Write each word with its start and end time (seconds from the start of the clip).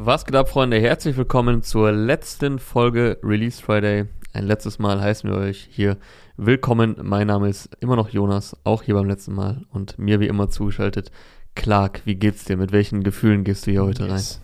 Was 0.00 0.24
geht 0.24 0.36
ab, 0.36 0.48
Freunde? 0.48 0.78
Herzlich 0.78 1.16
willkommen 1.16 1.64
zur 1.64 1.90
letzten 1.90 2.60
Folge 2.60 3.18
Release 3.20 3.60
Friday. 3.60 4.04
Ein 4.32 4.46
letztes 4.46 4.78
Mal 4.78 5.00
heißen 5.00 5.28
wir 5.28 5.36
euch 5.36 5.66
hier 5.72 5.96
willkommen. 6.36 6.94
Mein 7.02 7.26
Name 7.26 7.48
ist 7.48 7.70
immer 7.80 7.96
noch 7.96 8.08
Jonas, 8.08 8.56
auch 8.62 8.84
hier 8.84 8.94
beim 8.94 9.08
letzten 9.08 9.34
Mal 9.34 9.62
und 9.72 9.98
mir 9.98 10.20
wie 10.20 10.28
immer 10.28 10.50
zugeschaltet. 10.50 11.10
Clark, 11.56 12.02
wie 12.04 12.14
geht's 12.14 12.44
dir? 12.44 12.56
Mit 12.56 12.70
welchen 12.70 13.02
Gefühlen 13.02 13.42
gehst 13.42 13.66
du 13.66 13.72
hier 13.72 13.82
heute 13.82 14.04
yes. 14.04 14.40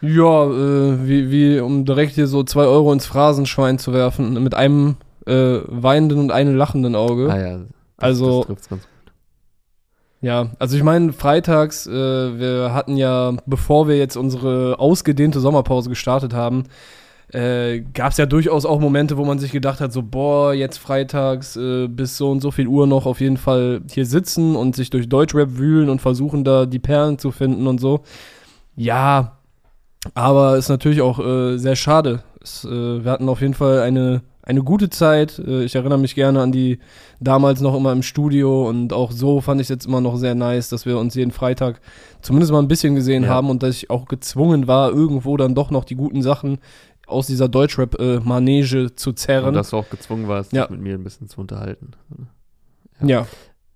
rein? 0.00 0.12
Ja, 0.12 0.44
äh, 0.44 1.08
wie, 1.08 1.32
wie 1.32 1.58
um 1.58 1.84
direkt 1.84 2.12
hier 2.12 2.28
so 2.28 2.44
zwei 2.44 2.66
Euro 2.66 2.92
ins 2.92 3.06
Phrasenschwein 3.06 3.80
zu 3.80 3.92
werfen, 3.92 4.40
mit 4.40 4.54
einem 4.54 4.94
äh, 5.26 5.58
weinenden 5.66 6.20
und 6.20 6.30
einem 6.30 6.54
lachenden 6.54 6.94
Auge. 6.94 7.32
Ah 7.32 7.36
ja, 7.36 7.58
das, 7.58 7.68
also, 7.96 8.38
das 8.38 8.46
trifft's 8.46 8.68
ganz 8.68 8.82
gut. 8.82 8.89
Ja, 10.22 10.50
also 10.58 10.76
ich 10.76 10.82
meine, 10.82 11.12
freitags, 11.14 11.86
äh, 11.86 11.90
wir 11.92 12.74
hatten 12.74 12.96
ja, 12.96 13.32
bevor 13.46 13.88
wir 13.88 13.96
jetzt 13.96 14.16
unsere 14.16 14.78
ausgedehnte 14.78 15.40
Sommerpause 15.40 15.88
gestartet 15.88 16.34
haben, 16.34 16.64
äh, 17.32 17.80
gab 17.94 18.12
es 18.12 18.18
ja 18.18 18.26
durchaus 18.26 18.66
auch 18.66 18.80
Momente, 18.80 19.16
wo 19.16 19.24
man 19.24 19.38
sich 19.38 19.52
gedacht 19.52 19.80
hat, 19.80 19.92
so, 19.92 20.02
boah, 20.02 20.52
jetzt 20.52 20.78
freitags 20.78 21.56
äh, 21.56 21.88
bis 21.88 22.18
so 22.18 22.30
und 22.30 22.40
so 22.40 22.50
viel 22.50 22.66
Uhr 22.66 22.86
noch 22.86 23.06
auf 23.06 23.20
jeden 23.20 23.38
Fall 23.38 23.80
hier 23.90 24.04
sitzen 24.04 24.56
und 24.56 24.76
sich 24.76 24.90
durch 24.90 25.08
Deutschrap 25.08 25.56
wühlen 25.56 25.88
und 25.88 26.00
versuchen 26.00 26.44
da 26.44 26.66
die 26.66 26.80
Perlen 26.80 27.18
zu 27.18 27.30
finden 27.30 27.66
und 27.66 27.80
so. 27.80 28.02
Ja, 28.76 29.38
aber 30.14 30.56
ist 30.56 30.68
natürlich 30.68 31.00
auch 31.02 31.18
äh, 31.18 31.56
sehr 31.56 31.76
schade. 31.76 32.22
Es, 32.42 32.64
äh, 32.64 33.04
wir 33.04 33.10
hatten 33.10 33.28
auf 33.28 33.40
jeden 33.40 33.54
Fall 33.54 33.80
eine 33.80 34.22
eine 34.50 34.62
gute 34.62 34.90
Zeit. 34.90 35.38
Äh, 35.38 35.64
ich 35.64 35.74
erinnere 35.74 35.98
mich 35.98 36.14
gerne 36.14 36.40
an 36.40 36.52
die 36.52 36.78
damals 37.20 37.60
noch 37.60 37.76
immer 37.76 37.92
im 37.92 38.02
Studio 38.02 38.68
und 38.68 38.92
auch 38.92 39.12
so 39.12 39.40
fand 39.40 39.60
ich 39.60 39.66
es 39.66 39.68
jetzt 39.70 39.86
immer 39.86 40.00
noch 40.00 40.16
sehr 40.16 40.34
nice, 40.34 40.68
dass 40.68 40.86
wir 40.86 40.98
uns 40.98 41.14
jeden 41.14 41.30
Freitag 41.30 41.80
zumindest 42.20 42.52
mal 42.52 42.58
ein 42.58 42.68
bisschen 42.68 42.94
gesehen 42.94 43.24
ja. 43.24 43.30
haben 43.30 43.48
und 43.48 43.62
dass 43.62 43.76
ich 43.76 43.90
auch 43.90 44.06
gezwungen 44.06 44.66
war, 44.66 44.90
irgendwo 44.90 45.36
dann 45.36 45.54
doch 45.54 45.70
noch 45.70 45.84
die 45.84 45.94
guten 45.94 46.22
Sachen 46.22 46.58
aus 47.06 47.26
dieser 47.26 47.48
Deutschrap-Manege 47.48 48.78
äh, 48.78 48.94
zu 48.94 49.12
zerren. 49.12 49.48
Und 49.48 49.54
dass 49.54 49.70
du 49.70 49.78
auch 49.78 49.90
gezwungen 49.90 50.28
warst, 50.28 50.52
ja. 50.52 50.62
dich 50.62 50.70
mit 50.70 50.80
mir 50.80 50.94
ein 50.94 51.04
bisschen 51.04 51.28
zu 51.28 51.40
unterhalten. 51.40 51.92
Ja. 53.00 53.08
ja. 53.08 53.26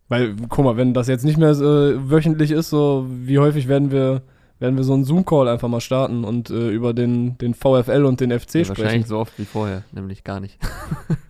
Weil, 0.08 0.36
guck 0.48 0.64
mal, 0.64 0.76
wenn 0.76 0.92
das 0.92 1.08
jetzt 1.08 1.24
nicht 1.24 1.38
mehr 1.38 1.50
äh, 1.50 2.10
wöchentlich 2.10 2.50
ist, 2.50 2.70
so 2.70 3.06
wie 3.08 3.38
häufig 3.38 3.68
werden 3.68 3.90
wir 3.90 4.22
werden 4.64 4.78
wir 4.78 4.84
so 4.84 4.94
einen 4.94 5.04
Zoom-Call 5.04 5.46
einfach 5.48 5.68
mal 5.68 5.82
starten 5.82 6.24
und 6.24 6.48
äh, 6.48 6.70
über 6.70 6.94
den, 6.94 7.36
den 7.36 7.52
VfL 7.52 8.06
und 8.06 8.18
den 8.18 8.30
FC 8.30 8.54
ja, 8.54 8.64
sprechen. 8.64 8.82
Wahrscheinlich 8.82 9.06
so 9.06 9.18
oft 9.18 9.38
wie 9.38 9.44
vorher, 9.44 9.84
nämlich 9.92 10.24
gar 10.24 10.40
nicht. 10.40 10.58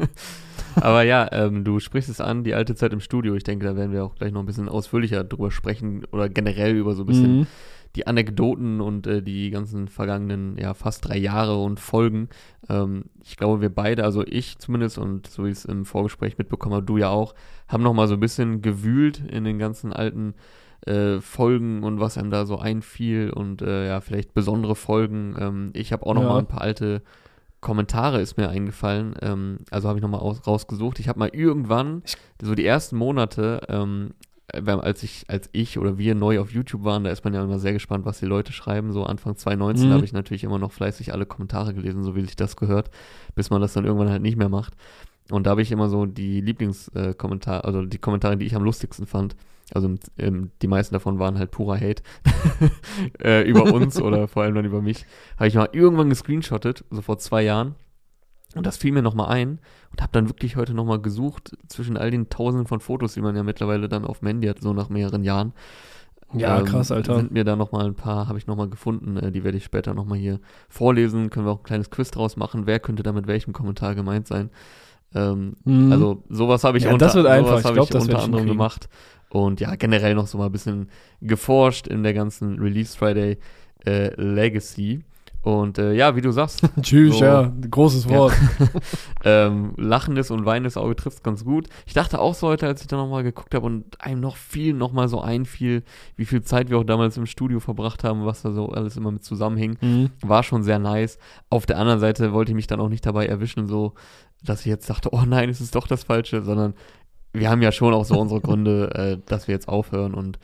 Aber 0.76 1.02
ja, 1.02 1.28
ähm, 1.32 1.64
du 1.64 1.80
sprichst 1.80 2.08
es 2.08 2.20
an, 2.20 2.44
die 2.44 2.54
alte 2.54 2.76
Zeit 2.76 2.92
im 2.92 3.00
Studio. 3.00 3.34
Ich 3.34 3.42
denke, 3.42 3.66
da 3.66 3.74
werden 3.74 3.91
wir 3.91 4.04
auch 4.04 4.14
gleich 4.14 4.30
noch 4.30 4.41
ein 4.41 4.46
bisschen 4.46 4.68
ausführlicher 4.68 5.24
drüber 5.24 5.50
sprechen 5.50 6.04
oder 6.12 6.28
generell 6.28 6.76
über 6.76 6.94
so 6.94 7.02
ein 7.02 7.06
bisschen 7.06 7.38
mhm. 7.38 7.46
die 7.96 8.06
Anekdoten 8.06 8.80
und 8.80 9.08
äh, 9.08 9.20
die 9.20 9.50
ganzen 9.50 9.88
vergangenen, 9.88 10.56
ja, 10.56 10.72
fast 10.72 11.08
drei 11.08 11.19
Jahre 11.19 11.60
und 11.60 11.80
Folgen. 11.80 12.28
Ähm, 12.69 13.06
ich 13.24 13.36
glaube, 13.36 13.60
wir 13.60 13.70
beide, 13.70 14.04
also 14.04 14.24
ich 14.24 14.58
zumindest 14.58 14.96
und 14.96 15.26
so 15.26 15.44
wie 15.44 15.50
ich 15.50 15.58
es 15.58 15.64
im 15.64 15.86
Vorgespräch 15.86 16.38
mitbekommen 16.38 16.76
habe, 16.76 16.86
du 16.86 16.98
ja 16.98 17.08
auch, 17.08 17.34
haben 17.66 17.82
noch 17.82 17.94
mal 17.94 18.06
so 18.06 18.14
ein 18.14 18.20
bisschen 18.20 18.62
gewühlt 18.62 19.24
in 19.28 19.42
den 19.42 19.58
ganzen 19.58 19.92
alten 19.92 20.34
äh, 20.86 21.20
Folgen 21.20 21.82
und 21.82 22.00
was 22.00 22.18
einem 22.18 22.30
da 22.30 22.46
so 22.46 22.58
einfiel 22.58 23.30
und 23.30 23.62
äh, 23.62 23.88
ja, 23.88 24.00
vielleicht 24.00 24.34
besondere 24.34 24.77
Folgen. 24.77 25.36
Ähm, 25.38 25.70
ich 25.74 25.92
habe 25.92 26.06
auch 26.06 26.14
noch 26.14 26.22
ja. 26.22 26.28
mal 26.28 26.38
ein 26.38 26.46
paar 26.46 26.62
alte 26.62 27.02
Kommentare 27.64 28.20
ist 28.20 28.36
mir 28.36 28.50
eingefallen. 28.50 29.14
Ähm, 29.22 29.60
also 29.70 29.88
habe 29.88 29.98
ich 29.98 30.02
noch 30.02 30.10
mal 30.10 30.18
aus, 30.18 30.46
rausgesucht. 30.46 31.00
Ich 31.00 31.08
habe 31.08 31.18
mal 31.18 31.30
irgendwann, 31.32 32.02
so 32.41 32.54
die 32.54 32.66
ersten 32.66 32.96
Monate, 32.96 33.62
ähm, 33.68 34.12
als 34.52 35.02
ich, 35.02 35.24
als 35.28 35.48
ich 35.52 35.78
oder 35.78 35.96
wir 35.96 36.14
neu 36.14 36.41
auf 36.41 36.52
YouTube 36.52 36.84
waren, 36.84 37.04
da 37.04 37.10
ist 37.10 37.24
man 37.24 37.32
ja 37.32 37.42
immer 37.42 37.58
sehr 37.58 37.72
gespannt, 37.72 38.04
was 38.04 38.20
die 38.20 38.26
Leute 38.26 38.52
schreiben. 38.52 38.92
So 38.92 39.04
Anfang 39.04 39.36
2019 39.36 39.88
mhm. 39.88 39.92
habe 39.94 40.04
ich 40.04 40.12
natürlich 40.12 40.44
immer 40.44 40.58
noch 40.58 40.72
fleißig 40.72 41.14
alle 41.14 41.24
Kommentare 41.24 41.72
gelesen, 41.72 42.04
so 42.04 42.14
wie 42.14 42.20
sich 42.20 42.36
das 42.36 42.56
gehört, 42.56 42.91
bis 43.34 43.48
man 43.48 43.62
das 43.62 43.72
dann 43.72 43.86
irgendwann 43.86 44.10
halt 44.10 44.22
nicht 44.22 44.36
mehr 44.36 44.50
macht. 44.50 44.74
Und 45.30 45.47
da 45.47 45.53
habe 45.53 45.62
ich 45.62 45.72
immer 45.72 45.88
so 45.88 46.04
die 46.04 46.42
Lieblingskommentare, 46.42 47.62
äh, 47.62 47.66
also 47.66 47.86
die 47.86 47.98
Kommentare, 47.98 48.36
die 48.36 48.44
ich 48.44 48.54
am 48.54 48.62
lustigsten 48.62 49.06
fand, 49.06 49.36
also 49.72 49.94
ähm, 50.19 50.50
die 50.60 50.69
meisten 50.69 50.94
davon 50.94 51.19
waren 51.19 51.38
halt 51.38 51.50
purer 51.50 51.80
Hate 51.80 52.02
äh, 53.22 53.48
über 53.48 53.72
uns 53.72 54.00
oder 54.00 54.28
vor 54.28 54.42
allem 54.42 54.54
dann 54.54 54.64
über 54.64 54.82
mich. 54.82 55.06
Habe 55.36 55.48
ich 55.48 55.54
mal 55.54 55.69
irgendwann 55.72 56.10
gescreenshottet, 56.10 56.84
so 56.91 57.00
vor 57.00 57.19
zwei 57.19 57.42
Jahren. 57.42 57.74
Und 58.54 58.66
das 58.66 58.76
fiel 58.76 58.92
mir 58.92 59.03
nochmal 59.03 59.30
ein 59.30 59.58
und 59.91 60.00
habe 60.00 60.12
dann 60.12 60.28
wirklich 60.28 60.56
heute 60.56 60.74
nochmal 60.74 61.00
gesucht 61.00 61.56
zwischen 61.66 61.97
all 61.97 62.10
den 62.10 62.28
Tausenden 62.28 62.69
von 62.69 62.80
Fotos, 62.80 63.14
die 63.14 63.20
man 63.20 63.34
ja 63.34 63.42
mittlerweile 63.42 63.88
dann 63.88 64.04
auf 64.04 64.22
Mandy 64.22 64.47
hat, 64.47 64.60
so 64.60 64.72
nach 64.72 64.91
mehreren 64.91 65.24
Jahren. 65.24 65.54
Ja, 66.32 66.58
ähm, 66.58 66.64
krass, 66.64 66.91
Alter. 66.91 67.16
Sind 67.16 67.32
mir 67.32 67.44
da 67.44 67.56
nochmal 67.56 67.86
ein 67.86 67.94
paar, 67.94 68.28
habe 68.28 68.38
ich 68.38 68.47
nochmal 68.47 68.69
gefunden, 68.69 69.16
äh, 69.16 69.32
die 69.32 69.44
werde 69.44 69.58
ich 69.58 69.64
später 69.64 69.94
nochmal 69.94 70.19
hier 70.19 70.41
vorlesen. 70.69 71.30
Können 71.30 71.47
wir 71.47 71.53
auch 71.53 71.60
ein 71.60 71.64
kleines 71.64 71.91
Quiz 71.91 72.10
draus 72.10 72.36
machen. 72.36 72.66
Wer 72.66 72.80
könnte 72.80 73.03
da 73.03 73.12
mit 73.12 73.26
welchem 73.26 73.53
Kommentar 73.53 73.94
gemeint 73.94 74.26
sein? 74.26 74.50
Ähm, 75.14 75.56
mhm. 75.64 75.92
Also 75.92 76.24
sowas 76.28 76.64
habe 76.64 76.78
ich 76.78 76.84
ja, 76.84 76.92
unter, 76.92 77.06
das 77.06 77.14
wird 77.14 77.26
einfach. 77.26 77.58
ich, 77.58 77.72
glaub, 77.72 77.88
ich 77.88 77.94
unter 77.94 78.22
anderem 78.22 78.47
gemacht. 78.47 78.88
Und 79.34 79.59
ja, 79.59 79.75
generell 79.75 80.15
noch 80.15 80.28
so 80.28 80.39
mal 80.39 80.47
ein 80.47 80.53
bisschen 80.53 80.89
geforscht 81.21 81.89
in 81.89 82.05
der 82.05 82.15
ganzen 82.15 82.61
Release 82.61 82.97
Friday 82.97 83.37
äh, 83.84 84.15
Legacy. 84.15 85.03
Und 85.43 85.77
äh, 85.77 85.93
ja, 85.93 86.15
wie 86.15 86.21
du 86.21 86.31
sagst. 86.31 86.62
Tschüss, 86.81 87.19
so, 87.19 87.25
ja, 87.25 87.53
großes 87.69 88.09
Wort. 88.09 88.33
Ja, 88.61 88.69
ähm, 89.49 89.75
lachendes 89.77 90.31
und 90.31 90.47
weinendes 90.47 90.77
Auge 90.77 90.95
trifft 90.95 91.25
ganz 91.25 91.45
gut. 91.45 91.67
Ich 91.84 91.95
dachte 91.95 92.21
auch 92.21 92.34
so 92.34 92.47
heute, 92.47 92.69
als 92.69 92.83
ich 92.83 92.87
da 92.87 92.97
nochmal 92.97 93.25
geguckt 93.25 93.56
habe 93.56 93.67
und 93.67 94.00
einem 94.00 94.21
noch 94.21 94.37
viel 94.37 94.72
nochmal 94.72 95.09
so 95.09 95.21
einfiel, 95.21 95.83
wie 96.15 96.27
viel 96.27 96.43
Zeit 96.43 96.71
wir 96.71 96.78
auch 96.78 96.84
damals 96.84 97.16
im 97.16 97.27
Studio 97.27 97.59
verbracht 97.59 98.05
haben, 98.05 98.25
was 98.25 98.43
da 98.43 98.53
so 98.53 98.69
alles 98.69 98.97
immer 98.97 99.11
mit 99.11 99.25
zusammenhing, 99.25 99.77
mhm. 99.81 100.11
war 100.22 100.45
schon 100.45 100.62
sehr 100.62 100.78
nice. 100.78 101.19
Auf 101.51 101.66
der 101.66 101.78
anderen 101.78 101.99
Seite 101.99 102.33
wollte 102.33 102.53
ich 102.53 102.56
mich 102.56 102.69
dann 102.69 102.81
auch 102.81 102.89
nicht 102.89 103.05
dabei 103.05 103.27
erwischen, 103.27 103.66
so, 103.66 103.95
dass 104.45 104.61
ich 104.61 104.66
jetzt 104.66 104.89
dachte, 104.89 105.09
oh 105.12 105.25
nein, 105.27 105.49
es 105.49 105.61
ist 105.61 105.75
doch 105.75 105.89
das 105.89 106.05
Falsche, 106.05 106.41
sondern 106.43 106.75
wir 107.34 107.50
haben 107.50 107.62
ja 107.62 107.72
schon 107.72 107.93
auch 107.93 108.05
so 108.05 108.19
unsere 108.19 108.41
Gründe, 108.41 108.95
äh, 108.95 109.19
dass 109.27 109.49
wir 109.49 109.55
jetzt 109.55 109.69
aufhören 109.69 110.15
und 110.15 110.39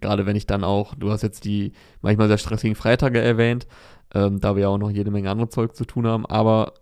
gerade 0.00 0.26
wenn 0.26 0.36
ich 0.36 0.46
dann 0.46 0.64
auch, 0.64 0.94
du 0.94 1.10
hast 1.10 1.22
jetzt 1.22 1.44
die 1.44 1.72
manchmal 2.00 2.28
sehr 2.28 2.38
stressigen 2.38 2.76
Freitage 2.76 3.20
erwähnt, 3.20 3.66
ähm, 4.14 4.40
da 4.40 4.56
wir 4.56 4.62
ja 4.62 4.68
auch 4.68 4.78
noch 4.78 4.90
jede 4.90 5.10
Menge 5.10 5.30
andere 5.30 5.48
Zeug 5.48 5.74
zu 5.74 5.84
tun 5.84 6.06
haben, 6.06 6.26
aber 6.26 6.74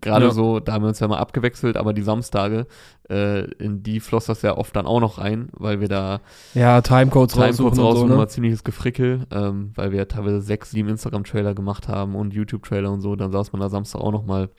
gerade 0.00 0.26
ja. 0.26 0.30
so, 0.30 0.60
da 0.60 0.72
haben 0.72 0.84
wir 0.84 0.88
uns 0.88 1.00
ja 1.00 1.08
mal 1.08 1.18
abgewechselt, 1.18 1.76
aber 1.76 1.92
die 1.92 2.02
Samstage, 2.02 2.66
äh, 3.10 3.44
in 3.54 3.82
die 3.82 4.00
floss 4.00 4.26
das 4.26 4.42
ja 4.42 4.56
oft 4.56 4.74
dann 4.76 4.86
auch 4.86 5.00
noch 5.00 5.18
rein, 5.18 5.48
weil 5.52 5.80
wir 5.80 5.88
da 5.88 6.20
ja 6.54 6.80
Timecodes, 6.80 7.34
Timecodes 7.34 7.58
raussuchen, 7.58 7.80
raussuchen 7.80 8.10
und 8.10 8.16
so, 8.16 8.20
ne? 8.20 8.28
ziemliches 8.28 8.64
Gefrickel, 8.64 9.26
ähm, 9.30 9.72
weil 9.74 9.90
wir 9.90 9.98
ja 9.98 10.04
teilweise 10.04 10.40
sechs, 10.40 10.70
sieben 10.70 10.88
Instagram-Trailer 10.88 11.54
gemacht 11.54 11.88
haben 11.88 12.14
und 12.14 12.32
YouTube-Trailer 12.32 12.90
und 12.90 13.00
so, 13.00 13.16
dann 13.16 13.32
saß 13.32 13.52
man 13.52 13.60
da 13.60 13.68
Samstag 13.68 14.00
auch 14.00 14.12
noch 14.12 14.24
mal 14.24 14.50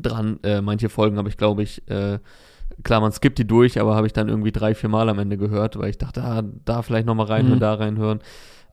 dran. 0.00 0.38
Äh, 0.42 0.60
manche 0.62 0.88
Folgen 0.88 1.18
habe 1.18 1.28
ich, 1.28 1.36
glaube 1.36 1.62
ich, 1.62 1.86
äh, 1.88 2.18
klar, 2.82 3.00
man 3.00 3.12
skippt 3.12 3.38
die 3.38 3.46
durch, 3.46 3.80
aber 3.80 3.96
habe 3.96 4.06
ich 4.06 4.12
dann 4.12 4.28
irgendwie 4.28 4.52
drei, 4.52 4.74
vier 4.74 4.88
Mal 4.88 5.08
am 5.08 5.18
Ende 5.18 5.36
gehört, 5.36 5.78
weil 5.78 5.90
ich 5.90 5.98
dachte, 5.98 6.22
ah, 6.22 6.42
da 6.64 6.82
vielleicht 6.82 7.06
nochmal 7.06 7.26
reinhören, 7.26 7.58
mhm. 7.58 7.60
da 7.60 7.74
reinhören, 7.74 8.20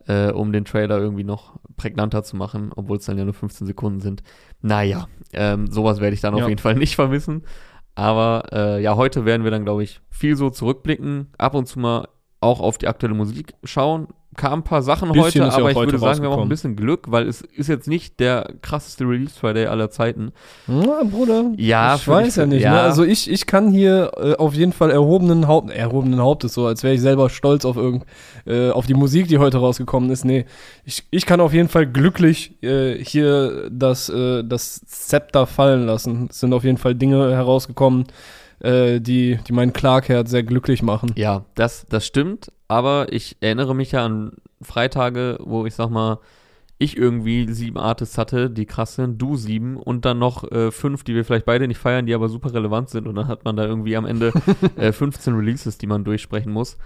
äh, 0.07 0.31
um 0.31 0.51
den 0.51 0.65
Trailer 0.65 0.99
irgendwie 0.99 1.23
noch 1.23 1.59
prägnanter 1.77 2.23
zu 2.23 2.35
machen, 2.35 2.71
obwohl 2.75 2.97
es 2.97 3.05
dann 3.05 3.17
ja 3.17 3.25
nur 3.25 3.33
15 3.33 3.67
Sekunden 3.67 3.99
sind. 3.99 4.23
Naja, 4.61 5.07
ähm, 5.31 5.67
sowas 5.67 5.99
werde 6.01 6.13
ich 6.13 6.21
dann 6.21 6.35
ja. 6.35 6.43
auf 6.43 6.49
jeden 6.49 6.61
Fall 6.61 6.75
nicht 6.75 6.95
vermissen. 6.95 7.43
Aber 7.95 8.45
äh, 8.51 8.81
ja, 8.81 8.95
heute 8.95 9.25
werden 9.25 9.43
wir 9.43 9.51
dann, 9.51 9.65
glaube 9.65 9.83
ich, 9.83 10.01
viel 10.09 10.35
so 10.35 10.49
zurückblicken, 10.49 11.27
ab 11.37 11.53
und 11.53 11.67
zu 11.67 11.79
mal 11.79 12.07
auch 12.39 12.59
auf 12.59 12.77
die 12.77 12.87
aktuelle 12.87 13.15
Musik 13.15 13.53
schauen, 13.63 14.07
kamen 14.35 14.61
ein 14.61 14.63
paar 14.63 14.81
Sachen 14.81 15.09
heute, 15.09 15.51
aber 15.51 15.71
ich 15.71 15.77
würde 15.77 15.97
sagen, 15.97 16.21
wir 16.21 16.29
haben 16.29 16.39
auch 16.39 16.43
ein 16.43 16.49
bisschen 16.49 16.75
Glück, 16.75 17.11
weil 17.11 17.27
es 17.27 17.41
ist 17.41 17.67
jetzt 17.67 17.87
nicht 17.87 18.19
der 18.19 18.53
krasseste 18.61 19.05
Release 19.05 19.37
Friday 19.39 19.67
aller 19.67 19.89
Zeiten. 19.89 20.31
Ja, 20.67 21.03
Bruder. 21.03 21.51
Ja, 21.57 21.95
ich 21.95 22.07
weiß 22.07 22.37
ja 22.37 22.45
nicht. 22.45 22.59
Ne? 22.59 22.65
Ja. 22.65 22.73
Ne? 22.73 22.81
Also 22.81 23.03
ich, 23.03 23.29
ich 23.29 23.45
kann 23.45 23.71
hier 23.71 24.11
äh, 24.17 24.35
auf 24.35 24.53
jeden 24.53 24.73
Fall 24.73 24.91
erhobenen 24.91 25.47
Haupt, 25.47 25.71
erhobenen 25.71 26.21
Hauptes 26.21 26.53
so, 26.53 26.65
als 26.65 26.83
wäre 26.83 26.93
ich 26.93 27.01
selber 27.01 27.29
stolz 27.29 27.65
auf 27.65 27.77
irgend, 27.77 28.05
äh, 28.45 28.69
auf 28.69 28.85
die 28.85 28.93
Musik, 28.93 29.27
die 29.27 29.37
heute 29.37 29.57
rausgekommen 29.57 30.09
ist. 30.09 30.25
Nee, 30.25 30.45
ich, 30.85 31.03
ich 31.11 31.25
kann 31.25 31.41
auf 31.41 31.53
jeden 31.53 31.69
Fall 31.69 31.87
glücklich 31.87 32.61
äh, 32.63 33.03
hier 33.03 33.69
das, 33.71 34.09
äh, 34.09 34.43
das 34.43 34.81
Zepter 34.85 35.47
fallen 35.47 35.85
lassen. 35.85 36.27
Es 36.29 36.39
sind 36.39 36.53
auf 36.53 36.63
jeden 36.63 36.77
Fall 36.77 36.95
Dinge 36.95 37.31
herausgekommen, 37.31 38.05
äh, 38.59 38.99
die, 38.99 39.39
die 39.47 39.53
meinen 39.53 39.73
Clark-Herd 39.73 40.27
sehr 40.27 40.43
glücklich 40.43 40.81
machen. 40.81 41.11
Ja, 41.15 41.45
das, 41.55 41.85
das 41.89 42.05
stimmt, 42.05 42.51
aber 42.67 43.11
ich 43.11 43.37
erinnere 43.41 43.75
mich 43.75 43.91
ja 43.91 44.05
an 44.05 44.33
Freitage, 44.61 45.37
wo 45.41 45.65
ich 45.65 45.75
sag 45.75 45.89
mal, 45.89 46.19
ich 46.79 46.97
irgendwie 46.97 47.51
sieben 47.51 47.77
Artists 47.77 48.17
hatte, 48.17 48.49
die 48.49 48.65
krass 48.65 48.95
sind, 48.95 49.21
du 49.21 49.35
sieben 49.35 49.77
und 49.77 50.05
dann 50.05 50.19
noch 50.19 50.49
äh, 50.51 50.71
fünf, 50.71 51.03
die 51.03 51.15
wir 51.15 51.23
vielleicht 51.23 51.45
beide 51.45 51.67
nicht 51.67 51.77
feiern, 51.77 52.05
die 52.05 52.13
aber 52.13 52.29
super 52.29 52.53
relevant 52.53 52.89
sind 52.89 53.07
und 53.07 53.15
dann 53.15 53.27
hat 53.27 53.45
man 53.45 53.55
da 53.55 53.63
irgendwie 53.65 53.95
am 53.95 54.05
Ende 54.05 54.33
äh, 54.75 54.91
15 54.91 55.33
Releases, 55.35 55.77
die 55.77 55.87
man 55.87 56.03
durchsprechen 56.03 56.51
muss. 56.51 56.77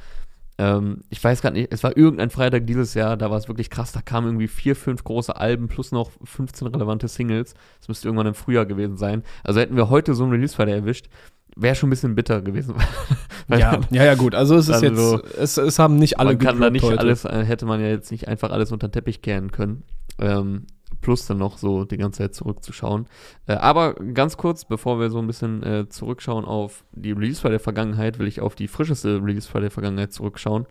Ähm, 0.59 1.03
ich 1.09 1.23
weiß 1.23 1.41
gar 1.41 1.51
nicht, 1.51 1.71
es 1.71 1.83
war 1.83 1.95
irgendein 1.95 2.29
Freitag 2.29 2.65
dieses 2.65 2.93
Jahr, 2.93 3.15
da 3.15 3.29
war 3.29 3.37
es 3.37 3.47
wirklich 3.47 3.69
krass, 3.69 3.91
da 3.91 4.01
kamen 4.01 4.27
irgendwie 4.27 4.47
vier, 4.47 4.75
fünf 4.75 5.03
große 5.03 5.35
Alben 5.35 5.67
plus 5.67 5.91
noch 5.91 6.11
15 6.23 6.67
relevante 6.67 7.07
Singles. 7.07 7.53
Das 7.79 7.87
müsste 7.87 8.07
irgendwann 8.07 8.27
im 8.27 8.33
Frühjahr 8.33 8.65
gewesen 8.65 8.97
sein. 8.97 9.23
Also 9.43 9.59
hätten 9.59 9.75
wir 9.75 9.89
heute 9.89 10.15
so 10.15 10.23
einen 10.23 10.33
Release-Freitag 10.33 10.73
erwischt, 10.73 11.07
wäre 11.55 11.75
schon 11.75 11.87
ein 11.87 11.91
bisschen 11.91 12.15
bitter 12.15 12.41
gewesen. 12.41 12.75
ja, 13.49 13.79
ja, 13.89 14.05
ja, 14.05 14.15
gut. 14.15 14.35
Also 14.35 14.55
es 14.55 14.69
ist 14.69 14.81
jetzt, 14.81 14.97
so, 14.97 15.21
es, 15.37 15.57
es 15.57 15.79
haben 15.79 15.97
nicht 15.97 16.19
alle 16.19 16.31
Man 16.31 16.39
kann 16.39 16.59
da 16.59 16.69
nicht 16.69 16.83
heute. 16.83 16.99
alles, 16.99 17.25
äh, 17.25 17.43
hätte 17.43 17.65
man 17.65 17.79
ja 17.81 17.87
jetzt 17.87 18.11
nicht 18.11 18.27
einfach 18.27 18.51
alles 18.51 18.71
unter 18.71 18.87
den 18.87 18.93
Teppich 18.93 19.21
kehren 19.21 19.51
können. 19.51 19.83
Ähm, 20.19 20.67
plus 21.01 21.25
dann 21.25 21.37
noch 21.37 21.57
so 21.57 21.85
die 21.85 21.97
ganze 21.97 22.19
Zeit 22.23 22.35
zurückzuschauen. 22.35 23.07
Äh, 23.45 23.53
aber 23.53 23.93
ganz 23.93 24.37
kurz, 24.37 24.65
bevor 24.65 24.99
wir 24.99 25.09
so 25.09 25.19
ein 25.19 25.27
bisschen 25.27 25.63
äh, 25.63 25.89
zurückschauen 25.89 26.45
auf 26.45 26.83
die 26.91 27.11
Release 27.11 27.47
der 27.47 27.59
Vergangenheit, 27.59 28.19
will 28.19 28.27
ich 28.27 28.41
auf 28.41 28.55
die 28.55 28.67
frischeste 28.67 29.21
Release 29.21 29.49
der 29.51 29.71
Vergangenheit 29.71 30.13
zurückschauen. 30.13 30.65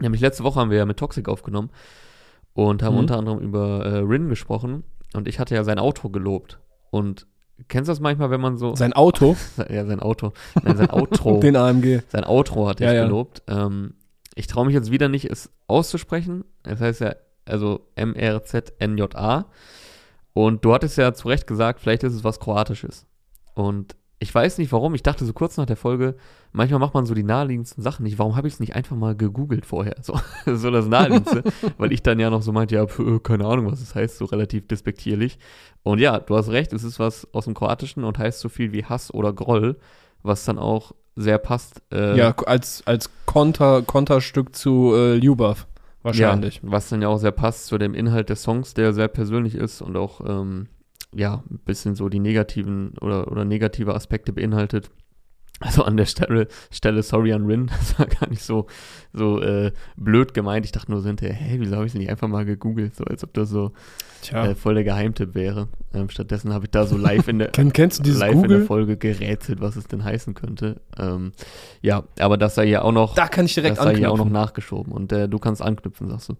Nämlich 0.00 0.20
letzte 0.20 0.44
Woche 0.44 0.60
haben 0.60 0.70
wir 0.70 0.78
ja 0.78 0.86
mit 0.86 0.98
Toxic 0.98 1.28
aufgenommen 1.28 1.70
und 2.54 2.82
haben 2.82 2.94
mhm. 2.94 3.00
unter 3.00 3.18
anderem 3.18 3.38
über 3.40 3.84
äh, 3.84 3.98
Rin 3.98 4.28
gesprochen 4.28 4.84
und 5.14 5.28
ich 5.28 5.38
hatte 5.38 5.54
ja 5.54 5.64
sein 5.64 5.78
Auto 5.78 6.08
gelobt 6.08 6.58
und 6.90 7.26
Kennst 7.68 7.88
du 7.88 7.92
das 7.92 8.00
manchmal, 8.00 8.30
wenn 8.30 8.40
man 8.40 8.58
so. 8.58 8.74
Sein 8.74 8.92
Auto? 8.92 9.36
ja, 9.68 9.84
sein 9.86 10.00
Auto. 10.00 10.32
Nein, 10.62 10.76
sein 10.76 10.90
Outro. 10.90 11.38
Den 11.40 11.56
AMG. 11.56 12.02
Sein 12.08 12.24
Outro 12.24 12.68
hat 12.68 12.80
er 12.80 12.92
ja, 12.92 13.04
gelobt. 13.04 13.42
Ja. 13.48 13.66
Ähm, 13.66 13.94
ich 14.34 14.46
traue 14.46 14.66
mich 14.66 14.74
jetzt 14.74 14.90
wieder 14.90 15.08
nicht, 15.08 15.30
es 15.30 15.50
auszusprechen. 15.66 16.44
Das 16.62 16.80
heißt 16.80 17.00
ja, 17.00 17.14
also 17.44 17.86
M-R-Z-N-J-A. 17.96 19.46
Und 20.32 20.64
du 20.64 20.72
hattest 20.72 20.96
ja 20.96 21.12
zu 21.12 21.28
Recht 21.28 21.46
gesagt, 21.46 21.80
vielleicht 21.80 22.04
ist 22.04 22.14
es 22.14 22.24
was 22.24 22.40
Kroatisches. 22.40 23.06
Und 23.54 23.96
ich 24.22 24.34
weiß 24.34 24.58
nicht 24.58 24.70
warum, 24.70 24.94
ich 24.94 25.02
dachte 25.02 25.24
so 25.24 25.32
kurz 25.32 25.56
nach 25.56 25.64
der 25.64 25.78
Folge, 25.78 26.14
manchmal 26.52 26.78
macht 26.78 26.92
man 26.92 27.06
so 27.06 27.14
die 27.14 27.22
naheliegendsten 27.22 27.82
Sachen 27.82 28.02
nicht. 28.02 28.18
Warum 28.18 28.36
habe 28.36 28.46
ich 28.48 28.54
es 28.54 28.60
nicht 28.60 28.76
einfach 28.76 28.94
mal 28.94 29.16
gegoogelt 29.16 29.64
vorher? 29.64 29.96
So, 30.02 30.20
so 30.46 30.70
das 30.70 30.86
Naheliegendste, 30.86 31.42
weil 31.78 31.90
ich 31.90 32.02
dann 32.02 32.20
ja 32.20 32.28
noch 32.28 32.42
so 32.42 32.52
meinte, 32.52 32.74
ja, 32.74 32.86
pf, 32.86 33.22
keine 33.22 33.46
Ahnung, 33.46 33.72
was 33.72 33.80
es 33.80 33.94
heißt, 33.94 34.18
so 34.18 34.26
relativ 34.26 34.68
despektierlich. 34.68 35.38
Und 35.82 36.00
ja, 36.00 36.20
du 36.20 36.36
hast 36.36 36.50
recht, 36.50 36.74
es 36.74 36.84
ist 36.84 36.98
was 36.98 37.26
aus 37.32 37.46
dem 37.46 37.54
Kroatischen 37.54 38.04
und 38.04 38.18
heißt 38.18 38.40
so 38.40 38.50
viel 38.50 38.72
wie 38.72 38.84
Hass 38.84 39.12
oder 39.12 39.32
Groll, 39.32 39.78
was 40.22 40.44
dann 40.44 40.58
auch 40.58 40.92
sehr 41.16 41.38
passt. 41.38 41.82
Äh, 41.90 42.18
ja, 42.18 42.34
als, 42.44 42.86
als 42.86 43.10
Konter, 43.24 43.80
Konterstück 43.80 44.54
zu 44.54 44.92
äh, 44.94 45.14
Ljubav 45.14 45.66
wahrscheinlich. 46.02 46.56
Ja, 46.56 46.70
was 46.70 46.90
dann 46.90 47.00
ja 47.00 47.08
auch 47.08 47.18
sehr 47.18 47.32
passt 47.32 47.66
zu 47.66 47.78
dem 47.78 47.94
Inhalt 47.94 48.28
des 48.28 48.42
Songs, 48.42 48.74
der 48.74 48.92
sehr 48.92 49.08
persönlich 49.08 49.54
ist 49.54 49.80
und 49.80 49.96
auch 49.96 50.20
ähm, 50.26 50.68
ja, 51.14 51.42
ein 51.50 51.58
bisschen 51.64 51.94
so 51.94 52.08
die 52.08 52.20
negativen 52.20 52.94
oder, 53.00 53.30
oder 53.30 53.44
negative 53.44 53.94
Aspekte 53.94 54.32
beinhaltet. 54.32 54.90
Also 55.62 55.84
an 55.84 55.98
der 55.98 56.06
Stelle, 56.06 56.48
Stelle 56.70 57.02
sorry 57.02 57.34
an 57.34 57.44
Rin, 57.44 57.66
das 57.78 57.98
war 57.98 58.06
gar 58.06 58.30
nicht 58.30 58.42
so, 58.42 58.66
so 59.12 59.42
äh, 59.42 59.72
blöd 59.96 60.32
gemeint. 60.32 60.64
Ich 60.64 60.72
dachte 60.72 60.90
nur 60.90 61.02
so 61.02 61.08
hinterher, 61.08 61.34
hey, 61.34 61.60
wieso 61.60 61.76
habe 61.76 61.84
ich 61.84 61.92
es 61.92 61.98
nicht 61.98 62.08
einfach 62.08 62.28
mal 62.28 62.46
gegoogelt, 62.46 62.96
so 62.96 63.04
als 63.04 63.22
ob 63.24 63.34
das 63.34 63.50
so 63.50 63.72
äh, 64.32 64.54
voll 64.54 64.74
der 64.74 64.84
Geheimtipp 64.84 65.34
wäre. 65.34 65.68
Ähm, 65.92 66.08
stattdessen 66.08 66.54
habe 66.54 66.64
ich 66.64 66.70
da 66.70 66.86
so 66.86 66.96
live 66.96 67.28
in 67.28 67.40
der, 67.40 67.48
Kenn, 67.52 67.74
kennst 67.74 68.06
du 68.06 68.10
live 68.10 68.42
in 68.42 68.48
der 68.48 68.62
Folge 68.62 68.96
gerätselt, 68.96 69.60
was 69.60 69.76
es 69.76 69.86
denn 69.86 70.02
heißen 70.02 70.32
könnte. 70.32 70.80
Ähm, 70.98 71.32
ja, 71.82 72.04
aber 72.18 72.38
das 72.38 72.54
sei 72.54 72.64
ja 72.64 72.80
auch 72.80 72.92
noch, 72.92 73.14
da 73.14 73.28
kann 73.28 73.44
ich 73.44 73.54
direkt 73.54 73.76
das 73.76 73.84
sei 73.84 73.96
ja 73.96 74.08
auch 74.08 74.18
noch 74.18 74.30
nachgeschoben 74.30 74.92
und 74.92 75.12
äh, 75.12 75.28
du 75.28 75.38
kannst 75.38 75.60
anknüpfen, 75.60 76.08
sagst 76.08 76.30
du. 76.30 76.36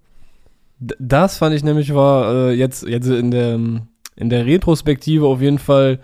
Das 0.99 1.37
fand 1.37 1.55
ich 1.55 1.63
nämlich 1.63 1.95
war 1.95 2.33
äh, 2.33 2.53
jetzt, 2.53 2.89
jetzt 2.89 3.07
in 3.07 3.31
der, 3.31 3.61
in 4.21 4.31
der 4.31 4.47
Retrospektive 4.47 5.27
auf 5.27 5.41
jeden 5.41 5.59
Fall 5.59 5.99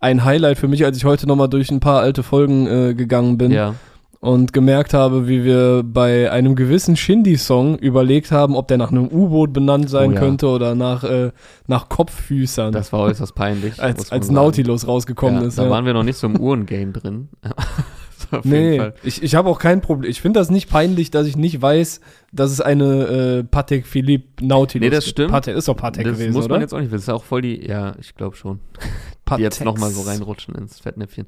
ein 0.00 0.24
Highlight 0.24 0.58
für 0.58 0.68
mich, 0.68 0.84
als 0.84 0.96
ich 0.96 1.04
heute 1.04 1.26
nochmal 1.26 1.48
durch 1.48 1.70
ein 1.70 1.80
paar 1.80 2.00
alte 2.00 2.22
Folgen 2.22 2.66
äh, 2.66 2.94
gegangen 2.94 3.38
bin. 3.38 3.50
Ja. 3.50 3.74
Und 4.20 4.52
gemerkt 4.52 4.94
habe, 4.94 5.28
wie 5.28 5.44
wir 5.44 5.84
bei 5.84 6.28
einem 6.32 6.56
gewissen 6.56 6.96
Shindy-Song 6.96 7.78
überlegt 7.78 8.32
haben, 8.32 8.56
ob 8.56 8.66
der 8.66 8.76
nach 8.76 8.90
einem 8.90 9.06
U-Boot 9.06 9.52
benannt 9.52 9.88
sein 9.88 10.10
oh, 10.10 10.14
ja. 10.14 10.18
könnte 10.18 10.48
oder 10.48 10.74
nach, 10.74 11.04
äh, 11.04 11.30
nach 11.68 11.88
Kopffüßern. 11.88 12.72
Das 12.72 12.92
war 12.92 13.02
äußerst 13.02 13.36
peinlich. 13.36 13.80
als 13.80 14.10
als 14.10 14.28
Nautilus 14.28 14.88
rausgekommen 14.88 15.42
ja, 15.42 15.46
ist. 15.46 15.58
Da 15.58 15.70
waren 15.70 15.84
wir 15.84 15.94
noch 15.94 16.02
nicht 16.02 16.18
so 16.18 16.26
im 16.26 16.40
Uhrengame 16.40 16.90
drin. 16.90 17.28
nee, 18.44 18.80
ich, 19.02 19.22
ich 19.22 19.34
habe 19.34 19.48
auch 19.48 19.58
kein 19.58 19.80
Problem. 19.80 20.10
Ich 20.10 20.20
finde 20.20 20.40
das 20.40 20.50
nicht 20.50 20.68
peinlich, 20.68 21.10
dass 21.10 21.26
ich 21.26 21.36
nicht 21.36 21.60
weiß, 21.60 22.00
dass 22.32 22.50
es 22.50 22.60
eine 22.60 23.40
äh, 23.40 23.44
Patek 23.44 23.86
Philippe 23.86 24.44
Nautilus 24.44 24.84
Nee, 24.84 24.90
das 24.90 25.06
stimmt. 25.06 25.30
Patek, 25.30 25.56
ist 25.56 25.68
doch 25.68 25.76
Patek 25.76 26.04
das 26.04 26.14
gewesen, 26.14 26.34
muss 26.34 26.44
oder? 26.44 26.54
man 26.54 26.60
jetzt 26.60 26.74
auch 26.74 26.80
nicht 26.80 26.90
wissen. 26.90 27.06
Das 27.06 27.14
ist 27.14 27.22
auch 27.22 27.24
voll 27.24 27.42
die, 27.42 27.66
ja, 27.66 27.94
ich 28.00 28.14
glaube 28.14 28.36
schon. 28.36 28.60
die 29.36 29.42
jetzt 29.42 29.64
nochmal 29.64 29.90
so 29.90 30.02
reinrutschen 30.02 30.54
ins 30.54 30.80
Fettnäpfchen. 30.80 31.26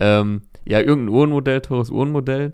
Ähm, 0.00 0.42
ja, 0.66 0.80
irgendein 0.80 1.14
Uhrenmodell, 1.14 1.60
teures 1.60 1.90
Uhrenmodell. 1.90 2.52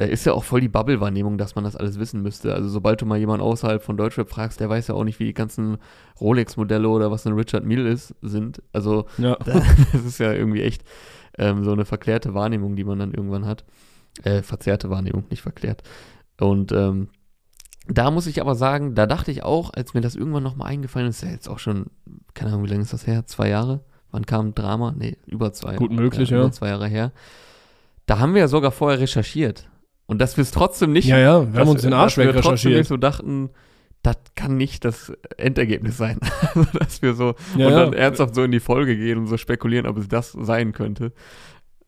Äh, 0.00 0.10
ist 0.10 0.24
ja 0.24 0.32
auch 0.32 0.44
voll 0.44 0.62
die 0.62 0.68
Bubble-Wahrnehmung, 0.68 1.36
dass 1.36 1.54
man 1.54 1.64
das 1.64 1.76
alles 1.76 1.98
wissen 1.98 2.22
müsste. 2.22 2.54
Also 2.54 2.68
sobald 2.68 3.02
du 3.02 3.06
mal 3.06 3.18
jemanden 3.18 3.42
außerhalb 3.42 3.82
von 3.82 3.98
Deutschrap 3.98 4.30
fragst, 4.30 4.58
der 4.58 4.70
weiß 4.70 4.88
ja 4.88 4.94
auch 4.94 5.04
nicht, 5.04 5.20
wie 5.20 5.26
die 5.26 5.34
ganzen 5.34 5.76
Rolex-Modelle 6.20 6.88
oder 6.88 7.10
was 7.10 7.26
ein 7.26 7.34
Richard 7.34 7.64
Mille 7.64 7.88
ist, 7.88 8.14
sind. 8.22 8.62
Also 8.72 9.04
ja. 9.18 9.36
das 9.44 10.04
ist 10.04 10.18
ja 10.18 10.32
irgendwie 10.32 10.62
echt 10.62 10.82
ähm, 11.40 11.64
so 11.64 11.72
eine 11.72 11.84
verklärte 11.84 12.34
Wahrnehmung, 12.34 12.76
die 12.76 12.84
man 12.84 12.98
dann 12.98 13.12
irgendwann 13.12 13.46
hat. 13.46 13.64
Äh, 14.22 14.42
verzerrte 14.42 14.90
Wahrnehmung, 14.90 15.24
nicht 15.30 15.42
verklärt. 15.42 15.82
Und 16.38 16.70
ähm, 16.72 17.08
da 17.88 18.10
muss 18.10 18.26
ich 18.26 18.40
aber 18.40 18.54
sagen, 18.54 18.94
da 18.94 19.06
dachte 19.06 19.30
ich 19.30 19.42
auch, 19.42 19.72
als 19.72 19.94
mir 19.94 20.00
das 20.02 20.14
irgendwann 20.14 20.42
nochmal 20.42 20.68
eingefallen 20.68 21.08
ist, 21.08 21.22
ja 21.22 21.30
jetzt 21.30 21.48
auch 21.48 21.58
schon, 21.58 21.86
keine 22.34 22.50
Ahnung, 22.50 22.64
wie 22.64 22.68
lange 22.68 22.82
ist 22.82 22.92
das 22.92 23.06
her? 23.06 23.26
Zwei 23.26 23.48
Jahre? 23.48 23.80
Wann 24.10 24.26
kam 24.26 24.54
Drama? 24.54 24.94
Nee, 24.96 25.16
über 25.26 25.52
zwei 25.52 25.76
Gut 25.76 25.90
möglich, 25.90 26.30
ja. 26.30 26.38
Über 26.38 26.52
zwei 26.52 26.68
Jahre 26.68 26.88
her. 26.88 27.12
Da 28.06 28.18
haben 28.18 28.34
wir 28.34 28.40
ja 28.40 28.48
sogar 28.48 28.72
vorher 28.72 29.00
recherchiert. 29.00 29.68
Und 30.06 30.20
dass 30.20 30.36
wir 30.36 30.42
es 30.42 30.50
trotzdem 30.50 30.92
nicht. 30.92 31.06
Ja, 31.06 31.18
ja, 31.18 31.52
wir 31.52 31.60
haben 31.60 31.68
uns 31.68 31.82
den 31.82 31.92
Arsch 31.92 32.16
weg 32.16 32.28
recherchiert. 32.28 32.44
Trotzdem 32.44 32.72
nicht 32.72 32.88
so 32.88 32.96
dachten, 32.96 33.50
das 34.02 34.16
kann 34.34 34.56
nicht 34.56 34.84
das 34.84 35.12
Endergebnis 35.36 35.96
sein. 35.96 36.18
Also, 36.54 36.78
dass 36.78 37.02
wir 37.02 37.14
so 37.14 37.34
ja, 37.56 37.66
und 37.68 37.72
dann 37.74 37.92
ja. 37.92 37.98
ernsthaft 37.98 38.34
so 38.34 38.42
in 38.42 38.50
die 38.50 38.60
Folge 38.60 38.96
gehen 38.96 39.18
und 39.18 39.26
so 39.26 39.36
spekulieren, 39.36 39.86
ob 39.86 39.98
es 39.98 40.08
das 40.08 40.32
sein 40.32 40.72
könnte. 40.72 41.12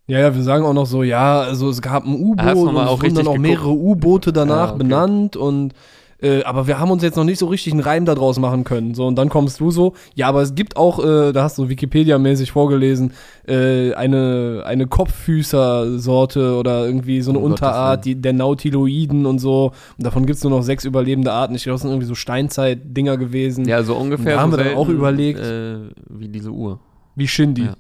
Ja, 0.07 0.19
ja, 0.19 0.35
wir 0.35 0.43
sagen 0.43 0.65
auch 0.65 0.75
noch 0.75 0.87
so, 0.87 1.03
ja, 1.03 1.41
also 1.41 1.69
es 1.69 1.81
gab 1.81 2.05
ein 2.05 2.15
U-Boot 2.15 2.57
und 2.57 2.77
es 2.77 3.01
wurden 3.01 3.15
dann 3.15 3.27
auch 3.27 3.39
mehrere 3.39 3.73
U-Boote 3.73 4.33
danach 4.33 4.69
ja, 4.69 4.75
okay. 4.75 4.79
benannt 4.79 5.37
und 5.37 5.75
äh, 6.23 6.45
aber 6.45 6.67
wir 6.67 6.79
haben 6.79 6.91
uns 6.91 7.03
jetzt 7.03 7.17
noch 7.17 7.25
nicht 7.25 7.39
so 7.39 7.47
richtig 7.47 7.73
einen 7.73 7.83
Reim 7.83 8.05
daraus 8.05 8.39
machen 8.39 8.65
können. 8.65 8.95
So, 8.95 9.07
und 9.07 9.17
dann 9.17 9.29
kommst 9.29 9.61
du 9.61 9.71
so, 9.71 9.95
ja, 10.15 10.29
aber 10.29 10.43
es 10.43 10.55
gibt 10.55 10.77
auch, 10.77 11.05
äh, 11.05 11.33
da 11.33 11.43
hast 11.43 11.59
du 11.59 11.69
Wikipedia-mäßig 11.69 12.53
vorgelesen, 12.53 13.13
äh, 13.47 13.93
eine, 13.95 14.63
eine 14.65 14.87
Kopffüßer-Sorte 14.87 16.57
oder 16.57 16.87
irgendwie 16.87 17.21
so 17.23 17.33
eine 17.33 17.41
oh, 17.41 17.45
Unterart 17.45 18.05
die, 18.05 18.15
der 18.15 18.33
Nautiloiden 18.33 19.27
und 19.27 19.41
so. 19.41 19.73
Und 19.99 20.07
davon 20.07 20.25
gibt 20.25 20.37
es 20.37 20.45
nur 20.45 20.51
noch 20.51 20.63
sechs 20.63 20.85
überlebende 20.85 21.33
Arten. 21.33 21.55
Ich 21.55 21.65
glaube, 21.65 21.75
das 21.75 21.83
sind 21.83 21.91
irgendwie 21.91 22.07
so 22.07 22.15
Steinzeit-Dinger 22.15 23.17
gewesen. 23.17 23.67
Ja, 23.67 23.83
so 23.83 23.97
ungefähr. 23.97 24.37
da 24.37 24.43
haben 24.43 24.53
so 24.53 24.59
wir 24.59 24.65
dann 24.65 24.77
auch 24.77 24.89
überlegt. 24.89 25.41
Äh, 25.41 25.79
wie 26.09 26.29
diese 26.29 26.51
Uhr. 26.51 26.79
Wie 27.17 27.27
Shindy. 27.27 27.65
Ja. 27.65 27.77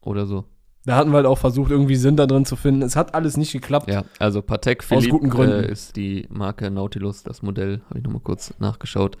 Oder 0.00 0.26
so. 0.26 0.44
Da 0.86 0.96
hatten 0.96 1.10
wir 1.10 1.16
halt 1.16 1.26
auch 1.26 1.38
versucht, 1.38 1.70
irgendwie 1.70 1.96
Sinn 1.96 2.16
da 2.16 2.26
drin 2.26 2.44
zu 2.44 2.56
finden. 2.56 2.82
Es 2.82 2.94
hat 2.94 3.14
alles 3.14 3.36
nicht 3.38 3.52
geklappt. 3.52 3.88
Ja, 3.90 4.04
also 4.18 4.42
Patek 4.42 4.84
Philippe 4.84 5.64
äh, 5.66 5.72
ist 5.72 5.96
die 5.96 6.26
Marke 6.28 6.70
Nautilus, 6.70 7.22
das 7.22 7.42
Modell, 7.42 7.80
habe 7.88 7.98
ich 7.98 8.04
nochmal 8.04 8.20
kurz 8.20 8.52
nachgeschaut. 8.58 9.16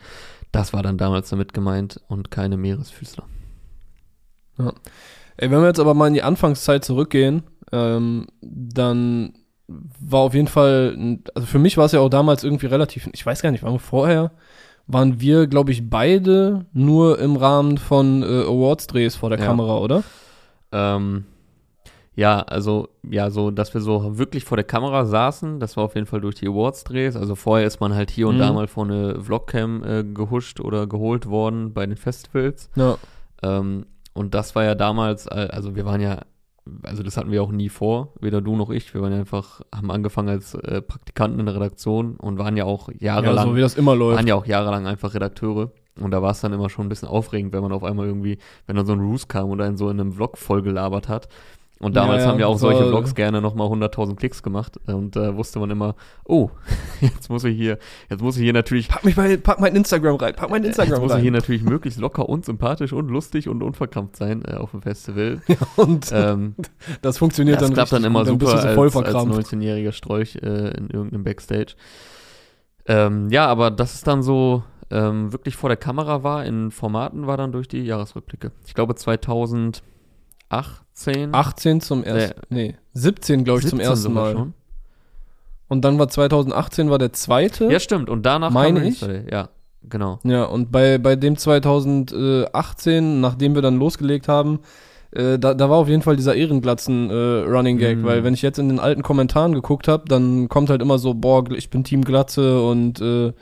Das 0.52 0.72
war 0.72 0.82
dann 0.82 0.98
damals 0.98 1.30
damit 1.30 1.54
gemeint 1.54 2.00
und 2.06 2.30
keine 2.30 2.58
Meeresfüßler. 2.58 3.24
Ja. 4.58 4.72
Ey, 5.36 5.50
wenn 5.50 5.60
wir 5.60 5.66
jetzt 5.66 5.80
aber 5.80 5.94
mal 5.94 6.06
in 6.06 6.14
die 6.14 6.22
Anfangszeit 6.22 6.84
zurückgehen, 6.84 7.42
ähm, 7.72 8.26
dann 8.42 9.32
war 9.66 10.20
auf 10.20 10.34
jeden 10.34 10.48
Fall, 10.48 11.18
also 11.34 11.46
für 11.46 11.58
mich 11.58 11.76
war 11.76 11.86
es 11.86 11.92
ja 11.92 12.00
auch 12.00 12.10
damals 12.10 12.44
irgendwie 12.44 12.66
relativ, 12.66 13.08
ich 13.12 13.24
weiß 13.24 13.40
gar 13.40 13.50
nicht, 13.50 13.62
waren 13.62 13.74
wir 13.74 13.80
vorher, 13.80 14.32
waren 14.86 15.20
wir, 15.20 15.46
glaube 15.46 15.72
ich, 15.72 15.88
beide 15.88 16.66
nur 16.74 17.18
im 17.18 17.36
Rahmen 17.36 17.78
von 17.78 18.22
äh, 18.22 18.26
Awards-Drehs 18.26 19.16
vor 19.16 19.30
der 19.30 19.38
ja. 19.38 19.46
Kamera, 19.46 19.78
oder? 19.78 20.02
Ähm, 20.70 21.24
ja, 22.16 22.40
also, 22.40 22.88
ja, 23.02 23.30
so, 23.30 23.50
dass 23.50 23.74
wir 23.74 23.80
so 23.80 24.18
wirklich 24.18 24.44
vor 24.44 24.56
der 24.56 24.64
Kamera 24.64 25.04
saßen, 25.04 25.58
das 25.58 25.76
war 25.76 25.84
auf 25.84 25.94
jeden 25.94 26.06
Fall 26.06 26.20
durch 26.20 26.36
die 26.36 26.46
Awards-Drehs. 26.46 27.16
Also 27.16 27.34
vorher 27.34 27.66
ist 27.66 27.80
man 27.80 27.94
halt 27.94 28.10
hier 28.10 28.28
und 28.28 28.36
mhm. 28.36 28.40
da 28.40 28.52
mal 28.52 28.68
vor 28.68 28.84
eine 28.84 29.20
Vlogcam 29.20 29.82
äh, 29.82 30.04
gehuscht 30.04 30.60
oder 30.60 30.86
geholt 30.86 31.26
worden 31.26 31.72
bei 31.72 31.86
den 31.86 31.96
Festivals. 31.96 32.70
Ja. 32.76 32.98
Ähm, 33.42 33.86
und 34.12 34.34
das 34.34 34.54
war 34.54 34.62
ja 34.62 34.76
damals, 34.76 35.26
also 35.26 35.74
wir 35.74 35.84
waren 35.86 36.00
ja, 36.00 36.20
also 36.84 37.02
das 37.02 37.16
hatten 37.16 37.32
wir 37.32 37.42
auch 37.42 37.50
nie 37.50 37.68
vor, 37.68 38.12
weder 38.20 38.40
du 38.40 38.54
noch 38.56 38.70
ich. 38.70 38.94
Wir 38.94 39.02
waren 39.02 39.12
ja 39.12 39.18
einfach, 39.18 39.60
haben 39.74 39.90
angefangen 39.90 40.28
als 40.28 40.54
äh, 40.54 40.80
Praktikanten 40.80 41.40
in 41.40 41.46
der 41.46 41.56
Redaktion 41.56 42.14
und 42.16 42.38
waren 42.38 42.56
ja 42.56 42.64
auch 42.64 42.90
jahrelang. 42.96 43.36
Ja, 43.36 43.42
so 43.42 43.56
wie 43.56 43.60
das 43.60 43.74
immer 43.74 43.96
läuft. 43.96 44.18
Waren 44.18 44.28
ja 44.28 44.36
auch 44.36 44.46
jahrelang 44.46 44.86
einfach 44.86 45.14
Redakteure. 45.14 45.72
Und 46.00 46.10
da 46.12 46.22
war 46.22 46.30
es 46.30 46.40
dann 46.40 46.52
immer 46.52 46.70
schon 46.70 46.86
ein 46.86 46.88
bisschen 46.88 47.08
aufregend, 47.08 47.52
wenn 47.52 47.62
man 47.62 47.72
auf 47.72 47.84
einmal 47.84 48.06
irgendwie, 48.06 48.38
wenn 48.66 48.76
dann 48.76 48.86
so 48.86 48.92
ein 48.92 49.00
Roos 49.00 49.28
kam 49.28 49.50
und 49.50 49.60
einen 49.60 49.76
so 49.76 49.90
in 49.90 50.00
einem 50.00 50.12
Vlog 50.12 50.38
vollgelabert 50.38 51.08
hat. 51.08 51.28
Und 51.84 51.96
damals 51.96 52.20
ja, 52.20 52.24
ja, 52.24 52.30
haben 52.30 52.38
wir 52.38 52.48
auch 52.48 52.56
so 52.56 52.70
solche 52.70 52.88
Vlogs 52.88 53.14
gerne 53.14 53.42
nochmal 53.42 53.68
100.000 53.68 54.16
Klicks 54.16 54.42
gemacht 54.42 54.80
und 54.86 55.16
da 55.16 55.28
äh, 55.28 55.36
wusste 55.36 55.58
man 55.58 55.70
immer, 55.70 55.96
oh, 56.24 56.48
jetzt 57.02 57.28
muss 57.28 57.44
ich 57.44 57.54
hier, 57.54 57.78
jetzt 58.08 58.22
muss 58.22 58.38
ich 58.38 58.42
hier 58.42 58.54
natürlich. 58.54 58.88
Pack 58.88 59.04
mich 59.04 59.18
mal, 59.18 59.36
pack 59.36 59.60
mein 59.60 59.76
Instagram 59.76 60.16
rein, 60.16 60.34
pack 60.34 60.48
mein 60.48 60.64
Instagram 60.64 60.92
jetzt 60.94 61.02
muss 61.02 61.10
rein. 61.10 61.18
ich 61.18 61.22
hier 61.24 61.30
natürlich 61.30 61.62
möglichst 61.62 62.00
locker 62.00 62.26
und 62.26 62.46
sympathisch 62.46 62.94
und 62.94 63.08
lustig 63.08 63.50
und 63.50 63.62
unverkrampft 63.62 64.16
sein 64.16 64.42
äh, 64.46 64.54
auf 64.54 64.70
dem 64.70 64.80
Festival. 64.80 65.42
Ja, 65.54 65.56
und 65.76 66.10
ähm, 66.12 66.54
das 67.02 67.18
funktioniert 67.18 67.60
das 67.60 67.68
dann 67.68 67.74
klappt 67.74 67.92
dann 67.92 68.02
immer 68.02 68.24
dann 68.24 68.40
super 68.40 68.46
so 68.46 68.56
als, 68.56 68.96
als 68.96 69.14
19-jähriger 69.14 69.92
Strolch 69.92 70.36
äh, 70.36 70.70
in 70.70 70.88
irgendeinem 70.88 71.22
Backstage. 71.22 71.74
Ähm, 72.86 73.28
ja, 73.28 73.46
aber 73.46 73.70
das 73.70 73.94
ist 73.94 74.06
dann 74.06 74.22
so 74.22 74.62
ähm, 74.90 75.32
wirklich 75.32 75.54
vor 75.54 75.68
der 75.68 75.76
Kamera 75.76 76.22
war, 76.22 76.46
in 76.46 76.70
Formaten 76.70 77.26
war 77.26 77.36
dann 77.36 77.52
durch 77.52 77.68
die 77.68 77.82
Jahresrückblicke. 77.82 78.52
Ich 78.66 78.72
glaube 78.72 78.94
2000 78.94 79.82
18. 80.56 81.34
18 81.34 81.80
zum 81.80 82.04
ersten, 82.04 82.40
nee, 82.50 82.74
17 82.94 83.44
glaube 83.44 83.60
ich 83.60 83.66
zum 83.68 83.80
ersten 83.80 84.12
Mal. 84.12 84.32
Schon. 84.32 84.54
Und 85.68 85.84
dann 85.84 85.98
war 85.98 86.08
2018 86.08 86.90
war 86.90 86.98
der 86.98 87.12
zweite. 87.12 87.70
Ja, 87.72 87.80
stimmt. 87.80 88.08
Und 88.10 88.24
danach 88.26 88.50
meine 88.50 88.86
ich. 88.86 89.00
ja, 89.30 89.48
genau. 89.88 90.18
Ja, 90.22 90.44
und 90.44 90.70
bei, 90.70 90.98
bei 90.98 91.16
dem 91.16 91.36
2018, 91.36 93.20
nachdem 93.20 93.54
wir 93.54 93.62
dann 93.62 93.78
losgelegt 93.78 94.28
haben, 94.28 94.60
äh, 95.12 95.38
da, 95.38 95.54
da 95.54 95.70
war 95.70 95.78
auf 95.78 95.88
jeden 95.88 96.02
Fall 96.02 96.16
dieser 96.16 96.34
Ehrenglatzen-Running 96.34 97.78
Gag, 97.78 97.98
Mhm. 97.98 98.04
weil 98.04 98.24
wenn 98.24 98.34
ich 98.34 98.42
jetzt 98.42 98.58
in 98.58 98.68
den 98.68 98.78
alten 98.80 99.02
Kommentaren 99.02 99.52
geguckt 99.54 99.88
habe, 99.88 100.04
dann 100.08 100.48
kommt 100.48 100.70
halt 100.70 100.82
immer 100.82 100.98
so, 100.98 101.14
boah, 101.14 101.44
ich 101.52 101.70
bin 101.70 101.84
Team 101.84 102.02
Glatze 102.04 102.62
und 102.62 103.00
äh, 103.00 103.32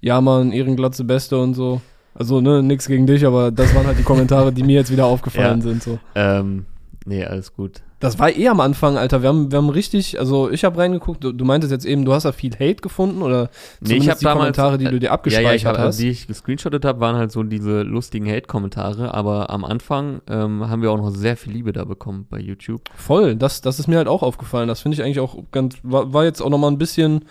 ja, 0.00 0.20
Mann, 0.20 0.52
Ehrenglatze 0.52 1.04
Beste 1.04 1.38
und 1.38 1.54
so. 1.54 1.80
Also, 2.18 2.40
ne, 2.40 2.62
nix 2.62 2.86
gegen 2.88 3.06
dich, 3.06 3.26
aber 3.26 3.50
das 3.50 3.74
waren 3.74 3.86
halt 3.86 3.98
die 3.98 4.02
Kommentare, 4.02 4.52
die 4.52 4.62
mir 4.62 4.74
jetzt 4.76 4.90
wieder 4.90 5.06
aufgefallen 5.14 5.58
Ja. 5.58 5.62
sind. 5.62 5.82
So. 5.82 5.98
Ähm, 6.14 6.64
nee, 7.04 7.24
alles 7.24 7.52
gut. 7.54 7.82
Das 7.98 8.18
war 8.18 8.30
eh 8.30 8.48
am 8.48 8.60
Anfang, 8.60 8.98
Alter. 8.98 9.22
Wir 9.22 9.30
haben, 9.30 9.50
wir 9.50 9.56
haben 9.56 9.70
richtig, 9.70 10.20
also 10.20 10.50
ich 10.50 10.64
habe 10.64 10.76
reingeguckt, 10.76 11.24
du, 11.24 11.32
du 11.32 11.44
meintest 11.46 11.72
jetzt 11.72 11.86
eben, 11.86 12.04
du 12.04 12.12
hast 12.12 12.24
da 12.24 12.32
viel 12.32 12.52
Hate 12.52 12.76
gefunden 12.82 13.22
oder 13.22 13.48
Nee, 13.80 13.94
ich 13.94 14.10
habe 14.10 14.18
die 14.18 14.24
damals, 14.24 14.38
Kommentare, 14.54 14.76
die 14.76 14.84
du 14.84 14.98
dir 15.00 15.06
ja, 15.06 15.12
abgespeichert 15.12 15.48
ja, 15.50 15.54
ich 15.54 15.64
hab, 15.64 15.78
hast. 15.78 15.84
also 15.84 16.02
die 16.02 16.10
ich 16.10 16.26
gescreenshottet 16.26 16.84
habe, 16.84 17.00
waren 17.00 17.16
halt 17.16 17.32
so 17.32 17.42
diese 17.42 17.82
lustigen 17.82 18.28
Hate-Kommentare, 18.30 19.14
aber 19.14 19.48
am 19.48 19.64
Anfang 19.64 20.20
ähm, 20.28 20.68
haben 20.68 20.82
wir 20.82 20.90
auch 20.92 20.98
noch 20.98 21.08
sehr 21.08 21.38
viel 21.38 21.54
Liebe 21.54 21.72
da 21.72 21.84
bekommen 21.84 22.26
bei 22.28 22.38
YouTube. 22.38 22.82
Voll, 22.94 23.34
das, 23.34 23.62
das 23.62 23.78
ist 23.78 23.88
mir 23.88 23.96
halt 23.96 24.08
auch 24.08 24.22
aufgefallen. 24.22 24.68
Das 24.68 24.80
finde 24.80 24.96
ich 24.96 25.02
eigentlich 25.02 25.20
auch 25.20 25.38
ganz, 25.50 25.76
war, 25.82 26.12
war 26.12 26.24
jetzt 26.24 26.42
auch 26.42 26.50
nochmal 26.50 26.70
ein 26.72 26.78
bisschen 26.78 27.24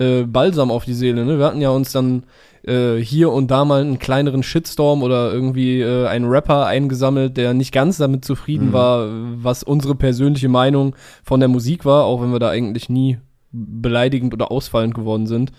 äh, 0.00 0.24
Balsam 0.24 0.72
auf 0.72 0.84
die 0.84 0.94
Seele. 0.94 1.24
Ne? 1.24 1.38
Wir 1.38 1.46
hatten 1.46 1.60
ja 1.60 1.70
uns 1.70 1.92
dann 1.92 2.24
äh, 2.64 2.96
hier 2.96 3.30
und 3.32 3.50
da 3.50 3.64
mal 3.64 3.80
einen 3.80 3.98
kleineren 3.98 4.42
Shitstorm 4.42 5.02
oder 5.02 5.32
irgendwie 5.32 5.80
äh, 5.80 6.06
einen 6.06 6.26
Rapper 6.26 6.66
eingesammelt, 6.66 7.36
der 7.36 7.54
nicht 7.54 7.72
ganz 7.72 7.96
damit 7.98 8.24
zufrieden 8.24 8.68
Mhm. 8.68 8.72
war, 8.72 9.08
was 9.42 9.62
unsere 9.62 9.94
persönliche 9.94 10.48
Meinung 10.48 10.94
von 11.22 11.40
der 11.40 11.48
Musik 11.48 11.84
war, 11.84 12.04
auch 12.04 12.20
wenn 12.22 12.32
wir 12.32 12.38
da 12.38 12.48
eigentlich 12.50 12.88
nie 12.88 13.18
beleidigend 13.52 14.34
oder 14.34 14.50
ausfallend 14.50 14.94
geworden 14.94 15.26
sind. 15.26 15.52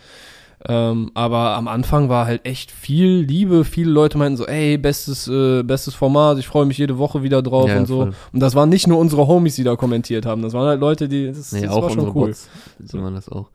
Ähm, 0.68 1.12
aber 1.14 1.56
am 1.56 1.70
Anfang 1.70 2.10
war 2.10 2.26
halt 2.26 2.46
echt 2.46 2.70
viel 2.70 3.22
Liebe. 3.22 3.64
Viele 3.64 3.92
Leute 3.92 4.18
meinten 4.18 4.36
so, 4.36 4.46
ey, 4.46 4.78
bestes, 4.78 5.26
äh, 5.30 5.64
bestes 5.64 5.94
Format, 5.96 6.38
ich 6.38 6.48
freue 6.48 6.66
mich 6.66 6.78
jede 6.78 6.98
Woche 6.98 7.24
wieder 7.24 7.42
drauf 7.42 7.70
Ja, 7.70 7.78
und 7.78 7.86
so. 7.88 8.02
voll. 8.02 8.14
Und 8.34 8.40
das 8.42 8.56
waren 8.56 8.68
nicht 8.68 8.86
nur 8.86 9.00
unsere 9.00 9.26
Homies, 9.26 9.56
die 9.56 9.64
da 9.64 9.78
kommentiert 9.78 10.26
haben. 10.26 10.42
Das 10.42 10.52
waren 10.52 10.68
halt 10.68 10.82
Leute, 10.82 11.08
die. 11.08 11.28
Das, 11.28 11.54
Nee, 11.54 11.62
das 11.62 11.72
auch 11.72 11.84
war 11.84 11.90
schon 11.92 12.08
cool. 12.10 12.28
Bots, 12.28 12.50
sieht 12.78 13.00
man 13.02 13.16
das 13.16 13.30
auch. 13.30 13.50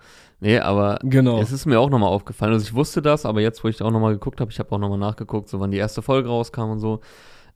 Nee, 0.44 0.58
aber 0.58 0.98
Genau. 1.02 1.40
es 1.40 1.52
ist 1.52 1.64
mir 1.64 1.80
auch 1.80 1.88
nochmal 1.88 2.10
aufgefallen. 2.10 2.52
Also 2.52 2.64
ich 2.64 2.74
wusste 2.74 3.00
das, 3.00 3.24
aber 3.24 3.40
jetzt, 3.40 3.64
wo 3.64 3.68
ich 3.68 3.80
auch 3.82 3.90
nochmal 3.90 4.12
geguckt 4.12 4.40
habe, 4.42 4.50
ich 4.50 4.58
habe 4.58 4.70
auch 4.72 4.78
nochmal 4.78 4.98
nachgeguckt, 4.98 5.48
so 5.48 5.58
wann 5.58 5.70
die 5.70 5.78
erste 5.78 6.02
Folge 6.02 6.28
rauskam 6.28 6.70
und 6.70 6.80
so. 6.80 7.00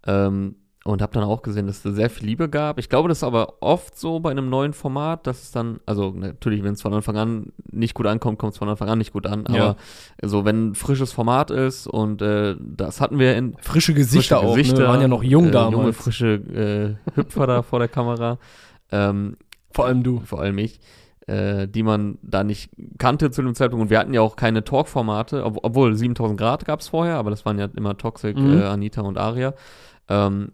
Ähm, 0.07 0.57
und 0.85 1.03
habe 1.03 1.13
dann 1.13 1.25
auch 1.25 1.43
gesehen, 1.43 1.67
dass 1.67 1.79
es 1.79 1.83
da 1.83 1.91
sehr 1.93 2.09
viel 2.09 2.27
Liebe 2.27 2.49
gab. 2.49 2.79
Ich 2.79 2.89
glaube, 2.89 3.11
das 3.11 3.19
ist 3.19 3.25
aber 3.25 3.55
oft 3.61 3.99
so 3.99 4.21
bei 4.21 4.31
einem 4.31 4.49
neuen 4.49 4.73
Format, 4.73 5.27
dass 5.27 5.43
es 5.43 5.51
dann, 5.51 5.81
also 5.85 6.13
natürlich, 6.17 6.63
wenn 6.65 6.73
es 6.73 6.81
von 6.81 6.95
Anfang 6.95 7.19
an 7.19 7.53
nicht 7.71 7.93
gut 7.93 8.07
ankommt, 8.07 8.39
kommt 8.39 8.53
es 8.53 8.59
von 8.59 8.71
Anfang 8.71 8.89
an 8.89 8.97
nicht 8.97 9.13
gut 9.13 9.27
an. 9.27 9.45
Ja. 9.51 9.63
Aber 9.63 9.77
so, 10.23 10.47
wenn 10.47 10.69
ein 10.71 10.75
frisches 10.75 11.13
Format 11.13 11.51
ist 11.51 11.89
und 11.89 12.23
äh, 12.23 12.57
das 12.59 13.03
hatten 13.03 13.19
wir 13.19 13.37
in 13.37 13.55
Frische 13.61 13.93
Gesichter 13.93 14.37
frische 14.39 14.49
auch. 14.51 14.57
Gesichter, 14.57 14.81
ne? 14.85 14.89
Waren 14.89 15.01
ja 15.03 15.09
noch 15.09 15.23
jung 15.23 15.49
äh, 15.49 15.51
damals. 15.51 15.73
Junge, 15.75 15.93
frische 15.93 16.99
äh, 17.07 17.17
Hüpfer 17.17 17.47
da 17.47 17.61
vor 17.63 17.81
der 17.81 17.89
Kamera. 17.89 18.39
Ähm, 18.91 19.37
Vor 19.73 19.85
allem 19.85 20.03
du. 20.03 20.21
vor 20.21 20.41
allem 20.41 20.57
ich, 20.57 20.81
äh, 21.29 21.69
die 21.69 21.83
man 21.83 22.19
da 22.23 22.43
nicht 22.43 22.71
kannte 22.99 23.31
zu 23.31 23.43
dem 23.43 23.55
Zeitpunkt. 23.55 23.83
Und 23.85 23.91
wir 23.91 23.99
hatten 23.99 24.15
ja 24.15 24.21
auch 24.23 24.37
keine 24.37 24.65
Talk-Formate, 24.65 25.45
ob, 25.45 25.59
obwohl 25.63 25.95
7000 25.95 26.39
Grad 26.39 26.65
gab 26.65 26.81
es 26.81 26.89
vorher, 26.89 27.17
aber 27.17 27.31
das 27.31 27.45
waren 27.45 27.59
ja 27.59 27.69
immer 27.77 27.97
Toxic, 27.97 28.37
Mhm. 28.37 28.53
äh, 28.55 28.65
Anita 28.65 29.03
und 29.03 29.19
Aria. 29.19 29.55
Ähm, 30.09 30.53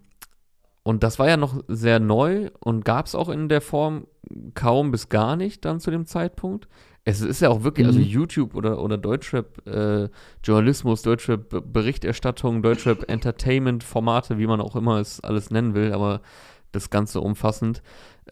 und 0.82 1.02
das 1.02 1.18
war 1.18 1.28
ja 1.28 1.36
noch 1.38 1.62
sehr 1.68 1.98
neu 1.98 2.50
und 2.60 2.84
gab 2.84 3.06
es 3.06 3.14
auch 3.14 3.30
in 3.30 3.48
der 3.48 3.62
Form 3.62 4.06
kaum 4.54 4.90
bis 4.90 5.08
gar 5.08 5.34
nicht 5.36 5.64
dann 5.64 5.80
zu 5.80 5.90
dem 5.90 6.04
Zeitpunkt. 6.06 6.68
Es 7.06 7.20
ist 7.20 7.40
ja 7.40 7.50
auch 7.50 7.62
wirklich, 7.64 7.86
also 7.86 7.98
Mhm. 8.00 8.06
YouTube 8.06 8.54
oder, 8.54 8.82
oder 8.82 8.96
Deutschrap 8.98 9.66
äh, 9.66 10.08
Journalismus, 10.42 11.02
Deutschrap 11.02 11.48
B- 11.50 11.60
Berichterstattung, 11.60 12.62
Deutschrap 12.62 13.10
Entertainment 13.10 13.84
Formate, 13.84 14.38
wie 14.38 14.46
man 14.46 14.60
auch 14.60 14.74
immer 14.76 14.98
es 15.00 15.20
alles 15.20 15.50
nennen 15.50 15.74
will, 15.74 15.92
aber 15.92 16.20
das 16.72 16.90
Ganze 16.90 17.20
umfassend, 17.20 17.82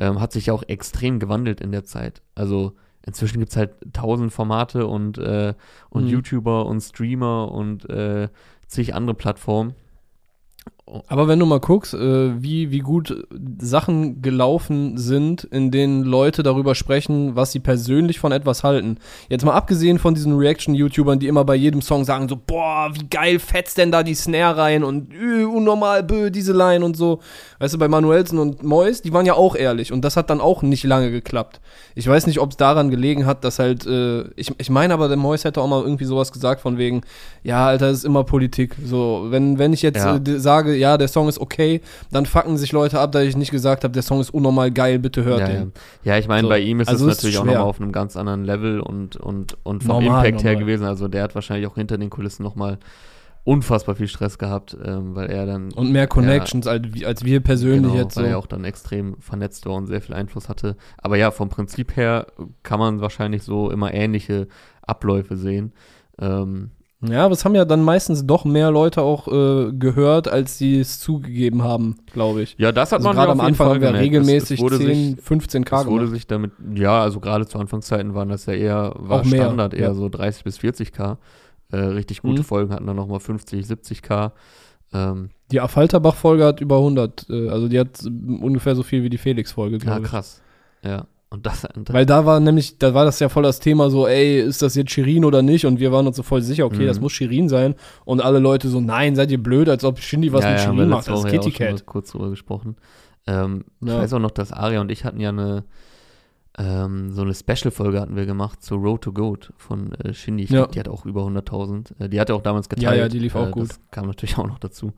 ähm, 0.00 0.20
hat 0.20 0.32
sich 0.32 0.46
ja 0.46 0.54
auch 0.54 0.62
extrem 0.66 1.18
gewandelt 1.18 1.60
in 1.60 1.72
der 1.72 1.84
Zeit. 1.84 2.22
Also 2.34 2.72
inzwischen 3.04 3.38
gibt 3.40 3.50
es 3.50 3.56
halt 3.56 3.72
tausend 3.92 4.32
Formate 4.32 4.86
und, 4.86 5.18
äh, 5.18 5.54
und 5.90 6.04
Mhm. 6.04 6.10
YouTuber 6.10 6.66
und 6.66 6.80
Streamer 6.80 7.50
und 7.52 7.88
äh, 7.90 8.28
zig 8.66 8.94
andere 8.94 9.14
Plattformen. 9.14 9.74
Aber 11.06 11.28
wenn 11.28 11.38
du 11.38 11.46
mal 11.46 11.60
guckst, 11.60 11.94
äh, 11.94 12.42
wie, 12.42 12.72
wie 12.72 12.80
gut 12.80 13.24
Sachen 13.60 14.20
gelaufen 14.20 14.98
sind, 14.98 15.44
in 15.44 15.70
denen 15.70 16.02
Leute 16.02 16.42
darüber 16.42 16.74
sprechen, 16.74 17.36
was 17.36 17.52
sie 17.52 17.60
persönlich 17.60 18.18
von 18.18 18.32
etwas 18.32 18.64
halten. 18.64 18.98
Jetzt 19.28 19.44
mal 19.44 19.52
abgesehen 19.54 20.00
von 20.00 20.14
diesen 20.14 20.36
Reaction-YouTubern, 20.36 21.20
die 21.20 21.28
immer 21.28 21.44
bei 21.44 21.54
jedem 21.54 21.82
Song 21.82 22.04
sagen 22.04 22.28
so, 22.28 22.36
boah, 22.36 22.90
wie 22.94 23.06
geil 23.08 23.38
fetzt 23.38 23.78
denn 23.78 23.92
da 23.92 24.02
die 24.02 24.14
Snare 24.16 24.56
rein 24.56 24.82
und 24.82 25.12
äh, 25.14 25.44
unnormal, 25.44 26.02
bö, 26.02 26.30
diese 26.32 26.52
Line 26.52 26.84
und 26.84 26.96
so. 26.96 27.20
Weißt 27.60 27.74
du, 27.74 27.78
bei 27.78 27.86
Manuelsen 27.88 28.40
und 28.40 28.64
Mois, 28.64 29.02
die 29.02 29.12
waren 29.12 29.24
ja 29.24 29.34
auch 29.34 29.54
ehrlich 29.54 29.92
und 29.92 30.04
das 30.04 30.16
hat 30.16 30.30
dann 30.30 30.40
auch 30.40 30.62
nicht 30.62 30.82
lange 30.82 31.12
geklappt. 31.12 31.60
Ich 31.94 32.08
weiß 32.08 32.26
nicht, 32.26 32.40
ob 32.40 32.50
es 32.50 32.56
daran 32.56 32.90
gelegen 32.90 33.24
hat, 33.24 33.44
dass 33.44 33.60
halt, 33.60 33.86
äh, 33.86 34.22
ich, 34.34 34.50
ich 34.58 34.68
meine 34.68 34.94
aber, 34.94 35.06
der 35.06 35.16
Mois 35.16 35.44
hätte 35.44 35.60
auch 35.60 35.68
mal 35.68 35.80
irgendwie 35.82 36.04
sowas 36.06 36.32
gesagt 36.32 36.60
von 36.60 36.76
wegen, 36.76 37.02
ja, 37.44 37.68
Alter, 37.68 37.86
das 37.88 37.98
ist 37.98 38.04
immer 38.04 38.24
Politik. 38.24 38.74
So, 38.84 39.26
wenn, 39.30 39.58
wenn 39.60 39.72
ich 39.72 39.82
jetzt 39.82 39.98
Ja. 39.98 40.16
äh, 40.16 40.20
d- 40.20 40.38
sage, 40.72 40.80
ja, 40.80 40.98
der 40.98 41.08
Song 41.08 41.28
ist 41.28 41.38
okay, 41.40 41.80
dann 42.10 42.26
fucken 42.26 42.56
sich 42.56 42.72
Leute 42.72 42.98
ab, 43.00 43.12
dass 43.12 43.22
ich 43.24 43.36
nicht 43.36 43.50
gesagt 43.50 43.84
habe, 43.84 43.92
der 43.92 44.02
Song 44.02 44.20
ist 44.20 44.30
unnormal 44.30 44.70
geil, 44.70 44.98
bitte 44.98 45.24
hört 45.24 45.40
Ja, 45.40 45.48
ja. 45.48 45.54
den. 45.60 45.72
ja, 46.04 46.18
ich 46.18 46.28
meine, 46.28 46.42
So. 46.42 46.48
bei 46.48 46.60
ihm 46.60 46.80
ist 46.80 46.88
Also 46.88 47.06
es 47.08 47.12
ist 47.12 47.18
natürlich 47.18 47.38
auch 47.38 47.42
schwer. 47.44 47.52
nochmal 47.54 47.68
auf 47.70 47.80
einem 47.80 47.92
ganz 47.92 48.16
anderen 48.16 48.44
Level 48.44 48.80
und, 48.80 49.16
und, 49.16 49.56
und 49.64 49.84
vom 49.84 50.02
Normal, 50.04 50.26
Impact 50.26 50.44
her 50.44 50.52
normal. 50.52 50.66
gewesen. 50.66 50.84
Also 50.86 51.08
der 51.08 51.22
hat 51.22 51.34
wahrscheinlich 51.34 51.66
auch 51.68 51.74
hinter 51.76 51.98
den 51.98 52.10
Kulissen 52.10 52.42
nochmal 52.42 52.78
unfassbar 53.44 53.96
viel 53.96 54.06
Stress 54.06 54.38
gehabt, 54.38 54.76
ähm, 54.84 55.16
weil 55.16 55.28
er 55.28 55.46
dann 55.46 55.72
Und 55.72 55.90
mehr 55.90 56.06
Connections 56.06 56.66
als, 56.68 56.86
als 57.04 57.24
wir 57.24 57.40
persönlich 57.40 57.90
genau, 57.92 58.04
jetzt 58.04 58.16
weil 58.16 58.24
so. 58.26 58.30
er 58.30 58.38
auch 58.38 58.46
dann 58.46 58.64
extrem 58.64 59.16
vernetzt 59.20 59.66
war 59.66 59.74
und 59.74 59.88
sehr 59.88 60.00
viel 60.00 60.14
Einfluss 60.14 60.48
hatte. 60.48 60.76
Aber 60.98 61.16
ja, 61.16 61.32
vom 61.32 61.48
Prinzip 61.48 61.96
her 61.96 62.28
kann 62.62 62.78
man 62.78 63.00
wahrscheinlich 63.00 63.42
so 63.42 63.70
immer 63.70 63.92
ähnliche 63.92 64.46
Abläufe 64.82 65.36
sehen. 65.36 65.72
Ähm, 66.20 66.70
Ja, 67.04 67.24
aber 67.24 67.32
es 67.32 67.44
haben 67.44 67.54
ja 67.56 67.64
dann 67.64 67.82
meistens 67.82 68.24
doch 68.26 68.44
mehr 68.44 68.70
Leute 68.70 69.02
auch 69.02 69.26
äh, 69.26 69.72
gehört, 69.72 70.28
als 70.28 70.56
sie 70.58 70.78
es 70.78 71.00
zugegeben 71.00 71.62
haben, 71.62 71.96
glaube 72.12 72.42
ich. 72.42 72.54
ja, 72.58 72.70
das 72.70 72.92
hat 72.92 72.98
Also 72.98 73.08
man 73.08 73.16
gerade 73.16 73.28
ja 73.28 73.32
am 73.32 73.40
Anfang 73.40 73.66
Fall 73.70 73.78
gemerkt. 73.80 73.98
regelmäßig 73.98 74.60
es, 74.60 74.64
es 74.64 74.72
wurde 74.72 74.78
10, 74.78 74.86
sich, 75.16 75.24
15 75.24 75.64
K 75.64 75.80
es 75.80 75.86
wurde 75.86 75.96
gemacht. 76.04 76.14
sich 76.14 76.26
damit, 76.28 76.52
ja, 76.74 77.02
also 77.02 77.18
gerade 77.18 77.46
zu 77.46 77.58
Anfangszeiten 77.58 78.14
waren 78.14 78.28
das 78.28 78.46
ja 78.46 78.52
eher, 78.52 78.92
war 78.96 79.20
Auch 79.20 79.24
mehr, 79.24 79.42
Standard 79.42 79.74
eher 79.74 79.88
ja. 79.88 79.94
so 79.94 80.08
30 80.08 80.44
bis 80.44 80.58
40 80.58 80.92
K. 80.92 81.18
Äh, 81.72 81.76
richtig 81.78 82.22
gute 82.22 82.42
Mhm. 82.42 82.44
Folgen 82.44 82.72
hatten 82.72 82.86
dann 82.86 82.96
nochmal 82.96 83.18
50, 83.20 83.66
70 83.66 84.02
K. 84.02 84.32
Ähm, 84.92 85.30
Die 85.50 85.60
Affalterbach-Folge 85.60 86.44
hat 86.44 86.60
über 86.60 86.76
100, 86.76 87.26
äh, 87.30 87.48
also 87.48 87.66
die 87.68 87.80
hat 87.80 88.04
äh, 88.04 88.08
ungefähr 88.08 88.76
so 88.76 88.82
viel 88.84 89.02
wie 89.02 89.10
die 89.10 89.18
Felix-Folge, 89.18 89.78
ja, 89.78 89.82
glaube 89.82 90.02
ich. 90.02 90.08
krass. 90.08 90.40
Ja. 90.84 91.06
Und 91.32 91.46
das, 91.46 91.64
und 91.64 91.88
das 91.88 91.94
Weil 91.94 92.04
da 92.04 92.26
war 92.26 92.40
nämlich, 92.40 92.78
da 92.78 92.92
war 92.92 93.04
das 93.06 93.18
ja 93.18 93.28
voll 93.30 93.42
das 93.42 93.58
Thema 93.58 93.88
so, 93.88 94.06
ey, 94.06 94.38
ist 94.40 94.60
das 94.60 94.74
jetzt 94.74 94.90
Shirin 94.90 95.24
oder 95.24 95.40
nicht? 95.40 95.64
Und 95.64 95.80
wir 95.80 95.90
waren 95.90 96.06
uns 96.06 96.16
so 96.18 96.22
voll 96.22 96.42
sicher, 96.42 96.66
okay, 96.66 96.82
Mhm. 96.82 96.86
das 96.88 97.00
muss 97.00 97.12
Shirin 97.12 97.48
sein. 97.48 97.74
Und 98.04 98.20
alle 98.20 98.38
Leute 98.38 98.68
so, 98.68 98.80
nein, 98.80 99.16
seid 99.16 99.30
ihr 99.30 99.42
blöd, 99.42 99.68
als 99.70 99.82
ob 99.82 99.98
Shindy 99.98 100.32
was 100.32 100.44
ja, 100.44 100.50
mit 100.50 100.58
ja, 100.60 100.64
Shirin 100.66 100.88
macht. 100.90 101.08
Das 101.08 101.18
ist 101.18 101.24
ja 101.24 101.30
Kitty 101.30 101.50
schon 101.52 101.66
mal 101.66 101.72
Cat. 101.76 101.86
kurz 101.86 102.10
drüber 102.10 102.28
gesprochen. 102.30 102.76
Ähm, 103.26 103.64
Ich 103.80 103.88
Ja. 103.88 103.98
weiß 103.98 104.12
auch 104.12 104.18
noch, 104.18 104.30
dass 104.32 104.52
Aria 104.52 104.80
und 104.82 104.90
ich 104.92 105.04
hatten 105.04 105.20
ja 105.20 105.30
eine 105.30 105.64
ähm, 106.58 107.10
so 107.12 107.22
eine 107.22 107.32
Special-Folge 107.34 107.98
hatten 107.98 108.14
wir 108.14 108.26
gemacht 108.26 108.62
zu 108.62 108.74
Road 108.74 109.00
to 109.00 109.12
Goat 109.14 109.54
von 109.56 109.92
äh, 109.94 110.12
Shindy. 110.12 110.44
Ich 110.44 110.50
Ja. 110.50 110.58
glaub, 110.60 110.72
die 110.72 110.80
hat 110.80 110.88
auch 110.88 111.06
über 111.06 111.22
100.000. 111.24 111.98
Äh, 111.98 112.10
die 112.10 112.20
hatte 112.20 112.34
auch 112.34 112.42
damals 112.42 112.68
geteilt. 112.68 112.84
Ja, 112.84 112.94
ja, 113.04 113.08
die 113.08 113.18
lief 113.20 113.34
auch 113.36 113.48
äh, 113.48 113.52
gut. 113.52 113.70
Kam 113.90 114.06
natürlich 114.06 114.36
auch 114.38 114.46
noch 114.46 114.58
dazu. 114.58 114.92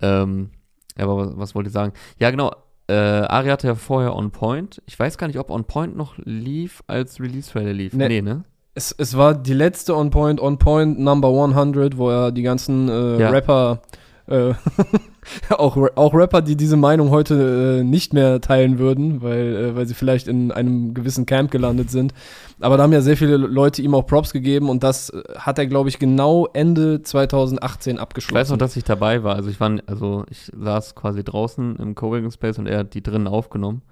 Ähm, 0.00 0.50
aber 0.96 1.16
was, 1.16 1.36
was 1.36 1.54
wollte 1.56 1.68
ich 1.68 1.72
sagen? 1.74 1.92
Ja, 2.20 2.30
genau. 2.30 2.52
Äh, 2.88 2.94
Aria 2.94 3.52
hatte 3.52 3.66
ja 3.66 3.74
vorher 3.74 4.14
On 4.14 4.30
Point. 4.30 4.80
Ich 4.86 4.98
weiß 4.98 5.18
gar 5.18 5.26
nicht, 5.26 5.38
ob 5.38 5.50
On 5.50 5.64
Point 5.64 5.96
noch 5.96 6.14
lief, 6.24 6.82
als 6.86 7.20
Release-Trailer 7.20 7.72
lief. 7.72 7.92
Nee. 7.94 8.08
Nee, 8.08 8.22
ne? 8.22 8.44
Es, 8.74 8.94
es 8.96 9.16
war 9.16 9.34
die 9.34 9.54
letzte 9.54 9.96
On 9.96 10.10
Point, 10.10 10.40
On 10.40 10.58
Point 10.58 10.98
Number 10.98 11.28
100, 11.28 11.96
wo 11.96 12.10
er 12.10 12.30
die 12.30 12.42
ganzen 12.42 12.88
äh, 12.88 13.18
Ja. 13.18 13.30
Rapper, 13.30 13.80
äh, 14.28 14.54
auch, 15.50 15.76
auch 15.96 16.14
Rapper, 16.14 16.42
die 16.42 16.56
diese 16.56 16.76
Meinung 16.76 17.10
heute 17.10 17.78
äh, 17.80 17.84
nicht 17.84 18.12
mehr 18.12 18.40
teilen 18.40 18.78
würden, 18.78 19.22
weil, 19.22 19.56
äh, 19.56 19.76
weil 19.76 19.86
sie 19.86 19.94
vielleicht 19.94 20.28
in 20.28 20.50
einem 20.52 20.94
gewissen 20.94 21.26
Camp 21.26 21.50
gelandet 21.50 21.90
sind. 21.90 22.12
Aber 22.60 22.76
da 22.76 22.82
haben 22.84 22.92
ja 22.92 23.00
sehr 23.00 23.16
viele 23.16 23.36
Leute 23.36 23.82
ihm 23.82 23.94
auch 23.94 24.06
Props 24.06 24.32
gegeben 24.32 24.68
und 24.68 24.82
das 24.82 25.10
äh, 25.10 25.22
hat 25.38 25.58
er, 25.58 25.66
glaube 25.66 25.88
ich, 25.88 25.98
genau 25.98 26.46
Ende 26.52 27.02
2018 27.02 27.96
Ich 27.96 28.00
abgeschlossen. 28.00 28.40
weiß 28.40 28.50
noch, 28.50 28.58
dass 28.58 28.76
ich 28.76 28.84
dabei 28.84 29.22
war. 29.22 29.34
Also 29.36 29.50
ich 29.50 29.60
war, 29.60 29.76
also 29.86 30.24
ich 30.30 30.50
saß 30.56 30.94
quasi 30.94 31.22
draußen 31.24 31.76
im 31.76 31.94
Coworking 31.94 32.30
Space 32.30 32.58
und 32.58 32.66
er 32.66 32.78
hat 32.80 32.94
die 32.94 33.02
drinnen 33.02 33.26
aufgenommen. 33.28 33.82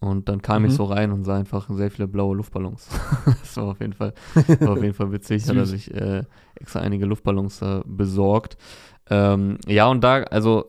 Und 0.00 0.28
dann 0.28 0.42
kam 0.42 0.62
Mhm. 0.62 0.68
ich 0.68 0.74
so 0.74 0.84
rein 0.84 1.10
und 1.10 1.24
sah 1.24 1.36
einfach 1.36 1.68
sehr 1.70 1.90
viele 1.90 2.06
blaue 2.06 2.36
Luftballons. 2.36 2.88
das 3.26 3.56
war 3.56 3.64
auf 3.64 3.80
jeden 3.80 3.94
Fall, 3.94 4.14
war 4.60 4.70
auf 4.74 4.82
jeden 4.82 4.94
Fall 4.94 5.10
witzig. 5.10 5.44
Hat 5.48 5.56
er 5.56 5.66
sich 5.66 5.92
äh, 5.92 6.22
extra 6.54 6.78
einige 6.78 7.04
Luftballons 7.04 7.60
äh, 7.62 7.80
besorgt. 7.84 8.56
Ähm, 9.10 9.58
ja, 9.66 9.86
und 9.88 10.02
da, 10.02 10.22
also 10.24 10.66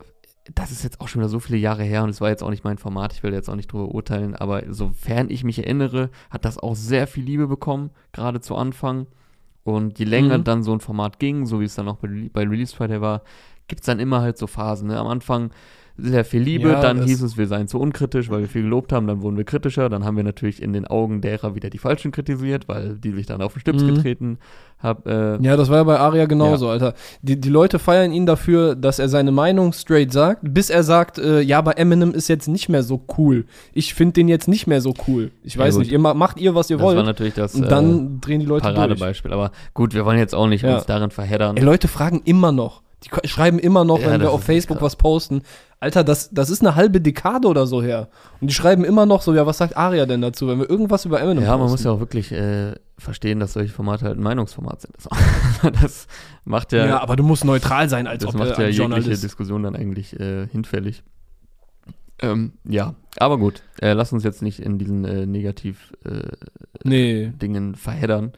das 0.55 0.71
ist 0.71 0.83
jetzt 0.83 0.99
auch 0.99 1.07
schon 1.07 1.21
wieder 1.21 1.29
so 1.29 1.39
viele 1.39 1.57
Jahre 1.59 1.83
her 1.83 2.03
und 2.03 2.09
es 2.09 2.21
war 2.21 2.29
jetzt 2.29 2.43
auch 2.43 2.49
nicht 2.49 2.63
mein 2.63 2.77
Format, 2.79 3.13
ich 3.13 3.21
will 3.21 3.33
jetzt 3.33 3.49
auch 3.49 3.55
nicht 3.55 3.71
drüber 3.71 3.93
urteilen, 3.93 4.35
aber 4.35 4.63
sofern 4.69 5.29
ich 5.29 5.43
mich 5.43 5.59
erinnere, 5.59 6.09
hat 6.31 6.43
das 6.45 6.57
auch 6.57 6.75
sehr 6.75 7.05
viel 7.05 7.23
Liebe 7.23 7.47
bekommen, 7.47 7.91
gerade 8.13 8.41
zu 8.41 8.55
Anfang. 8.55 9.07
Und 9.63 9.99
je 9.99 10.05
länger 10.05 10.39
Mhm. 10.39 10.43
dann 10.45 10.63
so 10.63 10.73
ein 10.73 10.79
Format 10.79 11.19
ging, 11.19 11.45
so 11.45 11.59
wie 11.59 11.65
es 11.65 11.75
dann 11.75 11.87
auch 11.87 11.97
bei, 11.97 12.07
bei 12.33 12.41
Release 12.41 12.75
Friday 12.75 13.01
war, 13.01 13.21
gibt 13.67 13.81
es 13.81 13.85
dann 13.85 13.99
immer 13.99 14.21
halt 14.21 14.37
so 14.37 14.47
Phasen. 14.47 14.87
Ne? 14.87 14.97
Am 14.97 15.05
Anfang 15.05 15.51
sehr 16.01 16.25
viel 16.25 16.41
Liebe, 16.41 16.69
Ja, 16.69 16.81
dann 16.81 16.97
das- 16.97 17.05
hieß 17.07 17.21
es, 17.21 17.37
wir 17.37 17.47
seien 17.47 17.67
zu 17.67 17.79
unkritisch, 17.79 18.29
weil 18.29 18.41
wir 18.41 18.47
viel 18.47 18.63
gelobt 18.63 18.91
haben, 18.93 19.07
dann 19.07 19.21
wurden 19.21 19.37
wir 19.37 19.43
kritischer, 19.43 19.89
dann 19.89 20.05
haben 20.05 20.17
wir 20.17 20.23
natürlich 20.23 20.61
in 20.61 20.73
den 20.73 20.85
Augen 20.87 21.21
derer 21.21 21.55
wieder 21.55 21.69
die 21.69 21.77
Falschen 21.77 22.11
kritisiert, 22.11 22.67
weil 22.67 22.95
die 22.95 23.11
sich 23.11 23.25
dann 23.25 23.41
auf 23.41 23.53
den 23.53 23.59
Stips 23.59 23.83
Mhm. 23.83 23.95
getreten 23.95 24.37
haben. 24.79 25.03
Äh, 25.09 25.41
Ja, 25.45 25.57
das 25.57 25.69
war 25.69 25.77
ja 25.77 25.83
bei 25.83 25.99
Aria 25.99 26.25
genauso, 26.25 26.69
Alter. 26.69 26.93
Die, 27.21 27.39
die 27.39 27.49
Leute 27.49 27.79
feiern 27.79 28.11
ihn 28.13 28.25
dafür, 28.25 28.75
dass 28.75 28.99
er 28.99 29.09
seine 29.09 29.31
Meinung 29.31 29.73
straight 29.73 30.13
sagt, 30.13 30.41
bis 30.43 30.69
er 30.69 30.83
sagt, 30.83 31.17
äh, 31.17 31.41
ja, 31.41 31.57
aber 31.57 31.77
Eminem 31.77 32.11
ist 32.11 32.27
jetzt 32.29 32.47
nicht 32.47 32.69
mehr 32.69 32.83
so 32.83 33.03
cool. 33.17 33.45
Ich 33.73 33.93
finde 33.93 34.13
den 34.13 34.27
jetzt 34.29 34.47
nicht 34.47 34.67
mehr 34.67 34.81
so 34.81 34.93
cool. 35.07 35.31
Ich 35.43 35.55
Ja, 35.55 35.61
weiß 35.61 35.75
gut. 35.75 35.81
nicht, 35.83 35.91
ihr 35.91 35.99
ma 35.99 36.13
macht 36.13 36.39
ihr, 36.39 36.55
was 36.55 36.69
ihr 36.69 36.77
das 36.77 36.85
war 36.85 36.95
wollt. 36.95 37.05
natürlich 37.05 37.33
das 37.33 37.55
Und 37.55 37.63
äh, 37.65 37.67
dann 37.67 38.21
drehen 38.21 38.39
die 38.39 38.45
Leute 38.45 38.63
durch. 38.63 38.75
Paradebeispiel. 38.75 39.33
Aber 39.33 39.51
gut, 39.73 39.93
wir 39.93 40.05
wollen 40.05 40.17
jetzt 40.19 40.33
auch 40.35 40.47
nicht 40.47 40.63
Ja. 40.63 40.75
uns 40.75 40.85
darin 40.85 41.11
verheddern. 41.11 41.57
Ey, 41.57 41.63
Leute 41.63 41.87
fragen 41.87 42.21
immer 42.23 42.51
noch. 42.51 42.81
Die 43.03 43.27
schreiben 43.29 43.59
immer 43.59 43.85
noch, 43.85 43.99
Ja, 43.99 44.07
wenn 44.07 44.11
wir 44.19 44.25
das 44.25 44.29
auf 44.33 44.43
Facebook 44.43 44.79
krass. 44.79 44.87
was 44.87 44.95
posten. 44.97 45.41
Alter, 45.81 46.03
das, 46.03 46.29
das 46.31 46.49
ist 46.49 46.59
eine 46.61 46.75
halbe 46.75 46.99
Dekade 46.99 47.47
oder 47.47 47.65
so 47.65 47.81
her. 47.81 48.09
Und 48.41 48.49
die 48.49 48.53
schreiben 48.53 48.83
immer 48.83 49.05
noch 49.05 49.21
so, 49.21 49.33
ja, 49.33 49.45
was 49.45 49.59
sagt 49.59 49.77
Aria 49.77 50.05
denn 50.05 50.21
dazu, 50.21 50.47
wenn 50.47 50.59
wir 50.59 50.69
irgendwas 50.69 51.05
über 51.05 51.21
Eminem 51.21 51.43
Ja, 51.43 51.57
man 51.57 51.69
muss 51.69 51.83
ja 51.85 51.91
auch 51.91 52.01
wirklich 52.01 52.33
äh, 52.33 52.73
verstehen, 52.97 53.39
dass 53.39 53.53
solche 53.53 53.71
Formate 53.73 54.03
halt 54.05 54.17
ein 54.17 54.23
Meinungsformat 54.23 54.81
sind. 54.81 54.93
Das, 54.97 55.07
das 55.81 56.07
macht 56.43 56.73
ja, 56.73 56.85
ja, 56.85 57.01
aber 57.01 57.15
du 57.15 57.23
musst 57.23 57.45
neutral 57.45 57.87
sein 57.87 58.07
als 58.07 58.25
das 58.25 58.33
ob 58.33 58.39
macht 58.39 58.59
äh, 58.59 58.69
ja 58.69 58.85
ein 58.85 58.91
jegliche. 58.91 59.21
Diskussion 59.21 59.63
dann 59.63 59.75
eigentlich 59.75 60.19
äh, 60.19 60.47
hinfällig. 60.47 61.03
Ähm, 62.21 62.53
ja, 62.65 62.95
aber 63.17 63.37
gut, 63.37 63.63
äh, 63.81 63.93
lass 63.93 64.11
uns 64.11 64.25
jetzt 64.25 64.41
nicht 64.41 64.59
in 64.59 64.77
diesen 64.77 65.05
äh, 65.05 65.25
Negativ-Dingen 65.25 66.41
Nee, 66.83 67.73
verheddern. 67.77 68.33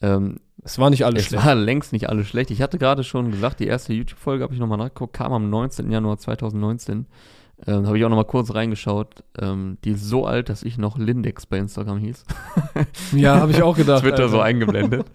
Ähm, 0.00 0.40
es 0.68 0.78
war 0.78 0.90
nicht 0.90 1.04
alles 1.06 1.22
es 1.22 1.28
schlecht. 1.28 1.46
war 1.46 1.54
längst 1.54 1.92
nicht 1.92 2.08
alles 2.10 2.28
schlecht. 2.28 2.50
Ich 2.50 2.60
hatte 2.62 2.78
gerade 2.78 3.02
schon 3.04 3.30
gesagt, 3.30 3.60
die 3.60 3.66
erste 3.66 3.92
YouTube-Folge 3.94 4.44
habe 4.44 4.52
ich 4.54 4.60
nochmal 4.60 4.78
nachgeguckt, 4.78 5.14
kam 5.14 5.32
am 5.32 5.48
19. 5.50 5.90
Januar 5.90 6.18
2019. 6.18 7.06
Ähm, 7.66 7.86
habe 7.86 7.98
ich 7.98 8.04
auch 8.04 8.08
nochmal 8.08 8.24
kurz 8.26 8.54
reingeschaut. 8.54 9.24
Ähm, 9.40 9.78
die 9.84 9.90
ist 9.92 10.04
so 10.04 10.26
alt, 10.26 10.48
dass 10.48 10.62
ich 10.62 10.78
noch 10.78 10.96
Lindex 10.98 11.46
bei 11.46 11.58
Instagram 11.58 11.98
hieß. 11.98 12.24
Ja, 13.12 13.40
habe 13.40 13.50
ich 13.50 13.62
auch 13.62 13.76
gedacht. 13.76 14.02
Twitter 14.02 14.24
Alter. 14.24 14.28
so 14.28 14.40
eingeblendet. 14.40 15.06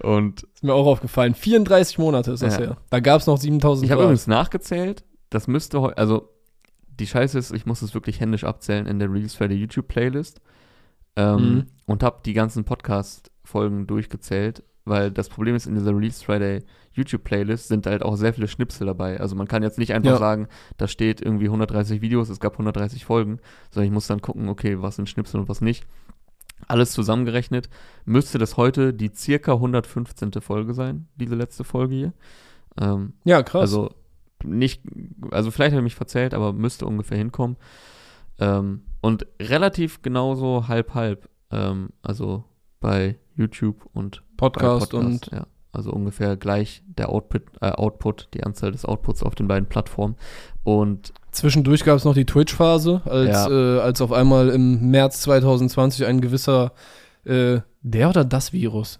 Und 0.00 0.42
Ist 0.54 0.62
mir 0.62 0.74
auch 0.74 0.86
aufgefallen. 0.86 1.34
34 1.34 1.98
Monate 1.98 2.30
ist 2.32 2.42
das 2.42 2.54
Ja. 2.58 2.60
her. 2.60 2.76
Da 2.90 3.00
gab 3.00 3.20
es 3.20 3.26
noch 3.26 3.38
7000 3.38 3.86
ich 3.86 3.90
habe 3.90 4.02
übrigens 4.02 4.26
nachgezählt. 4.28 5.02
Das 5.30 5.48
müsste 5.48 5.80
heute, 5.80 5.98
also 5.98 6.28
die 6.88 7.06
Scheiße 7.08 7.38
ist, 7.38 7.52
ich 7.52 7.66
muss 7.66 7.82
es 7.82 7.94
wirklich 7.94 8.20
händisch 8.20 8.44
abzählen 8.44 8.86
in 8.86 8.98
der 9.00 9.10
Release 9.10 9.36
Friday 9.36 9.56
YouTube 9.56 9.88
Playlist. 9.88 10.40
Ähm, 11.16 11.36
Mhm. 11.36 11.66
Und 11.86 12.02
habe 12.04 12.20
die 12.24 12.34
ganzen 12.34 12.62
Podcast-Folgen 12.64 13.88
durchgezählt, 13.88 14.62
weil 14.84 15.10
das 15.10 15.28
Problem 15.28 15.54
ist, 15.54 15.66
in 15.66 15.74
dieser 15.74 15.94
Release 15.94 16.24
Friday 16.24 16.62
YouTube 16.92 17.22
Playlist 17.24 17.68
sind 17.68 17.86
halt 17.86 18.02
auch 18.02 18.16
sehr 18.16 18.32
viele 18.34 18.48
Schnipsel 18.48 18.86
dabei. 18.86 19.20
Also 19.20 19.36
man 19.36 19.46
kann 19.46 19.62
jetzt 19.62 19.78
nicht 19.78 19.92
einfach 19.92 20.12
Ja. 20.12 20.16
sagen, 20.18 20.48
da 20.76 20.88
steht 20.88 21.20
irgendwie 21.20 21.46
130 21.46 22.00
Videos, 22.00 22.28
es 22.28 22.40
gab 22.40 22.54
130 22.54 23.04
Folgen, 23.04 23.38
sondern 23.70 23.86
ich 23.86 23.92
muss 23.94 24.06
dann 24.08 24.20
gucken, 24.20 24.48
okay, 24.48 24.80
was 24.82 24.96
sind 24.96 25.08
Schnipsel 25.08 25.40
und 25.40 25.48
was 25.48 25.60
nicht. 25.60 25.86
Alles 26.68 26.92
zusammengerechnet 26.92 27.68
müsste 28.04 28.38
das 28.38 28.56
heute 28.56 28.92
die 28.92 29.10
circa 29.14 29.52
115. 29.54 30.32
Folge 30.40 30.74
sein, 30.74 31.06
diese 31.16 31.34
letzte 31.34 31.64
Folge 31.64 31.94
hier. 31.94 32.12
Ähm, 32.80 33.12
Ja, 33.24 33.42
krass. 33.42 33.62
also 33.62 33.90
nicht, 34.44 34.82
also 35.30 35.50
vielleicht 35.50 35.72
habe 35.72 35.80
ich 35.80 35.84
mich 35.92 35.94
verzählt, 35.94 36.34
aber 36.34 36.52
müsste 36.52 36.86
ungefähr 36.86 37.18
hinkommen. 37.18 37.56
Ähm, 38.38 38.82
und 39.00 39.26
relativ 39.40 40.02
genauso 40.02 40.66
halb-halb. 40.68 41.28
Ähm, 41.50 41.90
also 42.02 42.44
bei 42.80 43.18
YouTube 43.36 43.86
und 43.92 44.22
Podcast, 44.40 44.92
bei 44.92 44.98
und 44.98 45.30
ja. 45.32 45.46
Also 45.72 45.92
ungefähr 45.92 46.36
gleich 46.36 46.82
der 46.98 47.10
Output, 47.10 47.42
äh, 47.60 47.70
Output, 47.70 48.28
die 48.34 48.42
Anzahl 48.42 48.72
des 48.72 48.84
Outputs 48.84 49.22
auf 49.22 49.36
den 49.36 49.46
beiden 49.46 49.68
Plattformen. 49.68 50.16
Und 50.64 51.12
zwischendurch 51.30 51.84
gab 51.84 51.96
es 51.96 52.04
noch 52.04 52.14
die 52.14 52.24
Twitch-Phase, 52.26 53.02
als, 53.04 53.28
Ja. 53.28 53.48
äh, 53.48 53.80
als 53.80 54.00
auf 54.00 54.10
einmal 54.10 54.48
im 54.48 54.90
März 54.90 55.20
2020 55.20 56.06
ein 56.06 56.20
gewisser, 56.20 56.72
äh, 57.24 57.60
der 57.82 58.08
oder 58.08 58.24
das 58.24 58.52
Virus? 58.52 58.98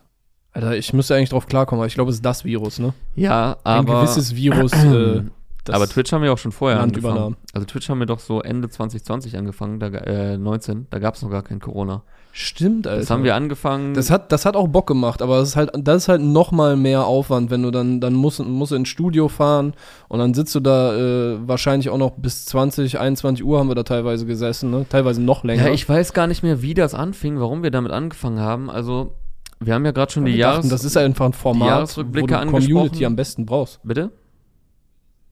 Alter, 0.53 0.77
ich 0.77 0.93
müsste 0.93 1.17
eigentlich 1.17 1.31
drauf 1.31 1.47
klarkommen, 1.47 1.81
aber 1.81 1.87
ich 1.89 1.95
glaube, 1.95 2.11
es 2.11 2.17
ist 2.19 2.25
das 2.25 2.45
Virus, 2.45 2.79
ne? 2.79 2.93
ja, 3.17 3.57
Ein 3.65 3.81
aber. 3.81 4.03
gewisses 4.03 4.37
Virus. 4.37 4.73
äh, 4.73 5.23
aber 5.69 5.87
Twitch 5.87 6.13
haben 6.13 6.23
wir 6.23 6.33
auch 6.33 6.39
schon 6.39 6.53
vorher 6.53 6.79
Land 6.79 6.97
angefangen. 6.97 7.17
übernahm. 7.17 7.37
Also 7.53 7.67
Twitch 7.67 7.89
haben 7.89 7.99
wir 7.99 8.07
doch 8.07 8.21
so 8.21 8.41
Ende 8.41 8.69
2020 8.69 9.37
angefangen, 9.37 9.81
da, 9.81 9.89
äh, 9.89 10.39
19, 10.39 10.87
da 10.91 10.99
gab 10.99 11.15
es 11.15 11.23
noch 11.23 11.31
gar 11.31 11.43
kein 11.43 11.61
Corona. 11.61 12.03
Stimmt, 12.33 12.87
Alter. 12.87 13.01
Das 13.01 13.11
haben 13.11 13.25
wir 13.25 13.35
angefangen. 13.35 13.95
Das 13.95 14.11
hat, 14.11 14.31
das 14.31 14.47
hat 14.47 14.55
auch 14.55 14.69
Bock 14.69 14.87
gemacht, 14.87 15.21
aber 15.21 15.39
das 15.39 15.51
ist 15.51 15.57
halt, 15.57 15.71
das 15.77 16.05
ist 16.05 16.09
halt 16.09 16.23
noch 16.23 16.53
mal 16.53 16.77
mehr 16.77 17.05
Aufwand, 17.05 17.51
wenn 17.51 17.63
du 17.63 17.71
dann, 17.73 18.01
dann 18.01 18.15
musst, 18.15 18.39
musst 18.41 18.71
du 18.71 18.77
ins 18.77 18.89
Studio 18.89 19.29
fahren 19.29 19.75
und 20.09 20.21
dann 20.21 20.33
sitzt 20.33 20.55
du 20.55 20.61
da 20.61 20.95
äh, 20.95 21.49
wahrscheinlich 21.49 21.91
auch 21.91 21.99
noch 21.99 22.13
bis 22.13 22.45
20, 22.47 23.01
21 23.01 23.45
Uhr 23.45 23.59
haben 23.59 23.69
wir 23.69 23.75
da 23.75 23.83
teilweise 23.83 24.27
gesessen, 24.27 24.71
ne? 24.71 24.87
Teilweise 24.89 25.21
noch 25.21 25.43
länger. 25.43 25.67
Ja, 25.67 25.73
ich 25.73 25.89
weiß 25.89 26.13
gar 26.13 26.29
nicht 26.29 26.43
mehr, 26.43 26.63
wie 26.63 26.75
das 26.75 26.95
anfing, 26.95 27.41
warum 27.41 27.63
wir 27.65 27.73
damit 27.73 27.91
angefangen 27.91 28.39
haben. 28.39 28.71
Also, 28.71 29.17
wir 29.59 29.75
haben 29.75 29.85
ja 29.85 29.91
gerade 29.91 30.13
schon 30.13 30.25
Wir 30.25 30.33
die 30.33 30.39
dachten, 30.39 30.69
Jahres... 30.69 30.71
das 30.71 30.85
ist 30.85 30.97
einfach 30.97 31.27
ein 31.27 31.33
Format, 31.33 31.69
Jahresrückblicke 31.69 32.35
wo 32.35 32.45
du 32.45 32.51
Community 32.51 33.05
am 33.05 33.17
besten 33.17 33.45
brauchst. 33.45 33.81
Bitte? 33.83 34.11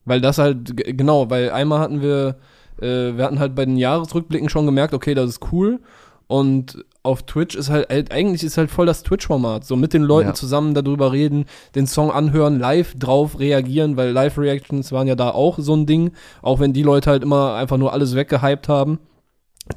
Weil 0.09 0.21
das 0.21 0.39
halt, 0.39 0.75
genau, 0.97 1.29
weil 1.29 1.51
einmal 1.51 1.79
hatten 1.79 2.01
wir, 2.01 2.37
äh, 2.81 3.15
wir 3.15 3.23
hatten 3.23 3.39
halt 3.39 3.53
bei 3.53 3.63
den 3.63 3.77
Jahresrückblicken 3.77 4.49
schon 4.49 4.65
gemerkt, 4.65 4.95
okay, 4.95 5.13
das 5.13 5.29
ist 5.29 5.51
cool. 5.51 5.79
Und 6.25 6.83
auf 7.03 7.23
Twitch 7.23 7.55
ist 7.55 7.69
halt, 7.69 7.89
halt 7.89 8.11
eigentlich 8.11 8.43
ist 8.43 8.57
halt 8.57 8.71
voll 8.71 8.87
das 8.87 9.03
Twitch-Format. 9.03 9.65
So 9.65 9.75
mit 9.75 9.93
den 9.93 10.01
Leuten 10.01 10.29
Ja. 10.29 10.33
zusammen 10.33 10.73
darüber 10.73 11.11
reden, 11.11 11.45
den 11.75 11.85
Song 11.85 12.11
anhören, 12.11 12.59
live 12.59 12.95
drauf 12.95 13.39
reagieren, 13.39 13.97
weil 13.97 14.09
Live-Reactions 14.11 14.91
waren 14.91 15.07
ja 15.07 15.15
da 15.15 15.29
auch 15.29 15.59
so 15.59 15.75
ein 15.75 15.85
Ding. 15.85 16.11
Auch 16.41 16.59
wenn 16.59 16.73
die 16.73 16.83
Leute 16.83 17.11
halt 17.11 17.21
immer 17.21 17.53
einfach 17.53 17.77
nur 17.77 17.93
alles 17.93 18.15
weggehypt 18.15 18.67
haben. 18.67 18.97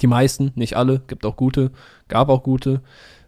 Die 0.01 0.07
meisten, 0.07 0.53
nicht 0.55 0.77
alle, 0.77 1.03
gibt 1.07 1.27
auch 1.27 1.37
gute, 1.37 1.71
gab 2.09 2.31
auch 2.31 2.43
gute. 2.43 2.81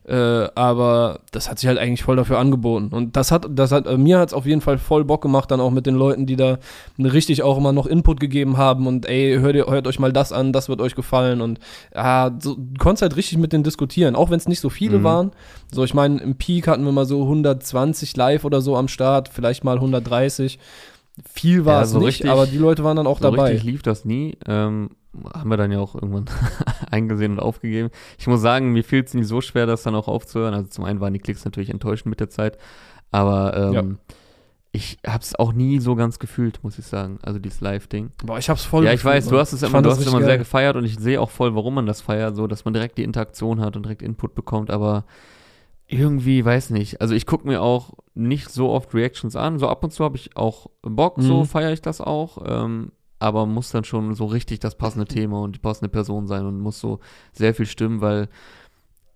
Äh, 0.06 0.48
aber 0.54 1.20
das 1.32 1.48
hat 1.48 1.58
sich 1.58 1.66
halt 1.66 1.78
eigentlich 1.78 2.02
voll 2.02 2.16
dafür 2.16 2.38
angeboten. 2.38 2.88
Und 2.94 3.16
das 3.16 3.30
hat, 3.30 3.46
das 3.50 3.72
hat, 3.72 3.86
äh, 3.86 3.96
mir 3.96 4.18
hat 4.18 4.28
es 4.28 4.34
auf 4.34 4.44
jeden 4.44 4.60
Fall 4.60 4.76
voll 4.76 5.02
Bock 5.04 5.22
gemacht, 5.22 5.50
dann 5.50 5.60
auch 5.60 5.70
mit 5.70 5.86
den 5.86 5.94
Leuten, 5.94 6.26
die 6.26 6.36
da 6.36 6.58
richtig 6.98 7.42
auch 7.42 7.56
immer 7.56 7.72
noch 7.72 7.86
Input 7.86 8.20
gegeben 8.20 8.58
haben 8.58 8.86
und 8.86 9.06
ey, 9.06 9.38
hört, 9.40 9.56
ihr, 9.56 9.66
hört 9.66 9.86
euch 9.86 9.98
mal 9.98 10.12
das 10.12 10.30
an, 10.30 10.52
das 10.52 10.68
wird 10.68 10.82
euch 10.82 10.94
gefallen. 10.94 11.40
Und 11.40 11.58
ja, 11.94 12.30
so, 12.38 12.54
du 12.54 12.78
konntest 12.78 13.00
halt 13.00 13.16
richtig 13.16 13.38
mit 13.38 13.54
denen 13.54 13.64
diskutieren, 13.64 14.14
auch 14.14 14.28
wenn 14.28 14.36
es 14.36 14.46
nicht 14.48 14.60
so 14.60 14.68
viele 14.68 14.98
Mhm. 14.98 15.04
waren. 15.04 15.30
So, 15.72 15.84
ich 15.84 15.94
meine, 15.94 16.20
im 16.20 16.34
Peak 16.36 16.68
hatten 16.68 16.84
wir 16.84 16.92
mal 16.92 17.06
so 17.06 17.22
120 17.22 18.14
live 18.16 18.44
oder 18.44 18.60
so 18.60 18.76
am 18.76 18.88
Start, 18.88 19.30
vielleicht 19.30 19.64
mal 19.64 19.78
130. 19.80 20.58
Viel 21.32 21.64
war 21.64 21.76
Ja, 21.76 21.82
es 21.82 21.90
so 21.92 21.98
nicht, 21.98 22.08
richtig- 22.08 22.30
aber 22.30 22.46
die 22.46 22.58
Leute 22.58 22.84
waren 22.84 22.96
dann 22.96 23.06
auch 23.06 23.18
so 23.20 23.30
dabei. 23.30 23.52
richtig 23.52 23.64
lief 23.64 23.82
das 23.82 24.04
nie. 24.04 24.36
Ähm, 24.46 24.90
haben 25.34 25.48
wir 25.50 25.56
dann 25.56 25.70
ja 25.72 25.78
auch 25.80 25.94
irgendwann 25.94 26.26
eingesehen 26.90 27.32
und 27.32 27.40
aufgegeben. 27.40 27.90
Ich 28.18 28.26
muss 28.26 28.40
sagen, 28.40 28.72
mir 28.72 28.84
fiel 28.84 29.02
es 29.04 29.14
nie 29.14 29.24
so 29.24 29.40
schwer, 29.40 29.66
das 29.66 29.82
dann 29.82 29.94
auch 29.94 30.08
aufzuhören. 30.08 30.54
Also 30.54 30.68
zum 30.68 30.84
einen 30.84 31.00
waren 31.00 31.12
die 31.12 31.18
Klicks 31.20 31.44
natürlich 31.44 31.70
enttäuschend 31.70 32.06
mit 32.10 32.20
der 32.20 32.30
Zeit, 32.30 32.58
aber 33.10 33.56
ähm, 33.56 33.72
Ja. 33.72 33.82
ich 34.72 34.98
habe 35.06 35.22
es 35.22 35.34
auch 35.36 35.52
nie 35.52 35.78
so 35.78 35.94
ganz 35.94 36.18
gefühlt, 36.18 36.62
muss 36.64 36.78
ich 36.78 36.86
sagen. 36.86 37.18
Also 37.22 37.38
dieses 37.38 37.60
Live-Ding. 37.60 38.10
Boah, 38.24 38.38
ich 38.38 38.48
hab's 38.50 38.64
voll 38.64 38.84
Ja, 38.84 38.90
ich 38.92 38.96
gefühlt, 39.02 39.14
weiß, 39.14 39.28
du 39.28 39.38
hast 39.38 39.52
es 39.52 39.62
immer, 39.62 39.82
du 39.82 39.90
hast 39.90 40.00
es 40.00 40.06
immer 40.06 40.22
sehr 40.22 40.38
gefeiert 40.38 40.76
und 40.76 40.84
ich 40.84 40.98
sehe 40.98 41.20
auch 41.20 41.30
voll, 41.30 41.54
warum 41.54 41.74
man 41.74 41.86
das 41.86 42.00
feiert, 42.00 42.34
so 42.36 42.46
dass 42.46 42.64
man 42.64 42.74
direkt 42.74 42.98
die 42.98 43.04
Interaktion 43.04 43.60
hat 43.60 43.76
und 43.76 43.84
direkt 43.84 44.02
Input 44.02 44.34
bekommt, 44.34 44.70
aber 44.70 45.04
irgendwie, 45.86 46.42
weiß 46.44 46.70
nicht. 46.70 47.00
Also 47.02 47.14
ich 47.14 47.26
gucke 47.26 47.46
mir 47.46 47.60
auch 47.60 47.92
nicht 48.14 48.48
so 48.50 48.70
oft 48.70 48.94
Reactions 48.94 49.36
an. 49.36 49.58
So 49.58 49.68
ab 49.68 49.84
und 49.84 49.92
zu 49.92 50.02
habe 50.02 50.16
ich 50.16 50.34
auch 50.34 50.68
Bock, 50.80 51.16
so 51.18 51.40
Mhm. 51.40 51.46
feiere 51.46 51.72
ich 51.72 51.82
das 51.82 52.00
auch. 52.00 52.38
Ähm, 52.46 52.90
aber 53.24 53.46
muss 53.46 53.70
dann 53.70 53.84
schon 53.84 54.14
so 54.14 54.26
richtig 54.26 54.60
das 54.60 54.76
passende 54.76 55.06
Thema 55.06 55.40
und 55.40 55.54
die 55.54 55.58
passende 55.60 55.88
Person 55.88 56.26
sein 56.26 56.44
und 56.44 56.60
muss 56.60 56.78
so 56.78 57.00
sehr 57.32 57.54
viel 57.54 57.64
stimmen, 57.64 58.02
weil 58.02 58.28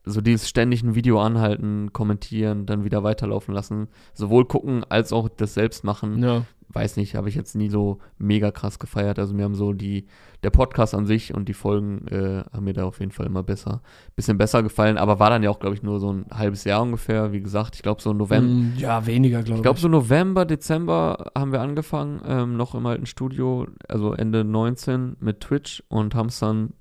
so 0.06 0.22
dieses 0.22 0.48
ständig 0.48 0.82
ein 0.82 0.94
Video 0.94 1.20
anhalten, 1.20 1.92
kommentieren, 1.92 2.64
dann 2.64 2.84
wieder 2.84 3.02
weiterlaufen 3.02 3.52
lassen, 3.52 3.88
sowohl 4.14 4.46
gucken 4.46 4.82
als 4.88 5.12
auch 5.12 5.28
das 5.28 5.52
selbst 5.52 5.84
machen, 5.84 6.22
Ja. 6.22 6.46
Weiß 6.70 6.96
nicht, 6.96 7.14
habe 7.14 7.28
ich 7.28 7.34
jetzt 7.34 7.54
nie 7.54 7.70
so 7.70 7.98
mega 8.18 8.50
krass 8.50 8.78
gefeiert. 8.78 9.18
Also 9.18 9.34
mir 9.34 9.44
haben 9.44 9.54
so 9.54 9.72
die, 9.72 10.06
der 10.42 10.50
Podcast 10.50 10.94
an 10.94 11.06
sich 11.06 11.34
und 11.34 11.48
die 11.48 11.54
Folgen 11.54 12.06
äh, 12.08 12.44
haben 12.52 12.64
mir 12.64 12.74
da 12.74 12.84
auf 12.84 13.00
jeden 13.00 13.12
Fall 13.12 13.26
immer 13.26 13.42
besser, 13.42 13.80
bisschen 14.16 14.36
besser 14.38 14.62
gefallen, 14.62 14.98
aber 14.98 15.18
war 15.18 15.30
dann 15.30 15.42
ja 15.42 15.50
auch, 15.50 15.58
glaube 15.60 15.74
ich, 15.74 15.82
nur 15.82 15.98
so 15.98 16.12
ein 16.12 16.26
halbes 16.30 16.64
Jahr 16.64 16.82
ungefähr. 16.82 17.32
Wie 17.32 17.40
gesagt, 17.40 17.74
ich 17.76 17.82
glaube 17.82 18.02
so 18.02 18.12
November, 18.12 18.48
Mm, 18.52 18.74
Ja, 18.76 19.06
weniger, 19.06 19.42
glaube 19.42 19.58
ich 19.58 19.62
glaube 19.62 19.80
so 19.80 19.88
November, 19.88 20.44
Dezember 20.44 21.30
haben 21.36 21.52
wir 21.52 21.60
angefangen, 21.60 22.20
ähm, 22.26 22.56
noch 22.56 22.74
im 22.74 22.84
alten 22.86 23.06
Studio, 23.06 23.66
also 23.88 24.12
Ende 24.12 24.44
19 24.44 25.16
mit 25.20 25.40
Twitch 25.40 25.82
und 25.88 26.14
haben 26.14 26.28
es 26.28 26.38
dann 26.38 26.74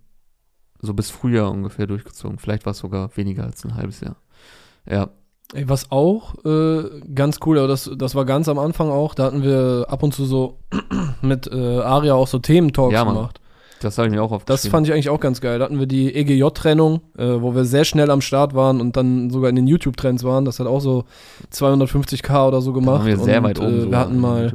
so 0.79 0.93
bis 0.93 1.09
Frühjahr 1.09 1.49
ungefähr 1.51 1.87
durchgezogen. 1.87 2.37
Vielleicht 2.39 2.65
war 2.65 2.71
es 2.71 2.77
sogar 2.79 3.15
weniger 3.17 3.43
als 3.45 3.63
ein 3.65 3.75
halbes 3.75 4.01
Jahr. 4.01 4.17
Ja, 4.89 5.09
Ey, 5.53 5.69
was 5.69 5.91
auch 5.91 6.35
äh, 6.43 6.83
ganz 7.15 7.39
cool, 7.45 7.57
aber 7.57 7.69
das, 7.69 7.89
das 7.95 8.15
war 8.15 8.25
ganz 8.25 8.49
am 8.49 8.59
Anfang 8.59 8.89
auch, 8.89 9.15
da 9.15 9.25
hatten 9.25 9.43
wir 9.43 9.85
ab 9.87 10.03
und 10.03 10.13
zu 10.13 10.25
so 10.25 10.59
mit 11.21 11.47
äh, 11.47 11.79
Aria 11.79 12.15
auch 12.15 12.27
so 12.27 12.39
Thementalks 12.39 12.93
Ja, 12.93 13.03
gemacht. 13.05 13.39
Das 13.79 13.97
habe 13.97 14.07
ich 14.07 14.13
mir 14.13 14.21
auch 14.21 14.31
aufgeschrieben. 14.31 14.45
Das 14.47 14.67
fand 14.67 14.87
ich 14.87 14.93
eigentlich 14.93 15.09
auch 15.09 15.19
ganz 15.19 15.39
geil. 15.39 15.59
Da 15.59 15.65
hatten 15.65 15.79
wir 15.79 15.85
die 15.85 16.13
EGJ-Trennung, 16.13 17.01
äh, 17.17 17.41
wo 17.41 17.55
wir 17.55 17.63
sehr 17.63 17.85
schnell 17.85 18.09
am 18.09 18.21
Start 18.21 18.55
waren 18.55 18.81
und 18.81 18.97
dann 18.97 19.29
sogar 19.29 19.49
in 19.49 19.55
den 19.55 19.67
YouTube-Trends 19.67 20.23
waren. 20.23 20.45
Das 20.45 20.59
hat 20.59 20.67
auch 20.67 20.79
so 20.79 21.05
250k 21.53 22.47
oder 22.47 22.61
so 22.61 22.73
gemacht. 22.73 22.95
Da 22.95 22.99
waren 22.99 23.07
wir 23.07 23.17
sehr 23.19 23.37
und, 23.37 23.43
weit 23.43 23.59
oben. 23.59 23.87
Äh, 23.87 23.91
wir 23.91 23.97
hatten 23.99 24.19
mal. 24.19 24.53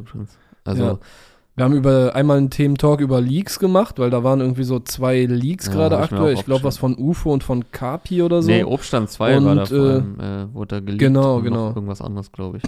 Also. 0.65 0.85
Ja. 0.85 0.99
Wir 1.55 1.65
haben 1.65 1.75
über 1.75 2.15
einmal 2.15 2.39
einen 2.39 2.49
Thementalk 2.49 3.01
über 3.01 3.21
Leaks 3.21 3.59
gemacht, 3.59 3.99
weil 3.99 4.09
da 4.09 4.25
waren 4.25 4.41
irgendwie 4.41 4.65
so 4.65 4.81
zwei 4.81 5.27
Leaks 5.27 5.67
ja, 5.67 5.73
gerade 5.73 5.99
aktuell. 5.99 6.33
Ich, 6.33 6.47
glaube, 6.47 6.65
was 6.65 6.79
von 6.79 6.97
UFO 6.97 7.31
und 7.31 7.45
von 7.45 7.71
Kapi 7.71 8.23
oder 8.23 8.41
so. 8.41 8.51
Nee, 8.51 8.65
Obststand 8.65 9.11
2 9.11 9.45
war 9.45 9.55
da 9.55 9.67
vor 9.67 9.79
allem, 9.79 10.21
äh, 10.21 10.55
wurde 10.55 10.77
da 10.77 10.81
geleakt. 10.81 11.01
Genau, 11.01 11.43
genau. 11.43 11.69
Irgendwas 11.69 12.01
anderes, 12.01 12.33
glaube 12.33 12.59
ich. 12.59 12.63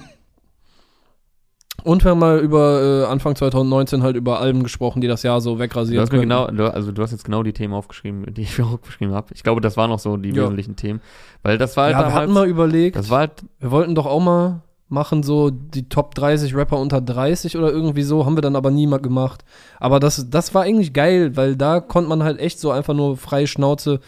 Und 1.82 2.04
wir 2.04 2.12
haben 2.12 2.18
mal 2.18 2.38
über 2.38 3.04
äh, 3.04 3.10
Anfang 3.10 3.36
2019 3.36 4.02
halt 4.02 4.16
über 4.16 4.40
Alben 4.40 4.62
gesprochen, 4.62 5.00
die 5.00 5.08
das 5.08 5.22
Jahr 5.22 5.40
so 5.40 5.58
wegrasiert 5.58 6.10
haben. 6.10 6.20
Genau, 6.20 6.44
also 6.46 6.92
du 6.92 7.02
hast 7.02 7.10
jetzt 7.12 7.24
genau 7.24 7.42
die 7.42 7.52
Themen 7.52 7.74
aufgeschrieben, 7.74 8.32
die 8.32 8.42
ich 8.42 8.58
mir 8.58 8.66
auch 8.72 8.80
geschrieben 8.80 9.12
habe. 9.12 9.28
Ich 9.34 9.42
glaube, 9.42 9.60
das 9.60 9.76
waren 9.76 9.90
noch 9.90 9.98
so 9.98 10.16
die 10.16 10.30
ja. 10.30 10.42
wesentlichen 10.42 10.76
Themen. 10.76 11.00
Weil 11.42 11.58
das 11.58 11.76
war 11.76 11.84
halt 11.84 11.92
Ja, 11.92 11.98
damals, 11.98 12.14
wir 12.14 12.22
hatten 12.22 12.32
mal 12.32 12.48
überlegt, 12.48 12.96
das 12.96 13.10
war 13.10 13.20
halt, 13.20 13.44
wir 13.60 13.70
wollten 13.70 13.94
doch 13.94 14.06
auch 14.06 14.20
mal 14.20 14.62
machen, 14.94 15.22
so 15.22 15.50
die 15.50 15.88
Top 15.88 16.14
30 16.14 16.54
Rapper 16.54 16.78
unter 16.78 17.00
30 17.00 17.56
oder 17.56 17.70
irgendwie 17.70 18.02
so, 18.02 18.24
haben 18.24 18.36
wir 18.36 18.42
dann 18.42 18.56
aber 18.56 18.70
nie 18.70 18.86
mal 18.86 19.00
gemacht. 19.00 19.44
Aber 19.80 20.00
das, 20.00 20.30
das 20.30 20.54
war 20.54 20.62
eigentlich 20.62 20.92
geil, 20.94 21.36
weil 21.36 21.56
da 21.56 21.80
konnte 21.80 22.08
man 22.08 22.22
halt 22.22 22.38
echt 22.40 22.58
so 22.60 22.70
einfach 22.70 22.94
nur 22.94 23.16
freie 23.16 23.46
Schnauze 23.46 24.00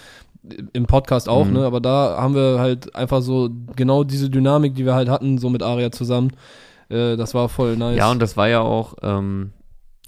im 0.73 0.87
Podcast 0.87 1.29
auch, 1.29 1.45
mhm. 1.45 1.55
ne? 1.55 1.67
Aber 1.67 1.81
da 1.81 2.17
haben 2.19 2.35
wir 2.35 2.61
halt 2.61 2.95
einfach 2.95 3.21
so 3.21 3.51
genau 3.75 4.05
diese 4.05 4.31
Dynamik, 4.31 4.75
die 4.75 4.87
wir 4.87 4.95
halt 4.95 5.09
hatten, 5.09 5.39
so 5.39 5.51
mit 5.51 5.63
Aria 5.63 5.91
zusammen 5.91 6.31
äh, 6.89 7.17
das 7.17 7.35
war 7.35 7.49
voll 7.49 7.77
nice. 7.77 7.97
Ja, 7.97 8.11
und 8.11 8.21
das 8.21 8.37
war 8.37 8.49
ja 8.49 8.61
auch, 8.61 8.95
ähm, 9.03 9.53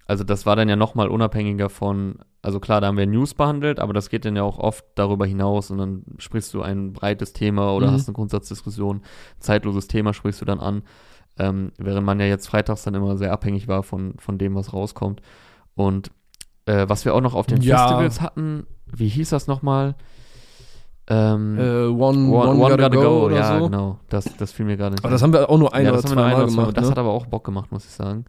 also 0.06 0.24
das 0.24 0.46
war 0.46 0.56
dann 0.56 0.68
ja 0.68 0.76
nochmal 0.76 1.08
unabhängiger 1.08 1.68
von, 1.68 2.16
also 2.42 2.60
klar, 2.60 2.80
da 2.80 2.86
haben 2.86 2.96
wir 2.96 3.06
News 3.06 3.34
behandelt, 3.34 3.80
aber 3.80 3.92
das 3.92 4.10
geht 4.10 4.24
dann 4.24 4.36
ja 4.36 4.42
auch 4.42 4.58
oft 4.58 4.84
darüber 4.94 5.26
hinaus 5.26 5.70
und 5.70 5.78
dann 5.78 6.04
sprichst 6.18 6.54
du 6.54 6.62
ein 6.62 6.92
breites 6.92 7.32
Thema 7.32 7.74
oder 7.74 7.88
mhm. 7.88 7.92
hast 7.92 8.08
eine 8.08 8.14
Grundsatzdiskussion, 8.14 9.02
zeitloses 9.40 9.88
Thema 9.88 10.14
sprichst 10.14 10.40
du 10.40 10.44
dann 10.44 10.60
an, 10.60 10.82
ähm, 11.38 11.72
während 11.78 12.06
man 12.06 12.20
ja 12.20 12.26
jetzt 12.26 12.48
freitags 12.48 12.82
dann 12.84 12.94
immer 12.94 13.16
sehr 13.16 13.32
abhängig 13.32 13.66
war 13.66 13.82
von, 13.82 14.14
von 14.18 14.38
dem, 14.38 14.54
was 14.54 14.72
rauskommt. 14.72 15.20
Und 15.74 16.10
äh, 16.66 16.88
was 16.88 17.04
wir 17.04 17.14
auch 17.14 17.20
noch 17.20 17.34
auf 17.34 17.46
den 17.46 17.60
ja. 17.60 17.78
Festivals 17.78 18.20
hatten, 18.20 18.66
wie 18.86 19.08
hieß 19.08 19.30
das 19.30 19.46
nochmal? 19.46 19.96
Ähm, 21.10 21.58
äh, 21.58 21.86
one, 21.86 22.28
one, 22.28 22.50
one, 22.50 22.58
Gotta, 22.58 22.88
gotta 22.88 22.96
Go, 22.96 23.28
go, 23.28 23.30
ja, 23.30 23.58
so. 23.58 23.64
genau. 23.64 23.98
Das, 24.10 24.36
das 24.36 24.52
fiel 24.52 24.66
mir 24.66 24.76
gerade 24.76 24.94
nicht. 24.94 25.04
Aber 25.04 25.12
das 25.12 25.22
haben 25.22 25.32
wir 25.32 25.48
auch 25.48 25.58
nur 25.58 25.72
ein 25.72 25.86
ja, 25.86 25.92
oder 25.92 26.02
zwei 26.02 26.14
Mal 26.14 26.46
gemacht. 26.46 26.76
Das 26.76 26.84
ne? 26.84 26.90
hat 26.90 26.98
aber 26.98 27.10
auch 27.10 27.26
Bock 27.26 27.44
gemacht, 27.44 27.72
muss 27.72 27.86
ich 27.86 27.92
sagen. 27.92 28.26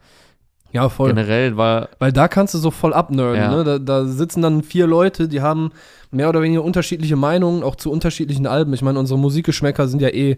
Ja, 0.72 0.90
voll. 0.90 1.10
Generell 1.10 1.58
war. 1.58 1.90
Weil 2.00 2.12
da 2.12 2.28
kannst 2.28 2.54
du 2.54 2.58
so 2.58 2.72
voll 2.72 2.94
abnerden, 2.94 3.42
ja. 3.42 3.56
ne? 3.56 3.64
Da, 3.64 3.80
da, 3.80 4.06
sitzen 4.06 4.42
dann 4.42 4.62
vier 4.64 4.88
Leute, 4.88 5.28
die 5.28 5.42
haben 5.42 5.72
mehr 6.12 6.30
oder 6.30 6.42
weniger 6.42 6.64
unterschiedliche 6.64 7.16
Meinungen, 7.16 7.64
auch 7.64 7.76
zu 7.76 7.92
unterschiedlichen 7.92 8.46
Alben. 8.46 8.74
Ich 8.74 8.82
meine, 8.82 9.00
unsere 9.00 9.20
Musikgeschmäcker 9.20 9.88
sind 9.88 10.02
ja 10.02 10.10
eh. 10.10 10.38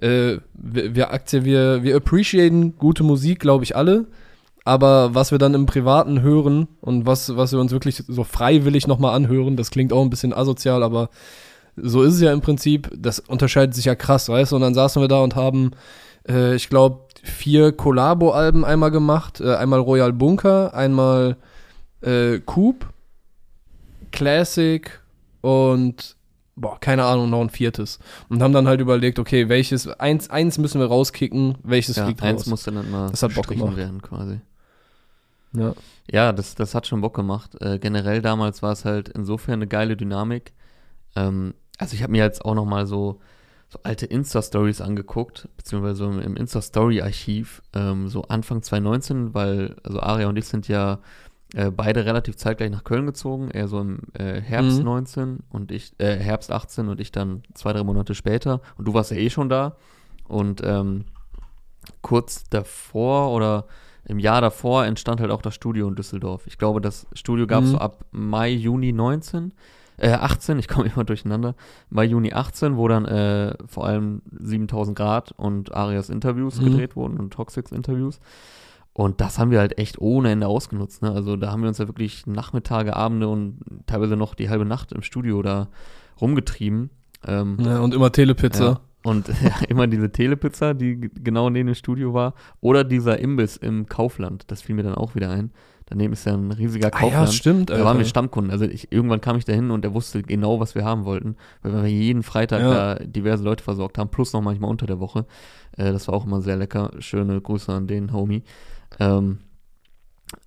Äh, 0.00 0.38
wir, 0.54 0.94
wir, 0.96 1.08
wir, 1.44 1.82
wir 1.82 1.96
appreciaten 1.96 2.76
gute 2.76 3.02
Musik, 3.02 3.38
glaube 3.38 3.64
ich, 3.64 3.76
alle. 3.76 4.06
Aber 4.64 5.14
was 5.14 5.30
wir 5.30 5.38
dann 5.38 5.54
im 5.54 5.66
Privaten 5.66 6.22
hören 6.22 6.68
und 6.80 7.06
was, 7.06 7.36
was 7.36 7.52
wir 7.52 7.60
uns 7.60 7.72
wirklich 7.72 8.02
so 8.06 8.24
freiwillig 8.24 8.86
nochmal 8.86 9.14
anhören, 9.14 9.56
das 9.56 9.70
klingt 9.70 9.92
auch 9.92 10.02
ein 10.02 10.10
bisschen 10.10 10.32
asozial, 10.32 10.82
aber 10.82 11.10
so 11.76 12.02
ist 12.02 12.14
es 12.14 12.20
ja 12.20 12.32
im 12.32 12.40
Prinzip, 12.40 12.90
das 12.96 13.20
unterscheidet 13.20 13.74
sich 13.74 13.86
ja 13.86 13.94
krass, 13.94 14.28
weißt 14.28 14.52
du? 14.52 14.56
Und 14.56 14.62
dann 14.62 14.74
saßen 14.74 15.00
wir 15.00 15.08
da 15.08 15.20
und 15.20 15.34
haben, 15.34 15.72
äh, 16.28 16.54
ich 16.54 16.68
glaube, 16.68 17.06
vier 17.22 17.72
Collabo-Alben 17.72 18.64
einmal 18.64 18.90
gemacht. 18.90 19.40
Äh, 19.40 19.54
einmal 19.56 19.80
Royal 19.80 20.12
Bunker, 20.12 20.74
einmal 20.74 21.36
äh, 22.00 22.38
Coop, 22.40 22.86
Classic 24.10 25.00
und 25.40 26.16
boah, 26.56 26.78
keine 26.78 27.04
Ahnung, 27.04 27.30
noch 27.30 27.40
ein 27.40 27.50
viertes. 27.50 27.98
Und 28.28 28.42
haben 28.42 28.52
dann 28.52 28.68
halt 28.68 28.80
überlegt, 28.80 29.18
okay, 29.18 29.48
welches, 29.48 29.88
eins, 29.88 30.30
eins 30.30 30.58
müssen 30.58 30.80
wir 30.80 30.88
rauskicken, 30.88 31.56
welches 31.62 31.96
ja, 31.96 32.04
fliegt 32.04 32.22
eins 32.22 32.42
raus. 32.42 32.46
musste 32.46 32.72
dann 32.72 32.90
mal 32.90 33.10
das 33.10 33.22
hat 33.22 33.34
Bock 33.34 33.48
gemacht. 33.48 33.76
werden 33.76 34.02
quasi. 34.02 34.40
Ja. 35.52 35.74
Ja, 36.10 36.32
das, 36.32 36.54
das 36.54 36.74
hat 36.74 36.86
schon 36.86 37.00
Bock 37.00 37.14
gemacht. 37.14 37.60
Äh, 37.60 37.78
generell 37.78 38.20
damals 38.20 38.62
war 38.62 38.72
es 38.72 38.84
halt 38.84 39.08
insofern 39.08 39.54
eine 39.54 39.66
geile 39.66 39.96
Dynamik. 39.96 40.52
Ähm, 41.16 41.54
also 41.78 41.94
ich 41.94 42.02
habe 42.02 42.12
mir 42.12 42.22
jetzt 42.22 42.44
auch 42.44 42.54
noch 42.54 42.66
mal 42.66 42.86
so, 42.86 43.20
so 43.70 43.78
alte 43.84 44.04
Insta-Stories 44.04 44.80
angeguckt, 44.80 45.48
beziehungsweise 45.56 46.04
im 46.04 46.36
Insta-Story-Archiv, 46.36 47.62
ähm, 47.72 48.08
so 48.08 48.22
Anfang 48.22 48.62
2019, 48.62 49.32
weil, 49.32 49.76
also 49.84 50.00
Aria 50.00 50.28
und 50.28 50.36
ich 50.36 50.46
sind 50.46 50.66
ja 50.66 50.98
äh, 51.54 51.70
beide 51.70 52.04
relativ 52.04 52.36
zeitgleich 52.36 52.70
nach 52.70 52.82
Köln 52.82 53.06
gezogen, 53.06 53.48
er 53.50 53.68
so 53.68 53.80
im 53.80 54.00
äh, 54.14 54.40
Herbst 54.40 54.78
mhm. 54.78 54.84
19 54.84 55.38
und 55.50 55.70
ich, 55.70 55.92
äh, 55.98 56.16
Herbst 56.16 56.50
18 56.50 56.88
und 56.88 57.00
ich 57.00 57.12
dann 57.12 57.42
zwei, 57.54 57.72
drei 57.72 57.84
Monate 57.84 58.16
später. 58.16 58.60
Und 58.76 58.88
du 58.88 58.94
warst 58.94 59.12
ja 59.12 59.16
eh 59.16 59.30
schon 59.30 59.48
da. 59.48 59.76
Und 60.26 60.62
ähm, 60.64 61.04
kurz 62.02 62.48
davor 62.50 63.32
oder 63.32 63.66
im 64.04 64.18
Jahr 64.18 64.40
davor 64.40 64.84
entstand 64.84 65.20
halt 65.20 65.30
auch 65.30 65.42
das 65.42 65.54
Studio 65.54 65.86
in 65.86 65.94
Düsseldorf. 65.94 66.46
Ich 66.46 66.58
glaube, 66.58 66.80
das 66.80 67.06
Studio 67.12 67.46
gab 67.46 67.62
es 67.62 67.70
mhm. 67.70 67.74
so 67.74 67.78
ab 67.78 68.04
Mai, 68.10 68.50
Juni 68.50 68.92
19 68.92 69.52
äh, 70.00 70.12
18, 70.12 70.58
ich 70.58 70.68
komme 70.68 70.90
immer 70.94 71.04
durcheinander, 71.04 71.54
Mai, 71.88 72.04
Juni 72.04 72.32
18, 72.32 72.76
wo 72.76 72.88
dann 72.88 73.04
äh, 73.04 73.54
vor 73.66 73.86
allem 73.86 74.22
7000 74.38 74.96
Grad 74.96 75.32
und 75.32 75.74
Arias 75.74 76.10
Interviews 76.10 76.60
mhm. 76.60 76.66
gedreht 76.66 76.96
wurden 76.96 77.18
und 77.18 77.32
Toxics 77.32 77.72
Interviews. 77.72 78.20
Und 78.92 79.20
das 79.20 79.38
haben 79.38 79.50
wir 79.50 79.60
halt 79.60 79.78
echt 79.78 80.00
ohne 80.00 80.30
Ende 80.30 80.48
ausgenutzt. 80.48 81.02
Ne? 81.02 81.12
Also 81.12 81.36
da 81.36 81.52
haben 81.52 81.62
wir 81.62 81.68
uns 81.68 81.78
ja 81.78 81.86
wirklich 81.86 82.26
Nachmittage, 82.26 82.96
Abende 82.96 83.28
und 83.28 83.60
teilweise 83.86 84.16
noch 84.16 84.34
die 84.34 84.50
halbe 84.50 84.64
Nacht 84.64 84.92
im 84.92 85.02
Studio 85.02 85.42
da 85.42 85.68
rumgetrieben. 86.20 86.90
Ähm, 87.26 87.56
ja, 87.60 87.78
und 87.78 87.94
immer 87.94 88.10
Telepizza. 88.10 88.64
Ja, 88.64 88.80
und 89.04 89.28
ja, 89.42 89.54
immer 89.68 89.86
diese 89.86 90.10
Telepizza, 90.10 90.74
die 90.74 90.98
genau 91.00 91.50
neben 91.50 91.68
dem 91.68 91.74
Studio 91.74 92.14
war. 92.14 92.34
Oder 92.60 92.84
dieser 92.84 93.18
Imbiss 93.18 93.56
im 93.56 93.86
Kaufland, 93.86 94.44
das 94.48 94.62
fiel 94.62 94.74
mir 94.74 94.82
dann 94.82 94.96
auch 94.96 95.14
wieder 95.14 95.30
ein. 95.30 95.52
Daneben 95.90 96.12
ist 96.12 96.24
ja 96.24 96.34
ein 96.34 96.52
riesiger 96.52 96.90
Kaufland. 96.90 97.14
Ah, 97.14 97.24
ja, 97.24 97.26
stimmt. 97.26 97.70
Da 97.70 97.84
waren 97.84 97.98
wir 97.98 98.04
Stammkunden. 98.04 98.52
Also 98.52 98.64
ich, 98.64 98.92
irgendwann 98.92 99.20
kam 99.20 99.36
ich 99.36 99.44
da 99.44 99.52
hin 99.52 99.72
und 99.72 99.84
er 99.84 99.92
wusste 99.92 100.22
genau, 100.22 100.60
was 100.60 100.76
wir 100.76 100.84
haben 100.84 101.04
wollten, 101.04 101.36
weil 101.62 101.72
wir 101.72 101.86
jeden 101.90 102.22
Freitag 102.22 102.60
ja. 102.60 102.94
da 102.94 103.04
diverse 103.04 103.42
Leute 103.42 103.64
versorgt 103.64 103.98
haben, 103.98 104.08
plus 104.08 104.32
noch 104.32 104.40
manchmal 104.40 104.70
unter 104.70 104.86
der 104.86 105.00
Woche. 105.00 105.26
Äh, 105.76 105.92
das 105.92 106.06
war 106.06 106.14
auch 106.14 106.24
immer 106.24 106.42
sehr 106.42 106.56
lecker. 106.56 106.92
Schöne 107.00 107.40
Grüße 107.40 107.72
an 107.72 107.88
den 107.88 108.12
Homie. 108.12 108.44
Ähm, 109.00 109.40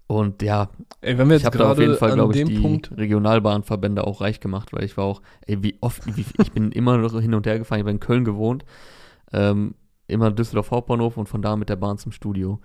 und 0.07 0.41
ja, 0.41 0.69
ey, 1.01 1.17
wenn 1.17 1.29
wir 1.29 1.35
ich 1.35 1.45
habe 1.45 1.57
da 1.57 1.71
auf 1.71 1.79
jeden 1.79 1.97
Fall, 1.97 2.13
glaube 2.13 2.37
ich, 2.37 2.45
die 2.45 2.59
Punkt 2.59 2.95
Regionalbahnverbände 2.95 4.07
auch 4.07 4.21
reich 4.21 4.39
gemacht, 4.39 4.71
weil 4.71 4.85
ich 4.85 4.95
war 4.95 5.03
auch, 5.03 5.21
ey, 5.45 5.61
wie 5.61 5.77
oft, 5.81 6.05
wie, 6.15 6.25
ich 6.41 6.51
bin 6.53 6.71
immer 6.71 6.97
noch 6.97 7.19
hin 7.19 7.33
und 7.33 7.45
her 7.45 7.59
gefahren, 7.59 7.79
ich 7.79 7.83
habe 7.83 7.91
in 7.91 7.99
Köln 7.99 8.23
gewohnt, 8.23 8.63
ähm, 9.33 9.75
immer 10.07 10.31
Düsseldorf 10.31 10.71
Hauptbahnhof 10.71 11.17
und 11.17 11.27
von 11.27 11.41
da 11.41 11.57
mit 11.57 11.67
der 11.67 11.75
Bahn 11.75 11.97
zum 11.97 12.13
Studio. 12.13 12.61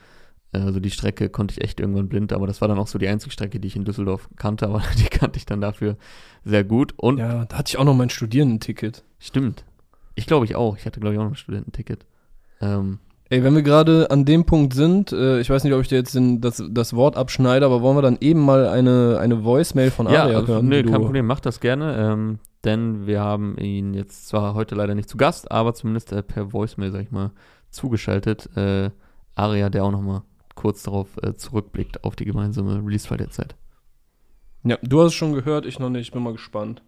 Also 0.53 0.81
die 0.81 0.91
Strecke 0.91 1.29
konnte 1.29 1.53
ich 1.53 1.63
echt 1.63 1.79
irgendwann 1.79 2.09
blind, 2.09 2.33
aber 2.33 2.47
das 2.47 2.61
war 2.61 2.69
dann 2.69 2.79
auch 2.79 2.87
so 2.87 2.99
die 2.99 3.09
einzige 3.09 3.33
Strecke, 3.33 3.61
die 3.61 3.69
ich 3.69 3.77
in 3.77 3.85
Düsseldorf 3.85 4.29
kannte, 4.37 4.67
aber 4.67 4.83
die 4.99 5.05
kannte 5.05 5.39
ich 5.39 5.47
dann 5.47 5.61
dafür 5.61 5.97
sehr 6.45 6.65
gut. 6.65 6.95
Und 6.97 7.19
ja, 7.19 7.45
da 7.45 7.59
hatte 7.59 7.71
ich 7.71 7.79
auch 7.79 7.85
noch 7.85 7.95
mein 7.95 8.11
Studierendenticket. 8.11 9.05
Stimmt. 9.19 9.65
Ich 10.15 10.27
glaube 10.27 10.47
ich 10.47 10.57
auch. 10.57 10.77
Ich 10.77 10.87
hatte, 10.87 11.01
glaube 11.01 11.15
ich, 11.15 11.21
auch 11.21 11.25
noch 11.25 11.33
ein 11.33 11.37
Studententicket. 11.37 12.07
Ähm, 12.61 12.99
Ey, 13.31 13.45
wenn 13.45 13.55
wir 13.55 13.63
gerade 13.63 14.11
an 14.11 14.25
dem 14.25 14.47
Punkt 14.47 14.73
sind, 14.73 15.13
äh, 15.13 15.39
ich 15.39 15.51
weiß 15.51 15.63
nicht, 15.63 15.75
ob 15.75 15.83
ich 15.83 15.89
dir 15.89 15.97
jetzt 15.97 16.15
den, 16.15 16.41
das, 16.41 16.63
das 16.71 16.95
Wort 16.95 17.19
abschneide, 17.19 17.67
aber 17.67 17.83
wollen 17.83 17.97
wir 17.97 18.03
dann 18.03 18.17
eben 18.21 18.41
mal 18.41 18.67
eine, 18.67 19.19
eine 19.21 19.45
Voicemail 19.45 19.91
von 19.91 20.07
Aria 20.07 20.41
ja, 20.41 20.47
hören? 20.47 20.67
Nee, 20.67 20.83
kein 20.83 21.03
Problem, 21.03 21.27
mach 21.27 21.41
das 21.41 21.61
gerne. 21.61 21.95
Ähm, 21.99 22.39
denn 22.65 23.07
wir 23.07 23.21
haben 23.21 23.59
ihn 23.59 23.93
jetzt 23.93 24.29
zwar 24.29 24.55
heute 24.55 24.75
leider 24.75 24.95
nicht 24.95 25.11
zu 25.11 25.19
Gast, 25.19 25.53
aber 25.53 25.75
zumindest 25.75 26.11
äh, 26.13 26.23
per 26.23 26.55
Voicemail, 26.55 26.91
sag 26.91 27.03
ich 27.03 27.11
mal, 27.11 27.33
zugeschaltet. 27.69 28.49
Äh, 28.57 28.91
Aria, 29.35 29.69
der 29.69 29.85
auch 29.85 29.93
nochmal 29.93 30.23
kurz 30.59 30.83
darauf 30.83 31.09
äh, 31.23 31.35
zurückblickt, 31.35 32.03
auf 32.03 32.17
die 32.17 32.25
gemeinsame 32.25 32.85
Release-File 32.85 33.19
der 33.19 33.31
Zeit. 33.31 33.55
Ja, 34.65 34.77
du 34.83 35.01
hast 35.01 35.09
es 35.09 35.15
schon 35.15 35.33
gehört, 35.33 35.67
ich 35.67 35.79
noch 35.79 35.89
nicht, 35.89 36.13
bin 36.13 36.23
mal 36.23 36.33
gespannt. 36.33 36.83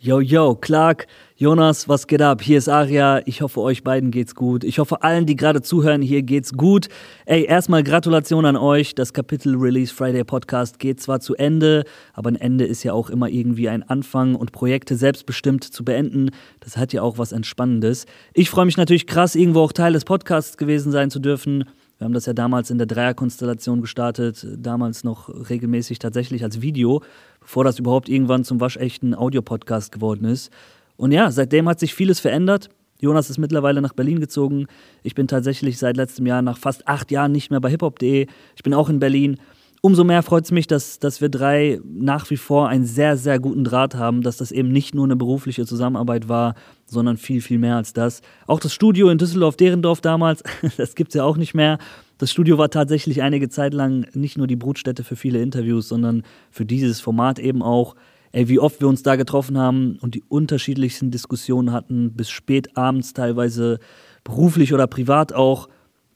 Yo, 0.00 0.20
yo, 0.20 0.54
Clark, 0.54 1.06
Jonas, 1.36 1.88
was 1.88 2.06
geht 2.06 2.22
ab? 2.22 2.40
Hier 2.40 2.56
ist 2.56 2.68
Aria. 2.68 3.20
Ich 3.26 3.42
hoffe, 3.42 3.60
euch 3.60 3.82
beiden 3.82 4.10
geht's 4.12 4.34
gut. 4.36 4.62
Ich 4.62 4.78
hoffe, 4.78 5.02
allen, 5.02 5.26
die 5.26 5.34
gerade 5.34 5.60
zuhören, 5.60 6.02
hier 6.02 6.22
geht's 6.22 6.52
gut. 6.52 6.86
Ey, 7.26 7.44
erstmal 7.44 7.82
Gratulation 7.82 8.46
an 8.46 8.56
euch. 8.56 8.94
Das 8.94 9.12
Kapitel 9.12 9.56
Release 9.56 9.92
Friday 9.92 10.22
Podcast 10.22 10.78
geht 10.78 11.00
zwar 11.00 11.18
zu 11.18 11.34
Ende, 11.34 11.84
aber 12.14 12.30
ein 12.30 12.36
Ende 12.36 12.64
ist 12.64 12.84
ja 12.84 12.92
auch 12.92 13.10
immer 13.10 13.28
irgendwie 13.28 13.68
ein 13.68 13.82
Anfang 13.82 14.36
und 14.36 14.52
Projekte 14.52 14.94
selbstbestimmt 14.94 15.64
zu 15.64 15.84
beenden. 15.84 16.30
Das 16.60 16.76
hat 16.76 16.92
ja 16.92 17.02
auch 17.02 17.18
was 17.18 17.32
Entspannendes. 17.32 18.06
Ich 18.34 18.50
freue 18.50 18.66
mich 18.66 18.76
natürlich 18.76 19.08
krass, 19.08 19.34
irgendwo 19.34 19.60
auch 19.60 19.72
Teil 19.72 19.92
des 19.92 20.04
Podcasts 20.04 20.56
gewesen 20.56 20.92
sein 20.92 21.10
zu 21.10 21.18
dürfen. 21.18 21.64
Wir 21.98 22.04
haben 22.04 22.12
das 22.12 22.26
ja 22.26 22.32
damals 22.32 22.70
in 22.70 22.78
der 22.78 22.86
Dreierkonstellation 22.86 23.80
gestartet, 23.80 24.46
damals 24.56 25.02
noch 25.02 25.28
regelmäßig 25.50 25.98
tatsächlich 25.98 26.44
als 26.44 26.62
Video, 26.62 27.02
bevor 27.40 27.64
das 27.64 27.80
überhaupt 27.80 28.08
irgendwann 28.08 28.44
zum 28.44 28.60
waschechten 28.60 29.16
Audiopodcast 29.16 29.90
geworden 29.90 30.24
ist. 30.24 30.52
Und 30.96 31.10
ja, 31.10 31.30
seitdem 31.32 31.68
hat 31.68 31.80
sich 31.80 31.94
vieles 31.94 32.20
verändert. 32.20 32.68
Jonas 33.00 33.30
ist 33.30 33.38
mittlerweile 33.38 33.82
nach 33.82 33.94
Berlin 33.94 34.20
gezogen. 34.20 34.66
Ich 35.02 35.14
bin 35.14 35.26
tatsächlich 35.26 35.78
seit 35.78 35.96
letztem 35.96 36.26
Jahr 36.26 36.42
nach 36.42 36.58
fast 36.58 36.86
acht 36.86 37.10
Jahren 37.10 37.32
nicht 37.32 37.50
mehr 37.50 37.60
bei 37.60 37.70
hiphop.de. 37.70 38.26
Ich 38.56 38.62
bin 38.62 38.74
auch 38.74 38.88
in 38.88 39.00
Berlin. 39.00 39.38
Umso 39.80 40.04
mehr 40.04 40.22
freut 40.22 40.44
es 40.44 40.50
mich, 40.50 40.66
dass, 40.66 40.98
dass 40.98 41.20
wir 41.20 41.28
drei 41.28 41.80
nach 41.84 42.28
wie 42.30 42.36
vor 42.36 42.68
einen 42.68 42.84
sehr, 42.84 43.16
sehr 43.16 43.38
guten 43.38 43.64
Draht 43.64 43.94
haben, 43.94 44.22
dass 44.22 44.36
das 44.36 44.52
eben 44.52 44.70
nicht 44.70 44.94
nur 44.94 45.04
eine 45.04 45.16
berufliche 45.16 45.66
Zusammenarbeit 45.66 46.28
war, 46.28 46.54
sondern 46.86 47.16
viel, 47.16 47.40
viel 47.40 47.58
mehr 47.58 47.76
als 47.76 47.92
das. 47.92 48.22
Auch 48.46 48.60
das 48.60 48.74
Studio 48.74 49.10
in 49.10 49.18
Düsseldorf-Derendorf 49.18 50.00
damals, 50.00 50.42
das 50.76 50.94
gibt 50.94 51.10
es 51.10 51.14
ja 51.14 51.24
auch 51.24 51.36
nicht 51.36 51.54
mehr. 51.54 51.78
Das 52.18 52.32
Studio 52.32 52.58
war 52.58 52.70
tatsächlich 52.70 53.22
einige 53.22 53.48
Zeit 53.48 53.74
lang 53.74 54.06
nicht 54.12 54.36
nur 54.36 54.48
die 54.48 54.56
Brutstätte 54.56 55.04
für 55.04 55.16
viele 55.16 55.40
Interviews, 55.40 55.88
sondern 55.88 56.22
für 56.50 56.64
dieses 56.64 57.00
Format 57.00 57.38
eben 57.38 57.62
auch. 57.62 57.94
Ey, 58.32 58.48
wie 58.48 58.58
oft 58.58 58.80
wir 58.80 58.88
uns 58.88 59.02
da 59.02 59.16
getroffen 59.16 59.56
haben 59.56 59.98
und 60.02 60.14
die 60.14 60.22
unterschiedlichsten 60.28 61.10
Diskussionen 61.10 61.72
hatten, 61.72 62.12
bis 62.12 62.28
spät 62.28 62.76
abends 62.76 63.14
teilweise 63.14 63.78
beruflich 64.22 64.74
oder 64.74 64.86
privat 64.86 65.32
auch. 65.32 65.68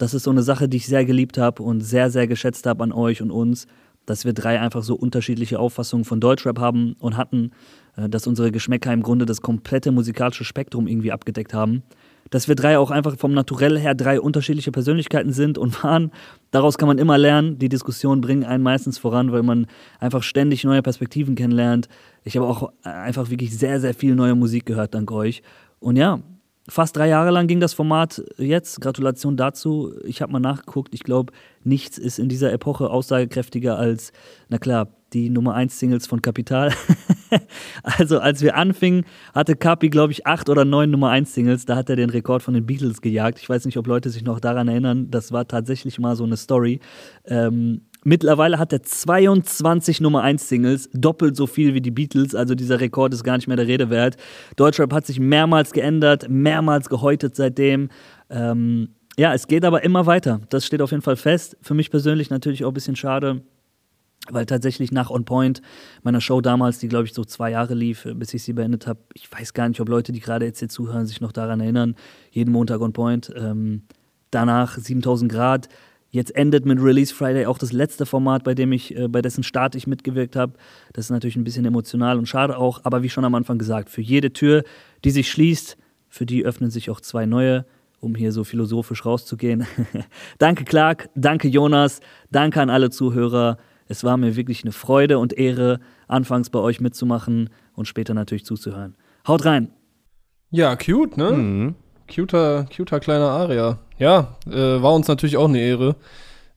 Das 0.03 0.15
ist 0.15 0.25
so 0.25 0.33
eine 0.33 0.43
Sache, 0.43 0.69
die 0.69 0.79
ich 0.79 0.87
sehr 0.87 1.05
geliebt 1.05 1.39
habe 1.39 1.63
und 1.63 1.81
sehr, 1.81 2.11
sehr 2.11 2.27
geschätzt 2.27 2.67
habe 2.67 2.83
an 2.83 2.91
euch 2.91 3.23
und 3.23 3.31
uns, 3.31 3.69
dass 4.05 4.25
wir 4.25 4.33
drei 4.33 4.59
einfach 4.59 4.83
so 4.83 4.97
unterschiedliche 4.97 5.61
Auffassungen 5.61 6.05
von 6.05 6.19
Deutschrap 6.19 6.59
haben 6.59 6.97
und 6.99 7.17
hatten, 7.17 7.53
äh, 7.97 8.09
dass 8.09 8.27
unsere 8.27 8.51
Geschmäcker 8.51 8.93
im 8.93 9.05
Grunde 9.05 9.27
das 9.27 9.43
komplette 9.43 9.93
musikalische 9.93 10.43
Spektrum 10.43 10.89
irgendwie 10.89 11.13
abgedeckt 11.13 11.55
haben 11.55 11.85
dass 12.31 12.49
wir 12.49 12.55
drei 12.55 12.79
auch 12.79 12.91
einfach 12.91 13.19
vom 13.19 13.35
Naturell 13.35 13.79
her 13.79 13.95
drei 13.95 14.19
unterschiedliche 14.19 14.73
Persönlichkeiten 14.73 15.33
sind 15.33 15.59
und 15.59 15.85
waren. 15.85 16.11
Daraus 16.51 16.79
kann 16.79 16.89
man 16.89 16.97
immer 16.97 17.19
lernen. 17.19 17.59
Die 17.59 17.69
Diskussionen 17.69 18.23
bringen 18.23 18.45
einen 18.45 18.63
meistens 18.63 18.97
voran, 18.97 19.33
weil 19.33 19.43
man 19.43 19.67
einfach 20.01 20.23
ständig 20.23 20.65
neue 20.65 20.81
Perspektiven 20.81 21.35
kennenlernt. 21.35 21.89
Ich 22.25 22.37
habe 22.37 22.47
auch 22.47 22.73
einfach 22.85 23.29
wirklich 23.29 23.57
sehr, 23.59 23.81
sehr 23.81 23.93
viel 23.93 24.15
neue 24.15 24.35
Musik 24.35 24.65
gehört, 24.65 24.95
dank 24.95 25.13
euch. 25.13 25.43
Und 25.79 25.97
ja, 25.97 26.21
fast 26.69 26.97
drei 26.97 27.09
Jahre 27.09 27.31
lang 27.31 27.47
ging 27.47 27.61
das 27.61 27.75
Format 27.75 28.23
jetzt. 28.39 28.81
Gratulation 28.81 29.37
dazu. 29.37 29.93
Ich 30.05 30.23
habe 30.23 30.33
mal 30.33 30.41
nachgeguckt. 30.41 30.95
Ich 30.95 31.03
glaube, 31.03 31.33
nichts 31.65 31.99
ist 31.99 32.19
in 32.19 32.29
dieser 32.29 32.53
Epoche 32.53 32.91
aussagekräftiger 32.91 33.79
als, 33.79 34.13
na 34.49 34.59
klar, 34.59 34.89
die 35.13 35.29
Nummer 35.29 35.55
1 35.55 35.79
Singles 35.79 36.07
von 36.07 36.23
Kapital. 36.23 36.73
also 37.83 38.19
als 38.19 38.41
wir 38.41 38.57
anfingen, 38.57 39.05
hatte 39.35 39.57
Kapi, 39.57 39.91
glaube 39.91 40.13
ich, 40.13 40.27
acht 40.27 40.49
oder 40.49 40.65
neun 40.65 40.91
Nummer 40.91 41.11
1 41.11 41.35
Singles. 41.35 41.67
Da 41.67 41.77
hat 41.77 41.91
er 41.91 41.97
den 41.97 42.11
Rekord 42.11 42.43
von 42.43 42.55
den 42.55 42.67
Beatles 42.67 43.01
gejagt. 43.03 43.39
Ich 43.39 43.49
weiß 43.49 43.65
nicht, 43.67 43.77
ob 43.77 43.87
Leute 43.87 44.11
sich 44.11 44.23
noch 44.23 44.41
daran 44.41 44.69
erinnern. 44.69 45.11
Das 45.11 45.33
war 45.33 45.47
tatsächlich 45.47 45.99
mal 45.99 46.17
so 46.17 46.25
eine 46.25 46.37
Story. 46.37 46.81
Ähm, 47.25 47.83
mittlerweile 48.05 48.59
hat 48.59 48.73
er 48.73 48.83
22 48.83 50.01
Nummer 50.01 50.23
1 50.23 50.49
Singles, 50.49 50.91
doppelt 50.93 51.37
so 51.37 51.47
viel 51.47 51.75
wie 51.75 51.81
die 51.81 51.91
Beatles. 51.91 52.35
Also 52.35 52.55
dieser 52.55 52.81
Rekord 52.81 53.15
ist 53.15 53.25
gar 53.25 53.37
nicht 53.37 53.49
mehr 53.49 53.57
der 53.57 53.67
Rede 53.67 53.91
wert. 53.91 54.17
Deutschrap 54.57 54.93
hat 54.93 55.07
sich 55.07 55.21
mehrmals 55.21 55.73
geändert, 55.73 56.27
mehrmals 56.29 56.89
gehäutet 56.89 57.37
seitdem. 57.37 57.89
Ähm, 58.31 58.89
ja, 59.17 59.35
es 59.35 59.47
geht 59.47 59.65
aber 59.65 59.85
immer 59.85 60.07
weiter. 60.07 60.41
Das 60.49 60.67
steht 60.67 60.81
auf 60.81 60.91
jeden 60.91 61.03
Fall 61.03 61.17
fest. 61.17 61.57
Für 61.61 61.75
mich 61.75 61.91
persönlich 61.91 62.31
natürlich 62.31 62.65
auch 62.65 62.71
ein 62.71 62.75
bisschen 62.75 62.97
schade, 62.97 63.43
weil 64.31 64.47
tatsächlich 64.47 64.93
nach 64.93 65.11
On 65.11 65.25
Point, 65.25 65.61
meiner 66.03 66.21
Show 66.21 66.41
damals, 66.41 66.79
die 66.79 66.89
glaube 66.89 67.05
ich 67.05 67.13
so 67.13 67.25
zwei 67.25 67.51
Jahre 67.51 67.75
lief, 67.75 68.05
äh, 68.05 68.15
bis 68.15 68.33
ich 68.35 68.43
sie 68.43 68.53
beendet 68.53 68.87
habe, 68.87 69.01
ich 69.15 69.31
weiß 69.31 69.53
gar 69.53 69.69
nicht, 69.69 69.81
ob 69.81 69.89
Leute, 69.89 70.13
die 70.13 70.21
gerade 70.21 70.47
jetzt 70.47 70.61
hier 70.61 70.69
zuhören, 70.69 71.07
sich 71.07 71.21
noch 71.21 71.33
daran 71.33 71.61
erinnern, 71.61 71.95
jeden 72.31 72.53
Montag 72.53 72.81
On 72.81 72.93
Point, 72.93 73.33
ähm, 73.37 73.83
danach 74.31 74.79
7000 74.79 75.31
Grad, 75.31 75.69
jetzt 76.13 76.37
endet 76.37 76.65
mit 76.67 76.81
Release 76.81 77.13
Friday 77.13 77.47
auch 77.47 77.59
das 77.59 77.73
letzte 77.73 78.07
Format, 78.07 78.45
bei 78.45 78.55
dem 78.55 78.71
ich, 78.71 78.97
äh, 78.97 79.09
bei 79.09 79.23
dessen 79.23 79.43
Start 79.43 79.75
ich 79.75 79.87
mitgewirkt 79.87 80.37
habe. 80.37 80.53
Das 80.93 81.07
ist 81.07 81.11
natürlich 81.11 81.37
ein 81.37 81.45
bisschen 81.45 81.65
emotional 81.65 82.19
und 82.19 82.27
schade 82.27 82.57
auch, 82.57 82.83
aber 82.85 83.03
wie 83.03 83.09
schon 83.09 83.25
am 83.25 83.35
Anfang 83.35 83.59
gesagt, 83.59 83.91
für 83.91 84.03
jede 84.03 84.33
Tür, 84.33 84.63
die 85.05 85.11
sich 85.11 85.31
schließt, 85.31 85.77
für 86.09 86.27
die 86.27 86.45
öffnen 86.45 86.71
sich 86.71 86.91
auch 86.91 87.01
zwei 87.01 87.27
neue 87.27 87.65
um 87.99 88.17
hier 88.17 88.33
so 88.33 88.45
philosophisch 88.45 89.07
rauszugehen. 89.07 89.65
danke 90.39 90.65
Clark, 90.65 91.09
danke 91.15 91.49
Jonas, 91.49 92.01
danke 92.31 92.61
an 92.61 92.69
alle 92.69 92.91
Zuhörer. 92.91 93.59
Es 93.87 94.05
war 94.05 94.17
mir 94.17 94.37
wirklich 94.37 94.65
eine 94.65 94.73
Freude 94.73 95.19
und 95.19 95.33
Ehre, 95.33 95.81
anfangs 96.09 96.51
bei 96.51 96.59
euch 96.59 96.81
mitzumachen 96.81 97.51
und 97.75 97.87
später 97.87 98.13
natürlich 98.13 98.45
zuzuhören. 98.45 98.97
Haut 99.27 99.45
rein! 99.45 99.71
Ja, 100.51 100.77
cute, 100.77 101.17
ne? 101.17 101.31
Mhm. 101.31 101.75
Cuter, 102.15 102.67
cuter 102.75 103.01
kleiner 103.01 103.31
Aria. 103.31 103.79
Ja, 103.99 104.37
äh, 104.47 104.83
war 104.83 104.95
uns 104.95 105.09
natürlich 105.09 105.37
auch 105.37 105.49
eine 105.49 105.61
Ehre. 105.61 105.97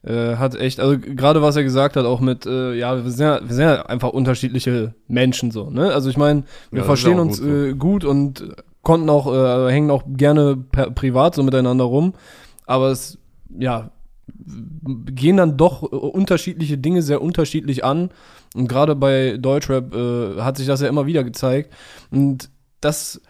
Äh, 0.06 0.36
hat 0.36 0.54
echt, 0.54 0.78
also 0.78 0.98
gerade 0.98 1.42
was 1.42 1.56
er 1.56 1.64
gesagt 1.64 1.96
hat, 1.96 2.06
auch 2.06 2.20
mit, 2.20 2.46
äh, 2.46 2.74
ja, 2.74 3.02
wir 3.02 3.10
sind 3.10 3.26
ja, 3.26 3.40
wir 3.42 3.54
sind 3.54 3.64
ja 3.64 3.86
einfach 3.86 4.10
unterschiedliche 4.10 4.94
Menschen 5.08 5.50
so, 5.50 5.68
ne? 5.68 5.92
Also 5.92 6.10
ich 6.10 6.16
meine, 6.16 6.44
wir 6.70 6.80
ja, 6.80 6.84
verstehen 6.84 7.18
uns 7.18 7.40
gut, 7.40 7.48
so. 7.48 7.54
Äh, 7.54 7.74
gut, 7.74 8.04
und 8.04 8.56
konnten 8.82 9.10
auch, 9.10 9.26
äh, 9.26 9.72
hängen 9.72 9.90
auch 9.90 10.04
gerne 10.06 10.56
privat 10.56 11.34
so 11.34 11.42
miteinander 11.42 11.84
rum. 11.84 12.14
Aber 12.66 12.90
es, 12.92 13.18
ja, 13.58 13.90
gehen 14.36 15.38
dann 15.38 15.56
doch 15.56 15.82
äh, 15.82 15.96
unterschiedliche 15.96 16.78
Dinge 16.78 17.02
sehr 17.02 17.20
unterschiedlich 17.20 17.84
an. 17.84 18.10
Und 18.54 18.68
gerade 18.68 18.94
bei 18.94 19.36
Deutschrap 19.38 19.92
hat 20.40 20.56
sich 20.56 20.66
das 20.66 20.80
ja 20.80 20.88
immer 20.88 21.04
wieder 21.04 21.24
gezeigt. 21.24 21.74
Und 22.10 22.48
das, 22.80 23.20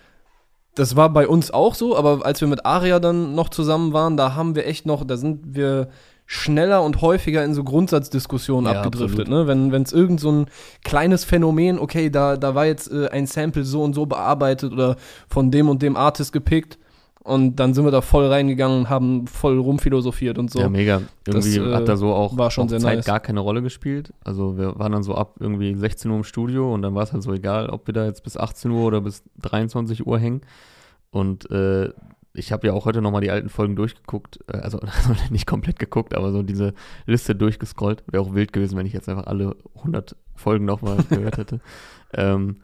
das 0.76 0.94
war 0.94 1.08
bei 1.08 1.26
uns 1.26 1.50
auch 1.50 1.74
so, 1.74 1.96
aber 1.96 2.24
als 2.24 2.40
wir 2.40 2.48
mit 2.48 2.64
Aria 2.64 3.00
dann 3.00 3.34
noch 3.34 3.48
zusammen 3.48 3.92
waren, 3.92 4.16
da 4.16 4.34
haben 4.34 4.54
wir 4.54 4.66
echt 4.66 4.86
noch, 4.86 5.04
da 5.04 5.16
sind 5.16 5.56
wir 5.56 5.88
schneller 6.26 6.82
und 6.82 7.00
häufiger 7.00 7.44
in 7.44 7.54
so 7.54 7.64
Grundsatzdiskussionen 7.64 8.72
ja, 8.72 8.80
abgedriftet. 8.80 9.28
Ne? 9.28 9.46
Wenn 9.46 9.82
es 9.82 9.92
irgend 9.92 10.20
so 10.20 10.30
ein 10.30 10.46
kleines 10.84 11.24
Phänomen, 11.24 11.78
okay, 11.78 12.10
da, 12.10 12.36
da 12.36 12.54
war 12.54 12.66
jetzt 12.66 12.90
äh, 12.90 13.08
ein 13.08 13.26
Sample 13.26 13.64
so 13.64 13.82
und 13.82 13.94
so 13.94 14.06
bearbeitet 14.06 14.72
oder 14.72 14.96
von 15.28 15.50
dem 15.50 15.68
und 15.68 15.82
dem 15.82 15.96
Artist 15.96 16.32
gepickt, 16.32 16.78
und 17.26 17.56
dann 17.56 17.74
sind 17.74 17.84
wir 17.84 17.90
da 17.90 18.00
voll 18.00 18.26
reingegangen 18.26 18.78
und 18.78 18.88
haben 18.88 19.26
voll 19.26 19.58
rumphilosophiert 19.58 20.38
und 20.38 20.50
so. 20.50 20.60
Ja, 20.60 20.68
mega. 20.68 21.02
Irgendwie 21.26 21.56
das, 21.56 21.66
äh, 21.66 21.74
hat 21.74 21.88
da 21.88 21.96
so 21.96 22.12
auch, 22.14 22.38
war 22.38 22.52
schon 22.52 22.66
auch 22.66 22.70
sehr 22.70 22.78
Zeit 22.78 22.96
nice. 22.98 23.04
gar 23.04 23.18
keine 23.18 23.40
Rolle 23.40 23.62
gespielt. 23.62 24.12
Also 24.24 24.56
wir 24.56 24.78
waren 24.78 24.92
dann 24.92 25.02
so 25.02 25.14
ab 25.14 25.34
irgendwie 25.40 25.74
16 25.74 26.10
Uhr 26.10 26.18
im 26.18 26.24
Studio 26.24 26.72
und 26.72 26.82
dann 26.82 26.94
war 26.94 27.02
es 27.02 27.12
halt 27.12 27.24
so 27.24 27.32
egal, 27.32 27.68
ob 27.68 27.88
wir 27.88 27.94
da 27.94 28.04
jetzt 28.04 28.22
bis 28.22 28.36
18 28.36 28.70
Uhr 28.70 28.84
oder 28.84 29.00
bis 29.00 29.24
23 29.42 30.06
Uhr 30.06 30.18
hängen. 30.18 30.42
Und 31.10 31.50
äh, 31.50 31.90
ich 32.32 32.52
habe 32.52 32.68
ja 32.68 32.74
auch 32.74 32.84
heute 32.84 33.02
nochmal 33.02 33.22
die 33.22 33.30
alten 33.30 33.48
Folgen 33.48 33.74
durchgeguckt, 33.74 34.38
äh, 34.46 34.58
also 34.58 34.78
nicht 35.30 35.46
komplett 35.46 35.80
geguckt, 35.80 36.14
aber 36.14 36.30
so 36.30 36.44
diese 36.44 36.74
Liste 37.06 37.34
durchgescrollt. 37.34 38.04
Wäre 38.06 38.22
auch 38.22 38.34
wild 38.34 38.52
gewesen, 38.52 38.78
wenn 38.78 38.86
ich 38.86 38.92
jetzt 38.92 39.08
einfach 39.08 39.26
alle 39.26 39.56
100 39.78 40.14
Folgen 40.36 40.64
nochmal 40.64 40.98
gehört 41.10 41.38
hätte. 41.38 41.60
ähm, 42.14 42.58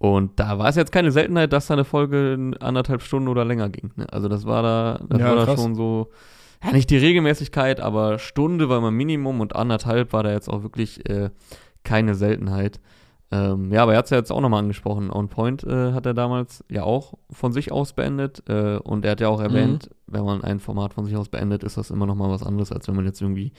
und 0.00 0.40
da 0.40 0.58
war 0.58 0.70
es 0.70 0.76
jetzt 0.76 0.92
keine 0.92 1.12
Seltenheit, 1.12 1.52
dass 1.52 1.66
da 1.66 1.74
eine 1.74 1.84
Folge 1.84 2.52
anderthalb 2.60 3.02
Stunden 3.02 3.28
oder 3.28 3.44
länger 3.44 3.68
ging. 3.68 3.90
Ne? 3.96 4.06
Also 4.10 4.28
das 4.28 4.46
war 4.46 4.62
da, 4.62 5.00
das 5.06 5.20
ja, 5.20 5.26
war 5.26 5.44
da 5.44 5.54
schon 5.54 5.74
so, 5.74 6.08
ja 6.64 6.72
nicht 6.72 6.88
die 6.88 6.96
Regelmäßigkeit, 6.96 7.80
aber 7.80 8.18
Stunde 8.18 8.70
war 8.70 8.80
mal 8.80 8.92
Minimum 8.92 9.42
und 9.42 9.54
anderthalb 9.54 10.14
war 10.14 10.22
da 10.22 10.32
jetzt 10.32 10.48
auch 10.48 10.62
wirklich 10.62 11.06
äh, 11.06 11.28
keine 11.84 12.14
Seltenheit. 12.14 12.80
Ähm, 13.30 13.70
ja, 13.70 13.82
aber 13.82 13.92
er 13.92 13.98
hat 13.98 14.06
es 14.06 14.10
ja 14.10 14.16
jetzt 14.16 14.32
auch 14.32 14.40
nochmal 14.40 14.60
angesprochen. 14.60 15.10
On 15.10 15.28
Point 15.28 15.64
äh, 15.64 15.92
hat 15.92 16.06
er 16.06 16.14
damals 16.14 16.64
ja 16.70 16.82
auch 16.82 17.12
von 17.30 17.52
sich 17.52 17.70
aus 17.70 17.92
beendet. 17.92 18.42
Äh, 18.48 18.78
und 18.78 19.04
er 19.04 19.10
hat 19.10 19.20
ja 19.20 19.28
auch 19.28 19.42
erwähnt, 19.42 19.90
mhm. 19.90 20.14
wenn 20.14 20.24
man 20.24 20.42
ein 20.42 20.60
Format 20.60 20.94
von 20.94 21.04
sich 21.04 21.14
aus 21.14 21.28
beendet, 21.28 21.62
ist 21.62 21.76
das 21.76 21.90
immer 21.90 22.06
nochmal 22.06 22.30
was 22.30 22.42
anderes, 22.42 22.72
als 22.72 22.88
wenn 22.88 22.96
man 22.96 23.04
jetzt 23.04 23.20
irgendwie 23.20 23.52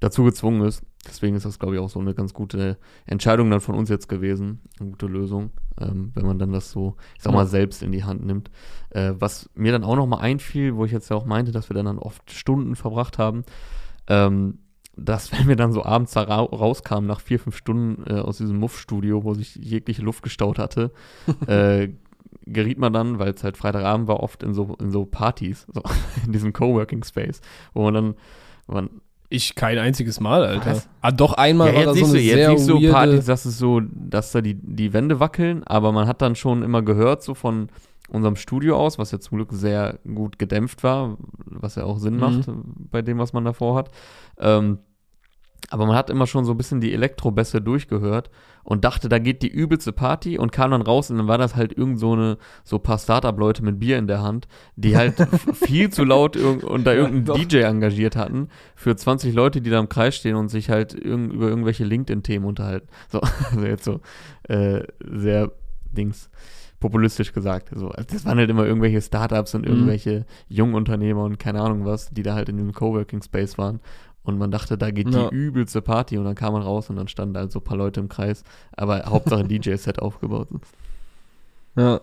dazu 0.00 0.24
gezwungen 0.24 0.62
ist. 0.62 0.82
Deswegen 1.06 1.36
ist 1.36 1.46
das, 1.46 1.58
glaube 1.58 1.76
ich, 1.76 1.80
auch 1.80 1.88
so 1.88 2.00
eine 2.00 2.14
ganz 2.14 2.34
gute 2.34 2.78
Entscheidung 3.06 3.50
dann 3.50 3.60
von 3.60 3.74
uns 3.74 3.88
jetzt 3.88 4.08
gewesen. 4.08 4.60
Eine 4.80 4.90
gute 4.90 5.06
Lösung, 5.06 5.50
ähm, 5.80 6.10
wenn 6.14 6.26
man 6.26 6.38
dann 6.38 6.52
das 6.52 6.70
so, 6.70 6.96
ich 7.16 7.22
sag 7.22 7.32
mal, 7.32 7.46
selbst 7.46 7.82
in 7.82 7.92
die 7.92 8.04
Hand 8.04 8.24
nimmt. 8.24 8.50
Äh, 8.90 9.12
was 9.18 9.48
mir 9.54 9.72
dann 9.72 9.84
auch 9.84 9.96
nochmal 9.96 10.20
einfiel, 10.20 10.76
wo 10.76 10.84
ich 10.84 10.92
jetzt 10.92 11.08
ja 11.08 11.16
auch 11.16 11.26
meinte, 11.26 11.52
dass 11.52 11.70
wir 11.70 11.74
dann, 11.74 11.86
dann 11.86 11.98
oft 11.98 12.30
Stunden 12.30 12.74
verbracht 12.74 13.18
haben, 13.18 13.44
ähm, 14.08 14.58
dass 14.96 15.32
wenn 15.38 15.48
wir 15.48 15.56
dann 15.56 15.72
so 15.72 15.84
abends 15.84 16.12
da 16.12 16.22
ra 16.22 16.40
rauskamen, 16.40 17.06
nach 17.06 17.20
vier, 17.20 17.38
fünf 17.38 17.56
Stunden 17.56 18.02
äh, 18.10 18.20
aus 18.20 18.38
diesem 18.38 18.58
Muff-Studio, 18.58 19.24
wo 19.24 19.34
sich 19.34 19.54
jegliche 19.56 20.02
Luft 20.02 20.22
gestaut 20.22 20.58
hatte, 20.58 20.92
äh, 21.46 21.90
geriet 22.46 22.78
man 22.78 22.92
dann, 22.92 23.18
weil 23.18 23.32
es 23.32 23.44
halt 23.44 23.56
Freitagabend 23.56 24.08
war, 24.08 24.20
oft 24.20 24.42
in 24.42 24.54
so, 24.54 24.76
in 24.80 24.90
so 24.90 25.04
Partys, 25.04 25.66
so 25.72 25.82
in 26.26 26.32
diesem 26.32 26.52
Coworking 26.52 27.04
Space, 27.04 27.40
wo 27.74 27.84
man 27.84 27.94
dann, 27.94 28.14
man 28.66 28.90
ich 29.28 29.54
kein 29.54 29.78
einziges 29.78 30.20
Mal, 30.20 30.44
Alter. 30.44 30.72
Was? 30.72 30.88
Ah, 31.00 31.10
doch 31.10 31.32
einmal 31.34 31.72
ja, 31.72 31.78
war 31.78 31.84
da 31.86 31.94
so 31.94 32.04
eine 32.04 32.06
so, 32.06 32.18
sehr 32.18 32.50
nicht 32.50 32.60
so 32.60 32.80
Partys, 32.80 33.26
dass 33.26 33.44
es 33.44 33.58
so, 33.58 33.80
dass 33.80 34.32
da 34.32 34.40
die, 34.40 34.54
die 34.54 34.92
Wände 34.92 35.20
wackeln, 35.20 35.64
aber 35.64 35.92
man 35.92 36.06
hat 36.06 36.22
dann 36.22 36.34
schon 36.36 36.62
immer 36.62 36.82
gehört, 36.82 37.22
so 37.22 37.34
von 37.34 37.68
unserem 38.08 38.36
Studio 38.36 38.76
aus, 38.76 38.98
was 38.98 39.10
ja 39.10 39.18
zum 39.18 39.38
Glück 39.38 39.52
sehr 39.52 39.98
gut 40.04 40.38
gedämpft 40.38 40.84
war, 40.84 41.16
was 41.46 41.74
ja 41.74 41.84
auch 41.84 41.98
Sinn 41.98 42.14
mhm. 42.14 42.20
macht 42.20 42.48
bei 42.90 43.02
dem, 43.02 43.18
was 43.18 43.32
man 43.32 43.44
davor 43.44 43.76
hat. 43.76 43.90
Ähm, 44.38 44.78
aber 45.70 45.86
man 45.86 45.96
hat 45.96 46.10
immer 46.10 46.26
schon 46.26 46.44
so 46.44 46.52
ein 46.52 46.56
bisschen 46.56 46.80
die 46.80 46.92
Elektrobässe 46.92 47.60
durchgehört 47.60 48.30
und 48.62 48.84
dachte, 48.84 49.08
da 49.08 49.18
geht 49.18 49.42
die 49.42 49.48
übelste 49.48 49.92
Party 49.92 50.38
und 50.38 50.52
kam 50.52 50.70
dann 50.70 50.82
raus 50.82 51.10
und 51.10 51.18
dann 51.18 51.28
war 51.28 51.38
das 51.38 51.56
halt 51.56 51.76
irgend 51.76 51.98
so 51.98 52.12
eine, 52.12 52.38
so 52.64 52.78
paar 52.78 52.98
Startup-Leute 52.98 53.64
mit 53.64 53.78
Bier 53.78 53.98
in 53.98 54.06
der 54.06 54.22
Hand, 54.22 54.48
die 54.76 54.96
halt 54.96 55.14
viel 55.54 55.90
zu 55.90 56.04
laut 56.04 56.36
und 56.36 56.84
da 56.84 56.92
irgendeinen 56.92 57.38
ja, 57.38 57.44
DJ 57.44 57.56
engagiert 57.58 58.16
hatten 58.16 58.48
für 58.74 58.94
20 58.94 59.34
Leute, 59.34 59.60
die 59.60 59.70
da 59.70 59.78
im 59.78 59.88
Kreis 59.88 60.16
stehen 60.16 60.36
und 60.36 60.48
sich 60.48 60.70
halt 60.70 60.94
irg 60.94 61.32
über 61.32 61.48
irgendwelche 61.48 61.84
LinkedIn-Themen 61.84 62.44
unterhalten. 62.44 62.88
So, 63.08 63.20
also 63.20 63.64
jetzt 63.64 63.84
so 63.84 64.00
äh, 64.48 64.82
sehr 65.00 65.52
Dings 65.92 66.28
populistisch 66.80 67.32
gesagt. 67.32 67.70
So, 67.74 67.88
also 67.88 68.06
das 68.12 68.24
waren 68.24 68.38
halt 68.38 68.50
immer 68.50 68.66
irgendwelche 68.66 69.00
Startups 69.00 69.54
und 69.54 69.62
mhm. 69.62 69.72
irgendwelche 69.72 70.18
mhm. 70.20 70.24
Jungunternehmer 70.48 71.24
und 71.24 71.38
keine 71.38 71.60
Ahnung 71.60 71.84
was, 71.84 72.10
die 72.10 72.22
da 72.22 72.34
halt 72.34 72.48
in 72.48 72.56
dem 72.56 72.72
Coworking 72.72 73.22
Space 73.22 73.58
waren 73.58 73.80
Und 74.26 74.38
man 74.38 74.50
dachte, 74.50 74.76
da 74.76 74.90
geht 74.90 75.08
Ja. 75.14 75.28
die 75.30 75.34
übelste 75.34 75.80
Party 75.80 76.18
und 76.18 76.24
dann 76.24 76.34
kam 76.34 76.52
man 76.52 76.62
raus 76.62 76.90
und 76.90 76.96
dann 76.96 77.08
standen 77.08 77.36
halt 77.38 77.52
so 77.52 77.60
ein 77.60 77.64
paar 77.64 77.76
Leute 77.76 78.00
im 78.00 78.08
Kreis. 78.08 78.42
Aber 78.76 79.04
Hauptsache 79.06 79.44
DJ-Set 79.48 80.00
aufgebaut. 80.00 80.48
Ja. 81.76 82.00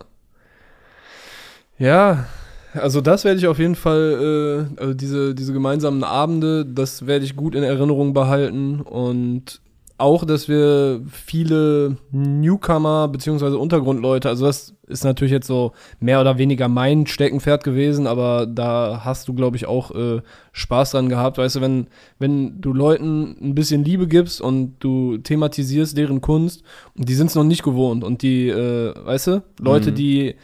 Ja, 1.78 2.26
also 2.72 3.00
das 3.00 3.24
werde 3.24 3.38
ich 3.38 3.46
auf 3.46 3.58
jeden 3.58 3.74
Fall, 3.74 4.68
äh, 4.76 4.80
also 4.80 4.94
diese, 4.94 5.34
diese 5.34 5.52
gemeinsamen 5.52 6.04
Abende, 6.04 6.64
das 6.64 7.06
werde 7.06 7.24
ich 7.24 7.36
gut 7.36 7.54
in 7.54 7.62
Erinnerung 7.62 8.14
behalten 8.14 8.80
und 8.80 9.60
auch, 9.96 10.24
dass 10.24 10.48
wir 10.48 11.02
viele 11.08 11.96
Newcomer 12.10 13.06
beziehungsweise 13.08 13.58
Untergrundleute, 13.58 14.28
also 14.28 14.46
das 14.46 14.74
ist 14.88 15.04
natürlich 15.04 15.32
jetzt 15.32 15.46
so 15.46 15.72
mehr 16.00 16.20
oder 16.20 16.36
weniger 16.36 16.66
mein 16.68 17.06
Steckenpferd 17.06 17.62
gewesen, 17.62 18.06
aber 18.08 18.46
da 18.46 19.02
hast 19.04 19.28
du, 19.28 19.34
glaube 19.34 19.56
ich, 19.56 19.66
auch 19.66 19.92
äh, 19.92 20.20
Spaß 20.52 20.90
dran 20.92 21.08
gehabt, 21.08 21.38
weißt 21.38 21.56
du, 21.56 21.60
wenn, 21.60 21.86
wenn 22.18 22.60
du 22.60 22.72
Leuten 22.72 23.36
ein 23.40 23.54
bisschen 23.54 23.84
Liebe 23.84 24.08
gibst 24.08 24.40
und 24.40 24.74
du 24.80 25.18
thematisierst 25.18 25.96
deren 25.96 26.20
Kunst, 26.20 26.64
und 26.98 27.08
die 27.08 27.14
sind 27.14 27.28
es 27.28 27.34
noch 27.36 27.44
nicht 27.44 27.62
gewohnt 27.62 28.02
und 28.02 28.22
die, 28.22 28.48
äh, 28.48 28.92
weißt 29.04 29.28
du, 29.28 29.42
Leute, 29.60 29.90
Mhm. 29.92 29.94
die 29.94 30.34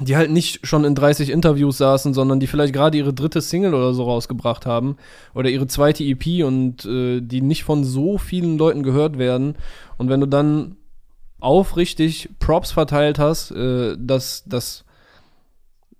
die 0.00 0.16
halt 0.16 0.30
nicht 0.30 0.66
schon 0.66 0.84
in 0.84 0.94
30 0.94 1.28
Interviews 1.28 1.76
saßen, 1.78 2.14
sondern 2.14 2.40
die 2.40 2.46
vielleicht 2.46 2.72
gerade 2.72 2.96
ihre 2.96 3.12
dritte 3.12 3.42
Single 3.42 3.74
oder 3.74 3.92
so 3.92 4.04
rausgebracht 4.04 4.64
haben 4.64 4.96
oder 5.34 5.50
ihre 5.50 5.66
zweite 5.66 6.02
EP 6.02 6.44
und 6.44 6.84
äh, 6.86 7.20
die 7.20 7.42
nicht 7.42 7.64
von 7.64 7.84
so 7.84 8.16
vielen 8.16 8.56
Leuten 8.56 8.82
gehört 8.82 9.18
werden. 9.18 9.56
Und 9.98 10.08
wenn 10.08 10.20
du 10.20 10.26
dann 10.26 10.76
aufrichtig 11.40 12.30
Props 12.38 12.72
verteilt 12.72 13.18
hast, 13.18 13.50
äh, 13.50 13.96
dass 13.98 14.44
das 14.46 14.84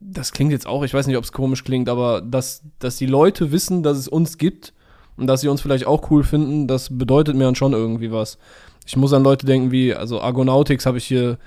das 0.04 0.32
klingt 0.32 0.50
jetzt 0.50 0.66
auch, 0.66 0.82
ich 0.82 0.94
weiß 0.94 1.06
nicht, 1.06 1.16
ob 1.16 1.24
es 1.24 1.32
komisch 1.32 1.62
klingt, 1.62 1.88
aber 1.88 2.20
dass, 2.22 2.62
dass 2.80 2.96
die 2.96 3.06
Leute 3.06 3.52
wissen, 3.52 3.82
dass 3.82 3.98
es 3.98 4.08
uns 4.08 4.36
gibt 4.36 4.72
und 5.16 5.26
dass 5.26 5.42
sie 5.42 5.48
uns 5.48 5.60
vielleicht 5.60 5.86
auch 5.86 6.10
cool 6.10 6.24
finden, 6.24 6.66
das 6.66 6.96
bedeutet 6.96 7.36
mir 7.36 7.44
dann 7.44 7.54
schon 7.54 7.72
irgendwie 7.72 8.10
was. 8.10 8.38
Ich 8.84 8.96
muss 8.96 9.12
an 9.12 9.22
Leute 9.22 9.46
denken 9.46 9.70
wie, 9.70 9.94
also 9.94 10.20
Argonautics 10.20 10.86
habe 10.86 10.98
ich 10.98 11.04
hier 11.04 11.38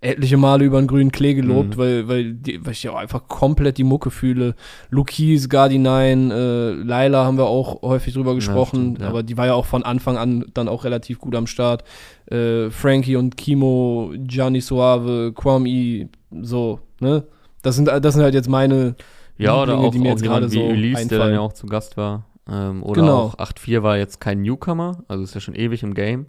etliche 0.00 0.36
Male 0.36 0.64
über 0.64 0.78
den 0.80 0.86
grünen 0.86 1.10
Klee 1.12 1.34
gelobt, 1.34 1.76
Mhm. 1.76 1.78
weil, 1.78 2.08
weil, 2.08 2.32
die, 2.34 2.64
weil 2.64 2.72
ich 2.72 2.82
ja 2.82 2.92
auch 2.92 2.96
einfach 2.96 3.28
komplett 3.28 3.78
die 3.78 3.84
Mucke 3.84 4.10
fühle. 4.10 4.54
Lukis, 4.90 5.48
Gardinine, 5.48 6.32
äh, 6.34 6.82
Laila 6.82 7.24
haben 7.24 7.38
wir 7.38 7.46
auch 7.46 7.82
häufig 7.82 8.14
drüber 8.14 8.34
gesprochen, 8.34 8.80
stimmt, 8.94 9.00
ja. 9.00 9.08
aber 9.08 9.22
die 9.22 9.36
war 9.36 9.46
ja 9.46 9.54
auch 9.54 9.66
von 9.66 9.82
Anfang 9.82 10.16
an 10.16 10.44
dann 10.54 10.68
auch 10.68 10.84
relativ 10.84 11.18
gut 11.18 11.34
am 11.34 11.46
Start. 11.46 11.84
Äh, 12.30 12.70
Frankie 12.70 13.16
und 13.16 13.36
Kimo, 13.36 14.12
Gianni 14.16 14.60
Suave, 14.60 15.32
Kwame, 15.34 16.08
so, 16.42 16.80
ne? 17.00 17.24
Das 17.62 17.74
sind, 17.76 17.88
das 17.88 18.14
sind 18.14 18.22
halt 18.22 18.34
jetzt 18.34 18.48
meine 18.48 18.94
Ja, 19.38 19.60
oder 19.60 19.72
Lieblinge, 19.74 19.86
auch, 19.88 19.92
die 19.92 19.98
mir 19.98 20.08
auch 20.08 20.12
jetzt 20.12 20.22
gerade 20.22 20.48
so 20.48 20.60
Elise, 20.60 20.94
der 21.08 21.08
dann 21.08 21.18
einfallen. 21.18 21.34
ja 21.34 21.40
auch 21.40 21.52
zu 21.52 21.66
Gast 21.66 21.96
war. 21.96 22.24
Ähm, 22.48 22.82
oder 22.84 23.00
Genau. 23.00 23.18
auch 23.22 23.34
8.4 23.38 23.82
war 23.82 23.96
jetzt 23.98 24.20
kein 24.20 24.42
Newcomer, 24.42 25.02
also 25.08 25.24
ist 25.24 25.34
ja 25.34 25.40
schon 25.40 25.54
ewig 25.56 25.82
im 25.82 25.94
Game, 25.94 26.26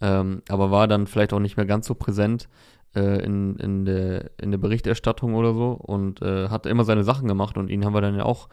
ähm, 0.00 0.42
aber 0.48 0.70
war 0.72 0.88
dann 0.88 1.06
vielleicht 1.06 1.32
auch 1.32 1.38
nicht 1.38 1.56
mehr 1.56 1.66
ganz 1.66 1.86
so 1.86 1.94
präsent 1.94 2.48
äh, 2.94 3.24
in, 3.24 3.56
in, 3.56 3.84
der, 3.84 4.30
in 4.38 4.50
der 4.50 4.58
Berichterstattung 4.58 5.34
oder 5.34 5.54
so 5.54 5.72
und 5.72 6.22
äh, 6.22 6.48
hat 6.48 6.66
immer 6.66 6.84
seine 6.84 7.04
Sachen 7.04 7.28
gemacht 7.28 7.56
und 7.56 7.70
ihn 7.70 7.84
haben 7.84 7.94
wir 7.94 8.00
dann 8.00 8.16
ja 8.16 8.24
auch, 8.24 8.48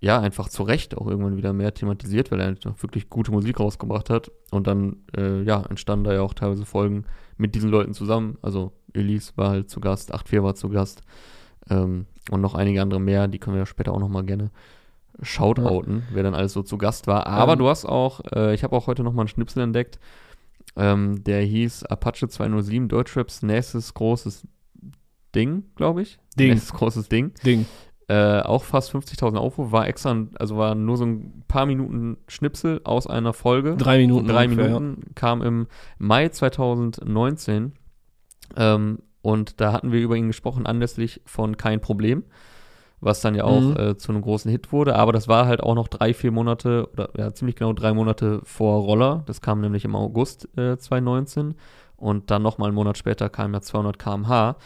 ja, 0.00 0.20
einfach 0.20 0.48
zu 0.48 0.64
Recht 0.64 0.96
auch 0.96 1.06
irgendwann 1.06 1.36
wieder 1.36 1.52
mehr 1.52 1.72
thematisiert, 1.72 2.30
weil 2.30 2.40
er 2.40 2.46
halt 2.46 2.64
wirklich 2.82 3.08
gute 3.08 3.32
Musik 3.32 3.60
rausgebracht 3.60 4.10
hat 4.10 4.30
und 4.50 4.66
dann, 4.66 4.96
äh, 5.16 5.42
ja, 5.42 5.62
entstanden 5.68 6.04
da 6.04 6.12
ja 6.12 6.20
auch 6.22 6.34
teilweise 6.34 6.66
Folgen 6.66 7.04
mit 7.36 7.54
diesen 7.54 7.70
Leuten 7.70 7.94
zusammen, 7.94 8.36
also 8.42 8.72
Elise 8.92 9.32
war 9.36 9.50
halt 9.50 9.70
zu 9.70 9.80
Gast, 9.80 10.14
8.4 10.14 10.42
war 10.42 10.54
zu 10.54 10.68
Gast, 10.68 11.02
ähm, 11.70 12.06
und 12.30 12.40
noch 12.40 12.54
einige 12.54 12.80
andere 12.82 13.00
mehr, 13.00 13.28
die 13.28 13.38
können 13.38 13.56
wir 13.56 13.60
ja 13.60 13.66
später 13.66 13.92
auch 13.92 13.98
noch 13.98 14.08
mal 14.08 14.24
gerne 14.24 14.50
shoutouten, 15.22 16.02
wer 16.12 16.22
dann 16.22 16.34
alles 16.34 16.52
so 16.52 16.62
zu 16.62 16.78
Gast 16.78 17.06
war. 17.06 17.26
Aber 17.26 17.52
Ähm. 17.52 17.58
du 17.58 17.68
hast 17.68 17.84
auch, 17.84 18.20
äh, 18.34 18.54
ich 18.54 18.64
habe 18.64 18.74
auch 18.76 18.86
heute 18.86 19.02
noch 19.04 19.12
mal 19.12 19.22
einen 19.22 19.28
Schnipsel 19.28 19.62
entdeckt, 19.62 19.98
ähm, 20.76 21.22
der 21.24 21.42
hieß 21.42 21.84
Apache 21.84 22.28
207, 22.28 22.88
Deutschraps 22.88 23.42
nächstes 23.42 23.94
großes 23.94 24.46
Ding, 25.34 25.64
glaube 25.76 26.02
ich. 26.02 26.18
Ding. 26.38 26.50
Nächstes 26.50 26.72
großes 26.72 27.08
Ding. 27.08 27.32
Ding. 27.44 27.66
Äh, 28.06 28.40
auch 28.40 28.64
fast 28.64 28.94
50.000 28.94 29.36
Aufrufe, 29.36 29.72
war 29.72 29.88
extra, 29.88 30.26
also 30.38 30.58
war 30.58 30.74
nur 30.74 30.96
so 30.96 31.06
ein 31.06 31.42
paar 31.48 31.64
Minuten 31.64 32.18
Schnipsel 32.28 32.80
aus 32.84 33.06
einer 33.06 33.32
Folge. 33.32 33.76
Drei 33.76 33.98
Minuten. 33.98 34.28
Drei 34.28 34.44
ungefähr, 34.44 34.66
Minuten, 34.66 35.14
kam 35.14 35.42
im 35.42 35.68
Mai 35.98 36.28
2019. 36.28 37.72
Ähm, 38.56 38.98
und 39.22 39.60
da 39.60 39.72
hatten 39.72 39.90
wir 39.90 40.00
über 40.00 40.16
ihn 40.16 40.26
gesprochen, 40.26 40.66
anlässlich 40.66 41.22
von 41.24 41.56
Kein 41.56 41.80
Problem, 41.80 42.24
was 43.04 43.20
dann 43.20 43.34
ja 43.34 43.44
auch 43.44 43.60
Mhm. 43.60 43.76
äh, 43.76 43.96
zu 43.96 44.12
einem 44.12 44.22
großen 44.22 44.50
Hit 44.50 44.72
wurde. 44.72 44.96
Aber 44.96 45.12
das 45.12 45.28
war 45.28 45.46
halt 45.46 45.62
auch 45.62 45.74
noch 45.74 45.88
drei, 45.88 46.14
vier 46.14 46.32
Monate 46.32 46.88
oder 46.92 47.10
ja, 47.16 47.32
ziemlich 47.32 47.56
genau 47.56 47.72
drei 47.72 47.92
Monate 47.92 48.40
vor 48.44 48.80
Roller. 48.82 49.22
Das 49.26 49.40
kam 49.40 49.60
nämlich 49.60 49.84
im 49.84 49.94
August 49.94 50.48
äh, 50.58 50.76
2019. 50.78 51.54
Und 51.96 52.30
dann 52.30 52.42
nochmal 52.42 52.68
einen 52.68 52.74
Monat 52.74 52.98
später 52.98 53.28
kam 53.28 53.54
ja 53.54 53.60
200 53.60 53.98
km/h. 53.98 54.56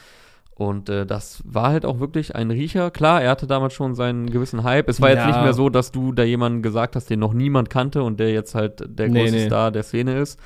Und 0.55 0.89
äh, 0.89 1.07
das 1.07 1.41
war 1.45 1.69
halt 1.71 1.85
auch 1.87 2.01
wirklich 2.01 2.35
ein 2.35 2.51
Riecher. 2.51 2.91
Klar, 2.91 3.23
er 3.23 3.31
hatte 3.31 3.47
damals 3.47 3.75
schon 3.75 3.95
seinen 3.95 4.29
gewissen 4.29 4.65
Hype. 4.65 4.89
Es 4.89 5.01
war 5.01 5.11
jetzt 5.11 5.19
Ja. 5.21 5.27
nicht 5.29 5.43
mehr 5.43 5.53
so, 5.53 5.69
dass 5.69 5.93
du 5.93 6.11
da 6.13 6.25
jemanden 6.25 6.63
gesagt 6.63 6.97
hast, 6.97 7.11
den 7.11 7.21
noch 7.21 7.33
niemand 7.33 7.71
kannte 7.71 8.03
und 8.03 8.19
der 8.19 8.33
jetzt 8.33 8.57
halt 8.57 8.83
der 8.89 9.09
Nee, 9.09 9.21
große 9.21 9.35
nee. 9.37 9.47
Star 9.47 9.71
der 9.71 9.85
Szene 9.85 10.19
ist. 10.19 10.41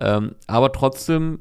Ähm, 0.00 0.36
aber 0.46 0.72
trotzdem, 0.72 1.40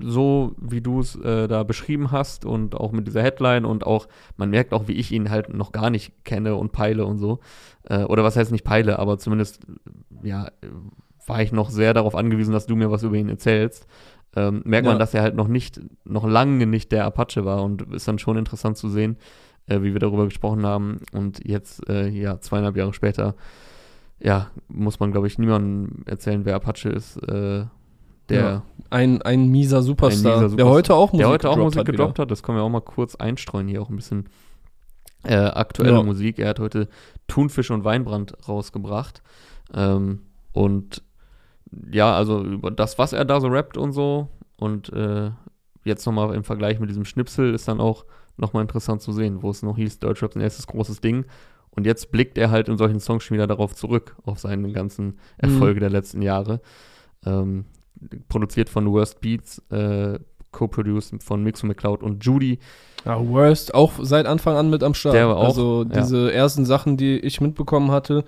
so 0.00 0.54
wie 0.58 0.80
du 0.80 1.00
es 1.00 1.16
äh, 1.16 1.48
da 1.48 1.62
beschrieben 1.62 2.10
hast 2.12 2.44
und 2.44 2.74
auch 2.74 2.92
mit 2.92 3.06
dieser 3.06 3.22
Headline 3.22 3.64
und 3.64 3.86
auch, 3.86 4.06
man 4.36 4.50
merkt 4.50 4.72
auch, 4.72 4.86
wie 4.88 4.92
ich 4.92 5.12
ihn 5.12 5.30
halt 5.30 5.52
noch 5.54 5.72
gar 5.72 5.90
nicht 5.90 6.24
kenne 6.24 6.56
und 6.56 6.72
peile 6.72 7.06
und 7.06 7.18
so. 7.18 7.40
Äh, 7.84 8.04
oder 8.04 8.22
was 8.24 8.36
heißt 8.36 8.52
nicht 8.52 8.64
peile, 8.64 8.98
aber 8.98 9.18
zumindest, 9.18 9.60
ja, 10.22 10.46
äh, 10.46 10.50
war 11.26 11.42
ich 11.42 11.52
noch 11.52 11.70
sehr 11.70 11.94
darauf 11.94 12.14
angewiesen, 12.14 12.52
dass 12.52 12.66
du 12.66 12.76
mir 12.76 12.90
was 12.90 13.02
über 13.02 13.16
ihn 13.16 13.28
erzählst. 13.28 13.86
Ähm, 14.36 14.62
merkt 14.64 14.86
man, 14.86 14.96
Ja. 14.96 14.98
dass 14.98 15.14
er 15.14 15.22
halt 15.22 15.34
noch 15.34 15.48
nicht, 15.48 15.80
noch 16.04 16.26
lange 16.26 16.66
nicht 16.66 16.92
der 16.92 17.04
Apache 17.04 17.44
war 17.44 17.62
und 17.62 17.82
ist 17.94 18.06
dann 18.08 18.18
schon 18.18 18.36
interessant 18.36 18.76
zu 18.76 18.88
sehen, 18.88 19.16
äh, 19.66 19.80
wie 19.82 19.92
wir 19.92 20.00
darüber 20.00 20.24
gesprochen 20.24 20.64
haben. 20.66 21.00
Und 21.12 21.46
jetzt, 21.46 21.88
äh, 21.88 22.08
ja, 22.08 22.40
zweieinhalb 22.40 22.76
Jahre 22.76 22.92
später, 22.92 23.34
ja, 24.20 24.50
muss 24.68 25.00
man, 25.00 25.12
glaube 25.12 25.26
ich, 25.28 25.38
niemandem 25.38 26.02
erzählen, 26.06 26.44
wer 26.44 26.56
Apache 26.56 26.88
ist. 26.90 27.18
Der, 28.28 28.40
Ja. 28.40 28.62
Ein, 28.90 29.20
ein 29.22 29.48
mieser 29.48 29.82
Superstar, 29.82 30.32
mieser 30.32 30.40
der 30.40 30.48
Superstar. 30.50 30.72
heute 30.74 30.94
auch 30.94 31.12
Musik 31.12 31.18
der 31.20 31.28
heute 31.28 31.48
auch 31.50 31.54
gedroppt 31.54 31.64
Musik 31.64 31.78
hat 31.80 31.86
gedroppt 31.86 32.14
wieder. 32.14 32.22
hat. 32.22 32.30
Das 32.30 32.42
können 32.42 32.58
wir 32.58 32.62
auch 32.62 32.68
mal 32.70 32.80
kurz 32.80 33.14
einstreuen, 33.16 33.68
hier 33.68 33.82
auch 33.82 33.90
ein 33.90 33.96
bisschen 33.96 34.28
äh, 35.24 35.34
aktuelle 35.36 35.92
Ja. 35.92 36.02
Musik. 36.02 36.38
Er 36.38 36.48
hat 36.50 36.60
heute 36.60 36.88
Thunfisch 37.26 37.70
und 37.70 37.84
Weinbrand 37.84 38.34
rausgebracht. 38.48 39.22
Ähm, 39.74 40.20
und 40.52 41.02
ja, 41.92 42.14
also 42.14 42.42
über 42.42 42.70
das, 42.70 42.98
was 42.98 43.12
er 43.12 43.24
da 43.24 43.40
so 43.40 43.48
rappt 43.48 43.76
und 43.76 43.92
so. 43.92 44.28
Und 44.56 44.90
äh, 44.92 45.30
jetzt 45.84 46.06
nochmal 46.06 46.34
im 46.34 46.44
Vergleich 46.44 46.80
mit 46.80 46.88
diesem 46.88 47.04
Schnipsel 47.04 47.54
ist 47.54 47.68
dann 47.68 47.80
auch 47.80 48.04
nochmal 48.36 48.62
interessant 48.62 49.02
zu 49.02 49.12
sehen, 49.12 49.42
wo 49.42 49.50
es 49.50 49.62
noch 49.62 49.76
hieß, 49.76 49.98
Deutschrap 49.98 50.30
ist 50.30 50.36
ein 50.36 50.40
erstes 50.42 50.66
großes 50.66 51.00
Ding. 51.00 51.26
Und 51.70 51.84
jetzt 51.86 52.10
blickt 52.10 52.38
er 52.38 52.50
halt 52.50 52.68
in 52.68 52.76
solchen 52.78 53.00
Songs 53.00 53.22
schon 53.24 53.34
wieder 53.36 53.46
darauf 53.46 53.74
zurück, 53.74 54.16
auf 54.24 54.38
seine 54.38 54.72
ganzen 54.72 55.18
Erfolge 55.36 55.80
der 55.80 55.90
letzten 55.90 56.22
Jahre. 56.22 56.60
Ähm, 57.26 57.66
produziert 58.28 58.68
von 58.68 58.90
Worst 58.92 59.20
Beats, 59.20 59.62
äh, 59.70 60.18
co-produced 60.50 61.22
von 61.22 61.42
Mixo 61.42 61.66
McCloud 61.66 62.02
und 62.02 62.24
Judy. 62.24 62.58
Ja, 63.04 63.26
Worst 63.26 63.74
auch 63.74 63.92
seit 64.00 64.26
Anfang 64.26 64.56
an 64.56 64.70
mit 64.70 64.82
am 64.82 64.94
Start. 64.94 65.14
Der 65.14 65.28
war 65.28 65.36
auch, 65.36 65.44
also 65.44 65.84
ja. 65.88 66.00
diese 66.00 66.32
ersten 66.32 66.64
Sachen, 66.64 66.96
die 66.96 67.18
ich 67.18 67.40
mitbekommen 67.40 67.90
hatte, 67.90 68.24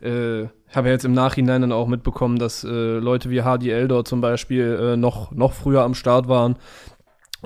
äh, 0.00 0.46
habe 0.74 0.88
ja 0.88 0.94
jetzt 0.94 1.04
im 1.04 1.12
Nachhinein 1.12 1.60
dann 1.60 1.72
auch 1.72 1.86
mitbekommen, 1.86 2.38
dass 2.38 2.64
äh, 2.64 2.98
Leute 2.98 3.30
wie 3.30 3.42
Hardy 3.42 3.70
Eldor 3.70 4.04
zum 4.04 4.20
Beispiel 4.20 4.78
äh, 4.80 4.96
noch, 4.96 5.30
noch 5.32 5.52
früher 5.52 5.82
am 5.82 5.94
Start 5.94 6.28
waren. 6.28 6.56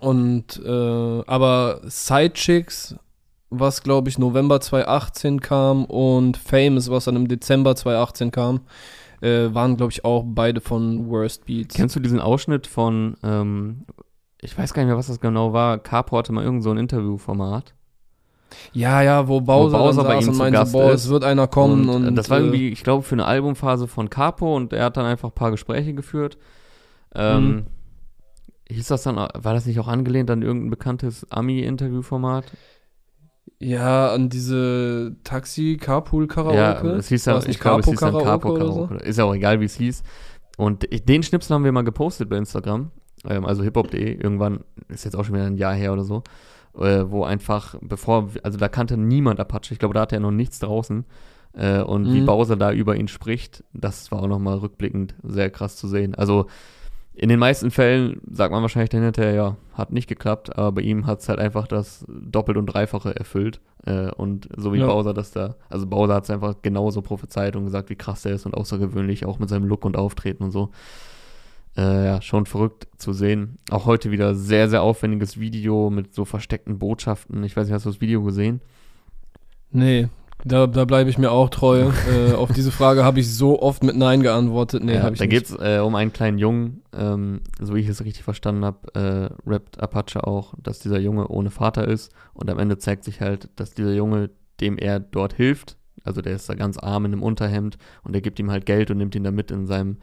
Und 0.00 0.62
äh, 0.64 1.22
aber 1.26 1.80
Sidechicks, 1.84 2.96
was 3.50 3.82
glaube 3.82 4.08
ich 4.08 4.18
November 4.18 4.60
2018 4.60 5.40
kam 5.40 5.84
und 5.84 6.36
Famous, 6.36 6.90
was 6.90 7.06
dann 7.06 7.16
im 7.16 7.28
Dezember 7.28 7.74
2018 7.74 8.30
kam, 8.30 8.60
äh, 9.20 9.52
waren 9.52 9.76
glaube 9.76 9.92
ich 9.92 10.04
auch 10.04 10.24
beide 10.26 10.60
von 10.60 11.08
Worst 11.10 11.46
Beats. 11.46 11.74
Kennst 11.74 11.96
du 11.96 12.00
diesen 12.00 12.20
Ausschnitt 12.20 12.66
von, 12.66 13.16
ähm, 13.22 13.84
ich 14.40 14.56
weiß 14.56 14.74
gar 14.74 14.82
nicht 14.82 14.88
mehr, 14.88 14.96
was 14.98 15.08
das 15.08 15.20
genau 15.20 15.52
war, 15.52 15.78
Capo 15.78 16.16
hatte 16.16 16.32
mal 16.32 16.44
irgend 16.44 16.62
so 16.62 16.70
ein 16.70 16.78
Interviewformat. 16.78 17.74
Ja, 18.72 19.02
ja, 19.02 19.28
wo 19.28 19.40
Bowser, 19.40 19.78
Wo 19.78 19.84
Bowser 19.84 20.04
bei 20.04 20.18
ihm 20.18 20.28
und 20.28 20.36
meinte, 20.38 20.58
Gast 20.58 20.72
boah, 20.72 20.90
es 20.90 21.08
wird 21.08 21.22
einer 21.24 21.46
kommen 21.46 21.88
und, 21.88 22.06
äh, 22.06 22.12
das 22.12 22.30
war 22.30 22.38
äh, 22.38 22.40
irgendwie, 22.40 22.68
ich 22.68 22.82
glaube, 22.82 23.02
für 23.02 23.14
eine 23.14 23.26
Albumphase 23.26 23.88
von 23.88 24.08
Capo 24.08 24.56
und 24.56 24.72
er 24.72 24.86
hat 24.86 24.96
dann 24.96 25.04
einfach 25.06 25.28
ein 25.30 25.34
paar 25.34 25.50
Gespräche 25.50 25.94
geführt. 25.94 26.38
Ähm, 27.14 27.48
Mhm. 27.48 27.66
Hieß 28.70 28.88
das 28.88 29.02
dann, 29.02 29.16
war 29.16 29.54
das 29.54 29.64
nicht 29.64 29.80
auch 29.80 29.88
angelehnt 29.88 30.30
an 30.30 30.42
irgendein 30.42 30.68
bekanntes 30.68 31.30
Ami-Interviewformat? 31.30 32.44
Ja, 33.58 34.12
an 34.12 34.28
diese 34.28 35.16
Taxi-Carpool-Karaoke. 35.24 36.56
Ja, 36.56 36.96
es 36.96 37.08
hieß 37.08 37.24
ja, 37.26 37.38
ich 37.46 37.58
glaube, 37.58 37.80
es 37.80 37.86
hieß 37.86 38.00
dann 38.00 38.12
Capo 38.12 38.24
Capo 38.24 38.48
Karaoke 38.54 38.64
oder 38.64 38.72
so? 38.72 38.86
Karaoke. 38.86 39.04
Ist 39.04 39.18
ja 39.18 39.24
auch 39.24 39.34
egal, 39.34 39.60
wie 39.60 39.64
es 39.64 39.76
hieß. 39.76 40.02
Und 40.56 40.92
ich- 40.92 41.04
den 41.04 41.22
Schnipsel 41.22 41.54
haben 41.54 41.64
wir 41.64 41.72
mal 41.72 41.84
gepostet 41.84 42.28
bei 42.28 42.36
Instagram, 42.36 42.90
ähm, 43.28 43.44
also 43.44 43.62
hiphop.de, 43.62 44.14
irgendwann, 44.14 44.60
ist 44.88 45.04
jetzt 45.04 45.14
auch 45.16 45.24
schon 45.24 45.34
wieder 45.34 45.46
ein 45.46 45.56
Jahr 45.56 45.74
her 45.74 45.92
oder 45.92 46.04
so, 46.04 46.22
äh, 46.76 47.04
wo 47.06 47.24
einfach, 47.24 47.74
bevor, 47.80 48.30
also 48.42 48.58
da 48.58 48.68
kannte 48.68 48.96
niemand 48.96 49.40
Apache, 49.40 49.72
ich 49.72 49.78
glaube, 49.78 49.94
da 49.94 50.00
hatte 50.02 50.16
er 50.16 50.20
noch 50.20 50.30
nichts 50.30 50.58
draußen. 50.58 51.04
Äh, 51.54 51.80
und 51.82 52.02
mhm. 52.02 52.14
wie 52.14 52.20
Bowser 52.22 52.56
da 52.56 52.72
über 52.72 52.96
ihn 52.96 53.08
spricht, 53.08 53.64
das 53.72 54.12
war 54.12 54.22
auch 54.22 54.28
nochmal 54.28 54.58
rückblickend 54.58 55.14
sehr 55.22 55.50
krass 55.50 55.76
zu 55.76 55.88
sehen. 55.88 56.14
Also 56.14 56.46
in 57.18 57.28
den 57.28 57.40
meisten 57.40 57.72
Fällen 57.72 58.20
sagt 58.30 58.52
man 58.52 58.62
wahrscheinlich 58.62 58.90
dann 58.90 59.02
hinterher, 59.02 59.34
ja, 59.34 59.56
hat 59.74 59.92
nicht 59.92 60.08
geklappt, 60.08 60.56
aber 60.56 60.72
bei 60.72 60.82
ihm 60.82 61.04
hat 61.04 61.18
es 61.18 61.28
halt 61.28 61.40
einfach 61.40 61.66
das 61.66 62.04
Doppelt- 62.08 62.56
und 62.56 62.66
Dreifache 62.66 63.14
erfüllt. 63.14 63.60
Äh, 63.86 64.12
und 64.12 64.48
so 64.56 64.72
wie 64.72 64.78
ja. 64.78 64.86
Bowser 64.86 65.14
das 65.14 65.32
da, 65.32 65.56
also 65.68 65.86
Bowser 65.86 66.14
hat 66.14 66.24
es 66.24 66.30
einfach 66.30 66.56
genauso 66.62 67.02
prophezeit 67.02 67.56
und 67.56 67.64
gesagt, 67.64 67.90
wie 67.90 67.96
krass 67.96 68.22
der 68.22 68.32
ist 68.32 68.46
und 68.46 68.54
außergewöhnlich, 68.54 69.26
auch 69.26 69.40
mit 69.40 69.48
seinem 69.48 69.66
Look 69.66 69.84
und 69.84 69.96
Auftreten 69.96 70.44
und 70.44 70.52
so. 70.52 70.70
Äh, 71.76 72.06
ja, 72.06 72.22
schon 72.22 72.46
verrückt 72.46 72.86
zu 72.98 73.12
sehen. 73.12 73.58
Auch 73.70 73.86
heute 73.86 74.12
wieder 74.12 74.36
sehr, 74.36 74.68
sehr 74.68 74.82
aufwendiges 74.82 75.40
Video 75.40 75.90
mit 75.90 76.14
so 76.14 76.24
versteckten 76.24 76.78
Botschaften. 76.78 77.42
Ich 77.42 77.56
weiß 77.56 77.66
nicht, 77.66 77.74
hast 77.74 77.86
du 77.86 77.90
das 77.90 78.00
Video 78.00 78.22
gesehen? 78.22 78.60
Nee, 79.70 80.08
da, 80.44 80.66
da 80.66 80.84
bleibe 80.84 81.10
ich 81.10 81.18
mir 81.18 81.30
auch 81.30 81.50
treu. 81.50 81.90
äh, 82.30 82.32
auf 82.32 82.52
diese 82.52 82.70
Frage 82.70 83.04
habe 83.04 83.20
ich 83.20 83.34
so 83.34 83.60
oft 83.60 83.82
mit 83.82 83.96
Nein 83.96 84.22
geantwortet. 84.22 84.84
Nee, 84.84 84.94
ja, 84.94 85.02
habe 85.02 85.14
ich 85.14 85.18
da 85.18 85.26
nicht. 85.26 85.50
Da 85.50 85.54
geht 85.54 85.60
es 85.60 85.76
äh, 85.76 85.80
um 85.80 85.94
einen 85.94 86.12
kleinen 86.12 86.38
Jungen, 86.38 86.82
ähm, 86.96 87.40
so 87.60 87.74
wie 87.74 87.80
ich 87.80 87.88
es 87.88 88.04
richtig 88.04 88.22
verstanden 88.22 88.64
habe, 88.64 88.94
äh, 88.94 89.48
rappt 89.48 89.80
Apache 89.80 90.26
auch, 90.26 90.54
dass 90.62 90.78
dieser 90.78 90.98
Junge 90.98 91.28
ohne 91.28 91.50
Vater 91.50 91.86
ist. 91.86 92.12
Und 92.34 92.50
am 92.50 92.58
Ende 92.58 92.78
zeigt 92.78 93.04
sich 93.04 93.20
halt, 93.20 93.48
dass 93.56 93.74
dieser 93.74 93.92
Junge, 93.92 94.30
dem 94.60 94.78
er 94.78 95.00
dort 95.00 95.34
hilft, 95.34 95.76
also 96.04 96.22
der 96.22 96.34
ist 96.36 96.48
da 96.48 96.54
ganz 96.54 96.78
arm 96.78 97.04
in 97.04 97.12
einem 97.12 97.22
Unterhemd 97.22 97.76
und 98.02 98.12
der 98.12 98.22
gibt 98.22 98.38
ihm 98.38 98.50
halt 98.50 98.66
Geld 98.66 98.90
und 98.90 98.98
nimmt 98.98 99.14
ihn 99.14 99.24
da 99.24 99.30
mit 99.30 99.50
in 99.50 99.66
seinem 99.66 99.98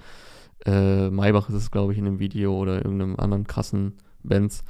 äh, 0.65 1.09
Maybach 1.09 1.49
ist 1.49 1.55
es, 1.55 1.71
glaube 1.71 1.93
ich, 1.93 1.99
in 1.99 2.05
dem 2.05 2.19
Video 2.19 2.55
oder 2.55 2.77
irgendeinem 2.77 3.15
anderen 3.17 3.45
krassen 3.45 3.93
Benz. 4.23 4.63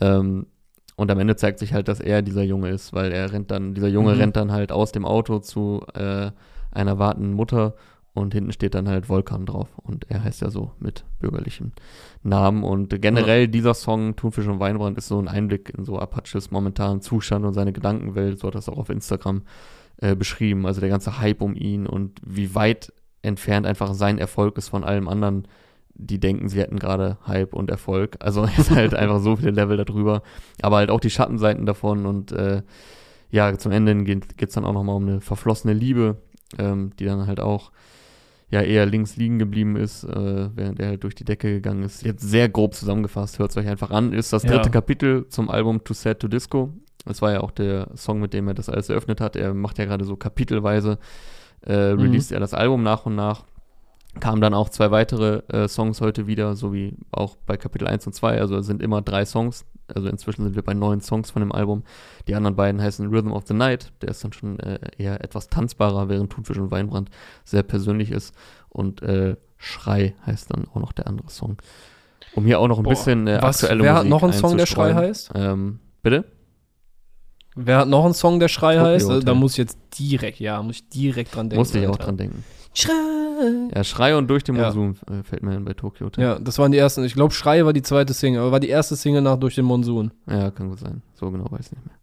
Ähm, 0.00 0.46
und 0.96 1.10
am 1.10 1.18
Ende 1.18 1.36
zeigt 1.36 1.58
sich 1.58 1.72
halt, 1.72 1.88
dass 1.88 2.00
er 2.00 2.22
dieser 2.22 2.42
Junge 2.42 2.70
ist, 2.70 2.92
weil 2.92 3.12
er 3.12 3.32
rennt 3.32 3.50
dann, 3.50 3.74
dieser 3.74 3.88
Junge 3.88 4.14
mhm. 4.14 4.20
rennt 4.20 4.36
dann 4.36 4.52
halt 4.52 4.70
aus 4.70 4.92
dem 4.92 5.04
Auto 5.04 5.40
zu 5.40 5.84
äh, 5.94 6.30
einer 6.70 6.98
wartenden 6.98 7.34
Mutter 7.34 7.74
und 8.14 8.32
hinten 8.32 8.52
steht 8.52 8.74
dann 8.74 8.88
halt 8.88 9.08
Volkan 9.08 9.44
drauf. 9.44 9.68
Und 9.76 10.08
er 10.08 10.22
heißt 10.22 10.40
ja 10.40 10.50
so 10.50 10.70
mit 10.78 11.04
bürgerlichem 11.18 11.72
Namen. 12.22 12.62
Und 12.62 13.02
generell 13.02 13.48
dieser 13.48 13.74
Song 13.74 14.14
Thunfisch 14.14 14.46
und 14.46 14.60
Weinbrand 14.60 14.96
ist 14.96 15.08
so 15.08 15.18
ein 15.18 15.26
Einblick 15.26 15.72
in 15.76 15.84
so 15.84 15.98
Apaches 15.98 16.52
momentanen 16.52 17.00
Zustand 17.00 17.44
und 17.44 17.54
seine 17.54 17.72
Gedankenwelt. 17.72 18.38
So 18.38 18.46
hat 18.46 18.54
das 18.54 18.68
auch 18.68 18.78
auf 18.78 18.88
Instagram 18.88 19.42
äh, 19.96 20.14
beschrieben. 20.14 20.64
Also 20.64 20.80
der 20.80 20.90
ganze 20.90 21.18
Hype 21.18 21.42
um 21.42 21.56
ihn 21.56 21.88
und 21.88 22.20
wie 22.24 22.54
weit 22.54 22.92
entfernt 23.22 23.66
einfach 23.66 23.94
sein 23.94 24.18
Erfolg 24.18 24.58
ist 24.58 24.68
von 24.68 24.84
allem 24.84 25.08
anderen 25.08 25.48
die 25.94 26.18
denken, 26.18 26.48
sie 26.48 26.60
hätten 26.60 26.78
gerade 26.78 27.18
Hype 27.26 27.54
und 27.54 27.70
Erfolg. 27.70 28.16
Also 28.20 28.44
ist 28.58 28.70
halt 28.70 28.94
einfach 28.94 29.20
so 29.20 29.36
viele 29.36 29.52
Level 29.52 29.76
darüber. 29.76 30.22
Aber 30.62 30.76
halt 30.76 30.90
auch 30.90 31.00
die 31.00 31.10
Schattenseiten 31.10 31.66
davon 31.66 32.06
und 32.06 32.32
äh, 32.32 32.62
ja, 33.30 33.56
zum 33.58 33.72
Ende 33.72 33.96
geht 34.04 34.48
es 34.48 34.54
dann 34.54 34.64
auch 34.64 34.72
nochmal 34.72 34.94
um 34.94 35.08
eine 35.08 35.20
verflossene 35.20 35.72
Liebe, 35.72 36.18
ähm, 36.58 36.92
die 36.98 37.04
dann 37.04 37.26
halt 37.26 37.40
auch 37.40 37.72
ja 38.48 38.60
eher 38.60 38.86
links 38.86 39.16
liegen 39.16 39.40
geblieben 39.40 39.74
ist, 39.74 40.04
äh, 40.04 40.48
während 40.54 40.78
er 40.78 40.88
halt 40.88 41.02
durch 41.02 41.16
die 41.16 41.24
Decke 41.24 41.50
gegangen 41.50 41.82
ist. 41.82 42.04
Jetzt 42.04 42.22
sehr 42.22 42.48
grob 42.48 42.74
zusammengefasst, 42.74 43.40
hört 43.40 43.50
es 43.50 43.56
euch 43.56 43.66
einfach 43.66 43.90
an, 43.90 44.12
ist 44.12 44.32
das 44.32 44.42
dritte 44.42 44.66
ja. 44.66 44.70
Kapitel 44.70 45.28
zum 45.28 45.50
Album 45.50 45.82
Too 45.82 45.94
Sad 45.94 46.20
to 46.20 46.28
Disco. 46.28 46.72
Das 47.04 47.20
war 47.22 47.32
ja 47.32 47.40
auch 47.40 47.50
der 47.50 47.88
Song, 47.96 48.20
mit 48.20 48.32
dem 48.32 48.46
er 48.46 48.54
das 48.54 48.68
alles 48.68 48.88
eröffnet 48.88 49.20
hat. 49.20 49.36
Er 49.36 49.52
macht 49.52 49.78
ja 49.78 49.84
gerade 49.84 50.04
so 50.04 50.16
kapitelweise, 50.16 50.98
äh, 51.66 51.92
mhm. 51.92 52.00
released 52.00 52.30
mhm. 52.30 52.36
er 52.36 52.40
das 52.40 52.54
Album 52.54 52.82
nach 52.82 53.04
und 53.04 53.16
nach 53.16 53.44
kamen 54.20 54.40
dann 54.40 54.54
auch 54.54 54.68
zwei 54.68 54.90
weitere 54.90 55.42
äh, 55.48 55.68
Songs 55.68 56.00
heute 56.00 56.26
wieder, 56.26 56.56
so 56.56 56.72
wie 56.72 56.96
auch 57.10 57.36
bei 57.46 57.56
Kapitel 57.56 57.86
1 57.86 58.06
und 58.06 58.12
2. 58.12 58.40
Also 58.40 58.56
es 58.56 58.66
sind 58.66 58.82
immer 58.82 59.02
drei 59.02 59.24
Songs. 59.24 59.64
Also 59.92 60.08
inzwischen 60.08 60.44
sind 60.44 60.54
wir 60.54 60.62
bei 60.62 60.72
neun 60.72 61.00
Songs 61.00 61.30
von 61.30 61.40
dem 61.40 61.52
Album. 61.52 61.82
Die 62.26 62.34
anderen 62.34 62.56
beiden 62.56 62.80
heißen 62.80 63.08
Rhythm 63.08 63.32
of 63.32 63.44
the 63.46 63.54
Night. 63.54 63.92
Der 64.00 64.10
ist 64.10 64.24
dann 64.24 64.32
schon 64.32 64.58
äh, 64.60 64.78
eher 64.96 65.22
etwas 65.22 65.48
tanzbarer, 65.48 66.08
während 66.08 66.32
Thunfisch 66.32 66.58
und 66.58 66.70
Weinbrand 66.70 67.10
sehr 67.44 67.62
persönlich 67.62 68.10
ist. 68.10 68.34
Und 68.70 69.02
äh, 69.02 69.36
Schrei 69.56 70.14
heißt 70.26 70.50
dann 70.50 70.66
auch 70.68 70.80
noch 70.80 70.92
der 70.92 71.06
andere 71.06 71.30
Song. 71.30 71.58
Um 72.34 72.46
hier 72.46 72.60
auch 72.60 72.68
noch 72.68 72.78
ein 72.78 72.84
Boah, 72.84 72.90
bisschen 72.90 73.26
äh, 73.26 73.38
was, 73.40 73.62
aktuelle 73.62 73.82
wer 73.82 73.92
Musik 73.92 73.94
Wer 73.94 74.00
hat 74.00 74.06
noch 74.08 74.22
einen 74.22 74.32
Song, 74.32 74.56
der 74.56 74.66
Schrei 74.66 74.94
heißt? 74.94 75.30
Ähm, 75.34 75.80
bitte? 76.02 76.24
Wer 77.56 77.78
hat 77.78 77.88
noch 77.88 78.04
einen 78.04 78.14
Song, 78.14 78.40
der 78.40 78.48
Schrei 78.48 78.74
Tokyo 78.74 78.88
heißt? 78.88 79.10
Also, 79.10 79.22
da 79.22 79.34
muss 79.34 79.52
ich 79.52 79.58
jetzt 79.58 79.78
direkt, 79.98 80.40
ja, 80.40 80.60
muss 80.62 80.76
ich 80.76 80.88
direkt 80.88 81.34
dran 81.34 81.48
denken. 81.48 81.60
Musste 81.60 81.78
ich 81.78 81.86
auch 81.86 81.96
dran 81.96 82.16
denken. 82.16 82.44
Schrei. 82.74 82.92
Ja, 83.74 83.84
Schrei 83.84 84.16
und 84.16 84.28
durch 84.28 84.42
den 84.44 84.56
Monsun 84.56 84.96
ja. 85.08 85.20
Äh, 85.20 85.22
fällt 85.22 85.42
mir 85.42 85.52
hin 85.52 85.64
bei 85.64 85.74
Tokyo 85.74 86.06
Hotel. 86.06 86.24
Ja, 86.24 86.38
das 86.38 86.58
waren 86.58 86.72
die 86.72 86.78
ersten. 86.78 87.04
Ich 87.04 87.14
glaube, 87.14 87.32
Schrei 87.32 87.64
war 87.64 87.72
die 87.72 87.82
zweite 87.82 88.12
Single, 88.12 88.42
aber 88.42 88.52
war 88.52 88.60
die 88.60 88.68
erste 88.68 88.96
Single 88.96 89.22
nach 89.22 89.36
Durch 89.36 89.54
den 89.54 89.64
Monsun. 89.64 90.12
Ja, 90.28 90.50
kann 90.50 90.68
gut 90.68 90.80
sein. 90.80 91.02
So 91.14 91.30
genau 91.30 91.44
weiß 91.50 91.66
ich 91.66 91.72
nicht 91.72 91.86
mehr. 91.86 91.96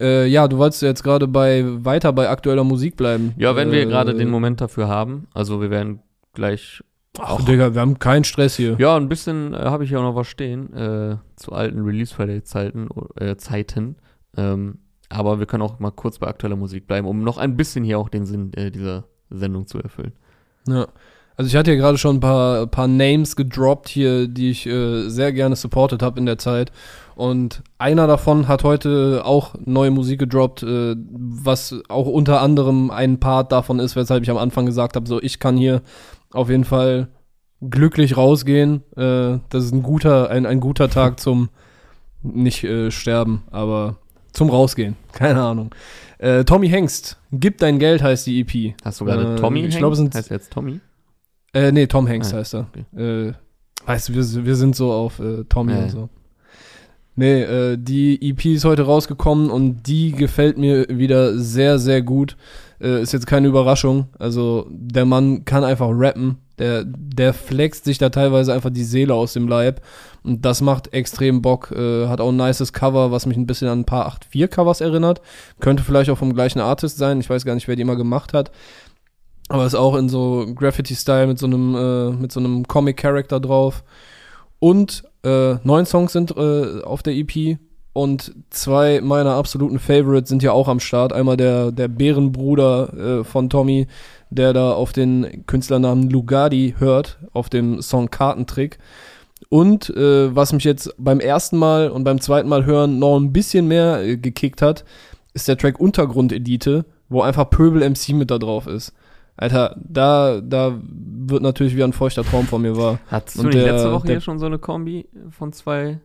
Äh, 0.00 0.26
ja, 0.28 0.46
du 0.46 0.58
wolltest 0.58 0.82
jetzt 0.82 1.02
gerade 1.02 1.26
bei 1.26 1.64
weiter 1.84 2.12
bei 2.12 2.28
aktueller 2.28 2.64
Musik 2.64 2.96
bleiben. 2.96 3.34
Ja, 3.36 3.56
wenn 3.56 3.70
äh, 3.70 3.72
wir 3.72 3.86
gerade 3.86 4.14
den 4.14 4.30
Moment 4.30 4.60
dafür 4.60 4.88
haben. 4.88 5.26
Also 5.34 5.60
wir 5.60 5.70
werden 5.70 6.00
gleich. 6.34 6.82
Ach, 7.18 7.30
auch, 7.30 7.44
Digga, 7.44 7.74
wir 7.74 7.80
haben 7.80 7.98
keinen 7.98 8.22
Stress 8.24 8.56
hier. 8.56 8.76
Ja, 8.78 8.96
ein 8.96 9.08
bisschen 9.08 9.54
äh, 9.54 9.56
habe 9.56 9.84
ich 9.84 9.90
ja 9.90 9.98
auch 9.98 10.04
noch 10.04 10.14
was 10.14 10.28
stehen 10.28 10.72
äh, 10.72 11.16
zu 11.34 11.52
alten 11.52 11.80
Release 11.80 12.14
Friday 12.14 12.44
Zeiten. 12.44 12.88
Äh, 13.16 13.36
Zeiten. 13.36 13.96
Ähm, 14.36 14.78
aber 15.08 15.38
wir 15.38 15.46
können 15.46 15.62
auch 15.62 15.78
mal 15.78 15.90
kurz 15.90 16.18
bei 16.18 16.26
aktueller 16.26 16.56
Musik 16.56 16.86
bleiben, 16.86 17.06
um 17.06 17.22
noch 17.22 17.38
ein 17.38 17.56
bisschen 17.56 17.84
hier 17.84 17.98
auch 17.98 18.08
den 18.08 18.26
Sinn 18.26 18.52
äh, 18.54 18.70
dieser 18.70 19.04
Sendung 19.30 19.66
zu 19.66 19.78
erfüllen. 19.78 20.12
Ja. 20.66 20.86
Also 21.36 21.48
ich 21.48 21.54
hatte 21.54 21.70
ja 21.70 21.76
gerade 21.76 21.98
schon 21.98 22.16
ein 22.16 22.20
paar, 22.20 22.66
paar 22.66 22.88
Names 22.88 23.36
gedroppt 23.36 23.88
hier, 23.88 24.26
die 24.26 24.50
ich 24.50 24.66
äh, 24.66 25.08
sehr 25.08 25.32
gerne 25.32 25.54
supportet 25.54 26.02
habe 26.02 26.18
in 26.18 26.26
der 26.26 26.36
Zeit. 26.36 26.72
Und 27.14 27.62
einer 27.78 28.08
davon 28.08 28.48
hat 28.48 28.64
heute 28.64 29.22
auch 29.24 29.54
neue 29.64 29.92
Musik 29.92 30.18
gedroppt, 30.18 30.64
äh, 30.64 30.96
was 30.98 31.76
auch 31.88 32.08
unter 32.08 32.42
anderem 32.42 32.90
ein 32.90 33.20
Part 33.20 33.52
davon 33.52 33.78
ist, 33.78 33.94
weshalb 33.94 34.24
ich 34.24 34.30
am 34.30 34.36
Anfang 34.36 34.66
gesagt 34.66 34.96
habe, 34.96 35.06
so 35.06 35.22
ich 35.22 35.38
kann 35.38 35.56
hier 35.56 35.82
auf 36.32 36.50
jeden 36.50 36.64
Fall 36.64 37.06
glücklich 37.60 38.16
rausgehen. 38.16 38.82
Äh, 38.96 39.38
das 39.48 39.64
ist 39.64 39.72
ein 39.72 39.84
guter, 39.84 40.30
ein, 40.30 40.44
ein 40.44 40.58
guter 40.58 40.90
Tag 40.90 41.20
zum 41.20 41.50
nicht 42.22 42.64
äh, 42.64 42.90
sterben, 42.90 43.44
aber 43.52 43.98
zum 44.32 44.50
Rausgehen. 44.50 44.96
Keine 45.12 45.42
Ahnung. 45.42 45.74
Äh, 46.18 46.44
Tommy 46.44 46.68
Hengst, 46.68 47.18
Gib 47.30 47.58
dein 47.58 47.78
Geld 47.78 48.02
heißt 48.02 48.26
die 48.26 48.40
EP. 48.40 48.74
Hast 48.84 49.00
du 49.00 49.04
gerade 49.04 49.34
äh, 49.34 49.36
Tommy 49.36 49.64
ich 49.64 49.76
glaube, 49.76 49.96
sind 49.96 50.14
heißt 50.14 50.30
jetzt 50.30 50.52
Tommy? 50.52 50.80
Äh, 51.52 51.72
nee, 51.72 51.86
Tom 51.86 52.06
Hengst 52.06 52.34
ah, 52.34 52.38
heißt 52.38 52.54
er. 52.54 52.66
Okay. 52.68 53.28
Äh, 53.28 53.32
weißt 53.86 54.08
du, 54.08 54.14
wir, 54.14 54.46
wir 54.46 54.56
sind 54.56 54.76
so 54.76 54.92
auf 54.92 55.18
äh, 55.20 55.44
Tommy 55.44 55.74
und 55.74 55.90
so. 55.90 56.08
Nee, 57.16 57.42
äh, 57.42 57.76
die 57.76 58.30
EP 58.30 58.44
ist 58.46 58.64
heute 58.64 58.82
rausgekommen 58.82 59.50
und 59.50 59.82
die 59.88 60.12
gefällt 60.12 60.56
mir 60.56 60.86
wieder 60.88 61.36
sehr, 61.36 61.78
sehr 61.78 62.00
gut. 62.00 62.36
Äh, 62.80 63.02
ist 63.02 63.12
jetzt 63.12 63.26
keine 63.26 63.48
Überraschung. 63.48 64.08
Also 64.18 64.66
der 64.70 65.04
Mann 65.04 65.44
kann 65.44 65.64
einfach 65.64 65.88
rappen. 65.90 66.38
Der, 66.58 66.84
der 66.84 67.34
flext 67.34 67.84
sich 67.84 67.98
da 67.98 68.08
teilweise 68.08 68.52
einfach 68.52 68.70
die 68.70 68.84
Seele 68.84 69.14
aus 69.14 69.32
dem 69.32 69.48
Leib. 69.48 69.80
Und 70.24 70.44
das 70.44 70.60
macht 70.60 70.92
extrem 70.92 71.40
Bock. 71.40 71.70
Äh, 71.70 72.08
hat 72.08 72.20
auch 72.20 72.30
ein 72.30 72.36
nices 72.36 72.72
Cover, 72.72 73.10
was 73.10 73.26
mich 73.26 73.36
ein 73.36 73.46
bisschen 73.46 73.68
an 73.68 73.80
ein 73.80 73.84
paar 73.84 74.08
8-4-Covers 74.08 74.80
erinnert. 74.80 75.20
Könnte 75.60 75.82
vielleicht 75.82 76.10
auch 76.10 76.18
vom 76.18 76.34
gleichen 76.34 76.60
Artist 76.60 76.98
sein. 76.98 77.20
Ich 77.20 77.30
weiß 77.30 77.44
gar 77.44 77.54
nicht, 77.54 77.68
wer 77.68 77.76
die 77.76 77.82
immer 77.82 77.96
gemacht 77.96 78.32
hat. 78.32 78.50
Aber 79.48 79.64
ist 79.64 79.74
auch 79.74 79.96
in 79.96 80.08
so 80.08 80.46
Graffiti-Style 80.54 81.26
mit 81.26 81.38
so 81.38 81.46
einem, 81.46 81.74
äh, 81.74 82.10
mit 82.10 82.32
so 82.32 82.40
einem 82.40 82.66
Comic-Character 82.66 83.40
drauf. 83.40 83.82
Und 84.58 85.04
äh, 85.24 85.54
neun 85.62 85.86
Songs 85.86 86.12
sind 86.12 86.36
äh, 86.36 86.82
auf 86.82 87.02
der 87.02 87.14
EP 87.14 87.58
und 87.98 88.32
zwei 88.50 89.00
meiner 89.00 89.34
absoluten 89.34 89.80
Favorites 89.80 90.28
sind 90.28 90.44
ja 90.44 90.52
auch 90.52 90.68
am 90.68 90.78
Start. 90.78 91.12
Einmal 91.12 91.36
der, 91.36 91.72
der 91.72 91.88
Bärenbruder 91.88 92.92
äh, 93.20 93.24
von 93.24 93.50
Tommy, 93.50 93.88
der 94.30 94.52
da 94.52 94.70
auf 94.72 94.92
den 94.92 95.44
Künstlernamen 95.46 96.08
Lugardi 96.08 96.76
hört, 96.78 97.18
auf 97.32 97.48
dem 97.48 97.82
Song 97.82 98.08
Kartentrick. 98.08 98.78
Und 99.48 99.90
äh, 99.90 100.32
was 100.32 100.52
mich 100.52 100.62
jetzt 100.62 100.94
beim 100.96 101.18
ersten 101.18 101.56
Mal 101.56 101.90
und 101.90 102.04
beim 102.04 102.20
zweiten 102.20 102.48
Mal 102.48 102.64
hören 102.66 103.00
noch 103.00 103.16
ein 103.16 103.32
bisschen 103.32 103.66
mehr 103.66 104.00
äh, 104.04 104.16
gekickt 104.16 104.62
hat, 104.62 104.84
ist 105.34 105.48
der 105.48 105.58
Track 105.58 105.80
Untergrundelite, 105.80 106.84
wo 107.08 107.22
einfach 107.22 107.50
Pöbel 107.50 107.82
MC 107.82 108.10
mit 108.10 108.30
da 108.30 108.38
drauf 108.38 108.68
ist. 108.68 108.92
Alter, 109.36 109.74
da, 109.84 110.40
da 110.40 110.78
wird 110.84 111.42
natürlich 111.42 111.74
wie 111.74 111.82
ein 111.82 111.92
feuchter 111.92 112.22
Traum 112.22 112.46
von 112.46 112.62
mir 112.62 112.76
wahr. 112.76 113.00
Hattest 113.08 113.38
und 113.38 113.46
du 113.46 113.48
nicht 113.48 113.66
der, 113.66 113.72
letzte 113.72 113.90
Woche 113.90 114.06
der, 114.06 114.16
hier 114.16 114.20
schon 114.20 114.38
so 114.38 114.46
eine 114.46 114.60
Kombi 114.60 115.08
von 115.30 115.52
zwei 115.52 115.98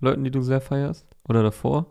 Leuten, 0.00 0.22
die 0.22 0.30
du 0.30 0.42
sehr 0.42 0.60
feierst? 0.60 1.09
Oder 1.28 1.42
davor? 1.42 1.86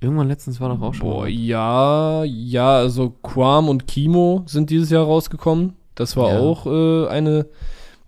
Irgendwann 0.00 0.28
letztens 0.28 0.60
war 0.60 0.68
doch 0.68 0.82
auch 0.82 0.94
schon. 0.94 1.08
Boah, 1.08 1.26
ja, 1.26 2.24
ja, 2.24 2.76
also 2.76 3.10
Quam 3.22 3.68
und 3.68 3.86
Kimo 3.86 4.42
sind 4.46 4.70
dieses 4.70 4.90
Jahr 4.90 5.04
rausgekommen. 5.04 5.74
Das 5.94 6.16
war 6.16 6.32
ja. 6.32 6.40
auch 6.40 6.66
äh, 6.66 7.08
eine. 7.08 7.46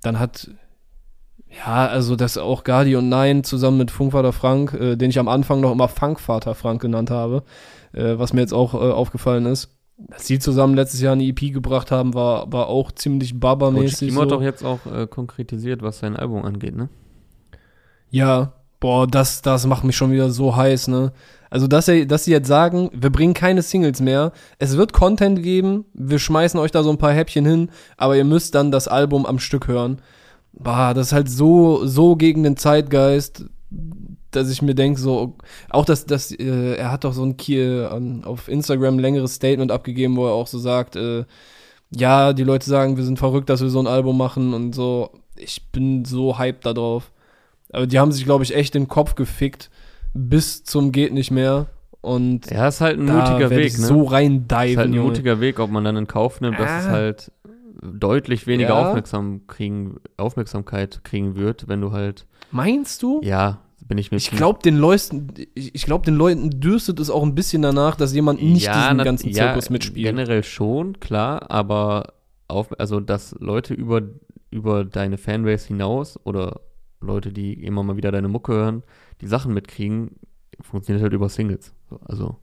Dann 0.02 0.18
hat. 0.18 0.50
Ja, 1.50 1.86
also 1.86 2.14
das 2.14 2.36
auch 2.36 2.62
Gardi 2.62 2.94
und 2.94 3.08
Nein 3.08 3.42
zusammen 3.42 3.78
mit 3.78 3.90
Funkvater 3.90 4.32
Frank, 4.32 4.74
äh, 4.74 4.96
den 4.96 5.08
ich 5.08 5.18
am 5.18 5.28
Anfang 5.28 5.60
noch 5.60 5.72
immer 5.72 5.88
Funkvater 5.88 6.54
Frank 6.54 6.82
genannt 6.82 7.10
habe, 7.10 7.42
äh, 7.92 8.18
was 8.18 8.34
mir 8.34 8.42
jetzt 8.42 8.52
auch 8.52 8.74
äh, 8.74 8.76
aufgefallen 8.76 9.46
ist 9.46 9.78
dass 9.98 10.26
sie 10.26 10.38
zusammen 10.38 10.74
letztes 10.74 11.00
Jahr 11.00 11.14
eine 11.14 11.24
EP 11.24 11.52
gebracht 11.52 11.90
haben, 11.90 12.14
war, 12.14 12.52
war 12.52 12.68
auch 12.68 12.92
ziemlich 12.92 13.38
Baba-mäßig. 13.38 14.10
Kimo 14.10 14.20
so. 14.20 14.22
hat 14.22 14.30
doch 14.30 14.42
jetzt 14.42 14.62
auch 14.64 14.86
äh, 14.86 15.06
konkretisiert, 15.08 15.82
was 15.82 15.98
sein 15.98 16.16
Album 16.16 16.44
angeht, 16.44 16.76
ne? 16.76 16.88
Ja, 18.10 18.52
Boah, 18.80 19.06
das, 19.06 19.42
das 19.42 19.66
macht 19.66 19.84
mich 19.84 19.96
schon 19.96 20.12
wieder 20.12 20.30
so 20.30 20.54
heiß, 20.54 20.88
ne? 20.88 21.12
Also, 21.50 21.66
dass, 21.66 21.86
sie, 21.86 22.06
dass 22.06 22.24
sie 22.24 22.32
jetzt 22.32 22.46
sagen, 22.46 22.90
wir 22.92 23.10
bringen 23.10 23.34
keine 23.34 23.62
Singles 23.62 24.00
mehr, 24.00 24.32
es 24.58 24.76
wird 24.76 24.92
Content 24.92 25.42
geben, 25.42 25.86
wir 25.94 26.18
schmeißen 26.18 26.60
euch 26.60 26.70
da 26.70 26.82
so 26.82 26.90
ein 26.90 26.98
paar 26.98 27.12
Häppchen 27.12 27.46
hin, 27.46 27.70
aber 27.96 28.16
ihr 28.16 28.24
müsst 28.24 28.54
dann 28.54 28.70
das 28.70 28.86
Album 28.86 29.24
am 29.24 29.38
Stück 29.38 29.66
hören. 29.66 30.00
Bah, 30.52 30.92
das 30.92 31.08
ist 31.08 31.12
halt 31.12 31.30
so, 31.30 31.86
so 31.86 32.16
gegen 32.16 32.42
den 32.42 32.56
Zeitgeist, 32.56 33.46
dass 34.30 34.50
ich 34.50 34.62
mir 34.62 34.74
denke, 34.74 35.00
so, 35.00 35.36
auch 35.70 35.84
dass, 35.84 36.06
dass 36.06 36.32
äh, 36.32 36.74
er 36.74 36.92
hat 36.92 37.04
doch 37.04 37.12
so 37.12 37.24
ein 37.24 37.36
Kiel 37.36 37.88
äh, 37.90 38.26
auf 38.26 38.48
Instagram 38.48 38.96
ein 38.96 39.00
längeres 39.00 39.34
Statement 39.34 39.72
abgegeben, 39.72 40.16
wo 40.16 40.26
er 40.26 40.32
auch 40.32 40.46
so 40.46 40.58
sagt, 40.58 40.96
äh, 40.96 41.24
ja, 41.90 42.32
die 42.34 42.44
Leute 42.44 42.68
sagen, 42.68 42.96
wir 42.96 43.04
sind 43.04 43.18
verrückt, 43.18 43.48
dass 43.48 43.62
wir 43.62 43.70
so 43.70 43.80
ein 43.80 43.86
Album 43.86 44.18
machen 44.18 44.52
und 44.52 44.74
so. 44.74 45.10
Ich 45.36 45.70
bin 45.70 46.04
so 46.04 46.38
hyped 46.38 46.66
da 46.66 46.74
drauf. 46.74 47.10
Aber 47.72 47.86
die 47.86 47.98
haben 47.98 48.12
sich, 48.12 48.24
glaube 48.24 48.44
ich, 48.44 48.54
echt 48.54 48.74
den 48.74 48.88
Kopf 48.88 49.14
gefickt 49.14 49.70
bis 50.14 50.64
zum 50.64 50.90
geht 50.92 51.12
nicht 51.12 51.30
mehr. 51.30 51.66
Und 52.00 52.50
ja, 52.50 52.68
ist 52.68 52.80
halt 52.80 52.98
ein 52.98 53.06
mutiger 53.06 53.50
Weg, 53.50 53.78
ne? 53.78 53.86
So 53.86 54.04
rein 54.04 54.46
diven, 54.48 54.70
ist 54.70 54.76
halt 54.76 54.88
ein 54.88 54.94
Junge. 54.94 55.08
mutiger 55.08 55.40
Weg, 55.40 55.58
ob 55.58 55.70
man 55.70 55.84
dann 55.84 55.96
in 55.96 56.06
Kauf 56.06 56.40
nimmt, 56.40 56.58
dass 56.58 56.70
Ah. 56.70 56.78
es 56.80 56.86
halt 56.88 57.32
deutlich 57.82 58.46
weniger 58.46 58.70
Ja. 58.70 58.88
Aufmerksam 58.88 59.42
kriegen, 59.46 59.96
Aufmerksamkeit 60.16 61.02
kriegen 61.04 61.36
wird, 61.36 61.68
wenn 61.68 61.80
du 61.80 61.92
halt, 61.92 62.26
Meinst 62.50 63.02
du? 63.02 63.20
ja, 63.22 63.58
bin 63.86 63.98
ich 63.98 64.10
mir 64.10 64.16
Ich 64.16 64.30
glaube, 64.30 64.60
den 64.62 64.76
Leuten, 64.78 65.28
ich, 65.54 65.82
glaube, 65.84 66.04
den 66.04 66.14
Leuten 66.16 66.60
dürstet 66.60 67.00
es 67.00 67.10
auch 67.10 67.22
ein 67.22 67.34
bisschen 67.34 67.62
danach, 67.62 67.94
dass 67.96 68.14
jemand 68.14 68.42
nicht 68.42 68.66
diesen 68.68 68.96
na- 68.96 69.04
ganzen 69.04 69.28
ja, 69.30 69.34
Zirkus 69.46 69.70
mitspielt. 69.70 70.06
Generell 70.06 70.42
schon, 70.44 70.98
klar, 71.00 71.50
aber 71.50 72.14
auf, 72.48 72.68
also 72.78 73.00
dass 73.00 73.34
Leute 73.40 73.74
über, 73.74 74.02
über 74.50 74.84
deine 74.84 75.18
Fanbase 75.18 75.68
hinaus 75.68 76.18
oder 76.24 76.60
Leute, 77.00 77.32
die 77.32 77.54
immer 77.54 77.82
mal 77.82 77.96
wieder 77.96 78.12
deine 78.12 78.28
Mucke 78.28 78.52
hören, 78.52 78.82
die 79.20 79.26
Sachen 79.26 79.54
mitkriegen, 79.54 80.16
funktioniert 80.60 81.02
halt 81.02 81.12
über 81.12 81.28
Singles. 81.28 81.72
So, 81.90 82.00
Also 82.04 82.36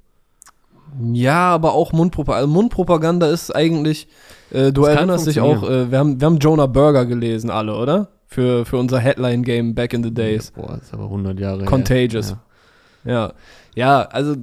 Ja, 1.12 1.54
aber 1.54 1.74
auch 1.74 1.92
Mundpropaganda. 1.92 2.42
Also 2.44 2.54
Mundpropaganda 2.54 3.28
ist 3.28 3.56
eigentlich, 3.56 4.08
äh, 4.52 4.72
du 4.72 4.84
Das 4.84 4.96
erinnerst 4.96 5.28
dich 5.28 5.40
auch, 5.42 5.64
äh, 5.64 5.92
wir, 5.92 6.00
haben, 6.00 6.20
wir 6.20 6.26
haben 6.26 6.38
Jonah 6.38 6.68
Burger 6.68 7.06
gelesen, 7.06 7.50
alle, 7.50 7.76
oder? 7.76 8.10
Für, 8.28 8.66
für 8.66 8.78
unser 8.78 9.00
Headline-Game 9.00 9.76
back 9.76 9.94
in 9.94 10.04
the 10.04 10.14
days. 10.14 10.52
boah, 10.52 10.76
das 10.78 10.88
ist 10.88 10.94
aber 10.94 11.06
100 11.06 11.40
Jahre. 11.40 11.66
Contagious. 11.66 12.32
Ja. 12.32 13.12
Ja. 13.12 13.34
Ja, 13.76 14.02
also 14.04 14.36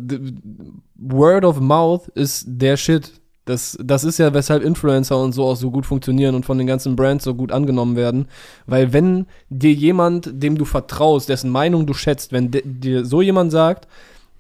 Word 0.97 1.45
of 1.45 1.59
Mouth 1.59 2.09
ist 2.09 2.45
der 2.47 2.77
Shit. 2.77 3.13
Das, 3.45 3.77
das 3.83 4.05
ist 4.05 4.19
ja, 4.19 4.33
weshalb 4.35 4.63
Influencer 4.63 5.19
und 5.19 5.33
so 5.33 5.45
auch 5.45 5.57
so 5.57 5.71
gut 5.71 5.85
funktionieren 5.85 6.35
und 6.37 6.47
von 6.47 6.59
den 6.59 6.67
ganzen 6.67 6.95
Brands 6.95 7.25
so 7.25 7.35
gut 7.35 7.51
angenommen 7.51 7.97
werden. 7.97 8.29
Weil 8.67 8.93
wenn 8.93 9.27
dir 9.51 9.73
jemand, 9.73 10.31
dem 10.33 10.57
du 10.57 10.65
vertraust, 10.65 11.29
dessen 11.29 11.51
Meinung 11.51 11.87
du 11.87 11.93
schätzt, 11.93 12.33
wenn 12.33 12.51
dir 12.53 13.05
so 13.05 13.21
jemand 13.21 13.51
sagt, 13.51 13.89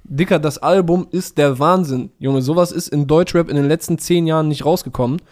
Dicker, 0.04 0.38
das 0.38 0.58
Album 0.58 1.06
ist 1.10 1.38
der 1.38 1.58
Wahnsinn. 1.58 2.10
Junge, 2.18 2.42
sowas 2.42 2.72
ist 2.72 2.88
in 2.88 3.06
Deutschrap 3.06 3.48
in 3.48 3.56
den 3.56 3.68
letzten 3.68 3.98
zehn 3.98 4.26
Jahren 4.26 4.48
nicht 4.48 4.64
rausgekommen. 4.64 5.22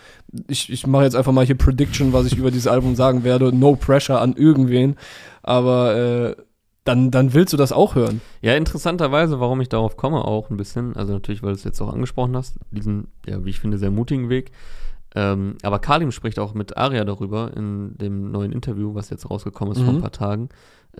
Ich, 0.47 0.71
ich 0.71 0.87
mache 0.87 1.05
jetzt 1.05 1.17
einfach 1.17 1.33
mal 1.33 1.45
hier 1.45 1.57
Prediction, 1.57 2.13
was 2.13 2.27
ich 2.27 2.37
über 2.37 2.51
dieses 2.51 2.69
Album 2.69 2.95
sagen 2.95 3.25
werde. 3.25 3.53
No 3.53 3.75
pressure 3.75 4.21
an 4.21 4.35
irgendwen. 4.35 4.97
Aber 5.43 5.97
äh, 5.97 6.43
dann, 6.85 7.11
dann 7.11 7.35
willst 7.35 7.53
du 7.53 7.57
das 7.57 7.73
auch 7.73 7.95
hören. 7.95 8.21
Ja, 8.41 8.55
interessanterweise, 8.57 9.39
warum 9.41 9.61
ich 9.61 9.69
darauf 9.69 9.97
komme, 9.97 10.25
auch 10.25 10.51
ein 10.51 10.57
bisschen, 10.57 10.97
also 10.97 11.13
natürlich, 11.13 11.43
weil 11.43 11.51
du 11.51 11.57
es 11.57 11.65
jetzt 11.65 11.81
auch 11.81 11.93
angesprochen 11.93 12.37
hast, 12.37 12.59
diesen, 12.71 13.09
ja, 13.27 13.45
wie 13.45 13.51
ich 13.51 13.61
finde, 13.61 13.79
sehr 13.79 13.91
mutigen 13.91 14.29
Weg. 14.29 14.51
Ähm, 15.15 15.57
aber 15.63 15.81
Kalim 15.81 16.13
spricht 16.13 16.39
auch 16.39 16.55
mit 16.55 16.77
Aria 16.77 17.05
darüber 17.05 17.51
in 17.57 17.99
dem 17.99 18.31
neuen 18.31 18.53
Interview, 18.53 18.95
was 18.95 19.11
jetzt 19.11 19.29
rausgekommen 19.29 19.73
ist 19.73 19.81
vor 19.83 19.91
Mhm. 19.93 19.99
ein 19.99 20.03
paar 20.03 20.13
Tagen, 20.13 20.49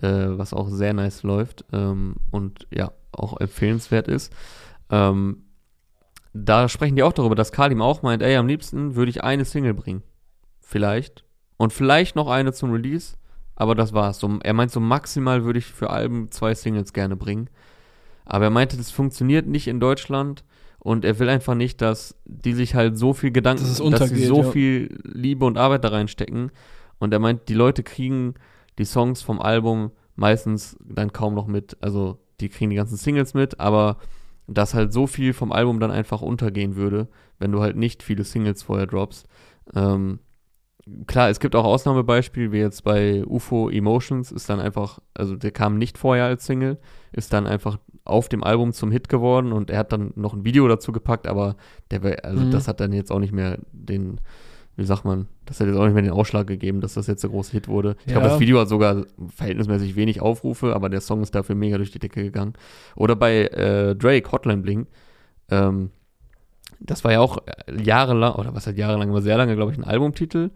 äh, 0.01 0.09
was 0.37 0.53
auch 0.53 0.67
sehr 0.69 0.93
nice 0.93 1.23
läuft 1.23 1.63
ähm, 1.71 2.15
und 2.29 2.67
ja, 2.73 2.91
auch 3.13 3.39
empfehlenswert 3.39 4.07
ist. 4.09 4.33
Ähm, 4.89 5.43
da 6.33 6.69
sprechen 6.69 6.95
die 6.95 7.03
auch 7.03 7.13
darüber, 7.13 7.35
dass 7.35 7.51
Kalim 7.51 7.81
auch 7.81 8.03
meint, 8.03 8.21
ey, 8.21 8.35
am 8.35 8.47
liebsten 8.47 8.95
würde 8.95 9.09
ich 9.09 9.23
eine 9.23 9.45
Single 9.45 9.73
bringen. 9.73 10.03
Vielleicht. 10.59 11.23
Und 11.57 11.73
vielleicht 11.73 12.15
noch 12.15 12.27
eine 12.29 12.53
zum 12.53 12.71
Release. 12.71 13.15
Aber 13.55 13.75
das 13.75 13.93
war's. 13.93 14.19
So, 14.19 14.39
er 14.41 14.53
meint, 14.53 14.71
so 14.71 14.79
maximal 14.79 15.43
würde 15.43 15.59
ich 15.59 15.65
für 15.65 15.89
Alben 15.89 16.31
zwei 16.31 16.55
Singles 16.55 16.93
gerne 16.93 17.15
bringen. 17.15 17.49
Aber 18.25 18.45
er 18.45 18.49
meinte, 18.49 18.77
das 18.77 18.91
funktioniert 18.91 19.47
nicht 19.47 19.67
in 19.67 19.79
Deutschland. 19.79 20.43
Und 20.79 21.05
er 21.05 21.19
will 21.19 21.29
einfach 21.29 21.53
nicht, 21.53 21.79
dass 21.81 22.15
die 22.25 22.53
sich 22.53 22.73
halt 22.73 22.97
so 22.97 23.13
viel 23.13 23.31
Gedanken, 23.31 23.63
Dass 23.63 23.77
dass 23.77 24.09
sie 24.09 24.25
so 24.25 24.43
ja. 24.43 24.51
viel 24.51 24.99
Liebe 25.03 25.45
und 25.45 25.57
Arbeit 25.57 25.83
da 25.83 25.89
reinstecken. 25.89 26.51
Und 26.97 27.13
er 27.13 27.19
meint, 27.19 27.49
die 27.49 27.53
Leute 27.53 27.83
kriegen 27.83 28.33
die 28.79 28.85
Songs 28.85 29.21
vom 29.21 29.39
Album 29.39 29.91
meistens 30.15 30.77
dann 30.83 31.13
kaum 31.13 31.35
noch 31.35 31.47
mit. 31.47 31.77
Also 31.81 32.17
die 32.39 32.49
kriegen 32.49 32.71
die 32.71 32.75
ganzen 32.77 32.97
Singles 32.97 33.33
mit, 33.33 33.59
aber 33.59 33.97
dass 34.47 34.73
halt 34.73 34.91
so 34.91 35.07
viel 35.07 35.33
vom 35.33 35.51
Album 35.51 35.79
dann 35.79 35.91
einfach 35.91 36.21
untergehen 36.21 36.75
würde, 36.75 37.07
wenn 37.39 37.51
du 37.51 37.61
halt 37.61 37.75
nicht 37.75 38.03
viele 38.03 38.23
Singles 38.23 38.63
vorher 38.63 38.87
droppst. 38.87 39.27
Ähm, 39.75 40.19
klar, 41.07 41.29
es 41.29 41.39
gibt 41.39 41.55
auch 41.55 41.65
Ausnahmebeispiele, 41.65 42.51
wie 42.51 42.57
jetzt 42.59 42.83
bei 42.83 43.23
UFO 43.25 43.69
Emotions, 43.69 44.31
ist 44.31 44.49
dann 44.49 44.59
einfach, 44.59 44.99
also 45.13 45.35
der 45.35 45.51
kam 45.51 45.77
nicht 45.77 45.97
vorher 45.97 46.25
als 46.25 46.45
Single, 46.45 46.77
ist 47.11 47.33
dann 47.33 47.47
einfach 47.47 47.77
auf 48.03 48.29
dem 48.29 48.43
Album 48.43 48.73
zum 48.73 48.91
Hit 48.91 49.09
geworden 49.09 49.51
und 49.53 49.69
er 49.69 49.79
hat 49.79 49.91
dann 49.91 50.11
noch 50.15 50.33
ein 50.33 50.43
Video 50.43 50.67
dazu 50.67 50.91
gepackt, 50.91 51.27
aber 51.27 51.55
der, 51.91 52.25
also 52.25 52.43
Mhm. 52.45 52.51
das 52.51 52.67
hat 52.67 52.79
dann 52.79 52.93
jetzt 52.93 53.11
auch 53.11 53.19
nicht 53.19 53.31
mehr 53.33 53.59
den, 53.71 54.19
wie 54.75 54.83
sagt 54.85 55.05
man, 55.05 55.27
das 55.45 55.59
hat 55.59 55.67
jetzt 55.67 55.77
auch 55.77 55.85
nicht 55.85 55.93
mehr 55.93 56.01
den 56.01 56.11
Ausschlag 56.13 56.47
gegeben, 56.47 56.81
dass 56.81 56.95
das 56.95 57.05
jetzt 57.07 57.21
der 57.23 57.29
große 57.29 57.51
Hit 57.51 57.67
wurde. 57.67 57.95
Ich 58.05 58.13
glaube, 58.13 58.25
Ja. 58.27 58.31
das 58.31 58.39
Video 58.39 58.59
hat 58.59 58.69
sogar 58.69 59.05
verhältnismäßig 59.35 59.95
wenig 59.95 60.21
Aufrufe, 60.21 60.73
aber 60.73 60.89
der 60.89 61.01
Song 61.01 61.21
ist 61.21 61.35
dafür 61.35 61.55
mega 61.55 61.77
durch 61.77 61.91
die 61.91 61.99
Decke 61.99 62.23
gegangen. 62.23 62.53
Oder 62.95 63.15
bei 63.15 63.43
äh, 63.47 63.95
Drake, 63.95 64.31
Hotline 64.31 64.61
Bling, 64.61 64.87
ähm, 65.49 65.91
das 66.79 67.03
war 67.03 67.11
ja 67.11 67.19
auch 67.19 67.37
äh, 67.45 67.81
jahrelang, 67.81 68.35
oder 68.35 68.55
was 68.55 68.67
heißt 68.67 68.77
jahrelang, 68.77 69.09
aber 69.09 69.21
sehr 69.21 69.37
lange, 69.37 69.55
glaube 69.55 69.71
ich, 69.71 69.77
ein 69.77 69.83
Albumtitel 69.83 70.51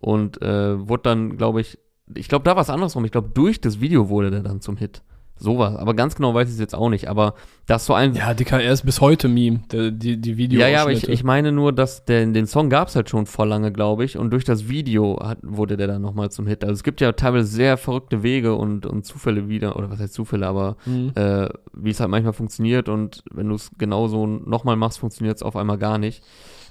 und 0.00 0.40
äh, 0.42 0.88
wurde 0.88 1.02
dann, 1.04 1.36
glaube 1.36 1.60
ich, 1.60 1.78
ich 2.14 2.28
glaube, 2.28 2.44
da 2.44 2.56
war 2.56 2.62
es 2.62 2.70
andersrum. 2.70 3.04
Ich 3.04 3.12
glaube, 3.12 3.30
durch 3.32 3.60
das 3.60 3.80
Video 3.80 4.08
wurde 4.08 4.30
der 4.30 4.42
dann 4.42 4.60
zum 4.60 4.76
Hit. 4.76 5.02
Sowas. 5.40 5.74
Aber 5.76 5.94
ganz 5.94 6.14
genau 6.14 6.34
weiß 6.34 6.48
ich 6.48 6.54
es 6.54 6.60
jetzt 6.60 6.74
auch 6.74 6.90
nicht. 6.90 7.08
Aber 7.08 7.34
das 7.66 7.86
so 7.86 7.94
ein. 7.94 8.14
Ja, 8.14 8.32
er 8.32 8.72
ist 8.72 8.84
bis 8.84 9.00
heute 9.00 9.28
Meme, 9.28 9.60
der, 9.72 9.90
die, 9.90 10.20
die 10.20 10.36
Video. 10.36 10.60
Ja, 10.60 10.68
ja, 10.68 10.82
aber 10.82 10.92
ich, 10.92 11.08
ich 11.08 11.24
meine 11.24 11.50
nur, 11.50 11.72
dass 11.72 12.04
der, 12.04 12.26
den 12.26 12.46
Song 12.46 12.68
gab 12.68 12.88
es 12.88 12.96
halt 12.96 13.08
schon 13.08 13.26
vor 13.26 13.46
lange, 13.46 13.72
glaube 13.72 14.04
ich. 14.04 14.18
Und 14.18 14.30
durch 14.30 14.44
das 14.44 14.68
Video 14.68 15.18
hat, 15.22 15.38
wurde 15.42 15.76
der 15.76 15.86
dann 15.86 16.02
nochmal 16.02 16.30
zum 16.30 16.46
Hit. 16.46 16.62
Also 16.62 16.74
es 16.74 16.82
gibt 16.84 17.00
ja 17.00 17.12
teilweise 17.12 17.46
sehr 17.46 17.76
verrückte 17.76 18.22
Wege 18.22 18.54
und, 18.54 18.84
und 18.86 19.04
Zufälle 19.06 19.48
wieder, 19.48 19.76
oder 19.76 19.90
was 19.90 19.98
heißt 19.98 20.14
Zufälle, 20.14 20.46
aber 20.46 20.76
Mhm. 20.84 21.12
äh, 21.14 21.48
wie 21.72 21.90
es 21.90 22.00
halt 22.00 22.10
manchmal 22.10 22.32
funktioniert 22.32 22.88
und 22.88 23.22
wenn 23.32 23.48
du 23.48 23.54
es 23.54 23.70
genauso 23.78 24.26
nochmal 24.26 24.76
machst, 24.76 24.98
funktioniert 24.98 25.36
es 25.36 25.42
auf 25.42 25.56
einmal 25.56 25.78
gar 25.78 25.98
nicht. 25.98 26.22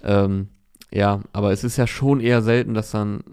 Ähm, 0.03 0.49
ja, 0.91 1.22
aber 1.34 1.51
es 1.51 1.63
ist 1.63 1.78
ja 1.78 1.88
schon 1.88 2.20
eher 2.20 2.41
selten, 2.41 2.74
dass 2.74 2.91
dann 2.91 3.24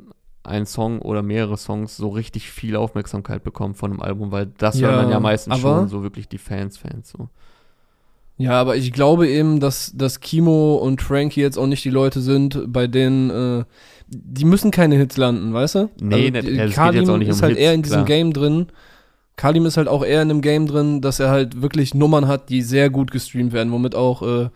ein 0.47 0.67
Song 0.67 1.01
oder 1.03 1.23
mehrere 1.23 1.57
Songs 1.57 1.97
so 1.97 2.09
richtig 2.09 2.51
viel 2.51 2.77
Aufmerksamkeit 2.77 3.45
bekommen 3.45 3.75
von 3.75 3.91
einem 3.91 4.01
Album, 4.03 4.33
weil 4.33 4.47
das 4.59 4.79
Ja, 4.81 4.89
hören 4.89 5.03
dann 5.03 5.11
ja 5.11 5.21
meistens 5.21 5.59
schon 5.59 5.89
so 5.89 6.03
wirklich 6.03 6.29
die 6.29 6.39
Fans, 6.39 6.79
Fans 6.79 7.11
so. 7.11 7.29
Ja, 8.39 8.53
aber 8.61 8.77
ich 8.77 8.93
glaube 8.93 9.29
eben, 9.29 9.61
dass, 9.61 9.93
dass 9.95 10.21
Kimo 10.21 10.77
und 10.77 11.01
Frankie 11.01 11.41
jetzt 11.41 11.57
auch 11.59 11.67
nicht 11.67 11.83
die 11.85 11.91
Leute 11.91 12.21
sind, 12.21 12.65
bei 12.71 12.87
denen, 12.87 13.31
äh, 13.31 13.65
die 14.09 14.45
müssen 14.45 14.71
keine 14.71 14.97
Hits 14.97 15.17
landen, 15.17 15.55
weißt 15.55 15.75
du? 15.77 15.91
Nee, 15.99 16.15
also, 16.15 16.31
nicht- 16.33 16.43
die- 16.49 16.51
ja, 16.55 16.65
es 16.65 16.69
geht 16.71 16.75
Kalim 16.77 17.01
jetzt 17.01 17.11
auch 17.11 17.17
nicht 17.17 17.29
ist 17.31 17.37
um 17.37 17.43
halt 17.43 17.53
Hits, 17.57 17.63
eher 17.63 17.73
in 17.75 17.83
diesem 17.83 17.97
klar. 18.05 18.07
Game 18.07 18.33
drin. 18.35 18.67
Kalim 19.37 19.65
ist 19.67 19.77
halt 19.79 19.89
auch 19.89 20.05
eher 20.05 20.21
in 20.23 20.29
dem 20.29 20.43
Game 20.43 20.67
drin, 20.67 21.01
dass 21.01 21.19
er 21.19 21.31
halt 21.31 21.63
wirklich 21.63 21.95
Nummern 21.95 22.29
hat, 22.29 22.49
die 22.51 22.61
sehr 22.63 22.91
gut 22.91 23.11
gestreamt 23.11 23.53
werden, 23.53 23.73
womit 23.73 23.95
auch, 23.95 24.23
äh, 24.23 24.49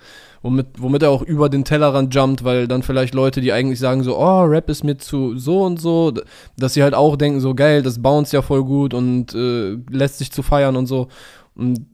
womit, 0.43 0.67
womit 0.79 1.03
er 1.03 1.11
auch 1.11 1.23
über 1.23 1.49
den 1.49 1.65
Tellerrand 1.65 2.15
jumpt, 2.15 2.45
weil 2.45 2.67
dann 2.67 2.83
vielleicht 2.83 3.15
Leute, 3.15 3.41
die 3.41 3.53
eigentlich 3.53 3.79
sagen 3.79 4.03
so, 4.03 4.19
oh, 4.19 4.43
Rap 4.43 4.69
ist 4.71 4.85
mir 4.85 4.97
zu 4.97 5.37
so 5.37 5.63
und 5.63 5.81
so, 5.81 6.13
dass 6.57 6.75
sie 6.75 6.83
halt 6.83 6.95
auch 6.95 7.17
denken, 7.17 7.41
so 7.41 7.55
geil, 7.55 7.83
das 7.83 8.01
bounce 8.01 8.33
ja 8.33 8.43
voll 8.43 8.65
gut 8.65 8.95
und 8.95 9.35
äh, 9.35 9.77
lässt 9.91 10.19
sich 10.19 10.33
zu 10.33 10.43
feiern 10.43 10.77
und 10.77 10.87
so. 10.87 11.09
Und 11.55 11.87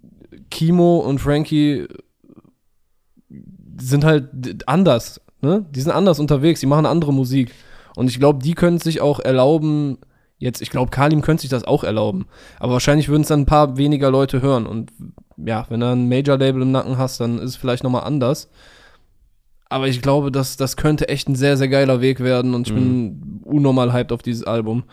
Kimo 0.51 0.99
und 0.99 1.20
Frankie 1.20 1.86
sind 3.78 4.05
halt 4.05 4.28
anders, 4.66 5.20
ne? 5.40 5.66
Die 5.74 5.80
sind 5.80 5.92
anders 5.92 6.18
unterwegs, 6.18 6.61
die 6.61 6.66
machen 6.66 6.86
andere 6.86 7.12
Musik. 7.12 7.53
Und 7.97 8.09
ich 8.09 8.18
glaube, 8.18 8.42
die 8.42 8.55
können 8.55 8.78
sich 8.78 9.01
auch 9.01 9.20
erlauben, 9.20 9.99
jetzt, 10.39 10.61
ich 10.62 10.70
glaube, 10.70 10.91
Kalim 10.91 11.22
könnte 11.22 11.43
sich 11.43 11.51
das 11.51 11.64
auch 11.64 11.84
erlauben. 11.84 12.26
Aber 12.59 12.74
wahrscheinlich 12.74 13.09
würden 13.09 13.22
es 13.22 13.28
dann 13.28 13.41
ein 13.41 13.47
paar 13.47 13.76
weniger 13.76 14.11
Leute 14.11 14.43
hören. 14.43 14.66
Und 14.66 14.93
ja, 15.37 15.66
wenn 15.68 15.80
du 15.80 15.91
ein 15.91 16.09
Major-Label 16.09 16.62
im 16.62 16.72
Nacken 16.72 16.99
hast, 16.99 17.20
dann 17.20 17.39
ist 17.39 17.51
es 17.51 17.57
vielleicht 17.57 17.84
nochmal 17.84 18.05
anders. 18.05 18.49
Aber 19.68 19.89
ich 19.89 20.01
glaube, 20.01 20.30
das, 20.30 20.57
das 20.57 20.76
könnte 20.76 21.09
echt 21.09 21.28
ein 21.28 21.34
sehr, 21.34 21.57
sehr 21.57 21.68
geiler 21.68 22.01
Weg 22.01 22.20
werden 22.20 22.55
und 22.55 22.68
ich 22.68 22.74
bin 22.74 23.41
unnormal 23.45 23.93
hyped 23.93 24.12
auf 24.12 24.22
dieses 24.22 24.45
Album. 24.45 24.84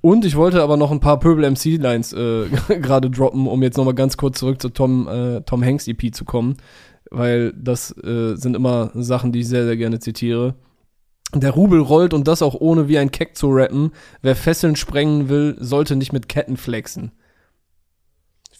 Und 0.00 0.24
ich 0.24 0.36
wollte 0.36 0.62
aber 0.62 0.76
noch 0.76 0.90
ein 0.90 1.00
paar 1.00 1.18
Purple 1.18 1.48
MC 1.48 1.80
Lines 1.80 2.12
äh, 2.12 2.46
gerade 2.80 3.10
droppen, 3.10 3.46
um 3.46 3.62
jetzt 3.62 3.76
nochmal 3.76 3.94
ganz 3.94 4.16
kurz 4.16 4.38
zurück 4.38 4.60
zu 4.60 4.70
Tom, 4.70 5.06
äh, 5.08 5.40
Tom 5.42 5.64
Hanks 5.64 5.86
EP 5.86 6.12
zu 6.12 6.24
kommen, 6.24 6.56
weil 7.10 7.52
das 7.52 7.96
äh, 7.98 8.34
sind 8.34 8.56
immer 8.56 8.90
Sachen, 8.94 9.32
die 9.32 9.40
ich 9.40 9.48
sehr, 9.48 9.64
sehr 9.64 9.76
gerne 9.76 10.00
zitiere. 10.00 10.54
Der 11.34 11.50
Rubel 11.50 11.80
rollt 11.80 12.14
und 12.14 12.26
das 12.26 12.42
auch 12.42 12.54
ohne 12.54 12.88
wie 12.88 12.98
ein 12.98 13.10
Keck 13.10 13.36
zu 13.36 13.48
rappen. 13.50 13.92
Wer 14.22 14.34
Fesseln 14.34 14.76
sprengen 14.76 15.28
will, 15.28 15.56
sollte 15.58 15.94
nicht 15.96 16.12
mit 16.12 16.28
Ketten 16.28 16.56
flexen. 16.56 17.12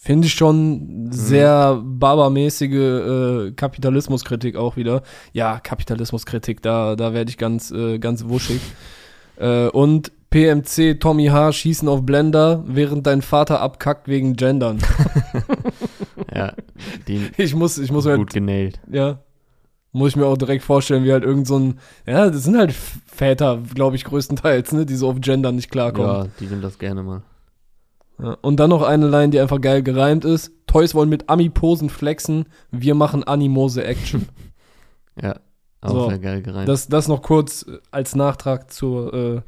Finde 0.01 0.27
ich 0.27 0.33
schon 0.33 1.09
sehr 1.11 1.81
babamäßige 1.83 2.71
äh, 2.71 3.51
Kapitalismuskritik 3.51 4.55
auch 4.55 4.77
wieder. 4.77 5.03
Ja, 5.33 5.59
Kapitalismuskritik, 5.59 6.61
da, 6.61 6.95
da 6.95 7.13
werde 7.13 7.29
ich 7.29 7.37
ganz, 7.37 7.71
äh, 7.71 7.99
ganz 7.99 8.25
wuschig. 8.25 8.61
äh, 9.37 9.67
und 9.67 10.11
PMC 10.29 10.99
Tommy 10.99 11.25
H. 11.25 11.53
schießen 11.53 11.87
auf 11.87 12.05
Blender, 12.05 12.63
während 12.67 13.07
dein 13.07 13.21
Vater 13.21 13.61
abkackt 13.61 14.07
wegen 14.07 14.35
Gendern. 14.35 14.79
Ja, 16.33 16.53
die 17.07 17.29
Ich 17.37 17.55
muss, 17.55 17.77
ich 17.77 17.91
muss 17.91 18.05
gut 18.05 18.33
genäht. 18.33 18.79
Ja. 18.91 19.19
Muss 19.91 20.09
ich 20.09 20.15
mir 20.15 20.27
auch 20.27 20.37
direkt 20.37 20.63
vorstellen, 20.63 21.03
wie 21.03 21.11
halt 21.11 21.23
irgend 21.23 21.47
so 21.47 21.57
ein, 21.57 21.79
ja, 22.05 22.29
das 22.29 22.43
sind 22.43 22.55
halt 22.57 22.71
Väter, 22.71 23.59
glaube 23.73 23.95
ich, 23.95 24.03
größtenteils, 24.03 24.71
ne, 24.73 24.85
die 24.85 24.95
so 24.95 25.09
auf 25.09 25.19
Gender 25.19 25.51
nicht 25.51 25.71
klarkommen. 25.71 26.25
Ja, 26.25 26.27
die 26.39 26.45
sind 26.45 26.63
das 26.63 26.77
gerne 26.77 27.01
mal. 27.01 27.23
Ja. 28.21 28.37
Und 28.41 28.59
dann 28.59 28.69
noch 28.69 28.83
eine 28.83 29.07
Line, 29.07 29.29
die 29.29 29.39
einfach 29.39 29.59
geil 29.61 29.81
gereimt 29.81 30.25
ist. 30.25 30.51
Toys 30.67 30.93
wollen 30.93 31.09
mit 31.09 31.29
Ami-Posen 31.29 31.89
flexen, 31.89 32.45
wir 32.71 32.93
machen 32.95 33.23
Animose-Action. 33.23 34.27
Ja, 35.21 35.35
auch 35.81 35.89
So, 35.89 36.09
sehr 36.09 36.19
geil 36.19 36.41
gereimt. 36.41 36.69
das, 36.69 36.87
das 36.87 37.09
noch 37.09 37.21
kurz 37.21 37.65
als 37.91 38.15
Nachtrag 38.15 38.71
zur, 38.71 39.13
äh, 39.13 39.41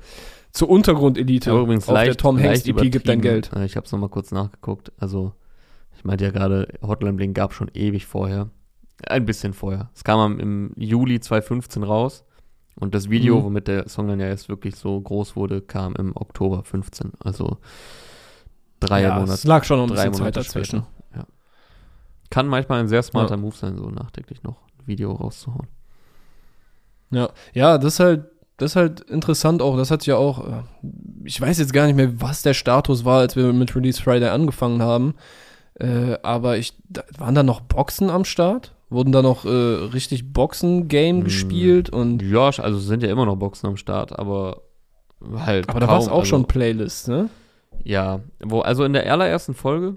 zur 0.52 0.70
Untergrundelite. 0.70 1.50
Aber 1.52 1.62
übrigens 1.62 1.88
auf 1.88 1.94
der 1.96 2.06
leicht, 2.08 2.20
Tom 2.20 2.38
Hanks 2.42 2.66
EP 2.68 2.92
gibt 2.92 3.08
dein. 3.08 3.22
Geld. 3.22 3.52
Äh, 3.56 3.64
Ich 3.66 3.78
habe 3.78 3.86
es 3.86 3.92
nochmal 3.94 4.10
kurz 4.10 4.32
nachgeguckt. 4.32 4.92
Also, 5.00 5.32
ich 5.96 6.04
meinte 6.04 6.26
ja 6.26 6.32
gerade, 6.32 6.68
Hotline 6.82 7.14
Bling 7.14 7.34
gab 7.34 7.54
schon 7.54 7.70
ewig 7.74 8.06
vorher. 8.06 8.50
Ein 9.08 9.26
bisschen 9.26 9.54
vorher. 9.54 9.90
Es 9.96 10.04
kam 10.04 10.20
am- 10.20 10.40
im 10.40 10.74
Juli 10.78 11.20
2015 11.20 11.84
raus. 11.84 12.24
Und 12.76 12.96
das 12.96 13.10
Video, 13.10 13.40
Mhm. 13.40 13.44
womit 13.44 13.68
der 13.68 13.90
Song 13.90 14.08
dann 14.08 14.20
ja 14.20 14.28
erst 14.28 14.48
wirklich 14.50 14.76
so 14.76 15.00
groß 15.00 15.36
wurde, 15.36 15.62
kam 15.62 15.94
im 15.98 16.16
Oktober 16.16 16.64
15. 16.64 17.12
Also 17.20 17.58
drei 18.80 19.02
ja, 19.04 19.16
Monate. 19.16 19.34
es 19.34 19.44
lag 19.44 19.64
schon 19.66 19.80
ein 19.82 19.88
drei 19.88 19.96
bisschen 19.96 20.14
Zeit 20.14 20.20
Monate 20.22 20.40
dazwischen. 20.40 20.84
später. 20.84 21.18
Ja. 21.18 21.26
Kann 22.30 22.48
manchmal 22.48 22.80
ein 22.80 22.88
sehr 22.88 23.04
smarter 23.04 23.36
Ja. 23.36 23.42
Move 23.42 23.56
sein, 23.56 23.78
so 23.78 23.90
nachträglich 23.90 24.42
noch 24.44 24.56
ein 24.80 24.88
Video 24.88 25.12
rauszuhauen. 25.12 25.68
Ja, 27.12 27.30
ja, 27.54 27.78
das 27.78 27.96
ist 27.96 28.00
halt, 28.00 28.26
das 28.58 28.72
ist 28.72 28.76
halt 28.78 29.02
interessant 29.02 29.62
auch. 29.62 29.76
Das 29.76 29.92
hat 29.92 30.06
ja 30.06 30.16
auch, 30.16 30.48
äh, 30.48 30.64
ich 31.26 31.40
weiß 31.42 31.58
jetzt 31.60 31.74
gar 31.74 31.86
nicht 31.88 31.96
mehr, 31.96 32.22
was 32.22 32.42
der 32.42 32.54
Status 32.54 33.04
war, 33.04 33.20
als 33.20 33.36
wir 33.36 33.52
mit 33.54 33.76
Release 33.76 34.02
Friday 34.02 34.30
angefangen 34.30 34.82
haben. 34.82 35.16
Äh, 35.76 36.18
aber 36.24 36.58
ich, 36.58 36.78
da, 36.88 37.04
waren 37.18 37.36
da 37.36 37.44
noch 37.44 37.60
Boxen 37.62 38.10
am 38.10 38.24
Start? 38.24 38.74
Wurden 38.92 39.12
da 39.12 39.22
noch 39.24 39.46
äh, 39.46 39.50
richtig 39.50 40.32
Boxen-Game 40.34 41.18
Hm. 41.20 41.24
gespielt? 41.24 41.90
Und, 41.90 42.22
Ja, 42.22 42.46
also 42.50 42.78
es 42.78 42.86
sind 42.86 43.02
ja 43.02 43.10
immer 43.10 43.26
noch 43.26 43.38
Boxen 43.38 43.66
am 43.68 43.78
Start, 43.78 44.18
aber 44.20 44.62
halt. 45.34 45.70
aber 45.70 45.80
da 45.80 45.88
war 45.88 45.98
es 46.00 46.06
kaum, 46.06 46.14
auch 46.14 46.20
also- 46.20 46.30
schon 46.30 46.46
Playlist, 46.46 47.08
ne? 47.08 47.30
Ja, 47.84 48.20
wo, 48.44 48.60
also 48.60 48.84
in 48.84 48.94
der 48.94 49.12
allerersten 49.12 49.54
Folge, 49.56 49.96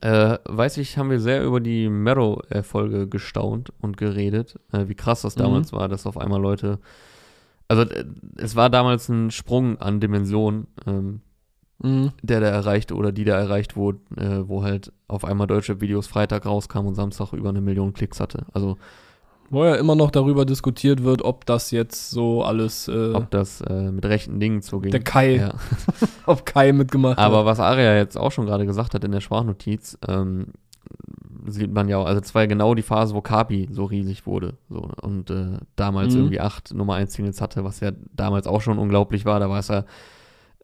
äh, 0.00 0.36
weiß 0.44 0.78
ich, 0.78 0.98
haben 0.98 1.10
wir 1.10 1.20
sehr 1.20 1.44
über 1.44 1.60
die 1.60 1.88
Marrow-Folge 1.88 3.06
gestaunt 3.08 3.72
und 3.80 3.96
geredet, 3.96 4.58
äh, 4.72 4.88
wie 4.88 4.94
krass 4.94 5.22
das 5.22 5.36
Mhm. 5.36 5.40
damals 5.40 5.72
war, 5.72 5.88
dass 5.88 6.04
auf 6.06 6.18
einmal 6.18 6.40
Leute, 6.40 6.80
also 7.68 7.82
äh, 7.82 8.04
es 8.36 8.56
war 8.56 8.68
damals 8.68 9.08
ein 9.08 9.30
Sprung 9.30 9.78
an 9.78 10.00
Dimensionen, 10.00 10.66
ähm, 10.86 11.20
Mhm. 11.82 12.12
der 12.22 12.40
da 12.40 12.46
erreicht 12.48 12.92
oder 12.92 13.12
die 13.12 13.24
da 13.24 13.36
erreicht 13.38 13.76
wurde, 13.76 13.98
äh, 14.16 14.48
wo 14.48 14.62
halt 14.62 14.92
auf 15.08 15.24
einmal 15.24 15.46
deutsche 15.46 15.80
Videos 15.80 16.06
Freitag 16.06 16.46
rauskamen 16.46 16.88
und 16.88 16.94
Samstag 16.94 17.32
über 17.32 17.48
eine 17.48 17.60
Million 17.60 17.92
Klicks 17.92 18.20
hatte. 18.20 18.44
Also 18.52 18.76
Wo 19.50 19.64
ja 19.64 19.74
immer 19.74 19.94
noch 19.94 20.10
darüber 20.10 20.44
diskutiert 20.46 21.02
wird, 21.04 21.22
ob 21.22 21.44
das 21.44 21.70
jetzt 21.72 22.10
so 22.10 22.42
alles, 22.42 22.88
äh, 22.88 23.12
ob 23.12 23.30
das 23.30 23.60
äh, 23.62 23.90
mit 23.90 24.04
rechten 24.06 24.40
Dingen 24.40 24.62
zuging. 24.62 24.90
der 24.92 25.02
Kai, 25.02 25.36
Ja. 25.36 25.54
ob 26.26 26.46
Kai 26.46 26.72
mitgemacht 26.72 27.18
Aber 27.18 27.38
hat. 27.40 27.44
was 27.46 27.60
Aria 27.60 27.96
jetzt 27.96 28.16
auch 28.16 28.32
schon 28.32 28.46
gerade 28.46 28.64
gesagt 28.64 28.94
hat 28.94 29.04
in 29.04 29.12
der 29.12 29.20
Sprachnotiz, 29.20 29.98
ähm, 30.08 30.46
sieht 31.46 31.72
man 31.72 31.88
ja 31.88 31.98
auch, 31.98 32.06
also 32.06 32.20
es 32.20 32.34
war 32.34 32.42
ja 32.42 32.46
genau 32.46 32.74
die 32.74 32.82
Phase, 32.82 33.14
wo 33.14 33.20
Kapi 33.20 33.68
so 33.72 33.84
riesig 33.84 34.26
wurde. 34.26 34.54
So, 34.70 34.88
und 35.02 35.28
äh, 35.30 35.58
damals 35.76 36.14
Mhm. 36.14 36.20
irgendwie 36.20 36.40
acht 36.40 36.72
Nummer 36.72 36.94
1 36.94 37.12
Singles 37.12 37.40
hatte, 37.40 37.64
was 37.64 37.80
ja 37.80 37.90
damals 38.14 38.46
auch 38.46 38.60
schon 38.60 38.78
unglaublich 38.78 39.24
war. 39.24 39.40
Da 39.40 39.50
war 39.50 39.58
es 39.58 39.68
ja, 39.68 39.84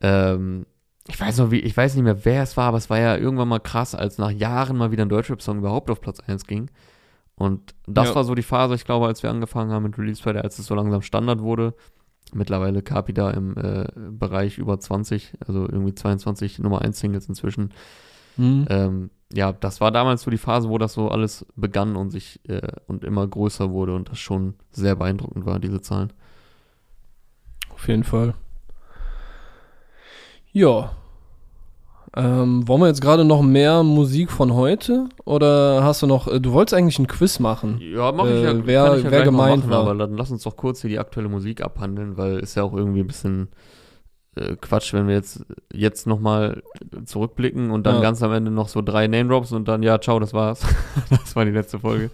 ähm, 0.01 0.67
ich 1.09 1.19
weiß 1.21 1.39
noch 1.39 1.51
wie, 1.51 1.59
ich 1.61 1.77
weiß 1.77 1.95
nicht 1.95 2.05
mehr, 2.05 2.25
wer 2.25 2.43
es 2.43 2.57
war, 2.57 2.67
aber 2.67 2.77
es 2.79 2.91
war 2.91 2.99
ja 2.99 3.17
irgendwann 3.17 3.49
mal 3.49 3.59
krass, 3.59 3.95
als 3.95 4.19
nach 4.19 4.31
Jahren 4.31 4.77
mal 4.77 4.93
wieder 4.93 5.05
ein 5.05 5.09
Deutschrap-Song 5.09 5.59
überhaupt 5.59 5.91
auf 5.91 6.01
Platz 6.01 6.21
1 6.21 6.47
ging. 6.47 6.71
Und 7.35 7.75
das 7.87 8.09
Ja. 8.09 8.15
war 8.17 8.25
so 8.25 8.35
die 8.35 8.43
Phase, 8.43 8.75
ich 8.75 8.85
glaube, 8.85 9.07
als 9.07 9.23
wir 9.23 9.31
angefangen 9.31 9.71
haben 9.73 9.85
mit 9.85 9.97
Release 9.99 10.23
Friday, 10.23 10.43
als 10.43 10.59
es 10.59 10.67
so 10.67 10.75
langsam 10.75 11.03
Standard 11.03 11.41
wurde. 11.41 11.75
Mittlerweile 12.35 12.83
Kapi 12.83 13.15
da 13.15 13.31
im 13.31 13.57
äh, 13.57 13.87
Bereich 14.11 14.59
über 14.59 14.79
20, 14.79 15.35
also 15.47 15.63
irgendwie 15.63 15.95
22 15.95 16.59
Nummer 16.59 16.83
1 16.83 16.99
Singles 16.99 17.27
inzwischen. 17.29 17.73
Mhm. 18.37 18.67
Ähm, 18.69 19.11
ja, 19.33 19.53
das 19.53 19.81
war 19.81 19.91
damals 19.91 20.23
so 20.23 20.31
die 20.31 20.37
Phase, 20.39 20.69
wo 20.69 20.77
das 20.79 20.93
so 20.93 21.09
alles 21.11 21.47
begann 21.57 21.97
und 21.97 22.11
sich 22.11 22.41
äh, 22.49 22.61
und 22.87 23.05
immer 23.05 23.27
größer 23.27 23.71
wurde 23.71 23.95
und 23.95 24.11
das 24.11 24.19
schon 24.19 24.55
sehr 24.73 24.95
beeindruckend 24.97 25.47
war, 25.47 25.59
diese 25.59 25.81
Zahlen. 25.81 26.13
Auf 27.73 27.89
jeden 27.89 28.05
Fall. 28.05 28.35
Ja. 30.59 30.91
Ähm, 32.17 32.67
wollen 32.67 32.81
wir 32.81 32.89
jetzt 32.89 33.01
gerade 33.03 33.25
noch 33.25 33.43
mehr 33.43 33.83
Musik 33.83 34.31
von 34.33 34.55
heute? 34.55 35.09
Oder 35.25 35.85
hast 35.85 36.03
du 36.03 36.07
noch, 36.07 36.27
äh, 36.27 36.41
du 36.41 36.53
wolltest 36.53 36.75
eigentlich 36.75 36.99
ein 36.99 37.07
Quiz 37.07 37.39
machen? 37.39 37.79
Ja, 37.81 38.11
mach 38.13 38.25
Äh, 38.25 38.39
ich 38.39 38.43
ja, 38.45 38.67
wer- 38.67 38.85
kann 38.87 38.99
ich 38.99 39.05
ja 39.05 39.11
wer 39.11 39.23
gemeint 39.25 39.59
machen, 39.67 39.71
war. 39.71 39.81
aber 39.81 39.95
dann 39.95 40.17
lass 40.17 40.31
uns 40.31 40.43
doch 40.43 40.57
kurz 40.57 40.81
hier 40.81 40.91
die 40.91 40.99
aktuelle 40.99 41.29
Musik 41.29 41.61
abhandeln, 41.63 42.17
weil 42.17 42.39
ist 42.39 42.57
ja 42.57 42.63
auch 42.65 42.73
irgendwie 42.75 43.01
ein 43.01 43.07
bisschen 43.07 43.49
äh, 44.37 44.57
Quatsch, 44.57 44.93
wenn 44.95 45.07
wir 45.07 45.15
jetzt 45.15 45.45
jetzt 45.73 46.07
nochmal 46.07 46.63
zurückblicken 47.05 47.71
und 47.71 47.85
dann 47.87 47.97
Ja. 47.97 48.01
ganz 48.03 48.23
am 48.23 48.33
Ende 48.33 48.51
noch 48.51 48.69
so 48.69 48.83
drei 48.83 49.07
Name-Drops 49.07 49.53
und 49.53 49.69
dann, 49.69 49.83
ja, 49.83 50.01
ciao, 50.01 50.19
das 50.19 50.33
war's. 50.33 50.61
das 51.11 51.37
war 51.37 51.45
die 51.45 51.51
letzte 51.53 51.79
Folge. 51.79 52.11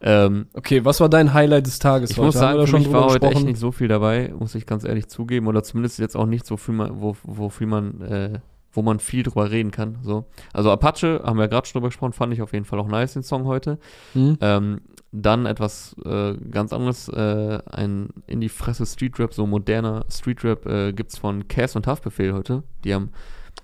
Ähm, 0.00 0.46
Okay, 0.54 0.84
was 0.84 1.00
war 1.00 1.08
dein 1.08 1.34
Highlight 1.34 1.66
des 1.66 1.78
Tages? 1.78 2.10
Ich 2.10 2.18
heute? 2.18 2.26
muss 2.26 2.34
sagen, 2.34 2.66
für 2.66 2.78
mich 2.78 2.92
war 2.92 3.06
heute 3.06 3.26
echt 3.26 3.44
nicht 3.44 3.58
so 3.58 3.72
viel 3.72 3.88
dabei, 3.88 4.32
muss 4.38 4.54
ich 4.54 4.66
ganz 4.66 4.84
ehrlich 4.84 5.08
zugeben. 5.08 5.46
Oder 5.46 5.62
zumindest 5.62 5.98
jetzt 5.98 6.16
auch 6.16 6.26
nicht 6.26 6.46
so 6.46 6.56
viel, 6.56 6.74
man, 6.74 7.00
wo, 7.00 7.16
wo 7.22 7.48
viel 7.48 7.66
man, 7.66 8.00
äh, 8.02 8.40
wo 8.72 8.82
man 8.82 9.00
viel 9.00 9.22
drüber 9.22 9.50
reden 9.50 9.70
kann. 9.70 9.98
So. 10.02 10.26
Also 10.52 10.70
Apache, 10.70 11.22
haben 11.24 11.38
wir 11.38 11.48
gerade 11.48 11.66
schon 11.66 11.80
drüber 11.80 11.88
gesprochen, 11.88 12.12
fand 12.12 12.32
ich 12.32 12.42
auf 12.42 12.52
jeden 12.52 12.64
Fall 12.64 12.78
auch 12.78 12.88
nice, 12.88 13.14
den 13.14 13.22
Song 13.22 13.44
heute. 13.44 13.78
Hm? 14.12 14.38
Ähm, 14.40 14.80
dann 15.10 15.46
etwas 15.46 15.96
äh, 16.04 16.34
ganz 16.50 16.72
anderes, 16.72 17.08
äh, 17.08 17.60
ein 17.70 18.10
in 18.26 18.40
die 18.40 18.50
Fresse 18.50 18.84
Streetrap, 18.84 19.32
so 19.32 19.46
moderner 19.46 20.04
Streetrap 20.10 20.66
äh, 20.66 20.92
gibt's 20.92 21.16
von 21.16 21.48
Cass 21.48 21.76
und 21.76 21.86
Haftbefehl 21.86 22.34
heute. 22.34 22.62
Die 22.84 22.94
haben 22.94 23.10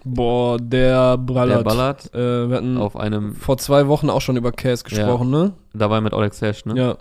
Boah, 0.04 0.58
der 0.58 1.16
Ballard. 1.16 1.58
der 1.58 1.62
Ballard 1.64 2.14
Äh, 2.14 2.48
wir 2.50 2.56
hatten 2.56 2.76
auf 2.76 2.96
einem, 2.96 3.34
vor 3.34 3.56
zwei 3.58 3.86
Wochen 3.88 4.10
auch 4.10 4.20
schon 4.20 4.36
über 4.36 4.52
Cass 4.52 4.84
gesprochen, 4.84 5.30
ne? 5.30 5.52
dabei 5.72 6.00
mit 6.00 6.12
Alex 6.12 6.38
Sash, 6.38 6.64
ne? 6.66 6.76
Ja. 6.76 6.98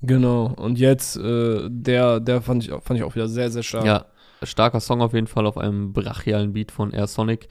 Genau. 0.00 0.54
Und 0.56 0.78
jetzt, 0.78 1.16
äh, 1.16 1.68
der, 1.68 2.20
der 2.20 2.40
fand 2.40 2.64
ich, 2.64 2.70
fand 2.70 2.98
ich 2.98 3.02
auch 3.02 3.14
wieder 3.14 3.28
sehr, 3.28 3.50
sehr 3.50 3.62
stark. 3.62 3.84
Ja, 3.84 4.06
starker 4.42 4.80
Song 4.80 5.02
auf 5.02 5.12
jeden 5.12 5.26
Fall 5.26 5.46
auf 5.46 5.58
einem 5.58 5.92
brachialen 5.92 6.52
Beat 6.52 6.70
von 6.70 6.92
Air 6.92 7.08
Sonic. 7.08 7.48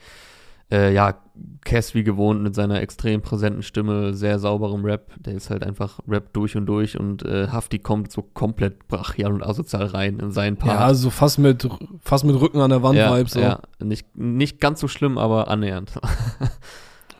Äh, 0.70 0.92
ja, 0.92 1.18
Cass 1.64 1.94
wie 1.94 2.02
gewohnt 2.02 2.42
mit 2.42 2.54
seiner 2.54 2.80
extrem 2.80 3.22
präsenten 3.22 3.62
Stimme, 3.62 4.14
sehr 4.14 4.38
sauberem 4.38 4.84
Rap. 4.84 5.12
Der 5.18 5.34
ist 5.34 5.50
halt 5.50 5.62
einfach 5.64 6.00
Rap 6.08 6.32
durch 6.32 6.56
und 6.56 6.66
durch 6.66 6.98
und 6.98 7.24
äh, 7.24 7.48
Hafti 7.48 7.78
kommt 7.78 8.10
so 8.10 8.22
komplett 8.22 8.88
brachial 8.88 9.32
und 9.32 9.42
asozial 9.42 9.86
rein 9.86 10.18
in 10.18 10.30
seinen 10.30 10.56
Part. 10.56 10.80
Ja, 10.80 10.86
also 10.86 11.10
fast 11.10 11.38
mit, 11.38 11.68
fast 12.00 12.24
mit 12.24 12.40
Rücken 12.40 12.60
an 12.60 12.70
der 12.70 12.82
Wand 12.82 12.98
ja, 12.98 13.16
Vibes. 13.16 13.32
So. 13.32 13.40
ja. 13.40 13.60
Nicht, 13.82 14.16
nicht 14.16 14.60
ganz 14.60 14.80
so 14.80 14.88
schlimm, 14.88 15.16
aber 15.16 15.48
annähernd. 15.48 15.92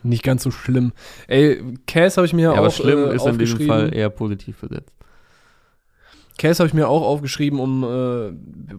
Nicht 0.03 0.23
ganz 0.23 0.43
so 0.43 0.51
schlimm. 0.51 0.93
Ey, 1.27 1.61
Cass 1.85 2.17
habe 2.17 2.25
ich 2.25 2.33
mir 2.33 2.43
Ja, 2.43 2.51
auch 2.53 2.57
aber 2.57 2.71
schlimm 2.71 3.09
äh, 3.09 3.15
ist 3.15 3.25
in 3.25 3.37
diesem. 3.37 3.67
Fall 3.67 3.93
eher 3.93 4.09
positiv 4.09 4.61
besetzt. 4.61 4.93
Case 6.39 6.59
habe 6.59 6.67
ich 6.67 6.73
mir 6.73 6.87
auch 6.87 7.03
aufgeschrieben, 7.03 7.59
um, 7.59 7.83
äh, 7.83 8.31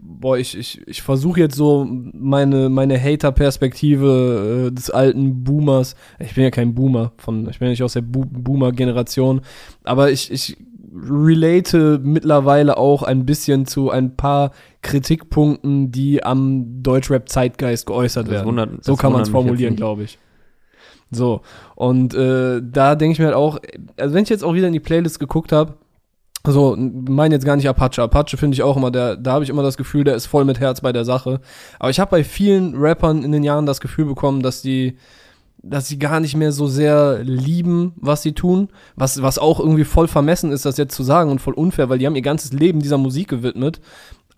boah, 0.03 0.39
ich, 0.39 0.59
ich, 0.59 0.81
ich 0.89 1.03
versuche 1.03 1.39
jetzt 1.39 1.55
so 1.55 1.87
meine, 1.89 2.69
meine 2.71 3.01
Hater-Perspektive 3.01 4.69
äh, 4.69 4.75
des 4.75 4.91
alten 4.91 5.45
Boomers, 5.45 5.95
ich 6.19 6.35
bin 6.35 6.43
ja 6.43 6.51
kein 6.51 6.75
Boomer, 6.75 7.13
von, 7.19 7.49
ich 7.49 7.59
bin 7.59 7.67
ja 7.67 7.71
nicht 7.71 7.83
aus 7.83 7.93
der 7.93 8.01
Bo 8.01 8.25
Boomer-Generation, 8.25 9.43
aber 9.85 10.11
ich, 10.11 10.33
ich 10.33 10.57
relate 10.93 12.01
mittlerweile 12.03 12.79
auch 12.79 13.03
ein 13.03 13.27
bisschen 13.27 13.67
zu 13.67 13.91
ein 13.91 14.17
paar 14.17 14.53
Kritikpunkten, 14.83 15.93
die 15.93 16.25
am 16.25 16.83
Deutschrap-Zeitgeist 16.83 17.87
geäußert 17.87 18.31
werden. 18.31 18.47
wundert, 18.47 18.85
So 18.85 18.97
kann 18.97 19.13
man 19.13 19.23
es 19.23 19.29
formulieren, 19.29 19.77
glaube 19.77 20.05
ich. 20.05 20.19
So, 21.11 21.43
und 21.75 22.15
äh, 22.15 22.63
da 22.65 22.95
denke 22.95 23.13
ich 23.13 23.19
mir 23.19 23.27
halt 23.27 23.35
auch, 23.35 23.59
also 23.97 24.15
wenn 24.15 24.23
ich 24.23 24.29
jetzt 24.31 24.45
auch 24.45 24.55
wieder 24.55 24.69
in 24.69 24.73
die 24.73 24.81
Playlist 24.81 25.19
geguckt 25.19 25.53
habe, 25.53 25.75
so, 26.47 26.75
meine 26.77 27.35
jetzt 27.35 27.45
gar 27.45 27.57
nicht 27.57 27.69
Apache. 27.69 28.03
Apache 28.03 28.37
finde 28.37 28.55
ich 28.55 28.63
auch 28.63 28.77
immer, 28.77 28.91
der, 28.91 29.17
da 29.17 29.33
habe 29.33 29.45
ich 29.45 29.51
immer 29.51 29.63
das 29.63 29.77
Gefühl, 29.77 30.05
der 30.05 30.15
ist 30.15 30.27
voll 30.27 30.45
mit 30.45 30.59
Herz 30.59 30.81
bei 30.81 30.93
der 30.93 31.05
Sache. 31.05 31.41
Aber 31.79 31.91
ich 31.91 32.01
habe 32.01 32.11
bei 32.11 32.25
vielen 32.25 32.75
Rappern 32.77 33.23
in 33.23 33.33
den 33.33 33.43
Jahren 33.43 33.67
das 33.67 33.81
Gefühl 33.81 34.07
bekommen, 34.07 34.43
dass 34.43 34.63
die, 34.63 34.97
dass 35.63 35.89
sie 35.89 35.99
gar 35.99 36.19
nicht 36.21 36.37
mehr 36.37 36.53
so 36.53 36.67
sehr 36.67 37.23
lieben, 37.23 37.93
was 37.97 38.23
sie 38.23 38.33
tun. 38.33 38.69
Was, 38.97 39.23
was 39.23 39.39
auch 39.39 39.61
irgendwie 39.61 39.85
voll 39.85 40.09
vermessen 40.09 40.51
ist, 40.51 40.65
das 40.65 40.79
jetzt 40.79 40.95
zu 40.95 41.03
sagen 41.03 41.31
und 41.31 41.41
voll 41.41 41.55
unfair, 41.55 41.91
weil 41.91 41.99
die 41.99 42.07
haben 42.07 42.17
ihr 42.17 42.23
ganzes 42.23 42.55
Leben 42.55 42.81
dieser 42.81 42.99
Musik 42.99 43.29
gewidmet. 43.29 43.81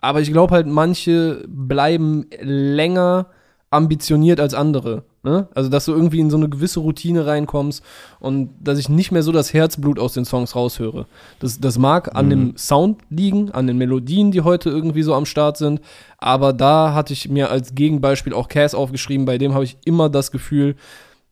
Aber 0.01 0.19
ich 0.19 0.33
glaube 0.33 0.53
halt, 0.53 0.67
manche 0.67 1.45
bleiben 1.47 2.25
länger 2.41 3.27
ambitioniert 3.69 4.41
als 4.41 4.53
andere. 4.53 5.05
Ne? 5.25 5.47
Also, 5.55 5.69
dass 5.69 5.85
du 5.85 5.93
irgendwie 5.93 6.19
in 6.19 6.29
so 6.29 6.35
eine 6.35 6.49
gewisse 6.49 6.81
Routine 6.81 7.25
reinkommst 7.25 7.81
und 8.19 8.49
dass 8.61 8.77
ich 8.77 8.89
nicht 8.89 9.11
mehr 9.11 9.23
so 9.23 9.31
das 9.31 9.53
Herzblut 9.53 9.97
aus 9.97 10.13
den 10.13 10.25
Songs 10.25 10.53
raushöre. 10.55 11.05
Das, 11.39 11.59
das 11.61 11.77
mag 11.77 12.13
an 12.15 12.25
Mhm. 12.25 12.29
dem 12.29 12.57
Sound 12.57 13.01
liegen, 13.09 13.49
an 13.51 13.65
den 13.67 13.77
Melodien, 13.77 14.31
die 14.31 14.41
heute 14.41 14.69
irgendwie 14.69 15.01
so 15.03 15.13
am 15.13 15.25
Start 15.25 15.55
sind, 15.57 15.79
aber 16.17 16.51
da 16.51 16.93
hatte 16.93 17.13
ich 17.13 17.29
mir 17.29 17.49
als 17.49 17.73
Gegenbeispiel 17.73 18.33
auch 18.33 18.49
Cass 18.49 18.75
aufgeschrieben, 18.75 19.25
bei 19.25 19.37
dem 19.37 19.53
habe 19.53 19.63
ich 19.63 19.77
immer 19.85 20.09
das 20.09 20.29
Gefühl, 20.31 20.75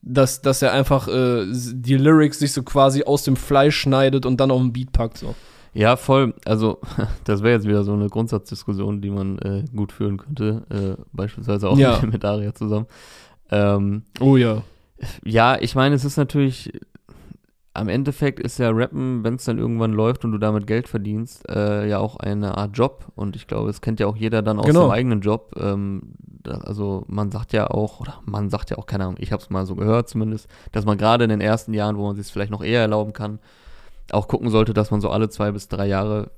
dass, 0.01 0.41
dass 0.41 0.61
er 0.61 0.71
einfach 0.71 1.07
äh, 1.07 1.45
die 1.51 1.97
Lyrics 1.97 2.39
sich 2.39 2.53
so 2.53 2.63
quasi 2.63 3.03
aus 3.03 3.23
dem 3.23 3.35
Fleisch 3.35 3.75
schneidet 3.77 4.25
und 4.25 4.39
dann 4.39 4.51
auf 4.51 4.59
den 4.61 4.73
Beat 4.73 4.91
packt. 4.93 5.17
So. 5.19 5.35
Ja, 5.73 5.95
voll. 5.95 6.33
Also, 6.45 6.79
das 7.25 7.43
wäre 7.43 7.53
jetzt 7.55 7.67
wieder 7.67 7.83
so 7.83 7.93
eine 7.93 8.07
Grundsatzdiskussion, 8.07 9.01
die 9.01 9.09
man 9.11 9.37
äh, 9.39 9.63
gut 9.75 9.91
führen 9.91 10.17
könnte. 10.17 10.63
Äh, 10.69 11.01
beispielsweise 11.13 11.69
auch 11.69 11.77
Ja. 11.77 11.99
mit, 12.01 12.13
mit 12.13 12.25
Aria 12.25 12.53
zusammen. 12.55 12.87
Ähm, 13.51 14.03
Oh 14.19 14.37
ja. 14.37 14.63
ja, 15.23 15.57
ich 15.59 15.75
meine, 15.75 15.95
es 15.95 16.05
ist 16.05 16.17
natürlich, 16.17 16.71
am 17.73 17.87
Endeffekt 17.89 18.39
ist 18.39 18.57
ja 18.59 18.69
Rappen, 18.69 19.23
wenn 19.23 19.35
es 19.35 19.45
dann 19.45 19.57
irgendwann 19.57 19.93
läuft 19.93 20.25
und 20.25 20.31
du 20.31 20.37
damit 20.37 20.67
Geld 20.67 20.87
verdienst, 20.87 21.47
äh, 21.49 21.87
ja 21.87 21.99
auch 21.99 22.17
eine 22.17 22.57
Art 22.57 22.77
Job. 22.77 23.05
Und 23.15 23.35
ich 23.35 23.47
glaube, 23.47 23.69
es 23.69 23.81
kennt 23.81 23.99
ja 23.99 24.07
auch 24.07 24.15
jeder 24.17 24.41
dann 24.41 24.59
aus 24.59 24.65
Genau. 24.65 24.81
seinem 24.81 24.91
eigenen 24.91 25.21
Job. 25.21 25.53
Ähm, 25.59 26.13
da, 26.43 26.55
also 26.59 27.03
man 27.07 27.31
sagt 27.31 27.53
ja 27.53 27.69
auch, 27.69 27.99
oder 27.99 28.19
man 28.25 28.49
sagt 28.49 28.71
ja 28.71 28.77
auch, 28.77 28.85
keine 28.87 29.05
Ahnung, 29.05 29.17
ich 29.19 29.31
habe 29.31 29.41
es 29.41 29.49
mal 29.49 29.65
so 29.65 29.75
gehört 29.75 30.09
zumindest, 30.09 30.47
dass 30.71 30.85
man 30.85 30.97
gerade 30.97 31.23
in 31.23 31.29
den 31.29 31.41
ersten 31.41 31.73
Jahren, 31.73 31.97
wo 31.97 32.07
man 32.07 32.15
sich 32.15 32.27
vielleicht 32.27 32.51
noch 32.51 32.63
eher 32.63 32.81
erlauben 32.81 33.13
kann, 33.13 33.39
auch 34.11 34.27
gucken 34.27 34.49
sollte, 34.49 34.73
dass 34.73 34.91
man 34.91 34.99
so 35.01 35.09
alle 35.09 35.29
zwei 35.29 35.51
bis 35.51 35.67
drei 35.69 35.87
Jahre 35.87 36.31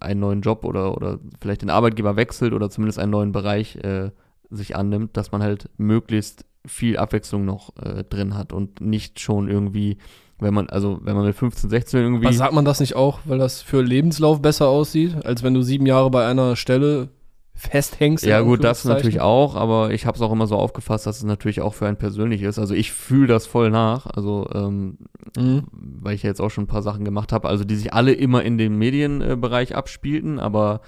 einen 0.00 0.20
neuen 0.20 0.40
Job 0.40 0.64
oder, 0.64 0.96
oder 0.96 1.18
vielleicht 1.40 1.62
den 1.62 1.70
Arbeitgeber 1.70 2.16
wechselt 2.16 2.52
oder 2.54 2.70
zumindest 2.70 2.98
einen 2.98 3.12
neuen 3.12 3.30
Bereich 3.30 3.76
äh, 3.76 4.10
sich 4.50 4.74
annimmt, 4.74 5.16
dass 5.16 5.30
man 5.32 5.42
halt 5.42 5.68
möglichst 5.76 6.44
viel 6.66 6.96
Abwechslung 6.96 7.44
noch 7.44 7.76
äh, 7.76 8.04
drin 8.04 8.36
hat 8.36 8.52
und 8.52 8.80
nicht 8.80 9.20
schon 9.20 9.48
irgendwie, 9.48 9.98
wenn 10.38 10.54
man, 10.54 10.68
also 10.68 10.98
wenn 11.02 11.16
man 11.16 11.26
mit 11.26 11.36
15, 11.36 11.70
16 11.70 12.00
irgendwie. 12.00 12.26
Aber 12.26 12.34
sagt 12.34 12.54
man 12.54 12.64
das 12.64 12.80
nicht 12.80 12.96
auch, 12.96 13.20
weil 13.24 13.38
das 13.38 13.62
für 13.62 13.82
Lebenslauf 13.82 14.40
besser 14.40 14.68
aussieht, 14.68 15.24
als 15.24 15.42
wenn 15.42 15.54
du 15.54 15.62
sieben 15.62 15.86
Jahre 15.86 16.10
bei 16.10 16.26
einer 16.26 16.56
Stelle 16.56 17.08
festhängst? 17.54 18.24
Ja 18.24 18.40
gut, 18.40 18.64
das 18.64 18.84
natürlich 18.84 19.20
auch, 19.20 19.54
aber 19.54 19.92
ich 19.92 20.06
habe 20.06 20.16
es 20.16 20.22
auch 20.22 20.32
immer 20.32 20.46
so 20.46 20.56
aufgefasst, 20.56 21.06
dass 21.06 21.18
es 21.18 21.24
natürlich 21.24 21.60
auch 21.60 21.74
für 21.74 21.86
einen 21.86 21.96
persönlich 21.98 22.42
ist. 22.42 22.58
Also 22.58 22.74
ich 22.74 22.92
fühle 22.92 23.26
das 23.26 23.46
voll 23.46 23.70
nach, 23.70 24.06
also 24.06 24.48
ähm, 24.54 24.98
Mhm. 25.36 25.62
weil 25.72 26.14
ich 26.14 26.24
ja 26.24 26.28
jetzt 26.28 26.40
auch 26.40 26.50
schon 26.50 26.64
ein 26.64 26.68
paar 26.68 26.82
Sachen 26.82 27.04
gemacht 27.04 27.32
habe, 27.32 27.48
also 27.48 27.64
die 27.64 27.76
sich 27.76 27.94
alle 27.94 28.12
immer 28.12 28.42
in 28.42 28.58
dem 28.58 28.76
Medienbereich 28.78 29.74
abspielten, 29.74 30.38
aber 30.38 30.82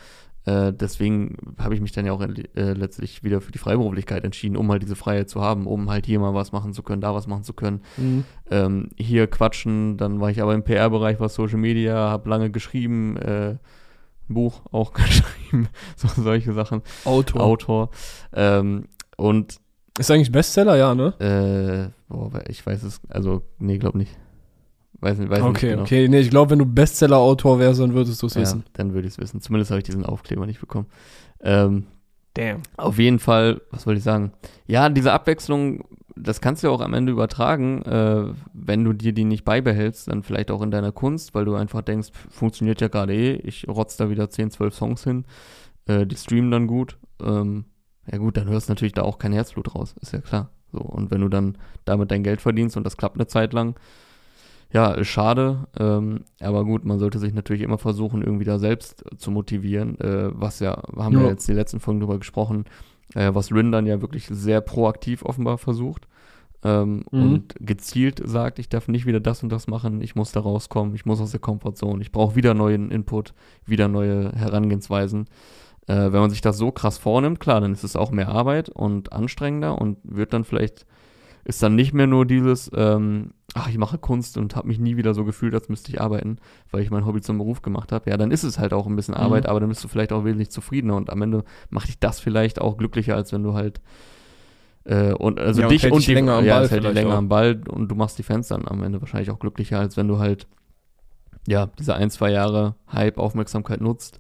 äh, 0.47 0.73
deswegen 0.73 1.37
habe 1.59 1.75
ich 1.75 1.81
mich 1.81 1.93
dann 1.93 2.05
ja 2.05 2.13
auch 2.13 2.21
äh, 2.21 2.73
letztlich 2.73 3.23
wieder 3.23 3.41
für 3.41 3.53
die 3.53 3.59
Freiberuflichkeit 3.59 4.25
entschieden, 4.25 4.57
um 4.57 4.71
halt 4.71 4.83
diese 4.83 4.97
Freiheit 4.97 5.31
zu 5.31 5.41
haben, 5.41 5.67
um 5.67 5.91
halt 5.91 6.05
hier 6.05 6.21
mal 6.21 6.35
was 6.35 6.53
machen 6.53 6.75
zu 6.75 6.83
können, 6.83 7.01
da 7.01 7.15
was 7.15 7.27
machen 7.27 7.45
zu 7.45 7.55
können. 7.55 7.81
Mhm. 7.97 8.25
Ähm, 8.51 8.89
hier 8.97 9.27
quatschen, 9.27 9.97
dann 9.97 10.21
war 10.21 10.31
ich 10.31 10.43
aber 10.43 10.55
im 10.55 10.63
PR-Bereich, 10.63 11.19
was 11.19 11.35
Social 11.35 11.59
Media, 11.59 11.95
habe 11.95 12.29
lange 12.29 12.51
geschrieben, 12.51 13.17
äh, 13.17 13.51
ein 14.29 14.35
Buch 14.35 14.61
auch 14.71 14.93
geschrieben, 14.95 15.69
so 15.97 16.09
solche 16.09 16.53
Sachen. 16.53 16.83
Autor. 17.05 17.41
Autor. 17.43 17.91
Ähm, 18.35 18.85
und 19.17 19.57
Ist 19.99 20.11
eigentlich 20.11 20.33
Bestseller, 20.33 20.77
ja, 20.77 20.95
ne? 20.95 21.15
äh, 21.21 22.13
boah, 22.13 22.43
ich 22.49 22.65
weiß 22.67 22.83
es, 22.83 23.01
also, 23.09 23.43
nee, 23.59 23.79
glaub 23.79 23.95
nicht. 23.95 24.15
Weiß 25.05 25.19
nicht, 25.19 25.29
weiß 25.29 25.41
nicht 25.41 25.49
okay, 25.51 25.71
genau. 25.71 25.83
okay. 25.83 26.09
Nee, 26.09 26.21
ich 26.21 26.31
glaube, 26.31 26.53
wenn 26.53 26.59
du 26.59 26.65
Bestseller-Autor 26.65 27.59
wärst, 27.59 27.79
dann 27.79 27.93
würdest 27.93 28.23
du 28.23 28.27
es 28.27 28.35
Ja, 28.35 28.41
wissen. 28.41 28.65
dann 28.73 28.95
würde 28.95 29.07
ich 29.07 29.15
es 29.15 29.19
wissen. 29.21 29.43
Zumindest 29.43 29.71
habe 29.71 29.79
ich 29.81 29.85
diesen 29.85 30.07
Aufkleber 30.07 30.47
nicht 30.47 30.61
bekommen. 30.61 30.87
Ähm, 31.43 31.85
Damn. 32.33 32.63
auf 32.79 32.99
jeden 32.99 33.19
Fall, 33.19 33.61
was 33.71 33.87
wollte 33.87 33.99
ich 33.99 34.05
sagen? 34.05 34.33
Ja, 34.67 34.89
diese 34.89 35.13
Abwechslung, 35.13 35.85
das 36.17 36.41
kannst 36.41 36.63
du 36.63 36.69
ja 36.69 36.73
auch 36.73 36.81
am 36.81 36.95
Ende 36.95 37.13
übertragen, 37.13 37.83
äh, 37.83 38.33
wenn 38.55 38.83
du 38.83 38.95
dir 38.95 39.13
die 39.13 39.25
nicht 39.25 39.45
beibehältst, 39.45 40.09
dann 40.09 40.23
vielleicht 40.23 40.51
auch 40.51 40.63
in 40.63 40.71
deiner 40.71 40.91
Kunst, 40.91 41.35
weil 41.35 41.45
du 41.45 41.55
einfach 41.55 41.83
denkst, 41.83 42.09
funktioniert 42.31 42.81
ja 42.81 42.89
gerade 42.89 43.15
eh, 43.15 43.35
ich 43.35 43.69
rotz 43.69 43.99
da 43.99 44.09
wieder 44.09 44.31
10, 44.31 44.53
12 44.53 44.75
Songs 44.75 45.05
hin, 45.05 45.27
äh, 45.87 46.07
die 46.07 46.17
streamen 46.17 46.51
dann 46.51 46.67
gut. 46.67 46.97
Ähm, 47.23 47.67
ja 48.11 48.17
gut, 48.17 48.39
dann 48.39 48.49
hörst 48.49 48.69
du 48.69 48.73
natürlich 48.73 48.95
da 48.95 49.03
auch 49.03 49.19
kein 49.19 49.35
Herzblut 49.35 49.75
raus, 49.75 49.95
ist 50.01 50.15
ja 50.15 50.21
klar. 50.21 50.49
So, 50.73 50.79
und 50.81 51.11
wenn 51.11 51.21
du 51.21 51.29
dann 51.29 51.59
damit 51.85 52.11
dein 52.11 52.25
Geld 52.25 52.41
verdienst 52.41 52.77
und 52.79 52.85
das 52.85 52.97
klappt 52.97 53.17
eine 53.17 53.27
Zeit 53.27 53.53
lang, 53.53 53.77
ja, 54.75 55.05
schade, 55.05 55.69
ähm, 55.79 56.25
aber 56.41 56.65
gut, 56.65 56.85
man 56.85 56.99
sollte 56.99 57.19
sich 57.21 57.33
natürlich 57.33 57.63
immer 57.63 57.79
versuchen, 57.79 58.23
irgendwie 58.23 58.45
da 58.45 58.59
selbst 58.59 59.05
zu 59.17 59.31
motivieren, 59.31 59.99
äh, 60.01 60.31
was 60.33 60.59
ja, 60.61 60.83
haben 60.97 61.15
wir 61.17 61.23
Ja. 61.25 61.31
jetzt 61.31 61.47
die 61.49 61.53
letzten 61.53 61.79
Folgen 61.81 62.01
drüber 62.01 62.19
gesprochen, 62.19 62.65
äh, 63.15 63.31
was 63.33 63.53
Rin 63.53 63.71
dann 63.73 63.87
ja 63.87 64.03
wirklich 64.03 64.27
sehr 64.27 64.61
proaktiv 64.61 65.25
offenbar 65.25 65.59
versucht 65.59 66.09
ähm, 66.65 67.05
Mhm. 67.13 67.23
und 67.23 67.55
gezielt 67.61 68.21
sagt, 68.25 68.59
ich 68.59 68.69
darf 68.69 68.89
nicht 68.89 69.07
wieder 69.07 69.21
das 69.21 69.43
und 69.43 69.51
das 69.53 69.69
machen, 69.69 70.01
ich 70.01 70.17
muss 70.17 70.33
da 70.33 70.41
rauskommen, 70.41 70.95
ich 70.95 71.07
muss 71.07 71.21
aus 71.21 71.31
der 71.31 71.41
Komfortzone, 71.41 72.03
ich 72.03 72.11
brauche 72.11 72.35
wieder 72.35 72.55
neuen 72.55 72.91
Input, 72.91 73.33
wieder 73.67 73.87
neue 73.87 74.33
Herangehensweisen. 74.33 75.27
Äh, 75.87 76.11
wenn 76.13 76.21
man 76.21 76.31
sich 76.31 76.41
das 76.41 76.57
so 76.57 76.73
krass 76.73 76.97
vornimmt, 76.99 77.39
klar, 77.39 77.61
dann 77.61 77.73
ist 77.73 77.85
es 77.85 77.95
auch 77.95 78.11
mehr 78.11 78.29
Arbeit 78.31 78.71
und 78.71 79.13
anstrengender 79.13 79.79
und 79.79 79.99
wird 80.03 80.33
dann 80.33 80.45
vielleicht, 80.45 80.87
ist 81.45 81.63
dann 81.63 81.75
nicht 81.75 81.93
mehr 81.93 82.07
nur 82.07 82.27
dieses, 82.27 82.71
ähm, 82.75 83.33
ach, 83.55 83.69
ich 83.69 83.79
mache 83.79 83.99
Kunst 83.99 84.39
und 84.39 84.57
habe 84.57 84.69
mich 84.69 84.79
nie 84.79 84.97
wieder 84.97 85.15
so 85.15 85.25
gefühlt, 85.25 85.55
als 85.55 85.69
müsste 85.69 85.91
ich 85.93 86.01
arbeiten, 86.01 86.39
weil 86.71 86.83
ich 86.83 86.91
mein 86.91 87.05
Hobby 87.07 87.21
zum 87.21 87.39
Beruf 87.39 87.63
gemacht 87.63 87.93
habe. 87.93 88.11
Ja, 88.11 88.17
dann 88.17 88.31
ist 88.31 88.45
es 88.45 88.59
halt 88.59 88.73
auch 88.73 88.87
ein 88.87 88.97
bisschen 88.97 89.15
Arbeit, 89.15 89.45
Mhm. 89.45 89.51
aber 89.51 89.61
dann 89.61 89.69
bist 89.69 89.85
du 89.85 89.89
vielleicht 89.89 90.13
auch 90.13 90.25
wesentlich 90.25 90.51
zufriedener 90.51 90.97
und 90.97 91.11
am 91.11 91.23
Ende 91.23 91.45
macht 91.71 91.89
dich 91.89 91.99
das 91.99 92.19
vielleicht 92.21 92.61
auch 92.61 92.77
glücklicher, 92.79 93.15
als 93.15 93.33
wenn 93.33 93.43
du 93.43 93.55
halt 93.55 93.81
äh, 94.85 95.13
und 95.15 95.41
also 95.41 95.61
Ja, 95.63 95.67
und 95.67 95.73
dich 95.73 95.91
und 95.91 95.99
dich 95.99 96.07
die, 96.07 96.15
länger 96.15 96.35
am 96.35 96.45
ja, 96.45 96.59
Ball 96.59 96.69
hält 96.69 96.85
dich 96.85 96.93
länger 96.93 97.15
auch. 97.15 97.19
am 97.19 97.29
Ball 97.29 97.61
und 97.69 97.89
du 97.89 97.95
machst 97.95 98.19
die 98.19 98.23
Fans 98.23 98.49
dann 98.49 98.67
am 98.69 98.83
Ende 98.83 99.01
wahrscheinlich 99.01 99.31
auch 99.31 99.39
glücklicher, 99.39 99.79
als 99.79 99.97
wenn 99.97 100.09
du 100.09 100.19
halt 100.19 100.47
ja, 101.47 101.67
diese 101.79 101.95
ein, 101.95 102.11
zwei 102.11 102.31
Jahre 102.31 102.75
Hype, 102.91 103.19
Aufmerksamkeit 103.19 103.81
nutzt, 103.81 104.19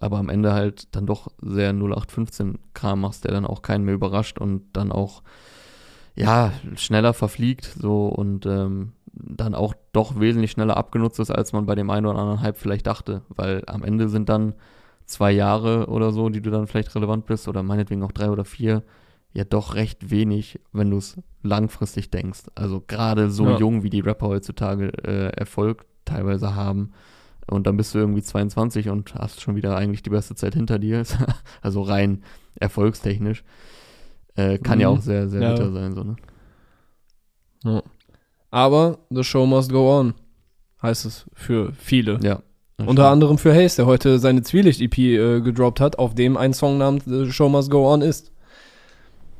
aber 0.00 0.18
am 0.18 0.28
Ende 0.28 0.52
halt 0.52 0.94
dann 0.96 1.06
doch 1.06 1.28
sehr 1.40 1.72
0815 1.72 2.58
Kram 2.74 3.00
machst, 3.00 3.24
der 3.24 3.32
dann 3.32 3.46
auch 3.46 3.62
keinen 3.62 3.84
mehr 3.84 3.94
überrascht 3.94 4.38
und 4.38 4.64
dann 4.72 4.90
auch 4.90 5.22
ja, 6.16 6.52
schneller 6.76 7.12
verfliegt 7.12 7.64
so 7.64 8.06
und 8.06 8.46
ähm, 8.46 8.92
dann 9.12 9.54
auch 9.54 9.74
doch 9.92 10.18
wesentlich 10.18 10.52
schneller 10.52 10.76
abgenutzt 10.76 11.18
ist, 11.20 11.30
als 11.30 11.52
man 11.52 11.66
bei 11.66 11.74
dem 11.74 11.90
einen 11.90 12.06
oder 12.06 12.18
anderen 12.18 12.40
Hype 12.40 12.56
vielleicht 12.56 12.86
dachte, 12.86 13.22
weil 13.28 13.62
am 13.66 13.82
Ende 13.84 14.08
sind 14.08 14.28
dann 14.28 14.54
zwei 15.06 15.32
Jahre 15.32 15.86
oder 15.88 16.12
so, 16.12 16.28
die 16.28 16.40
du 16.40 16.50
dann 16.50 16.66
vielleicht 16.66 16.94
relevant 16.94 17.26
bist 17.26 17.46
oder 17.48 17.62
meinetwegen 17.62 18.02
auch 18.02 18.12
drei 18.12 18.30
oder 18.30 18.44
vier, 18.44 18.82
ja 19.32 19.44
doch 19.44 19.74
recht 19.74 20.10
wenig, 20.10 20.60
wenn 20.72 20.90
du 20.90 20.98
es 20.98 21.16
langfristig 21.42 22.10
denkst. 22.10 22.44
Also 22.54 22.82
gerade 22.86 23.30
so 23.30 23.46
Ja. 23.46 23.58
jung, 23.58 23.82
wie 23.82 23.90
die 23.90 24.00
Rapper 24.00 24.28
heutzutage 24.28 24.88
äh, 25.04 25.28
Erfolg 25.36 25.84
teilweise 26.04 26.54
haben. 26.54 26.92
Und 27.46 27.66
dann 27.66 27.76
bist 27.76 27.94
du 27.94 27.98
irgendwie 27.98 28.22
22 28.22 28.88
und 28.88 29.14
hast 29.14 29.42
schon 29.42 29.56
wieder 29.56 29.76
eigentlich 29.76 30.02
die 30.02 30.10
beste 30.10 30.34
Zeit 30.34 30.54
hinter 30.54 30.78
dir. 30.78 31.02
also 31.62 31.82
rein 31.82 32.22
erfolgstechnisch. 32.58 33.44
Äh, 34.36 34.58
kann 34.58 34.80
ja 34.80 34.90
Mhm. 34.90 34.98
auch 34.98 35.02
sehr, 35.02 35.28
sehr 35.28 35.40
Ja. 35.42 35.50
bitter 35.52 35.72
sein, 35.72 35.94
so, 35.94 36.02
ne? 36.04 37.82
Aber 38.50 38.98
the 39.10 39.24
show 39.24 39.46
must 39.46 39.72
go 39.72 39.98
on, 39.98 40.14
heißt 40.82 41.06
es 41.06 41.26
für 41.34 41.72
viele. 41.72 42.18
Ja. 42.22 42.40
Unter 42.84 43.08
anderem 43.08 43.38
für 43.38 43.54
Haze, 43.54 43.76
der 43.76 43.86
heute 43.86 44.18
seine 44.18 44.42
Zwielicht-EP 44.42 44.98
äh, 44.98 45.40
gedroppt 45.40 45.80
hat, 45.80 45.98
auf 45.98 46.14
dem 46.14 46.36
ein 46.36 46.52
Song 46.52 46.78
namens 46.78 47.04
The 47.04 47.30
Show 47.30 47.48
Must 47.48 47.70
Go 47.70 47.92
On 47.92 48.02
ist. 48.02 48.32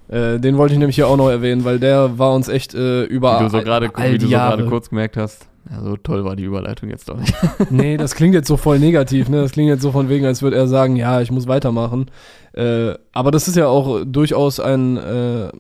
Äh, 0.09 0.39
den 0.39 0.57
wollte 0.57 0.75
ich 0.75 0.79
nämlich 0.79 0.95
hier 0.97 1.09
auch 1.09 1.17
noch 1.17 1.29
erwähnen, 1.31 1.65
weil 1.65 1.81
der 1.81 2.19
war 2.19 2.33
uns 2.35 2.49
echt 2.49 2.75
äh, 2.75 3.05
über 3.05 3.41
Wie 3.41 3.45
du 3.45 3.51
so 3.51 3.61
gerade 3.63 4.67
kurz 4.69 4.89
gemerkt 4.91 5.17
hast, 5.17 5.49
ja, 5.71 5.83
so 5.83 5.97
toll 5.97 6.25
war 6.25 6.37
die 6.37 6.45
Überleitung 6.45 6.91
jetzt 6.91 7.09
doch 7.09 7.17
nicht. 7.19 7.35
Nee, 7.71 7.97
das 7.97 8.15
klingt 8.15 8.35
jetzt 8.35 8.49
so 8.49 8.57
voll 8.57 8.79
negativ, 8.79 9.29
ne? 9.29 9.43
Das 9.43 9.53
klingt 9.53 9.69
jetzt 9.69 9.83
so 9.83 9.93
von 9.93 10.09
wegen, 10.09 10.27
als 10.27 10.43
würde 10.43 10.57
er 10.57 10.67
sagen, 10.67 10.97
ja, 10.97 11.21
ich 11.21 11.31
muss 11.31 11.47
weitermachen. 11.47 12.11
Äh, 12.53 12.95
aber 13.13 13.31
das 13.31 13.49
ist 13.49 13.57
ja 13.57 13.67
auch 13.69 14.05
durchaus 14.05 14.61
ein, 14.61 14.97
äh, 14.97 15.51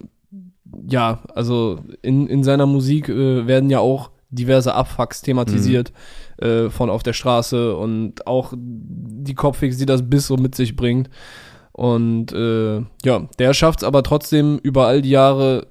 ja, 0.86 1.20
also 1.34 1.80
in, 2.02 2.26
in 2.26 2.44
seiner 2.44 2.66
Musik 2.66 3.09
äh, 3.09 3.46
werden 3.46 3.70
ja 3.70 3.78
auch 3.80 4.11
diverse 4.30 4.74
Abfucks 4.74 5.22
thematisiert 5.22 5.92
äh, 6.38 6.68
von 6.68 6.90
auf 6.90 7.02
der 7.02 7.12
Straße 7.12 7.76
und 7.76 8.26
auch 8.26 8.52
die 8.57 9.34
Kopfix, 9.34 9.78
die 9.78 9.86
das 9.86 10.09
Biss 10.09 10.26
so 10.26 10.36
mit 10.36 10.55
sich 10.55 10.76
bringt. 10.76 11.09
Und 11.72 12.32
äh, 12.32 12.82
ja, 13.05 13.28
der 13.38 13.55
schafft 13.55 13.80
es 13.80 13.84
aber 13.84 14.02
trotzdem 14.02 14.59
über 14.62 14.86
all 14.86 15.02
die 15.02 15.11
Jahre 15.11 15.66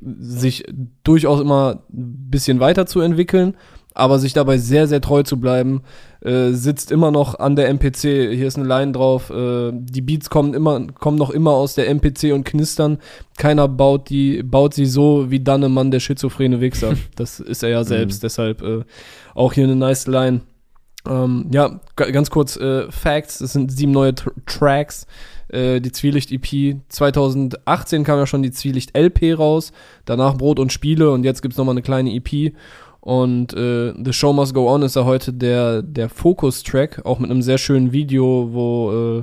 sich 0.00 0.64
durchaus 1.02 1.40
immer 1.40 1.82
ein 1.92 2.30
bisschen 2.30 2.60
weiterzuentwickeln, 2.60 3.56
aber 3.96 4.18
sich 4.18 4.32
dabei 4.32 4.58
sehr, 4.58 4.86
sehr 4.86 5.00
treu 5.00 5.22
zu 5.22 5.40
bleiben. 5.40 5.82
Äh, 6.20 6.52
sitzt 6.52 6.90
immer 6.92 7.10
noch 7.10 7.38
an 7.38 7.56
der 7.56 7.68
MPC, 7.68 8.00
hier 8.34 8.46
ist 8.46 8.58
eine 8.58 8.66
Line 8.66 8.92
drauf, 8.92 9.30
äh, 9.30 9.70
die 9.72 10.00
Beats 10.00 10.28
kommen 10.30 10.54
immer, 10.54 10.86
kommen 10.98 11.18
noch 11.18 11.30
immer 11.30 11.52
aus 11.52 11.74
der 11.74 11.88
MPC 11.88 12.32
und 12.32 12.44
knistern. 12.44 12.98
Keiner 13.38 13.68
baut 13.68 14.08
die, 14.10 14.42
baut 14.42 14.74
sie 14.74 14.86
so 14.86 15.30
wie 15.30 15.40
Dannemann, 15.40 15.90
der 15.90 16.00
schizophrene 16.00 16.60
Wichser. 16.60 16.94
Das 17.16 17.38
ist 17.40 17.62
er 17.62 17.68
ja 17.70 17.84
selbst, 17.84 18.22
deshalb 18.22 18.62
äh, 18.62 18.82
auch 19.34 19.52
hier 19.52 19.64
eine 19.64 19.76
nice 19.76 20.06
Line. 20.06 20.40
Ähm, 21.08 21.46
ja, 21.52 21.80
ga- 21.94 22.10
ganz 22.10 22.30
kurz, 22.30 22.56
äh, 22.56 22.90
Facts, 22.90 23.40
es 23.40 23.52
sind 23.52 23.70
sieben 23.70 23.92
neue 23.92 24.14
Tr 24.14 24.32
Tracks. 24.46 25.06
äh, 25.48 25.80
die 25.80 25.92
Zwielicht-EP. 25.92 26.78
2018 26.88 28.02
kam 28.02 28.18
ja 28.18 28.26
schon 28.26 28.42
die 28.42 28.50
Zwielicht-LP 28.50 29.34
raus, 29.38 29.70
danach 30.04 30.36
Brot 30.36 30.58
und 30.58 30.72
Spiele 30.72 31.12
und 31.12 31.22
jetzt 31.24 31.42
gibt's 31.42 31.56
nochmal 31.56 31.74
eine 31.74 31.82
kleine 31.82 32.12
EP. 32.12 32.52
Und 33.06 33.54
äh, 33.54 33.94
The 34.04 34.12
Show 34.12 34.32
Must 34.32 34.52
Go 34.52 34.68
On 34.68 34.82
ist 34.82 34.96
ja 34.96 35.04
heute 35.04 35.32
der, 35.32 35.80
der 35.80 36.08
Focus-Track, 36.08 37.02
auch 37.04 37.20
mit 37.20 37.30
einem 37.30 37.40
sehr 37.40 37.56
schönen 37.56 37.92
Video, 37.92 38.48
wo 38.50 39.20
äh, 39.20 39.22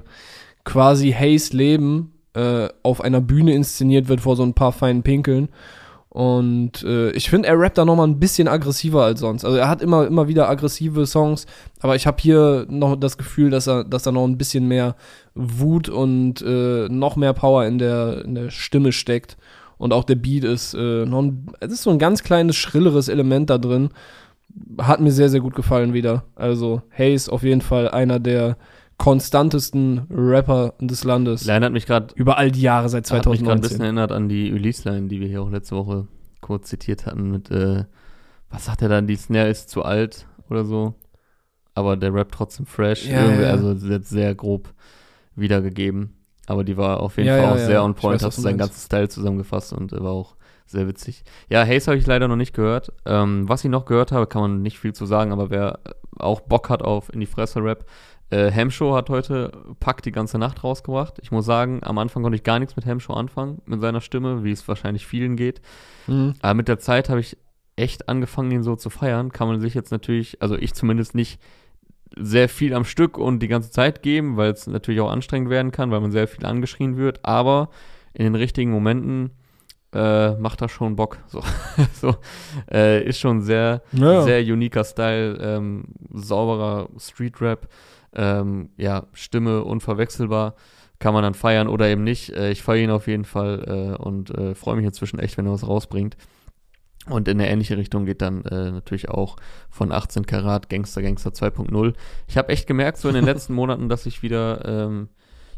quasi 0.64 1.12
Hayes 1.12 1.52
Leben 1.52 2.14
äh, 2.34 2.70
auf 2.82 3.02
einer 3.02 3.20
Bühne 3.20 3.54
inszeniert 3.54 4.08
wird 4.08 4.22
vor 4.22 4.38
so 4.38 4.44
ein 4.44 4.54
paar 4.54 4.72
feinen 4.72 5.04
Pinkeln. 5.04 5.50
Und 6.08 6.82
äh, 6.84 7.12
ich 7.12 7.30
finde, 7.30 7.50
er 7.50 7.60
rappt 7.60 7.78
da 7.78 7.84
nochmal 7.84 8.08
ein 8.08 8.22
bisschen 8.22 8.48
aggressiver 8.48 9.04
als 9.04 9.20
sonst. 9.20 9.44
Also 9.44 9.58
er 9.58 9.68
hat 9.68 9.82
immer, 9.82 10.08
immer 10.08 10.30
wieder 10.30 10.48
aggressive 10.48 11.06
Songs, 11.06 11.46
aber 11.82 11.98
ich 11.98 12.08
habe 12.08 12.22
hier 12.22 12.66
noch 12.70 12.96
das 12.96 13.18
Gefühl, 13.18 13.50
dass 13.50 13.68
er, 13.68 13.84
dass 13.84 14.04
da 14.04 14.14
noch 14.14 14.24
ein 14.24 14.38
bisschen 14.38 14.66
mehr 14.66 14.96
Wut 15.36 15.90
und 15.90 16.42
äh, 16.42 16.88
noch 16.88 17.18
mehr 17.18 17.34
Power 17.34 17.66
in 17.66 17.80
der, 17.80 18.24
in 18.24 18.36
der 18.36 18.50
Stimme 18.50 18.94
steckt. 18.94 19.36
Und 19.84 19.92
auch 19.92 20.06
der 20.06 20.16
Beat 20.16 20.46
ist 20.46 20.74
äh, 20.76 21.06
noch 21.06 21.22
ein, 21.22 21.48
es 21.60 21.74
ist 21.74 21.84
so 21.84 21.90
ein 21.90 22.00
ganz 22.00 22.24
kleines, 22.24 22.56
schrilleres 22.56 23.10
Element 23.10 23.50
da 23.50 23.58
drin. 23.58 23.90
Hat 24.78 25.02
mir 25.02 25.12
sehr, 25.12 25.28
sehr 25.28 25.42
gut 25.42 25.56
gefallen 25.56 25.92
wieder. 25.92 26.24
Also 26.36 26.84
Hayes 26.98 27.28
auf 27.28 27.44
jeden 27.44 27.60
Fall 27.60 27.90
einer 27.90 28.22
der 28.22 28.56
konstantesten 28.96 30.08
Rapper 30.10 30.76
des 30.80 31.04
Landes. 31.04 31.44
Line 31.44 31.66
hat 31.66 31.74
mich 31.74 31.86
gerade 31.86 32.16
über 32.16 32.38
all 32.38 32.50
die 32.50 32.62
Jahre 32.62 32.88
seit 32.88 33.08
2019. 33.08 33.18
Hat 33.26 33.32
mich 33.32 33.46
gerade 33.46 33.60
ein 33.60 33.62
bisschen 33.62 33.84
erinnert 33.84 34.14
an 34.14 34.30
die 34.30 34.54
Ulysse-Line, 34.54 35.10
die 35.10 35.20
wir 35.20 35.28
hier 35.28 35.42
auch 35.42 35.52
letzte 35.52 35.76
Woche 35.76 36.08
kurz 36.40 36.70
zitiert 36.70 37.06
hatten 37.06 37.30
mit, 37.30 37.52
äh, 37.52 37.84
was 38.50 38.64
sagt 38.64 38.84
er 38.84 38.88
dann, 38.88 39.06
die 39.06 39.18
Snare 39.18 39.50
ist 39.50 39.70
zu 39.70 39.84
alt 39.84 40.28
oder 40.50 40.64
so. 40.64 40.94
Aber 41.74 41.98
der 41.98 42.14
Rap 42.14 42.32
trotzdem 42.32 42.66
fresh. 42.66 43.06
Ja, 43.06 43.30
ja. 43.30 43.50
Also 43.50 43.76
sehr 43.76 44.34
grob 44.34 44.74
wiedergegeben. 45.36 46.23
Aber 46.48 46.64
die 46.64 46.78
war 46.78 47.00
auf 47.00 47.18
jeden 47.18 47.28
ja, 47.28 47.38
Fall 47.38 47.54
auch 47.54 47.58
sehr 47.58 47.84
on 47.84 47.96
point, 47.96 48.22
hat 48.22 48.34
sein 48.34 48.58
ganzes 48.58 48.86
Style 48.86 49.10
zusammengefasst 49.10 49.74
und 49.74 49.92
war 49.92 50.12
auch 50.12 50.36
sehr 50.66 50.88
witzig. 50.88 51.24
Ja, 51.50 51.66
Haze 51.66 51.88
habe 51.88 51.98
ich 51.98 52.08
leider 52.08 52.28
noch 52.28 52.36
nicht 52.36 52.54
gehört. 52.54 52.92
Ähm, 53.06 53.48
was 53.48 53.64
ich 53.64 53.70
noch 53.70 53.86
gehört 53.86 54.12
habe, 54.12 54.28
kann 54.28 54.42
man 54.42 54.62
nicht 54.62 54.80
viel 54.80 54.94
zu 54.94 55.06
sagen, 55.06 55.32
aber 55.32 55.50
wer 55.50 55.80
auch 56.18 56.42
Bock 56.42 56.70
hat 56.70 56.82
auf 56.82 57.12
In 57.14 57.20
die 57.20 57.26
Fresse 57.26 57.64
Rap, 57.64 57.86
äh, 58.30 58.52
Hamshow 58.52 58.96
hat 58.96 59.10
heute 59.10 59.52
Pack 59.80 60.02
die 60.02 60.12
ganze 60.12 60.38
Nacht 60.38 60.64
rausgebracht. 60.64 61.20
Ich 61.22 61.32
muss 61.32 61.46
sagen, 61.46 61.82
am 61.84 61.98
Anfang 61.98 62.24
konnte 62.24 62.36
ich 62.36 62.44
gar 62.44 62.60
nichts 62.60 62.76
mit 62.76 62.86
Hamshow 62.86 63.14
anfangen, 63.14 63.62
mit 63.66 63.82
seiner 63.82 64.02
Stimme, 64.02 64.44
wie 64.44 64.52
es 64.52 64.68
wahrscheinlich 64.68 65.06
vielen 65.06 65.36
geht. 65.36 65.62
Mhm. 66.08 66.34
Aber 66.42 66.54
mit 66.56 66.68
der 66.68 66.80
Zeit 66.80 67.10
habe 67.10 67.20
ich 67.20 67.38
echt 67.76 68.10
angefangen, 68.10 68.52
ihn 68.52 68.64
so 68.64 68.76
zu 68.76 68.90
feiern. 68.90 69.32
Kann 69.32 69.48
man 69.48 69.60
sich 69.60 69.74
jetzt 69.74 69.92
natürlich, 69.92 70.42
also 70.42 70.56
ich 70.56 70.74
zumindest 70.74 71.16
nicht 71.16 71.40
sehr 72.18 72.50
viel 72.50 72.74
am 72.74 72.86
Stück 72.86 73.18
und 73.18 73.40
die 73.40 73.48
ganze 73.48 73.72
Zeit 73.72 74.02
geben, 74.04 74.38
weil 74.38 74.52
es 74.52 74.68
natürlich 74.68 75.02
auch 75.02 75.12
anstrengend 75.12 75.50
werden 75.50 75.72
kann, 75.72 75.92
weil 75.92 76.02
man 76.02 76.12
sehr 76.12 76.28
viel 76.28 76.46
angeschrien 76.46 76.98
wird. 76.98 77.24
Aber 77.24 77.70
in 78.14 78.24
den 78.26 78.36
richtigen 78.36 78.72
Momenten 78.72 79.32
äh, 79.94 80.32
macht 80.36 80.62
das 80.62 80.72
schon 80.72 80.96
Bock. 80.96 81.20
So, 81.28 81.42
so 81.94 82.16
äh, 82.72 83.04
ist 83.04 83.20
schon 83.20 83.42
sehr, 83.42 83.82
ja. 83.92 84.22
sehr 84.22 84.42
uniker 84.42 84.84
Style, 84.84 85.38
ähm, 85.42 85.86
sauberer 86.12 86.90
Street 86.98 87.42
Rap 87.42 87.68
ähm, 88.16 88.70
ja, 88.78 89.08
Stimme 89.14 89.64
unverwechselbar. 89.64 90.56
Kann 91.00 91.14
man 91.14 91.24
dann 91.24 91.34
feiern 91.34 91.68
oder 91.68 91.88
eben 91.88 92.04
nicht. 92.04 92.30
Äh, 92.32 92.52
ich 92.52 92.62
feiere 92.62 92.84
ihn 92.84 92.92
auf 92.92 93.08
jeden 93.08 93.26
Fall 93.26 93.96
äh, 93.98 94.02
und 94.02 94.30
äh, 94.30 94.56
freue 94.56 94.76
mich 94.76 94.86
inzwischen 94.86 95.20
echt, 95.20 95.38
wenn 95.38 95.46
er 95.46 95.54
was 95.54 95.68
rausbringt. 95.68 96.16
Und 97.10 97.28
in 97.28 97.40
eine 97.40 97.50
ähnliche 97.50 97.78
Richtung 97.78 98.06
geht 98.06 98.22
dann 98.22 98.46
äh, 98.46 98.72
natürlich 98.72 99.10
auch 99.10 99.36
von 99.70 99.92
18 99.92 100.26
Karat 100.26 100.70
Gangster 100.70 101.02
Gangster 101.02 101.32
2.0. 101.32 101.94
Ich 102.28 102.38
habe 102.38 102.50
echt 102.50 102.66
gemerkt, 102.66 102.98
so 102.98 103.10
in 103.10 103.16
den 103.16 103.26
letzten 103.26 103.54
Monaten, 103.56 103.90
dass 103.90 104.06
ich 104.06 104.24
wieder 104.24 104.64
ähm, 104.66 105.10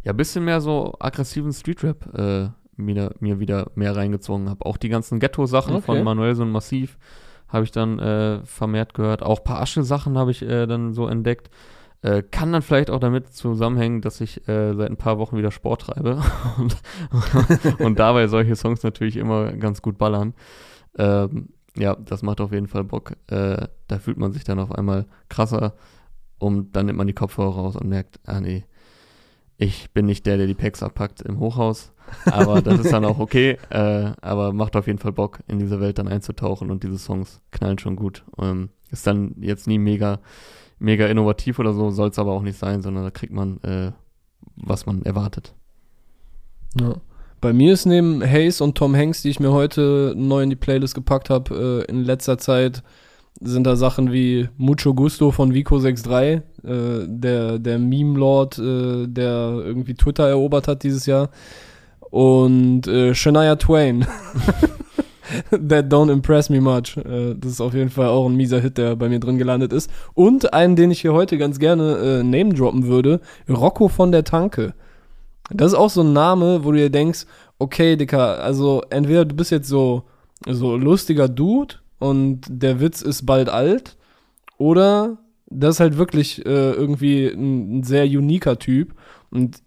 ja 0.04 0.14
ein 0.14 0.18
bisschen 0.18 0.44
mehr 0.44 0.62
so 0.62 0.96
aggressiven 1.00 1.54
Streetrap 1.54 2.18
äh, 2.18 2.50
mir, 2.78 3.14
mir 3.20 3.40
wieder 3.40 3.72
mehr 3.76 3.96
reingezogen 3.96 4.50
habe. 4.50 4.66
Auch 4.66 4.78
die 4.78 4.90
ganzen 4.90 5.20
Ghetto-Sachen 5.20 5.76
okay. 5.76 5.86
von 5.86 6.04
Manuel 6.04 6.42
und 6.42 6.52
Massiv 6.52 6.98
habe 7.48 7.64
ich 7.64 7.72
dann 7.72 8.00
äh, 8.00 8.44
vermehrt 8.44 8.94
gehört. 8.94 9.22
Auch 9.22 9.40
ein 9.40 9.44
paar 9.44 9.62
Asche-Sachen 9.62 10.18
habe 10.18 10.32
ich 10.32 10.42
äh, 10.42 10.66
dann 10.66 10.94
so 10.94 11.08
entdeckt. 11.08 11.50
Äh, 12.02 12.24
kann 12.24 12.52
dann 12.52 12.62
vielleicht 12.62 12.90
auch 12.90 13.00
damit 13.00 13.34
zusammenhängen, 13.34 14.02
dass 14.02 14.22
ich 14.22 14.48
äh, 14.48 14.74
seit 14.74 14.90
ein 14.90 14.98
paar 14.98 15.18
Wochen 15.18 15.38
wieder 15.38 15.52
Sport 15.52 15.82
treibe 15.82 16.22
und, 16.58 16.78
und 17.80 18.00
dabei 18.00 18.28
solche 18.28 18.56
Songs 18.56 18.84
natürlich 18.84 19.18
immer 19.18 19.54
ganz 19.54 19.82
gut 19.82 19.98
ballern. 19.98 20.34
Ähm, 20.98 21.50
ja, 21.76 21.96
das 21.96 22.22
macht 22.22 22.42
auf 22.42 22.52
jeden 22.52 22.68
Fall 22.68 22.84
Bock. 22.84 23.14
Äh, 23.28 23.68
da 23.88 24.00
fühlt 24.00 24.18
man 24.18 24.32
sich 24.32 24.44
dann 24.44 24.60
auf 24.60 24.72
einmal 24.72 25.06
krasser 25.30 25.74
und 26.40 26.76
dann 26.76 26.86
nimmt 26.86 26.98
man 26.98 27.08
die 27.08 27.14
Kopfhörer 27.14 27.56
raus 27.56 27.76
und 27.76 27.88
merkt, 27.88 28.20
ah 28.26 28.40
nee, 28.40 28.66
ich 29.58 29.92
bin 29.92 30.06
nicht 30.06 30.26
der, 30.26 30.38
der 30.38 30.48
die 30.48 30.54
Packs 30.54 30.84
abpackt 30.84 31.22
im 31.22 31.40
Hochhaus, 31.40 31.94
aber 32.26 32.62
das 32.62 32.80
ist 32.80 32.92
dann 32.92 33.06
auch 33.06 33.20
okay. 33.20 33.58
Äh, 33.70 34.12
aber 34.22 34.54
macht 34.54 34.76
auf 34.76 34.88
jeden 34.88 35.00
Fall 35.00 35.12
Bock, 35.12 35.40
in 35.48 35.60
diese 35.60 35.80
Welt 35.80 35.98
dann 35.98 36.08
einzutauchen 36.08 36.72
und 36.72 36.84
diese 36.84 36.98
Songs 36.98 37.42
knallen 37.52 37.80
schon 37.80 37.96
gut. 37.96 38.24
Ähm, 38.40 38.70
ist 38.92 39.08
dann 39.08 39.36
jetzt 39.40 39.68
nie 39.68 39.80
mega 39.80 40.20
mega 40.80 41.08
innovativ 41.08 41.60
oder 41.60 41.74
so, 41.74 41.90
soll 41.92 42.10
es 42.10 42.20
aber 42.20 42.34
auch 42.34 42.42
nicht 42.42 42.58
sein, 42.58 42.82
sondern 42.82 43.04
da 43.04 43.12
kriegt 43.12 43.34
man, 43.34 43.62
äh, 43.62 43.92
was 44.56 44.86
man 44.86 45.04
erwartet. 45.04 45.54
Ja. 46.80 46.96
Bei 47.42 47.54
mir 47.54 47.74
ist 47.74 47.86
neben 47.86 48.22
Hayes 48.24 48.62
und 48.62 48.76
Tom 48.76 48.96
Hanks, 48.96 49.22
die 49.22 49.30
ich 49.30 49.40
mir 49.40 49.52
heute 49.52 50.14
neu 50.16 50.42
in 50.42 50.50
die 50.50 50.56
Playlist 50.56 50.96
gepackt 50.96 51.30
habe, 51.30 51.84
äh, 51.88 51.92
in 51.92 52.04
letzter 52.04 52.38
Zeit 52.38 52.84
sind 53.42 53.66
da 53.66 53.76
Sachen 53.76 54.14
wie 54.14 54.48
Mucho 54.58 54.94
Gusto 54.94 55.32
von 55.32 55.54
Vico63, 55.54 56.22
äh, 56.32 56.42
der, 57.08 57.60
der 57.60 57.80
Meme-Lord, 57.80 58.58
äh, 58.58 59.08
der 59.08 59.62
irgendwie 59.64 59.94
Twitter 59.94 60.28
erobert 60.28 60.68
hat 60.68 60.84
dieses 60.84 61.06
Jahr. 61.06 61.30
Und 62.10 62.88
äh, 62.88 63.14
Shania 63.14 63.58
Twain. 63.58 64.08
That 65.52 65.92
don't 65.92 66.12
impress 66.12 66.50
me 66.50 66.62
much. 66.62 66.98
Äh, 66.98 67.36
das 67.36 67.54
ist 67.54 67.62
auf 67.62 67.74
jeden 67.74 67.90
Fall 67.90 68.08
auch 68.08 68.28
ein 68.28 68.36
mieser 68.36 68.62
Hit, 68.62 68.78
der 68.78 68.96
bei 68.96 69.10
mir 69.10 69.20
drin 69.20 69.38
gelandet 69.38 69.74
ist. 69.74 69.90
Und 70.14 70.54
einen, 70.54 70.76
den 70.76 70.92
ich 70.92 71.02
hier 71.02 71.14
heute 71.14 71.38
ganz 71.38 71.60
gerne 71.60 71.98
äh, 71.98 72.24
name 72.24 72.54
droppen 72.54 72.86
würde: 72.88 73.20
Rocco 73.50 73.88
von 73.88 74.12
der 74.12 74.24
Tanke. 74.24 74.74
Das 75.52 75.74
ist 75.74 75.78
auch 75.78 75.90
so 75.90 76.02
ein 76.02 76.14
Name, 76.14 76.64
wo 76.64 76.72
du 76.72 76.78
dir 76.78 76.90
denkst, 76.90 77.26
okay, 77.60 77.96
Dicker, 77.96 78.44
also 78.44 78.82
entweder 78.90 79.26
du 79.26 79.36
bist 79.36 79.52
jetzt 79.52 79.68
so, 79.68 80.04
so 80.48 80.76
lustiger 80.76 81.30
Dude 81.30 81.76
und 82.00 82.42
der 82.50 82.80
Witz 82.80 83.02
ist 83.02 83.26
bald 83.26 83.50
alt, 83.50 83.98
oder 84.58 85.18
das 85.48 85.76
ist 85.76 85.80
halt 85.80 85.98
wirklich 85.98 86.46
äh, 86.46 86.72
irgendwie 86.72 87.28
ein, 87.28 87.80
ein 87.80 87.84
sehr 87.84 88.06
uniker 88.06 88.58
Typ 88.58 88.96
und 89.32 89.58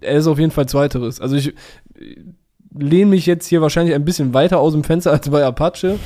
er 0.00 0.16
ist 0.18 0.26
auf 0.26 0.38
jeden 0.38 0.50
Fall 0.50 0.66
zweiteres. 0.66 1.20
Also 1.20 1.36
ich 1.36 1.54
lehne 2.78 3.10
mich 3.10 3.26
jetzt 3.26 3.46
hier 3.46 3.62
wahrscheinlich 3.62 3.94
ein 3.94 4.04
bisschen 4.04 4.34
weiter 4.34 4.58
aus 4.58 4.72
dem 4.72 4.84
Fenster 4.84 5.12
als 5.12 5.28
bei 5.28 5.44
Apache, 5.44 5.98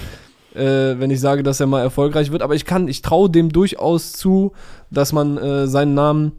äh, 0.54 0.98
wenn 0.98 1.10
ich 1.10 1.20
sage, 1.20 1.42
dass 1.42 1.60
er 1.60 1.66
mal 1.66 1.80
erfolgreich 1.80 2.32
wird. 2.32 2.42
Aber 2.42 2.54
ich 2.54 2.64
kann, 2.64 2.88
ich 2.88 3.02
traue 3.02 3.30
dem 3.30 3.50
durchaus 3.50 4.12
zu, 4.12 4.52
dass 4.90 5.12
man 5.12 5.38
äh, 5.38 5.66
seinen 5.66 5.94
Namen 5.94 6.32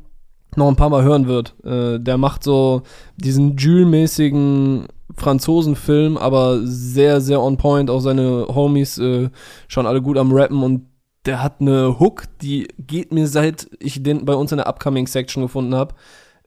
noch 0.57 0.67
ein 0.67 0.75
paar 0.75 0.89
Mal 0.89 1.03
hören 1.03 1.27
wird. 1.27 1.55
Äh, 1.63 1.99
der 1.99 2.17
macht 2.17 2.43
so 2.43 2.83
diesen 3.15 3.57
Jules-mäßigen 3.57 4.87
Franzosenfilm, 5.15 6.17
aber 6.17 6.59
sehr, 6.63 7.21
sehr 7.21 7.41
on 7.41 7.57
point. 7.57 7.89
Auch 7.89 7.99
seine 7.99 8.47
Homies 8.47 8.97
äh, 8.97 9.29
schon 9.67 9.85
alle 9.85 10.01
gut 10.01 10.17
am 10.17 10.31
Rappen 10.31 10.63
und 10.63 10.87
der 11.25 11.43
hat 11.43 11.61
eine 11.61 11.99
Hook, 11.99 12.23
die 12.41 12.67
geht 12.79 13.11
mir 13.11 13.27
seit 13.27 13.69
ich 13.79 14.01
den 14.01 14.25
bei 14.25 14.33
uns 14.33 14.51
in 14.51 14.57
der 14.57 14.67
Upcoming 14.67 15.07
Section 15.07 15.43
gefunden 15.43 15.75
habe, 15.75 15.93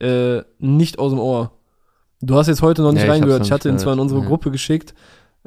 äh, 0.01 0.43
nicht 0.59 0.99
aus 0.99 1.13
dem 1.13 1.21
Ohr. 1.21 1.53
Du 2.21 2.35
hast 2.37 2.49
jetzt 2.49 2.63
heute 2.63 2.83
noch 2.83 2.93
nicht 2.93 3.05
ja, 3.05 3.11
reingehört. 3.11 3.43
Ich, 3.43 3.49
ich 3.49 3.53
hatte 3.53 3.69
ihn 3.69 3.79
zwar 3.79 3.93
in 3.93 4.01
unsere 4.01 4.21
ja. 4.21 4.27
Gruppe 4.27 4.51
geschickt. 4.51 4.95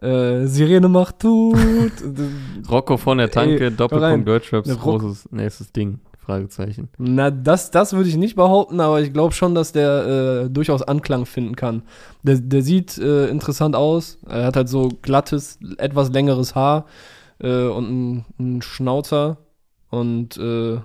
Äh, 0.02 0.46
Sirene 0.46 0.88
macht 0.88 1.20
tut. 1.20 1.58
Rocco 2.70 2.98
von 2.98 3.18
der 3.18 3.32
Tanke, 3.32 3.66
Ey, 3.66 3.72
Doppelpunkt 3.72 4.28
Deutschraps, 4.28 4.78
großes 4.78 5.30
nächstes 5.32 5.72
Ding. 5.72 6.00
Fragezeichen. 6.28 6.90
Na, 6.98 7.32
das, 7.32 7.72
das 7.72 7.94
würde 7.94 8.10
ich 8.10 8.18
nicht 8.18 8.36
behaupten, 8.36 8.82
aber 8.82 9.00
ich 9.00 9.14
glaube 9.14 9.34
schon, 9.34 9.56
dass 9.56 9.72
der 9.72 10.44
äh, 10.46 10.50
durchaus 10.50 10.82
Anklang 10.82 11.26
finden 11.26 11.56
kann. 11.56 11.84
Der, 12.22 12.36
der 12.36 12.64
sieht 12.64 12.98
äh, 12.98 13.28
interessant 13.28 13.78
aus. 13.78 14.20
Er 14.28 14.44
hat 14.46 14.58
halt 14.58 14.68
so 14.68 14.90
glattes, 15.02 15.58
etwas 15.78 16.12
längeres 16.12 16.54
Haar 16.54 16.86
äh, 17.40 17.68
und 17.68 18.26
einen 18.38 18.62
Schnauzer. 18.62 19.38
Und 19.90 20.36
äh, 20.36 20.80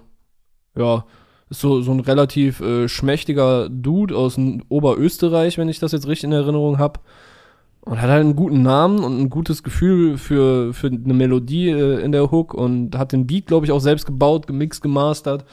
ja, 0.76 1.04
ist 1.50 1.60
so, 1.60 1.82
so 1.82 1.90
ein 1.90 2.00
relativ 2.00 2.60
äh, 2.60 2.88
schmächtiger 2.88 3.68
Dude 3.68 4.16
aus 4.16 4.38
Oberösterreich, 4.68 5.58
wenn 5.58 5.68
ich 5.68 5.80
das 5.80 5.90
jetzt 5.90 6.06
richtig 6.06 6.24
in 6.24 6.32
Erinnerung 6.32 6.78
habe. 6.78 7.00
Und 7.84 8.00
hat 8.00 8.10
halt 8.10 8.20
einen 8.20 8.36
guten 8.36 8.62
Namen 8.62 9.02
und 9.02 9.20
ein 9.20 9.28
gutes 9.28 9.64
Gefühl 9.64 10.16
für, 10.16 10.72
für 10.72 10.86
eine 10.86 11.14
Melodie 11.14 11.68
äh, 11.68 12.00
in 12.00 12.12
der 12.12 12.30
Hook 12.30 12.54
und 12.54 12.96
hat 12.96 13.12
den 13.12 13.26
Beat, 13.26 13.46
glaube 13.46 13.66
ich, 13.66 13.72
auch 13.72 13.80
selbst 13.80 14.06
gebaut, 14.06 14.46
gemixt, 14.46 14.82
gemastert. 14.82 15.44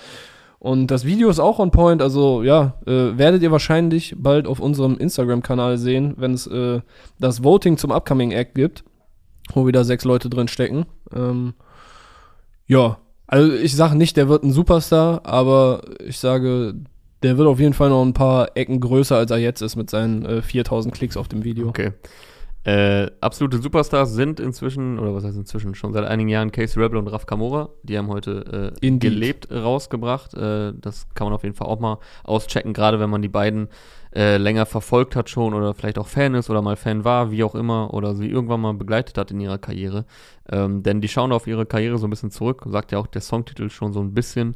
Und 0.59 0.91
das 0.91 1.05
Video 1.05 1.29
ist 1.29 1.39
auch 1.39 1.57
on 1.57 1.71
point, 1.71 2.01
also 2.01 2.43
ja, 2.43 2.75
äh, 2.85 3.17
werdet 3.17 3.41
ihr 3.41 3.51
wahrscheinlich 3.51 4.13
bald 4.17 4.45
auf 4.45 4.59
unserem 4.59 4.97
Instagram-Kanal 4.97 5.77
sehen, 5.77 6.15
wenn 6.17 6.33
es 6.33 6.47
äh, 6.47 6.81
das 7.17 7.43
Voting 7.43 7.77
zum 7.77 7.91
Upcoming 7.91 8.31
Act 8.31 8.55
gibt, 8.55 8.83
wo 9.53 9.65
wieder 9.65 9.85
sechs 9.85 10.03
Leute 10.03 10.29
drin 10.29 10.49
stecken. 10.49 10.85
Ähm, 11.15 11.53
ja, 12.67 12.97
also 13.25 13.53
ich 13.53 13.75
sage 13.75 13.95
nicht, 13.95 14.17
der 14.17 14.27
wird 14.27 14.43
ein 14.43 14.51
Superstar, 14.51 15.21
aber 15.25 15.81
ich 16.05 16.19
sage, 16.19 16.75
der 17.23 17.37
wird 17.37 17.47
auf 17.47 17.59
jeden 17.59 17.73
Fall 17.73 17.89
noch 17.89 18.03
ein 18.03 18.13
paar 18.13 18.55
Ecken 18.55 18.79
größer, 18.79 19.15
als 19.17 19.31
er 19.31 19.37
jetzt 19.37 19.61
ist 19.61 19.75
mit 19.75 19.89
seinen 19.89 20.25
äh, 20.25 20.41
4000 20.41 20.93
Klicks 20.93 21.17
auf 21.17 21.27
dem 21.27 21.43
Video. 21.43 21.67
Okay. 21.67 21.93
Äh, 22.65 23.09
absolute 23.21 23.61
Superstars 23.61 24.13
sind 24.13 24.39
inzwischen, 24.39 24.99
oder 24.99 25.13
was 25.15 25.23
heißt 25.23 25.37
inzwischen, 25.37 25.75
schon 25.75 25.93
seit 25.93 26.05
einigen 26.05 26.27
Jahren 26.27 26.51
Casey 26.51 26.81
Rebel 26.81 26.97
und 26.97 27.07
Raf 27.07 27.25
Kamora. 27.25 27.69
Die 27.83 27.97
haben 27.97 28.09
heute 28.09 28.73
äh, 28.81 28.91
gelebt 28.91 29.49
rausgebracht. 29.49 30.33
Äh, 30.33 30.73
das 30.75 31.07
kann 31.13 31.27
man 31.27 31.33
auf 31.33 31.43
jeden 31.43 31.55
Fall 31.55 31.67
auch 31.67 31.79
mal 31.79 31.99
auschecken, 32.23 32.73
gerade 32.73 32.99
wenn 32.99 33.09
man 33.09 33.21
die 33.21 33.29
beiden 33.29 33.69
äh, 34.13 34.37
länger 34.37 34.65
verfolgt 34.65 35.15
hat 35.15 35.29
schon 35.29 35.53
oder 35.53 35.73
vielleicht 35.73 35.97
auch 35.97 36.07
Fan 36.07 36.35
ist 36.35 36.49
oder 36.49 36.61
mal 36.61 36.75
Fan 36.75 37.05
war, 37.05 37.31
wie 37.31 37.43
auch 37.43 37.55
immer, 37.55 37.93
oder 37.93 38.13
sie 38.15 38.27
irgendwann 38.27 38.61
mal 38.61 38.73
begleitet 38.73 39.17
hat 39.17 39.31
in 39.31 39.39
ihrer 39.39 39.57
Karriere. 39.57 40.05
Ähm, 40.51 40.83
denn 40.83 40.99
die 40.99 41.07
schauen 41.07 41.31
auf 41.31 41.47
ihre 41.47 41.65
Karriere 41.65 41.97
so 41.97 42.07
ein 42.07 42.09
bisschen 42.09 42.31
zurück, 42.31 42.63
sagt 42.67 42.91
ja 42.91 42.99
auch 42.99 43.07
der 43.07 43.21
Songtitel 43.21 43.69
schon 43.69 43.93
so 43.93 44.01
ein 44.01 44.13
bisschen. 44.13 44.55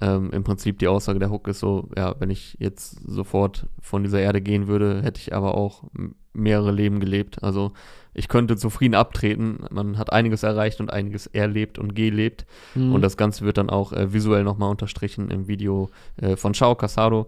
Ähm, 0.00 0.30
Im 0.30 0.44
Prinzip 0.44 0.78
die 0.78 0.88
Aussage 0.88 1.18
der 1.18 1.30
Hook 1.30 1.48
ist 1.48 1.58
so, 1.58 1.88
ja, 1.96 2.14
wenn 2.18 2.30
ich 2.30 2.56
jetzt 2.60 3.00
sofort 3.04 3.66
von 3.80 4.04
dieser 4.04 4.20
Erde 4.20 4.40
gehen 4.40 4.68
würde, 4.68 5.02
hätte 5.02 5.20
ich 5.20 5.34
aber 5.34 5.54
auch 5.54 5.84
mehrere 6.32 6.70
Leben 6.70 7.00
gelebt. 7.00 7.42
Also 7.42 7.72
ich 8.14 8.28
könnte 8.28 8.56
zufrieden 8.56 8.94
abtreten. 8.94 9.58
Man 9.70 9.98
hat 9.98 10.12
einiges 10.12 10.42
erreicht 10.42 10.80
und 10.80 10.92
einiges 10.92 11.26
erlebt 11.26 11.78
und 11.78 11.94
gelebt. 11.94 12.46
Mhm. 12.74 12.94
Und 12.94 13.02
das 13.02 13.16
Ganze 13.16 13.44
wird 13.44 13.58
dann 13.58 13.70
auch 13.70 13.92
äh, 13.92 14.12
visuell 14.12 14.44
nochmal 14.44 14.70
unterstrichen 14.70 15.30
im 15.30 15.48
Video 15.48 15.90
äh, 16.16 16.36
von 16.36 16.52
Chao 16.52 16.76
Casado, 16.76 17.26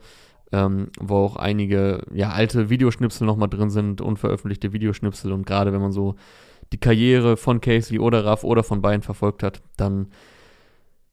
ähm, 0.52 0.88
wo 1.00 1.16
auch 1.16 1.36
einige 1.36 2.02
ja, 2.12 2.30
alte 2.30 2.70
Videoschnipsel 2.70 3.26
nochmal 3.26 3.48
drin 3.48 3.70
sind, 3.70 4.00
unveröffentlichte 4.00 4.72
Videoschnipsel. 4.72 5.32
Und 5.32 5.44
gerade 5.44 5.72
wenn 5.72 5.80
man 5.80 5.92
so 5.92 6.14
die 6.72 6.78
Karriere 6.78 7.36
von 7.36 7.60
Casey 7.60 7.98
oder 7.98 8.24
Raff 8.24 8.44
oder 8.44 8.62
von 8.62 8.80
beiden 8.80 9.02
verfolgt 9.02 9.42
hat, 9.42 9.60
dann 9.76 10.08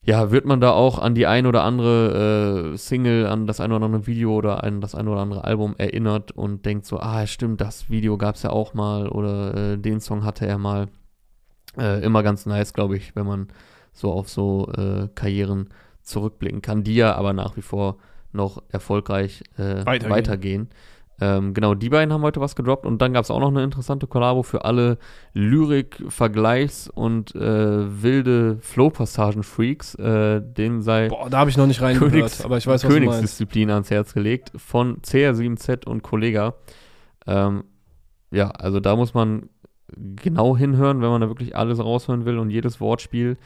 ja, 0.08 0.30
wird 0.30 0.46
man 0.46 0.58
da 0.58 0.70
auch 0.70 0.98
an 0.98 1.14
die 1.14 1.26
ein 1.26 1.44
oder 1.44 1.64
andere 1.64 2.72
äh, 2.72 2.76
Single, 2.78 3.26
an 3.26 3.46
das 3.46 3.60
ein 3.60 3.72
oder 3.72 3.84
andere 3.84 4.06
Video 4.06 4.34
oder 4.34 4.64
an 4.64 4.80
das 4.80 4.94
ein 4.94 5.06
oder 5.06 5.20
andere 5.20 5.44
Album 5.44 5.74
erinnert 5.76 6.32
und 6.32 6.64
denkt 6.64 6.86
so, 6.86 6.98
ah, 6.98 7.26
stimmt, 7.26 7.60
das 7.60 7.90
Video 7.90 8.16
gab 8.16 8.36
es 8.36 8.42
ja 8.42 8.48
auch 8.48 8.72
mal 8.72 9.10
oder 9.10 9.54
äh, 9.54 9.76
den 9.76 10.00
Song 10.00 10.24
hatte 10.24 10.46
er 10.46 10.56
mal. 10.56 10.88
Äh, 11.76 12.02
immer 12.02 12.22
ganz 12.22 12.46
nice, 12.46 12.72
glaube 12.72 12.96
ich, 12.96 13.14
wenn 13.16 13.26
man 13.26 13.48
so 13.92 14.10
auf 14.10 14.30
so 14.30 14.72
äh, 14.78 15.08
Karrieren 15.14 15.68
zurückblicken 16.00 16.62
kann, 16.62 16.84
die 16.84 16.94
ja 16.94 17.14
aber 17.14 17.34
nach 17.34 17.58
wie 17.58 17.62
vor 17.62 17.98
noch 18.32 18.62
erfolgreich 18.70 19.44
äh, 19.58 19.84
Weitergehen. 19.84 20.10
weitergehen. 20.10 20.68
Ähm, 21.20 21.52
genau, 21.52 21.74
die 21.74 21.88
beiden 21.88 22.12
haben 22.12 22.22
heute 22.22 22.40
was 22.40 22.54
gedroppt 22.54 22.86
und 22.86 23.02
dann 23.02 23.12
gab 23.12 23.24
es 23.24 23.30
auch 23.30 23.40
noch 23.40 23.48
eine 23.48 23.64
interessante 23.64 24.06
Kollabo 24.06 24.44
für 24.44 24.64
alle 24.64 24.98
Lyrik-, 25.34 26.00
Vergleichs- 26.08 26.88
und 26.88 27.34
äh, 27.34 28.02
wilde 28.02 28.58
Flow-Passagen-Freaks. 28.60 29.96
Äh, 29.96 30.40
dem 30.42 30.80
sei 30.80 31.08
Boah, 31.08 31.28
da 31.28 31.38
habe 31.38 31.50
ich 31.50 31.56
noch 31.56 31.66
nicht 31.66 31.82
reingehört, 31.82 32.12
Königs- 32.12 32.44
aber 32.44 32.56
ich 32.58 32.66
weiß, 32.66 32.84
was. 32.84 32.90
Königsdisziplin 32.90 33.70
ans 33.70 33.90
Herz 33.90 34.14
gelegt 34.14 34.52
von 34.56 34.98
CR7Z 35.02 35.86
und 35.86 36.02
Kollega. 36.02 36.54
Ähm, 37.26 37.64
ja, 38.30 38.50
also 38.50 38.78
da 38.78 38.94
muss 38.94 39.12
man 39.12 39.48
genau 39.96 40.56
hinhören, 40.56 41.00
wenn 41.00 41.08
man 41.08 41.20
da 41.20 41.28
wirklich 41.28 41.56
alles 41.56 41.80
raushören 41.80 42.26
will 42.26 42.38
und 42.38 42.50
jedes 42.50 42.80
Wortspiel 42.80 43.38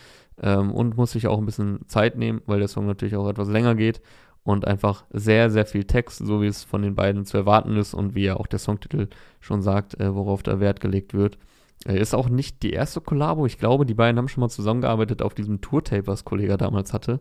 ähm, 0.42 0.72
und 0.72 0.96
muss 0.96 1.12
sich 1.12 1.26
auch 1.26 1.38
ein 1.38 1.46
bisschen 1.46 1.80
Zeit 1.88 2.18
nehmen, 2.18 2.42
weil 2.46 2.58
der 2.58 2.68
Song 2.68 2.86
natürlich 2.86 3.16
auch 3.16 3.28
etwas 3.28 3.48
länger 3.48 3.74
geht 3.74 4.02
und 4.44 4.66
einfach 4.66 5.04
sehr, 5.10 5.50
sehr 5.50 5.66
viel 5.66 5.84
Text, 5.84 6.18
so 6.18 6.42
wie 6.42 6.46
es 6.46 6.64
von 6.64 6.82
den 6.82 6.94
beiden 6.94 7.24
zu 7.24 7.36
erwarten 7.36 7.76
ist 7.76 7.94
und 7.94 8.14
wie 8.14 8.24
ja 8.24 8.36
auch 8.36 8.46
der 8.46 8.58
Songtitel 8.58 9.08
schon 9.40 9.62
sagt, 9.62 9.98
äh, 10.00 10.14
worauf 10.14 10.42
da 10.42 10.58
Wert 10.60 10.80
gelegt 10.80 11.14
wird. 11.14 11.38
Äh, 11.86 11.98
ist 12.00 12.14
auch 12.14 12.28
nicht 12.28 12.62
die 12.62 12.72
erste 12.72 13.00
Kollabo. 13.00 13.46
Ich 13.46 13.58
glaube, 13.58 13.86
die 13.86 13.94
beiden 13.94 14.18
haben 14.18 14.28
schon 14.28 14.40
mal 14.40 14.48
zusammengearbeitet 14.48 15.22
auf 15.22 15.34
diesem 15.34 15.60
Tourtape, 15.60 16.06
was 16.06 16.24
Kollega 16.24 16.56
damals 16.56 16.92
hatte. 16.92 17.20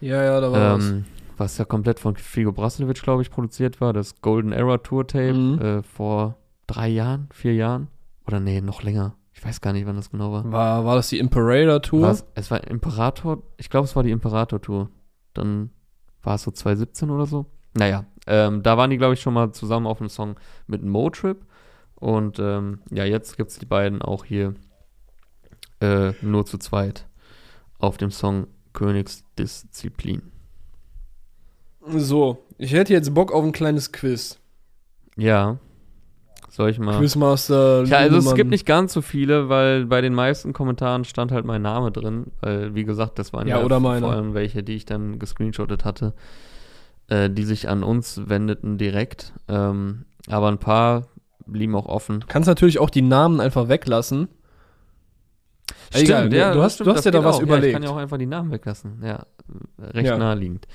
Ja, 0.00 0.22
ja, 0.22 0.40
da 0.40 0.52
war 0.52 0.76
was. 0.78 0.88
Ähm, 0.90 1.04
was 1.38 1.58
ja 1.58 1.64
komplett 1.66 2.00
von 2.00 2.16
Figo 2.16 2.50
Braslovic, 2.52 3.02
glaube 3.02 3.22
ich, 3.22 3.30
produziert 3.30 3.80
war. 3.80 3.92
Das 3.92 4.20
Golden 4.22 4.52
Era 4.52 4.78
Tour 4.78 5.06
Tape 5.06 5.34
Mhm. 5.34 5.58
äh, 5.60 5.82
vor 5.82 6.36
drei 6.66 6.88
Jahren, 6.88 7.28
vier 7.32 7.54
Jahren. 7.54 7.88
Oder 8.26 8.40
nee, 8.40 8.60
noch 8.60 8.82
länger. 8.82 9.14
Ich 9.34 9.44
weiß 9.44 9.60
gar 9.60 9.72
nicht, 9.74 9.86
wann 9.86 9.96
das 9.96 10.10
genau 10.10 10.32
war. 10.32 10.50
War, 10.50 10.84
war 10.86 10.96
das 10.96 11.08
die 11.10 11.18
Imperator 11.18 11.82
Tour? 11.82 12.02
War 12.02 12.10
es, 12.12 12.24
es 12.34 12.50
war 12.50 12.66
Imperator, 12.66 13.42
ich 13.58 13.68
glaube, 13.68 13.84
es 13.84 13.94
war 13.94 14.02
die 14.02 14.10
Imperator 14.10 14.60
Tour. 14.62 14.88
Dann 15.34 15.70
war 16.26 16.34
es 16.34 16.42
so 16.42 16.50
2017 16.50 17.10
oder 17.10 17.26
so. 17.26 17.46
Naja, 17.74 18.04
ähm, 18.26 18.62
da 18.62 18.76
waren 18.76 18.90
die, 18.90 18.98
glaube 18.98 19.14
ich, 19.14 19.20
schon 19.20 19.34
mal 19.34 19.52
zusammen 19.52 19.86
auf 19.86 20.00
einem 20.00 20.10
Song 20.10 20.36
mit 20.66 20.82
Motrip. 20.82 21.46
Und 21.94 22.38
ähm, 22.38 22.80
ja, 22.90 23.04
jetzt 23.04 23.36
gibt 23.36 23.50
es 23.50 23.58
die 23.58 23.66
beiden 23.66 24.02
auch 24.02 24.24
hier 24.24 24.54
äh, 25.80 26.12
nur 26.20 26.44
zu 26.44 26.58
zweit 26.58 27.06
auf 27.78 27.96
dem 27.96 28.10
Song 28.10 28.48
Königsdisziplin. 28.72 30.22
So, 31.88 32.44
ich 32.58 32.72
hätte 32.72 32.92
jetzt 32.92 33.14
Bock 33.14 33.32
auf 33.32 33.44
ein 33.44 33.52
kleines 33.52 33.92
Quiz. 33.92 34.38
Ja. 35.16 35.58
Soll 36.56 36.70
ich 36.70 36.78
mal. 36.78 36.98
Quizmaster. 36.98 37.84
Ja, 37.84 37.98
also 37.98 38.16
es 38.16 38.34
gibt 38.34 38.48
nicht 38.48 38.64
ganz 38.64 38.94
so 38.94 39.02
viele, 39.02 39.50
weil 39.50 39.84
bei 39.84 40.00
den 40.00 40.14
meisten 40.14 40.54
Kommentaren 40.54 41.04
stand 41.04 41.30
halt 41.30 41.44
mein 41.44 41.60
Name 41.60 41.92
drin. 41.92 42.28
Weil, 42.40 42.74
wie 42.74 42.84
gesagt, 42.84 43.18
das 43.18 43.34
waren 43.34 43.46
Ja, 43.46 43.62
oder 43.62 43.78
vor 43.78 43.90
allem 43.90 44.32
welche, 44.32 44.62
die 44.62 44.72
ich 44.74 44.86
dann 44.86 45.18
gescreenshottet 45.18 45.84
hatte, 45.84 46.14
äh, 47.08 47.28
die 47.28 47.44
sich 47.44 47.68
an 47.68 47.82
uns 47.82 48.22
wendeten 48.30 48.78
direkt. 48.78 49.34
Ähm, 49.48 50.06
aber 50.30 50.48
ein 50.48 50.56
paar 50.56 51.08
blieben 51.44 51.76
auch 51.76 51.84
offen. 51.86 52.20
Du 52.20 52.26
kannst 52.26 52.46
natürlich 52.48 52.78
auch 52.78 52.88
die 52.88 53.02
Namen 53.02 53.38
einfach 53.40 53.68
weglassen. 53.68 54.28
Egal, 55.92 56.28
du- 56.30 56.36
du 56.36 56.62
hast- 56.62 56.74
stimmt, 56.76 56.86
du 56.88 56.94
hast 56.94 57.04
dir 57.04 57.10
da 57.10 57.22
was 57.24 57.36
auch. 57.36 57.40
Ja, 57.40 57.44
überlegt. 57.46 57.66
ich 57.66 57.72
kann 57.74 57.82
ja 57.82 57.90
auch 57.90 57.96
einfach 57.96 58.16
die 58.18 58.26
Namen 58.26 58.50
weglassen. 58.50 59.02
Ja, 59.04 59.26
recht 59.78 60.06
Ja. 60.08 60.16
naheliegend. 60.18 60.66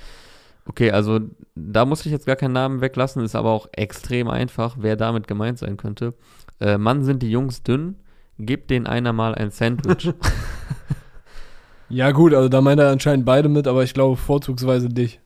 Okay, 0.66 0.92
also 0.92 1.20
da 1.56 1.86
muss 1.86 2.06
ich 2.06 2.12
jetzt 2.12 2.26
gar 2.26 2.36
keinen 2.36 2.54
Namen 2.54 2.82
weglassen, 2.82 3.24
ist 3.24 3.36
aber 3.36 3.52
auch 3.52 3.68
extrem 3.72 4.28
einfach, 4.28 4.78
wer 4.80 4.96
damit 4.96 5.28
gemeint 5.28 5.58
sein 5.58 5.78
könnte. 5.78 6.14
Äh, 6.60 6.78
Mann, 6.78 7.04
sind 7.04 7.24
die 7.24 7.32
Jungs 7.32 7.64
dünn, 7.64 7.96
gib 8.38 8.68
denen 8.68 8.88
einer 8.88 9.14
mal 9.14 9.34
ein 9.36 9.52
Sandwich. 9.52 10.14
Ja, 11.92 12.12
gut, 12.12 12.34
also 12.34 12.48
da 12.48 12.62
meint 12.62 12.80
er 12.80 12.90
anscheinend 12.90 13.26
beide 13.26 13.50
mit, 13.50 13.68
aber 13.68 13.84
ich 13.84 13.94
glaube 13.94 14.16
vorzugsweise 14.16 14.88
dich. 14.88 15.20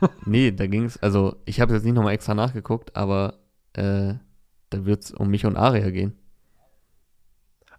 nee, 0.24 0.52
da 0.52 0.68
ging 0.68 0.84
es, 0.84 1.02
also 1.02 1.34
ich 1.46 1.60
habe 1.60 1.74
jetzt 1.74 1.82
nicht 1.84 1.94
nochmal 1.94 2.14
extra 2.14 2.34
nachgeguckt, 2.34 2.94
aber 2.94 3.34
äh, 3.72 4.14
da 4.70 4.84
wird 4.84 5.02
es 5.02 5.10
um 5.10 5.28
mich 5.28 5.46
und 5.46 5.56
Aria 5.56 5.90
gehen. 5.90 6.16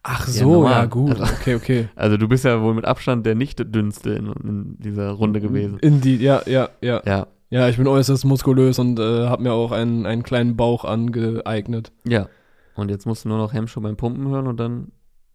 Ach 0.04 0.28
Ja, 0.28 0.34
so, 0.34 0.52
normal. 0.54 0.72
ja, 0.72 0.86
gut. 0.86 1.20
Also- 1.20 1.34
Okay, 1.34 1.56
okay. 1.56 1.90
Also 1.96 2.18
du 2.18 2.28
bist 2.28 2.44
ja 2.46 2.62
wohl 2.62 2.74
mit 2.74 2.86
Abstand 2.86 3.26
der 3.26 3.36
nicht 3.36 3.60
dünnste 3.74 4.12
in, 4.12 4.28
in 4.44 4.78
dieser 4.80 5.12
Runde 5.12 5.40
gewesen. 5.40 5.80
In 5.80 6.02
die, 6.02 6.18
ja, 6.18 6.42
ja, 6.46 6.70
ja. 6.82 7.02
Ja, 7.06 7.28
Ja, 7.50 7.70
ich 7.70 7.78
bin 7.78 7.88
äußerst 7.88 8.26
muskulös 8.26 8.80
und 8.80 9.00
äh, 9.00 9.28
habe 9.28 9.44
mir 9.44 9.54
auch 9.54 9.72
einen, 9.72 10.06
einen 10.06 10.24
kleinen 10.24 10.56
Bauch 10.58 10.84
angeeignet. 10.86 11.92
ja. 12.06 12.28
Und 12.76 12.90
jetzt 12.90 13.06
musst 13.06 13.24
du 13.24 13.30
nur 13.30 13.38
noch 13.38 13.54
Hemmschuh 13.54 13.82
beim 13.82 13.96
Pumpen 13.98 14.28
hören 14.30 14.48
und 14.48 14.60
dann 14.60 14.92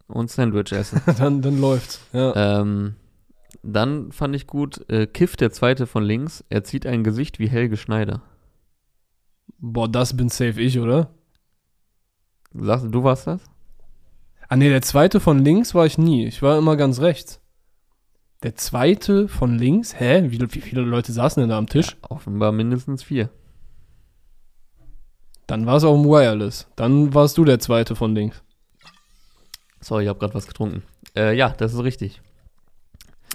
und 0.09 0.29
Sandwich 0.29 0.73
essen. 0.73 1.01
dann, 1.19 1.41
dann 1.41 1.61
läuft's. 1.61 2.01
Ja. 2.13 2.61
Ähm, 2.61 2.97
dann 3.63 4.11
fand 4.11 4.35
ich 4.35 4.49
gut, 4.49 4.85
äh, 4.91 5.07
Kiff, 5.07 5.37
der 5.37 5.53
zweite 5.53 5.87
von 5.87 6.03
links, 6.03 6.45
er 6.49 6.65
zieht 6.65 6.85
ein 6.85 7.05
Gesicht 7.05 7.39
wie 7.39 7.49
Helge 7.49 7.77
Schneider. 7.77 8.23
Boah, 9.59 9.89
das 9.89 10.17
bin 10.17 10.29
safe 10.31 10.61
ich, 10.61 10.81
oder? 10.81 11.11
Sagst 12.55 12.87
du, 12.87 12.89
du 12.89 13.05
warst 13.05 13.29
das? 13.29 13.41
Ah 14.49 14.57
nee, 14.57 14.71
der 14.71 14.83
zweite 14.83 15.21
von 15.21 15.45
links 15.45 15.75
war 15.75 15.85
ich 15.85 15.99
nie. 15.99 16.27
Ich 16.27 16.41
war 16.41 16.57
immer 16.57 16.77
ganz 16.77 17.01
rechts. 17.01 17.41
Der 18.43 18.57
zweite 18.57 19.29
von 19.29 19.59
links? 19.59 19.99
Hä? 19.99 20.25
Wie, 20.31 20.41
wie 20.41 20.61
viele 20.61 20.83
Leute 20.83 21.13
saßen 21.13 21.41
denn 21.41 21.51
da 21.51 21.59
am 21.59 21.69
Tisch? 21.69 21.97
Offenbar 22.09 22.53
mindestens 22.53 23.03
vier. 23.03 23.31
Dann 25.47 25.67
war 25.67 25.77
es 25.77 25.85
auch 25.85 25.95
im 25.95 26.05
Wireless. 26.05 26.67
Dann 26.77 27.15
warst 27.15 27.37
du 27.37 27.45
der 27.45 27.59
zweite 27.59 27.95
von 27.97 28.15
links. 28.15 28.43
Sorry, 29.81 30.05
ich 30.05 30.09
habe 30.09 30.19
gerade 30.19 30.35
was 30.35 30.47
getrunken. 30.47 30.83
Äh, 31.17 31.37
ja, 31.37 31.51
das 31.51 31.75
ist 31.75 31.83
richtig. 31.83 32.21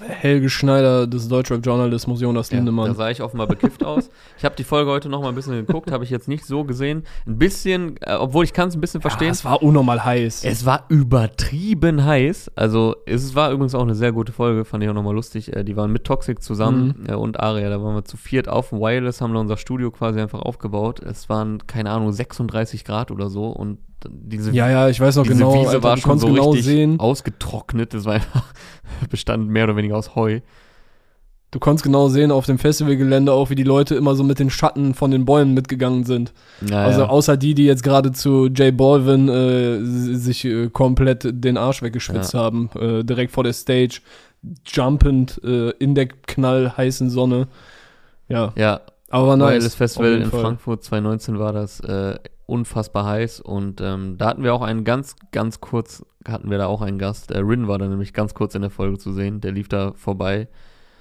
Helge 0.07 0.49
Schneider 0.49 1.07
des 1.07 1.27
Deutschrap-Journalismus 1.27 2.21
Jonas 2.21 2.49
Ja, 2.49 2.53
da 2.53 2.57
Lindemann. 2.57 2.95
sah 2.95 3.09
ich 3.09 3.21
offenbar 3.21 3.47
bekifft 3.47 3.83
aus. 3.83 4.09
Ich 4.37 4.45
habe 4.45 4.55
die 4.55 4.63
Folge 4.63 4.91
heute 4.91 5.09
noch 5.09 5.21
mal 5.21 5.29
ein 5.29 5.35
bisschen 5.35 5.65
geguckt, 5.65 5.91
habe 5.91 6.03
ich 6.03 6.09
jetzt 6.09 6.27
nicht 6.27 6.45
so 6.45 6.63
gesehen. 6.63 7.03
Ein 7.25 7.37
bisschen, 7.37 7.95
äh, 8.01 8.13
obwohl 8.15 8.43
ich 8.43 8.53
kann 8.53 8.67
es 8.69 8.75
ein 8.75 8.81
bisschen 8.81 9.01
verstehen. 9.01 9.27
Ja, 9.27 9.31
es 9.31 9.45
war 9.45 9.61
unnormal 9.63 10.03
heiß. 10.03 10.43
Es 10.43 10.65
war 10.65 10.85
übertrieben 10.89 12.03
heiß. 12.03 12.51
Also, 12.55 12.95
es 13.05 13.35
war 13.35 13.51
übrigens 13.51 13.75
auch 13.75 13.81
eine 13.83 13.95
sehr 13.95 14.11
gute 14.11 14.31
Folge, 14.31 14.65
fand 14.65 14.83
ich 14.83 14.89
auch 14.89 14.93
nochmal 14.93 15.15
lustig. 15.15 15.55
Äh, 15.55 15.63
die 15.63 15.75
waren 15.77 15.91
mit 15.91 16.03
Toxic 16.03 16.41
zusammen 16.41 17.05
äh, 17.07 17.13
und 17.13 17.39
Aria. 17.39 17.69
Da 17.69 17.81
waren 17.81 17.95
wir 17.95 18.05
zu 18.05 18.17
viert 18.17 18.49
auf 18.49 18.69
dem 18.69 18.79
Wireless, 18.79 19.21
haben 19.21 19.33
da 19.33 19.39
unser 19.39 19.57
Studio 19.57 19.91
quasi 19.91 20.19
einfach 20.19 20.41
aufgebaut. 20.41 20.99
Es 21.01 21.29
waren, 21.29 21.65
keine 21.67 21.89
Ahnung, 21.91 22.11
36 22.11 22.83
Grad 22.85 23.11
oder 23.11 23.29
so. 23.29 23.47
Und 23.47 23.79
diese, 24.09 24.51
ja, 24.51 24.69
ja, 24.69 24.89
ich 24.89 24.99
weiß 24.99 25.15
noch 25.17 25.23
diese 25.23 25.35
genau. 25.37 25.53
Wiese 25.53 25.69
Alter, 25.69 25.83
war 25.83 25.97
schon 25.97 26.19
so 26.19 26.27
genau 26.27 26.49
richtig 26.51 26.65
sehen. 26.65 26.99
ausgetrocknet. 26.99 27.93
Das 27.93 28.05
war 28.05 28.13
einfach, 28.15 28.45
bestand 29.09 29.47
mehr 29.49 29.65
oder 29.65 29.75
weniger 29.75 29.97
aus 29.97 30.15
Heu. 30.15 30.41
Du 31.51 31.59
konntest 31.59 31.83
genau 31.83 32.07
sehen 32.09 32.31
auf 32.31 32.47
dem 32.47 32.57
Festivalgelände 32.57 33.31
auch, 33.31 33.51
wie 33.51 33.55
die 33.55 33.61
Leute 33.63 33.93
immer 33.93 34.15
so 34.15 34.23
mit 34.23 34.39
den 34.39 34.49
Schatten 34.49 34.95
von 34.95 35.11
den 35.11 35.23
Bäumen 35.23 35.53
mitgegangen 35.53 36.03
sind. 36.03 36.33
Ja, 36.67 36.83
also 36.83 37.01
ja. 37.01 37.09
außer 37.09 37.37
die, 37.37 37.53
die 37.53 37.65
jetzt 37.65 37.83
gerade 37.83 38.11
zu 38.11 38.47
J 38.47 38.75
Balvin 38.75 39.29
äh, 39.29 39.79
sich 40.15 40.45
äh, 40.45 40.69
komplett 40.69 41.27
den 41.31 41.57
Arsch 41.57 41.83
weggeschwitzt 41.83 42.33
Ja. 42.33 42.39
haben, 42.39 42.71
äh, 42.79 43.03
direkt 43.03 43.31
vor 43.31 43.43
der 43.43 43.53
Stage, 43.53 43.99
jumpend 44.65 45.39
äh, 45.43 45.69
in 45.77 45.93
der 45.93 46.07
knallheißen 46.07 47.11
Sonne. 47.11 47.47
Ja, 48.27 48.51
ja, 48.55 48.81
Aber 49.11 49.37
nice. 49.37 49.47
Weil 49.51 49.59
das 49.59 49.75
Festival 49.75 50.13
in 50.13 50.29
Fall. 50.31 50.41
Frankfurt 50.41 50.83
2019 50.83 51.37
war 51.37 51.53
das 51.53 51.79
äh, 51.81 52.15
unfassbar 52.45 53.05
heiß 53.05 53.39
und 53.39 53.81
ähm, 53.81 54.17
da 54.17 54.27
hatten 54.27 54.43
wir 54.43 54.53
auch 54.53 54.61
einen 54.61 54.83
ganz, 54.83 55.15
ganz 55.31 55.61
kurz, 55.61 56.05
hatten 56.27 56.49
wir 56.49 56.57
da 56.57 56.67
auch 56.67 56.81
einen 56.81 56.99
Gast. 56.99 57.31
Äh, 57.31 57.39
Rin 57.39 57.67
war 57.67 57.77
da 57.77 57.87
nämlich 57.87 58.13
ganz 58.13 58.33
kurz 58.33 58.55
in 58.55 58.61
der 58.61 58.71
Folge 58.71 58.97
zu 58.97 59.11
sehen. 59.13 59.41
Der 59.41 59.51
lief 59.51 59.69
da 59.69 59.93
vorbei 59.95 60.47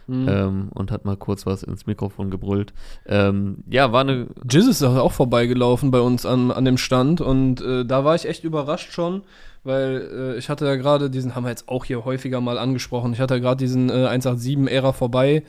Mhm. 0.07 0.29
ähm, 0.29 0.69
und 0.75 0.91
hat 0.91 1.05
mal 1.05 1.17
kurz 1.17 1.47
was 1.47 1.63
ins 1.63 1.87
Mikrofon 1.87 2.31
gebrüllt. 2.31 2.73
Ähm, 3.07 3.59
ja, 3.71 3.93
war 3.93 4.01
eine. 4.01 4.27
Jizz 4.49 4.67
ist 4.67 4.83
auch 4.83 5.13
vorbeigelaufen 5.13 5.91
bei 5.91 6.01
uns 6.01 6.27
an, 6.27 6.51
an 6.51 6.65
dem 6.65 6.77
Stand 6.77 7.21
und 7.21 7.61
äh, 7.61 7.85
da 7.85 8.05
war 8.05 8.15
ich 8.15 8.29
echt 8.29 8.45
überrascht 8.45 8.93
schon, 8.93 9.23
weil 9.65 10.09
äh, 10.13 10.39
ich 10.39 10.49
hatte 10.49 10.67
ja 10.67 10.77
gerade 10.77 11.09
diesen, 11.09 11.35
haben 11.35 11.45
wir 11.45 11.51
jetzt 11.51 11.69
auch 11.69 11.85
hier 11.85 12.05
häufiger 12.05 12.41
mal 12.41 12.59
angesprochen, 12.59 13.13
ich 13.13 13.21
hatte 13.21 13.35
ja 13.35 13.41
gerade 13.41 13.59
diesen 13.59 13.91
äh, 13.91 14.09
187-Ära 14.09 14.93
vorbei 14.93 15.45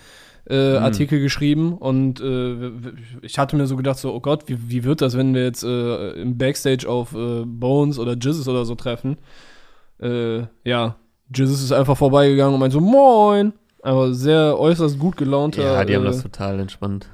äh, 0.49 0.77
Mhm. 0.77 0.83
Artikel 0.83 1.19
geschrieben 1.21 1.77
und 1.77 2.19
äh, 2.21 2.71
ich 3.21 3.39
hatte 3.39 3.55
mir 3.55 3.65
so 3.67 3.75
gedacht, 3.77 3.97
so, 3.97 4.13
oh 4.13 4.19
Gott, 4.19 4.43
wie, 4.47 4.57
wie 4.69 4.83
wird 4.83 5.01
das, 5.01 5.15
wenn 5.17 5.33
wir 5.33 5.43
jetzt 5.43 5.63
äh, 5.63 6.11
im 6.21 6.37
Backstage 6.37 6.87
auf 6.87 7.13
äh, 7.15 7.43
Bones 7.45 7.97
oder 7.99 8.13
Jizzes 8.13 8.47
oder 8.47 8.65
so 8.65 8.75
treffen? 8.75 9.17
Äh, 10.01 10.41
ja, 10.63 10.95
Jizzes 11.33 11.63
ist 11.63 11.71
einfach 11.71 11.97
vorbeigegangen 11.97 12.53
und 12.53 12.59
meinte 12.59 12.73
so, 12.75 12.81
moin! 12.81 13.53
Aber 13.81 14.13
sehr 14.13 14.57
äußerst 14.59 14.97
gut 14.97 15.17
gelaunter. 15.17 15.61
Ja, 15.63 15.85
die 15.85 15.95
haben 15.95 16.03
äh, 16.03 16.07
das 16.07 16.21
total 16.21 16.59
entspannt, 16.59 17.07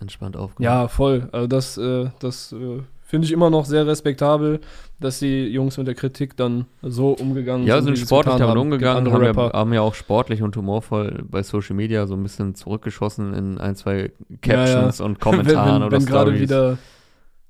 entspannt 0.00 0.36
aufgenommen. 0.36 0.74
ja, 0.74 0.88
voll. 0.88 1.28
Also 1.32 1.46
das, 1.46 1.76
äh, 1.78 2.10
das 2.20 2.54
finde 3.02 3.26
ich 3.26 3.32
immer 3.32 3.50
noch 3.50 3.64
sehr 3.66 3.86
respektabel, 3.86 4.60
dass 4.98 5.18
die 5.18 5.44
Jungs 5.48 5.76
mit 5.76 5.86
der 5.86 5.94
Kritik 5.94 6.36
dann 6.36 6.66
so 6.82 7.10
umgegangen 7.10 7.66
Ja, 7.66 7.76
sind. 7.76 7.84
sind 7.84 7.96
sie 7.96 8.02
es 8.04 8.08
sportlich 8.08 8.36
damit 8.36 8.56
umgegangen, 8.56 9.12
haben 9.12 9.22
ja, 9.24 9.52
haben 9.52 9.72
ja 9.74 9.80
auch 9.82 9.94
sportlich 9.94 10.42
und 10.42 10.56
humorvoll 10.56 11.24
bei 11.28 11.42
Social 11.42 11.76
Media 11.76 12.06
so 12.06 12.14
ein 12.14 12.22
bisschen 12.22 12.54
zurückgeschossen 12.54 13.34
in 13.34 13.58
ein, 13.58 13.76
zwei 13.76 13.96
Ja, 13.96 14.04
ja. 14.04 14.36
Captions 14.40 15.00
und 15.00 15.20
Kommentaren 15.20 15.66
wenn, 15.66 15.74
wenn, 15.74 15.82
oder 15.86 15.96
wenn 15.98 16.06
gerade 16.06 16.40
wieder 16.40 16.78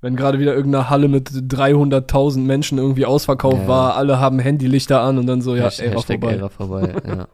wenn 0.01 0.15
gerade 0.15 0.37
wieder 0.39 0.53
irgendeine 0.55 0.91
Halle 0.91 1.07
mit 1.07 1.29
300.000 1.31 2.39
Menschen 2.41 2.77
irgendwie 2.77 3.05
ausverkauft 3.05 3.63
Ja. 3.63 3.67
war, 3.67 3.95
alle 3.95 4.19
haben 4.19 4.37
Handylichter 4.39 5.01
an 5.01 5.17
und 5.17 5.25
dann 5.25 5.41
so, 5.41 5.55
ja, 5.55 5.63
Hasht- 5.65 5.81
Ära 5.81 5.95
Hashtag 5.95 6.19
vorbei. 6.21 6.35
Ära 6.35 6.49
vorbei. 6.49 6.93
ja. 7.07 7.27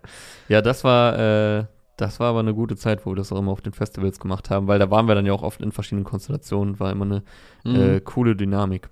ja, 0.47 0.61
das 0.61 0.83
war, 0.85 1.19
äh, 1.59 1.65
das 1.97 2.19
war 2.21 2.29
aber 2.29 2.39
eine 2.39 2.53
gute 2.53 2.75
Zeit, 2.77 3.05
wo 3.05 3.11
wir 3.11 3.15
das 3.17 3.31
auch 3.33 3.39
immer 3.39 3.51
auf 3.51 3.61
den 3.61 3.73
Festivals 3.73 4.17
gemacht 4.19 4.49
haben, 4.49 4.67
weil 4.67 4.79
da 4.79 4.89
waren 4.89 5.07
wir 5.07 5.15
dann 5.15 5.25
ja 5.25 5.33
auch 5.33 5.43
oft 5.43 5.61
in 5.61 5.71
verschiedenen 5.73 6.05
Konstellationen, 6.05 6.79
war 6.79 6.91
immer 6.91 7.05
eine 7.05 7.23
Mhm. 7.65 7.75
äh, 7.75 7.99
coole 7.99 8.35
Dynamik. 8.35 8.89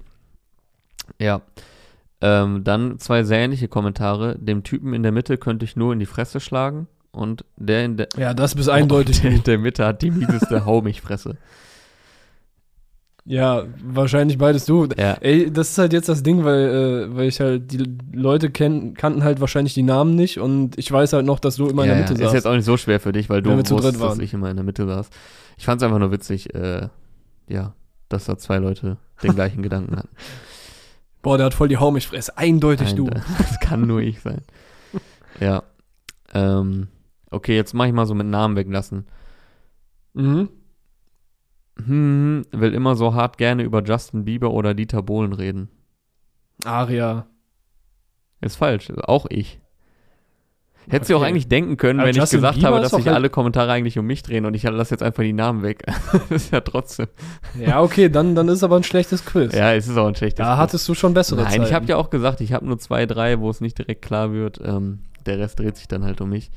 Ja. 1.20 1.42
Ähm, 2.22 2.64
dann 2.64 3.00
zwei 3.00 3.24
sehr 3.24 3.40
ähnliche 3.40 3.68
Kommentare. 3.68 4.38
Dem 4.38 4.64
Typen 4.64 4.94
in 4.94 5.04
der 5.04 5.12
Mitte 5.12 5.38
könnte 5.38 5.66
ich 5.66 5.76
nur 5.76 5.94
in 5.94 6.00
die 6.00 6.06
Fresse 6.06 6.40
schlagen 6.40 6.88
und 7.12 7.44
der 7.58 7.86
in 7.86 7.98
der, 7.98 8.10
ja, 8.18 8.34
das 8.34 8.56
bist 8.56 8.70
eindeutig 8.70 9.22
der 9.22 9.32
in 9.32 9.44
der 9.44 9.58
Mitte 9.58 9.86
hat 9.86 10.02
die 10.02 10.12
mieseste 10.12 10.66
Hau 10.66 10.82
mich 10.82 11.02
Fresse. 11.02 11.38
Ja, 13.24 13.66
wahrscheinlich 13.84 14.40
beides 14.40 14.66
du. 14.66 14.88
Ja. 14.98 15.14
Ey, 15.22 15.52
das 15.52 15.72
ist 15.72 15.78
halt 15.78 15.94
jetzt 15.94 16.10
das 16.10 16.24
Ding, 16.24 16.44
weil, 16.44 17.10
äh, 17.12 17.16
weil 17.16 17.28
ich 17.28 17.40
halt, 17.40 17.72
die 17.72 17.84
Leute 18.14 18.50
kenn, 18.50 18.96
kannten 18.96 19.24
halt 19.24 19.40
wahrscheinlich 19.40 19.76
die 19.76 19.84
Namen 19.84 20.16
nicht 20.16 20.40
und 20.40 20.78
ich 20.78 20.92
weiß 20.92 21.14
halt 21.14 21.26
noch, 21.26 21.40
dass 21.40 21.58
du 21.58 21.68
immer 21.68 21.84
in 21.84 21.90
ja, 21.90 21.96
der 21.96 22.02
Mitte 22.04 22.14
Ist 22.14 22.20
saßt. 22.20 22.34
jetzt 22.34 22.48
auch 22.48 22.56
nicht 22.56 22.66
so 22.66 22.78
schwer 22.78 23.00
für 23.00 23.12
dich, 23.12 23.30
weil 23.30 23.44
du 23.44 23.52
wusstest, 23.52 24.02
dass 24.02 24.20
ich 24.20 24.34
immer 24.34 24.50
in 24.50 24.56
der 24.56 24.66
Mitte 24.66 24.88
saß. 24.88 25.10
Ich 25.58 25.66
fand 25.66 25.82
es 25.82 25.86
einfach 25.86 26.00
nur 26.00 26.12
witzig, 26.12 26.56
äh, 26.56 26.88
ja, 27.48 27.74
dass 28.10 28.26
da 28.26 28.38
zwei 28.38 28.58
Leute 28.58 28.98
den 29.22 29.36
gleichen 29.36 29.62
Gedanken 29.62 29.98
hatten. 29.98 30.10
Boah, 31.22 31.38
der 31.38 31.46
hat 31.48 31.54
voll 31.54 31.68
die 31.68 31.78
Haumich-Fresse. 31.78 32.38
Eindeutig 32.38 32.94
du. 32.96 33.06
Nein, 33.06 33.24
Das 33.38 33.60
kann 33.60 33.82
nur 33.88 34.02
ich 34.02 34.22
sein. 34.22 34.42
Ja. 35.40 35.64
Ähm, 36.34 36.90
okay, 37.32 37.56
jetzt 37.56 37.74
mach 37.74 37.86
ich 37.86 37.94
mal 37.94 38.06
so 38.06 38.14
mit 38.14 38.28
Namen 38.28 38.56
weglassen. 38.56 39.08
Mhm. 40.14 40.50
Hm, 41.78 42.46
will 42.52 42.74
immer 42.74 42.96
so 42.96 43.16
hart 43.16 43.38
gerne 43.38 43.64
über 43.64 43.82
Justin 43.82 44.26
Bieber 44.26 44.52
oder 44.52 44.74
Dieter 44.74 45.02
Bohlen 45.02 45.34
reden. 45.34 45.70
Aria. 46.64 47.26
Ist 48.42 48.58
falsch, 48.58 48.92
auch 49.04 49.26
ich. 49.30 49.62
Hättest 50.90 51.10
du 51.12 51.16
auch 51.16 51.20
Okay. 51.22 51.30
eigentlich 51.30 51.48
denken 51.48 51.78
können, 51.78 52.00
Aber 52.00 52.08
wenn 52.08 52.16
ich 52.16 52.18
Justin 52.22 52.40
gesagt 52.40 52.56
Bieber 52.56 52.70
habe, 52.70 52.82
dass 52.82 52.92
sich 52.92 53.06
halt- 53.06 53.16
alle 53.16 53.30
Kommentare 53.30 53.72
eigentlich 53.72 53.98
um 54.00 54.06
mich 54.06 54.24
drehen 54.24 54.46
und 54.46 54.54
ich 54.56 54.64
lasse 54.64 54.92
jetzt 54.94 55.04
einfach 55.04 55.24
die 55.24 55.34
Namen 55.34 55.62
weg. 55.64 55.84
das 56.12 56.32
ist 56.32 56.52
ja 56.52 56.62
trotzdem. 56.62 57.08
Ja, 57.60 57.82
okay, 57.82 58.10
dann, 58.10 58.36
dann 58.36 58.48
ist 58.50 58.64
aber 58.64 58.78
ein 58.78 58.84
schlechtes 58.84 59.26
Quiz. 59.26 59.54
Ja, 59.54 59.74
es 59.74 59.88
ist 59.88 59.98
auch 59.98 60.08
ein 60.08 60.16
schlechtes. 60.16 60.38
da 60.44 60.58
hattest 60.58 60.88
du 60.90 60.94
schon 60.96 61.14
bessere 61.14 61.42
Nein, 61.44 61.52
Zeiten. 61.52 61.64
ich 61.64 61.74
habe 61.74 61.86
ja 61.86 61.98
auch 61.98 62.10
gesagt, 62.10 62.42
ich 62.42 62.54
habe 62.54 62.66
nur 62.66 62.78
zwei, 62.80 63.06
drei, 63.06 63.40
wo 63.40 63.50
es 63.50 63.62
nicht 63.62 63.78
direkt 63.78 64.02
klar 64.02 64.34
wird. 64.34 64.60
Ähm, 64.64 65.00
der 65.28 65.38
Rest 65.38 65.60
dreht 65.60 65.78
sich 65.78 65.88
dann 65.88 66.04
halt 66.04 66.20
um 66.20 66.30
mich. 66.30 66.50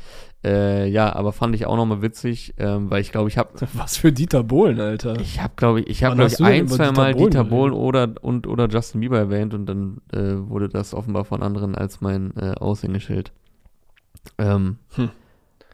Äh, 0.42 0.88
ja, 0.88 1.14
aber 1.14 1.32
fand 1.32 1.54
ich 1.54 1.66
auch 1.66 1.76
nochmal 1.76 2.00
witzig, 2.02 2.54
ähm, 2.58 2.90
weil 2.90 3.00
ich 3.02 3.12
glaube, 3.12 3.28
ich 3.28 3.36
habe 3.38 3.50
Was 3.74 3.96
für 3.98 4.10
Dieter 4.12 4.42
Bohlen, 4.42 4.80
Alter. 4.80 5.18
ich 5.20 5.42
habe 5.42 5.52
glaube 5.56 5.80
ich, 5.80 5.88
ich 5.88 6.04
habe 6.04 6.16
glaube 6.16 6.30
ich 6.32 6.40
ein, 6.42 6.66
zwei 6.68 6.88
Dieter 6.88 6.92
Mal 6.92 7.12
Bohlen 7.14 7.30
Dieter? 7.30 7.44
Bohlen 7.44 7.72
oder 7.74 8.14
und 8.22 8.46
oder 8.46 8.68
Justin 8.68 9.00
Bieber 9.00 9.18
erwähnt 9.18 9.52
und 9.54 9.66
dann 9.66 9.98
äh, 10.12 10.48
wurde 10.48 10.68
das 10.70 10.94
offenbar 10.94 11.24
von 11.26 11.42
anderen 11.42 11.74
als 11.74 12.00
mein 12.00 12.32
äh, 12.36 12.52
Aushängeschild 12.58 13.32
ähm, 14.38 14.78
Hm. 14.94 15.10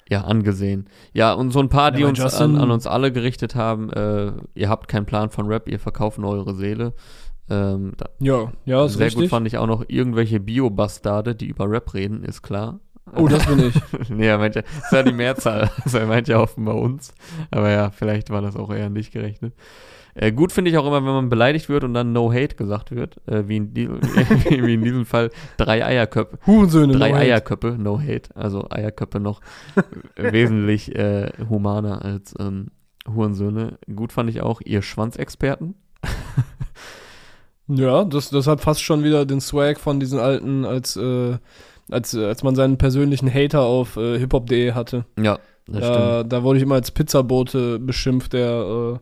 ja 0.09 0.23
angesehen. 0.25 0.89
Ja 1.13 1.33
und 1.33 1.51
so 1.53 1.61
ein 1.61 1.69
paar, 1.69 1.91
Ja, 1.93 1.97
die 1.99 2.05
uns 2.05 2.19
Justin- 2.19 2.57
an, 2.57 2.63
an 2.63 2.71
uns 2.71 2.87
alle 2.87 3.13
gerichtet 3.13 3.55
haben. 3.55 3.91
Äh, 3.93 4.33
ihr 4.55 4.69
habt 4.69 4.89
keinen 4.89 5.07
Plan 5.07 5.31
von 5.31 5.47
Rap, 5.47 5.69
ihr 5.69 5.79
verkauft 5.81 6.19
nur 6.19 6.31
eure 6.31 6.55
Seele. 6.55 6.95
Ähm, 7.49 7.93
Ja, 8.21 8.53
ja, 8.65 8.85
ist 8.85 8.95
sehr 8.95 9.07
richtig. 9.07 9.23
gut 9.23 9.31
fand 9.31 9.47
ich 9.47 9.59
auch 9.59 9.67
noch 9.67 9.85
irgendwelche 9.89 10.39
Bio-Bastarde, 10.41 11.35
die 11.35 11.47
über 11.47 11.69
Rap 11.71 11.93
reden, 11.95 12.23
ist 12.25 12.43
klar. 12.43 12.79
oh, 13.17 13.27
das 13.27 13.45
bin 13.47 13.59
ich. 13.69 13.75
nee, 14.11 14.27
er 14.29 14.39
meint 14.39 14.55
ja, 14.55 14.63
das 14.63 14.93
war 14.93 15.03
die 15.03 15.13
Mehrzahl. 15.13 15.69
Also 15.85 15.99
er 15.99 16.07
meint 16.07 16.29
ja 16.29 16.39
offenbar 16.39 16.77
uns. 16.77 17.13
Aber 17.51 17.69
ja, 17.71 17.91
vielleicht 17.91 18.31
war 18.31 18.41
das 18.41 18.55
auch 18.57 18.71
eher 18.73 18.89
nicht 18.91 19.13
gerechnet. 19.13 19.53
Äh, 20.21 20.33
gut 20.33 20.53
finde 20.53 20.71
ich 20.71 20.77
auch 20.77 20.87
immer, 20.87 20.97
wenn 20.97 21.15
man 21.15 21.29
beleidigt 21.31 21.71
wird 21.71 21.83
und 21.83 21.95
dann 21.95 22.13
No 22.13 22.31
Hate 22.31 22.55
gesagt 22.55 22.91
wird. 22.95 23.17
Äh, 23.27 23.49
wie, 23.49 23.57
in 23.57 23.73
die, 23.73 23.89
wie 24.51 24.75
in 24.75 24.85
diesem 24.85 25.07
Fall 25.07 25.31
drei 25.57 25.83
Eierköpfe. 25.83 26.39
Hurensöhne. 26.47 26.93
Drei 26.93 27.09
no 27.09 27.15
hate. 27.15 27.25
Eierköpfe, 27.25 27.77
No 27.79 27.99
Hate. 27.99 28.37
Also 28.37 28.67
Eierköpfe 28.69 29.19
noch 29.19 29.41
wesentlich 30.17 30.95
äh, 30.95 31.33
humaner 31.49 32.05
als 32.05 32.35
ähm, 32.39 32.67
Hurensöhne. 33.09 33.79
Gut 33.97 34.13
fand 34.13 34.29
ich 34.29 34.43
auch 34.43 34.61
ihr 34.63 34.83
Schwanzexperten. 34.83 35.75
Ja, 37.73 38.05
das, 38.05 38.31
das 38.31 38.49
hat 38.49 38.61
fast 38.61 38.83
schon 38.83 39.05
wieder 39.05 39.25
den 39.25 39.41
Swag 39.41 39.79
von 39.79 40.01
diesen 40.01 40.19
alten, 40.19 40.65
als, 40.65 40.97
äh, 40.97 41.39
als, 41.89 42.15
äh, 42.15 42.25
als 42.25 42.43
man 42.43 42.57
seinen 42.57 42.79
persönlichen 42.79 43.33
Hater 43.33 43.61
auf 43.61 43.97
äh, 43.97 44.19
hiphop.de 44.19 44.73
hatte. 44.73 45.05
Ja, 45.17 45.39
das 45.69 45.85
stimmt. 45.85 45.97
Da, 45.97 46.23
da 46.25 46.43
wurde 46.43 46.57
ich 46.57 46.65
immer 46.65 46.75
als 46.75 46.91
Pizzabote 46.91 47.79
beschimpft, 47.79 48.33
der, 48.33 48.99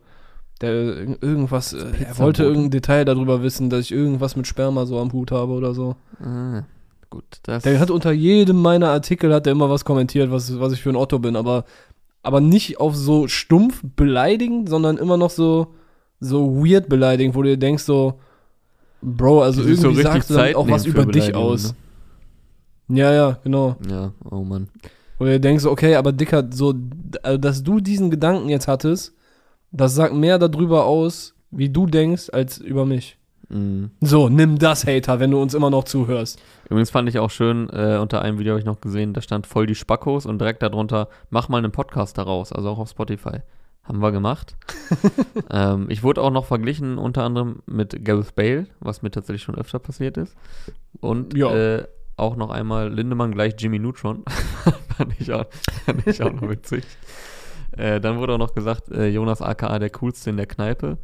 der 0.60 0.72
irg- 0.72 1.22
irgendwas, 1.22 1.72
äh, 1.72 1.84
er 2.04 2.18
wollte 2.18 2.42
irgendein 2.44 2.70
Detail 2.70 3.04
darüber 3.04 3.42
wissen, 3.42 3.70
dass 3.70 3.80
ich 3.86 3.92
irgendwas 3.92 4.36
mit 4.36 4.46
Sperma 4.46 4.86
so 4.86 4.98
am 4.98 5.12
Hut 5.12 5.30
habe 5.30 5.52
oder 5.52 5.74
so. 5.74 5.96
Ah, 6.22 6.64
gut, 7.10 7.24
das 7.44 7.62
Der 7.62 7.78
hat 7.80 7.90
unter 7.90 8.12
jedem 8.12 8.60
meiner 8.60 8.88
Artikel 8.90 9.32
hat 9.32 9.46
er 9.46 9.52
immer 9.52 9.70
was 9.70 9.84
kommentiert, 9.84 10.30
was, 10.30 10.58
was 10.58 10.72
ich 10.72 10.82
für 10.82 10.90
ein 10.90 10.96
Otto 10.96 11.18
bin, 11.18 11.36
aber, 11.36 11.64
aber 12.22 12.40
nicht 12.40 12.80
auf 12.80 12.96
so 12.96 13.28
stumpf 13.28 13.82
beleidigend, 13.96 14.68
sondern 14.68 14.96
immer 14.98 15.16
noch 15.16 15.30
so, 15.30 15.68
so 16.20 16.56
weird 16.64 16.88
beleidigend, 16.88 17.34
wo 17.36 17.42
du 17.42 17.50
dir 17.50 17.56
denkst 17.56 17.84
so, 17.84 18.18
Bro, 19.00 19.42
also 19.42 19.62
irgendwie 19.62 20.02
sagst 20.02 20.28
du 20.30 20.34
damit 20.34 20.56
auch 20.56 20.68
was 20.68 20.84
über 20.84 21.06
dich 21.06 21.32
aus. 21.34 21.74
Ja, 22.88 23.12
ja, 23.12 23.38
genau. 23.44 23.76
Ne? 23.86 23.90
Ja, 23.92 24.12
oh 24.30 24.42
Mann. 24.42 24.68
Wo 25.18 25.24
du 25.24 25.30
dir 25.30 25.38
denkst, 25.40 25.64
okay, 25.66 25.94
aber 25.94 26.10
Dicker, 26.10 26.44
so, 26.50 26.74
also, 27.22 27.38
dass 27.38 27.62
du 27.62 27.80
diesen 27.80 28.10
Gedanken 28.10 28.48
jetzt 28.48 28.66
hattest, 28.66 29.14
das 29.70 29.94
sagt 29.94 30.14
mehr 30.14 30.38
darüber 30.38 30.84
aus, 30.86 31.34
wie 31.50 31.68
du 31.68 31.86
denkst, 31.86 32.30
als 32.32 32.58
über 32.58 32.84
mich. 32.86 33.16
Mhm. 33.48 33.90
So, 34.00 34.28
nimm 34.28 34.58
das, 34.58 34.86
Hater, 34.86 35.20
wenn 35.20 35.30
du 35.30 35.40
uns 35.40 35.54
immer 35.54 35.70
noch 35.70 35.84
zuhörst. 35.84 36.38
Übrigens 36.68 36.90
fand 36.90 37.08
ich 37.08 37.18
auch 37.18 37.30
schön, 37.30 37.70
äh, 37.70 37.98
unter 38.00 38.20
einem 38.20 38.38
Video 38.38 38.52
habe 38.52 38.60
ich 38.60 38.66
noch 38.66 38.80
gesehen, 38.80 39.14
da 39.14 39.22
stand 39.22 39.46
voll 39.46 39.66
die 39.66 39.74
Spackos 39.74 40.26
und 40.26 40.38
direkt 40.38 40.62
darunter, 40.62 41.08
mach 41.30 41.48
mal 41.48 41.58
einen 41.58 41.72
Podcast 41.72 42.18
daraus, 42.18 42.52
also 42.52 42.68
auch 42.68 42.78
auf 42.78 42.90
Spotify. 42.90 43.38
Haben 43.84 44.00
wir 44.02 44.12
gemacht. 44.12 44.54
ähm, 45.50 45.86
ich 45.88 46.02
wurde 46.02 46.20
auch 46.20 46.30
noch 46.30 46.44
verglichen, 46.44 46.98
unter 46.98 47.24
anderem 47.24 47.62
mit 47.64 48.04
Gareth 48.04 48.34
Bale, 48.34 48.66
was 48.80 49.00
mir 49.00 49.10
tatsächlich 49.10 49.42
schon 49.42 49.54
öfter 49.54 49.78
passiert 49.78 50.18
ist. 50.18 50.36
Und 51.00 51.34
Ja. 51.34 51.50
äh, 51.54 51.86
auch 52.18 52.36
noch 52.36 52.50
einmal 52.50 52.92
Lindemann 52.92 53.32
gleich 53.32 53.54
Jimmy 53.58 53.78
Neutron. 53.78 54.24
fand, 54.96 55.14
ich 55.18 55.32
auch, 55.32 55.46
fand 55.86 56.06
ich 56.06 56.22
auch 56.22 56.32
noch 56.32 56.50
witzig. 56.50 56.84
Äh, 57.78 58.00
dann 58.00 58.18
wurde 58.18 58.34
auch 58.34 58.38
noch 58.38 58.54
gesagt, 58.54 58.90
äh, 58.90 59.08
Jonas 59.08 59.40
aka 59.40 59.78
der 59.78 59.90
coolste 59.90 60.30
in 60.30 60.36
der 60.36 60.46
Kneipe. 60.46 60.98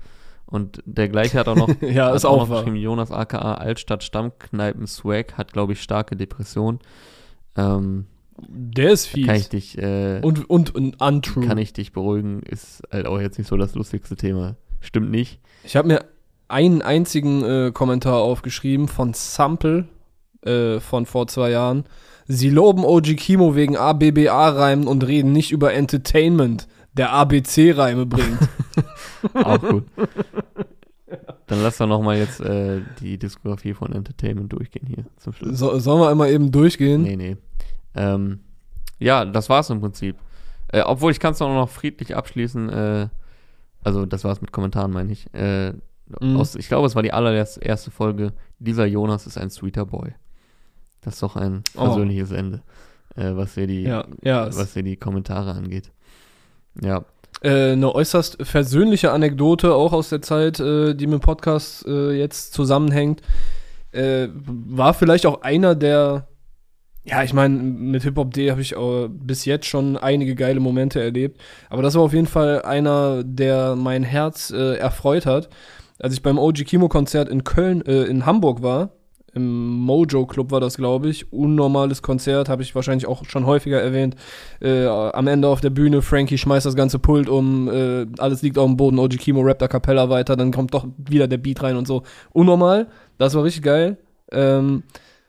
Und 0.46 0.82
der 0.84 1.08
gleiche 1.08 1.38
hat 1.38 1.48
auch 1.48 1.56
noch 1.56 1.68
Ja, 1.80 2.10
ist 2.14 2.24
auch 2.24 2.36
noch 2.36 2.48
wahr. 2.50 2.60
geschrieben, 2.64 2.76
Jonas 2.76 3.10
aka 3.10 3.54
Altstadt 3.54 4.02
Stammkneipen 4.04 4.86
Swag 4.86 5.38
hat, 5.38 5.52
glaube 5.52 5.72
ich, 5.72 5.82
starke 5.82 6.16
Depression. 6.16 6.80
Ähm, 7.56 8.06
Der 8.38 8.90
ist 8.92 9.06
fies. 9.06 9.26
kann 9.26 9.36
ich 9.36 9.48
dich, 9.48 9.78
äh, 9.78 10.20
und, 10.22 10.48
und, 10.50 10.74
und 10.74 11.00
untrue. 11.00 11.46
kann 11.46 11.56
ich 11.58 11.72
dich 11.72 11.92
beruhigen, 11.92 12.42
ist 12.42 12.82
halt 12.92 13.06
auch 13.06 13.20
jetzt 13.20 13.38
nicht 13.38 13.48
so 13.48 13.56
das 13.56 13.74
lustigste 13.74 14.16
Thema. 14.16 14.56
Stimmt 14.80 15.10
nicht. 15.10 15.40
Ich 15.62 15.76
habe 15.76 15.88
mir 15.88 16.04
einen 16.48 16.82
einzigen 16.82 17.42
äh, 17.42 17.70
Kommentar 17.72 18.18
aufgeschrieben 18.18 18.86
von 18.88 19.14
Sample 19.14 19.86
äh, 20.44 20.80
von 20.80 21.06
vor 21.06 21.26
zwei 21.26 21.50
Jahren. 21.50 21.84
Sie 22.26 22.50
loben 22.50 22.84
OG 22.84 23.16
Kimo 23.16 23.54
wegen 23.54 23.76
ABBA-Reimen 23.76 24.86
und 24.86 25.06
reden 25.06 25.32
nicht 25.32 25.52
über 25.52 25.74
Entertainment, 25.74 26.66
der 26.94 27.12
ABC-Reime 27.12 28.06
bringt. 28.06 28.38
auch 29.34 29.60
gut. 29.60 29.84
Dann 31.46 31.62
lass 31.62 31.76
doch 31.76 31.86
nochmal 31.86 32.16
jetzt 32.16 32.40
äh, 32.40 32.80
die 33.00 33.18
Diskografie 33.18 33.74
von 33.74 33.92
Entertainment 33.92 34.52
durchgehen 34.52 34.86
hier 34.86 35.04
zum 35.18 35.34
Schluss. 35.34 35.58
So, 35.58 35.78
sollen 35.78 36.00
wir 36.00 36.08
einmal 36.08 36.30
eben 36.30 36.50
durchgehen? 36.50 37.02
Nee, 37.02 37.16
nee. 37.16 37.36
Ähm, 37.94 38.40
ja, 38.98 39.24
das 39.24 39.50
war's 39.50 39.68
im 39.68 39.80
Prinzip. 39.80 40.16
Äh, 40.68 40.80
obwohl 40.80 41.12
ich 41.12 41.20
kann 41.20 41.32
es 41.32 41.42
auch 41.42 41.52
noch 41.52 41.68
friedlich 41.68 42.16
abschließen. 42.16 42.68
Äh, 42.70 43.08
also 43.82 44.06
das 44.06 44.24
war's 44.24 44.40
mit 44.40 44.50
Kommentaren, 44.50 44.90
meine 44.90 45.12
ich. 45.12 45.32
Äh, 45.34 45.74
Mhm. 46.20 46.36
aus, 46.36 46.54
ich 46.54 46.68
glaube, 46.68 46.86
es 46.86 46.94
war 46.94 47.02
die 47.02 47.12
allererste 47.12 47.90
Folge. 47.90 48.32
Dieser 48.58 48.86
Jonas 48.86 49.26
ist 49.26 49.38
ein 49.38 49.50
sweeter 49.50 49.86
Boy. 49.86 50.14
Das 51.04 51.14
ist 51.14 51.22
doch 51.22 51.36
ein 51.36 51.62
Oh. 51.76 51.84
persönliches 51.84 52.30
Ende, 52.32 52.62
äh, 53.16 53.30
was 53.34 53.54
hier 53.54 53.66
die, 53.66 53.82
Ja, 53.82 54.04
ja. 54.22 54.46
was 54.46 54.74
hier 54.74 54.82
die 54.82 54.96
Kommentare 54.96 55.52
angeht. 55.52 55.90
Ja, 56.80 57.04
Äh, 57.42 57.72
eine 57.72 57.94
äußerst 57.94 58.38
versöhnliche 58.46 59.10
Anekdote 59.12 59.74
auch 59.74 59.92
aus 59.92 60.08
der 60.08 60.22
Zeit, 60.22 60.60
äh, 60.60 60.94
die 60.94 61.06
mit 61.06 61.20
dem 61.20 61.20
Podcast 61.20 61.84
äh, 61.86 62.12
jetzt 62.12 62.54
zusammenhängt. 62.54 63.20
War 63.92 64.92
vielleicht 64.94 65.24
auch 65.26 65.42
einer 65.42 65.74
der, 65.76 66.26
ja, 67.04 67.22
ich 67.22 67.32
meine, 67.32 67.54
mit 67.56 68.02
Hip-Hop-D 68.02 68.50
habe 68.50 68.60
ich 68.60 68.74
bis 69.08 69.44
jetzt 69.44 69.66
schon 69.66 69.96
einige 69.96 70.34
geile 70.34 70.58
Momente 70.58 71.00
erlebt. 71.00 71.40
Aber 71.70 71.82
das 71.82 71.94
war 71.94 72.02
auf 72.02 72.12
jeden 72.12 72.26
Fall 72.26 72.62
einer, 72.62 73.22
der 73.22 73.76
mein 73.76 74.02
Herz 74.02 74.50
erfreut 74.50 75.26
hat. 75.26 75.48
Als 76.00 76.12
ich 76.14 76.22
beim 76.22 76.38
OG 76.38 76.64
Kimo-Konzert 76.64 77.28
in 77.28 77.44
Köln, 77.44 77.86
äh, 77.86 78.02
in 78.04 78.26
Hamburg 78.26 78.62
war, 78.62 78.90
im 79.34 79.78
Mojo 79.78 80.26
Club 80.26 80.50
war 80.50 80.60
das, 80.60 80.76
glaube 80.76 81.08
ich. 81.08 81.32
Unnormales 81.32 82.02
Konzert, 82.02 82.48
habe 82.48 82.62
ich 82.62 82.74
wahrscheinlich 82.74 83.06
auch 83.06 83.24
schon 83.26 83.46
häufiger 83.46 83.80
erwähnt. 83.80 84.16
Äh, 84.60 84.86
am 84.86 85.26
Ende 85.26 85.48
auf 85.48 85.60
der 85.60 85.70
Bühne, 85.70 86.02
Frankie 86.02 86.38
schmeißt 86.38 86.66
das 86.66 86.76
ganze 86.76 86.98
Pult 86.98 87.28
um, 87.28 87.68
äh, 87.68 88.06
alles 88.18 88.42
liegt 88.42 88.58
auf 88.58 88.66
dem 88.66 88.76
Boden, 88.76 88.98
OG 88.98 89.18
Kimo 89.18 89.42
rappt 89.42 89.62
a 89.62 89.68
cappella 89.68 90.08
weiter, 90.08 90.36
dann 90.36 90.52
kommt 90.52 90.74
doch 90.74 90.86
wieder 90.96 91.28
der 91.28 91.38
Beat 91.38 91.62
rein 91.62 91.76
und 91.76 91.86
so. 91.86 92.02
Unnormal, 92.32 92.86
das 93.18 93.34
war 93.34 93.44
richtig 93.44 93.62
geil. 93.64 93.98
Ähm, 94.30 94.84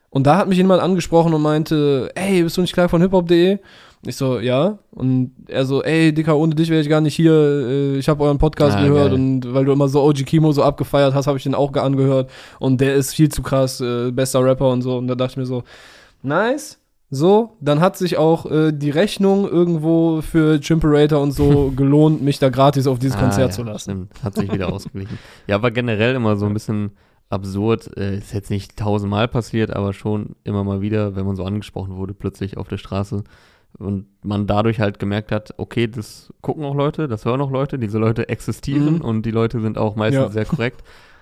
und 0.09 0.25
da 0.27 0.37
hat 0.37 0.47
mich 0.47 0.57
jemand 0.57 0.81
angesprochen 0.81 1.33
und 1.33 1.41
meinte, 1.41 2.09
ey, 2.15 2.41
bist 2.43 2.55
du 2.55 2.61
nicht 2.61 2.73
klar 2.73 2.87
von 2.87 3.01
hiphop.de? 3.01 3.59
Ich 4.07 4.15
so, 4.17 4.39
ja. 4.39 4.77
Und 4.91 5.31
er 5.47 5.65
so, 5.65 5.81
ey, 5.83 6.13
Dicker, 6.13 6.37
ohne 6.37 6.53
dich 6.55 6.69
wäre 6.69 6.81
ich 6.81 6.89
gar 6.89 7.01
nicht 7.01 7.15
hier. 7.15 7.31
Äh, 7.33 7.97
Ich 7.97 8.07
habe 8.07 8.23
euren 8.23 8.37
Podcast 8.37 8.77
Ah, 8.77 8.83
gehört 8.85 9.11
geil. 9.11 9.13
und 9.19 9.53
weil 9.53 9.65
du 9.65 9.71
immer 9.71 9.87
so 9.87 10.03
OG 10.03 10.25
Kimo 10.25 10.51
so 10.51 10.61
abgefeiert 10.63 11.13
hast, 11.15 11.27
habe 11.27 11.37
ich 11.37 11.43
den 11.43 11.55
auch 11.55 11.73
angehört. 11.73 12.29
Und 12.59 12.81
der 12.81 12.95
ist 12.95 13.15
viel 13.15 13.29
zu 13.29 13.41
krass, 13.41 13.81
äh, 13.81 14.11
bester 14.11 14.43
Rapper 14.43 14.69
und 14.69 14.81
so. 14.83 14.97
Und 14.97 15.07
da 15.07 15.15
dachte 15.15 15.31
ich 15.31 15.37
mir 15.37 15.45
so, 15.45 15.63
nice. 16.21 16.79
So, 17.11 17.55
dann 17.61 17.79
hat 17.81 17.97
sich 17.97 18.17
auch 18.17 18.49
äh, 18.49 18.71
die 18.73 18.89
Rechnung 18.89 19.47
irgendwo 19.47 20.21
für 20.21 20.59
Chimperator 20.59 21.21
und 21.21 21.31
so 21.31 21.71
gelohnt, 21.75 22.21
mich 22.23 22.39
da 22.39 22.49
gratis 22.49 22.87
auf 22.87 22.99
dieses 22.99 23.15
Ah, 23.15 23.21
Konzert 23.21 23.49
ja, 23.51 23.55
zu 23.55 23.63
lassen. 23.63 23.91
Stimmt, 24.11 24.23
hat 24.23 24.35
sich 24.35 24.51
wieder 24.51 24.73
ausgeglichen. 24.73 25.17
Ja, 25.47 25.61
war 25.61 25.71
generell 25.71 26.15
immer 26.15 26.35
so 26.35 26.45
ein 26.47 26.53
bisschen 26.53 26.91
absurd. 27.29 27.95
Äh, 27.95 28.17
ist 28.17 28.33
jetzt 28.33 28.49
nicht 28.49 28.75
tausendmal 28.75 29.27
passiert, 29.27 29.71
aber 29.73 29.93
schon 29.93 30.35
immer 30.43 30.63
mal 30.63 30.81
wieder, 30.81 31.15
wenn 31.15 31.25
man 31.25 31.35
so 31.35 31.43
angesprochen 31.45 31.95
wurde, 31.95 32.13
plötzlich 32.15 32.57
auf 32.57 32.67
der 32.67 32.77
Straße. 32.77 33.23
Und 33.77 34.05
man 34.23 34.47
dadurch 34.47 34.79
halt 34.79 34.99
gemerkt 34.99 35.31
hat, 35.31 35.53
okay, 35.57 35.87
das 35.87 36.33
gucken 36.41 36.63
auch 36.63 36.75
Leute, 36.75 37.07
das 37.09 37.25
hören 37.25 37.41
auch 37.41 37.51
Leute, 37.51 37.77
diese 37.77 37.97
Leute 37.99 38.29
existieren 38.29 38.95
Mhm. 38.95 39.01
und 39.01 39.23
die 39.25 39.31
Leute 39.31 39.59
sind 39.59 39.77
auch 39.77 39.95
meistens 39.95 40.23
Ja. 40.23 40.29
sehr 40.29 40.45
korrekt. 40.45 40.81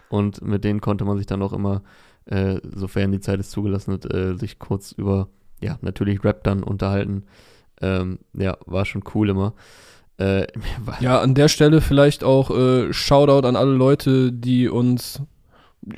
Und 0.10 0.42
mit 0.44 0.64
denen 0.64 0.80
konnte 0.82 1.04
man 1.06 1.18
sich 1.18 1.26
dann 1.26 1.42
auch 1.42 1.54
immer, 1.54 1.82
äh, 2.26 2.60
sofern 2.64 3.12
die 3.12 3.20
Zeit 3.20 3.40
es 3.40 3.50
zugelassen 3.50 3.94
hat, 3.94 4.14
äh, 4.14 4.36
sich 4.36 4.60
kurz 4.60 4.92
über, 4.92 5.30
ja, 5.62 5.78
natürlich 5.82 6.24
Rap 6.24 6.44
dann 6.44 6.62
unterhalten. 6.62 7.24
Ähm, 7.82 8.20
ja, 8.34 8.56
war 8.68 8.86
schon 8.86 9.04
cool 9.16 9.30
immer. 9.30 9.54
Äh, 10.18 10.46
Ja, 11.00 11.20
an 11.22 11.34
der 11.34 11.48
Stelle 11.48 11.82
vielleicht 11.82 12.24
auch 12.24 12.52
äh, 12.52 12.94
Shoutout 12.94 13.48
an 13.48 13.56
alle 13.56 13.74
Leute, 13.74 14.32
die 14.32 14.70
uns 14.70 15.22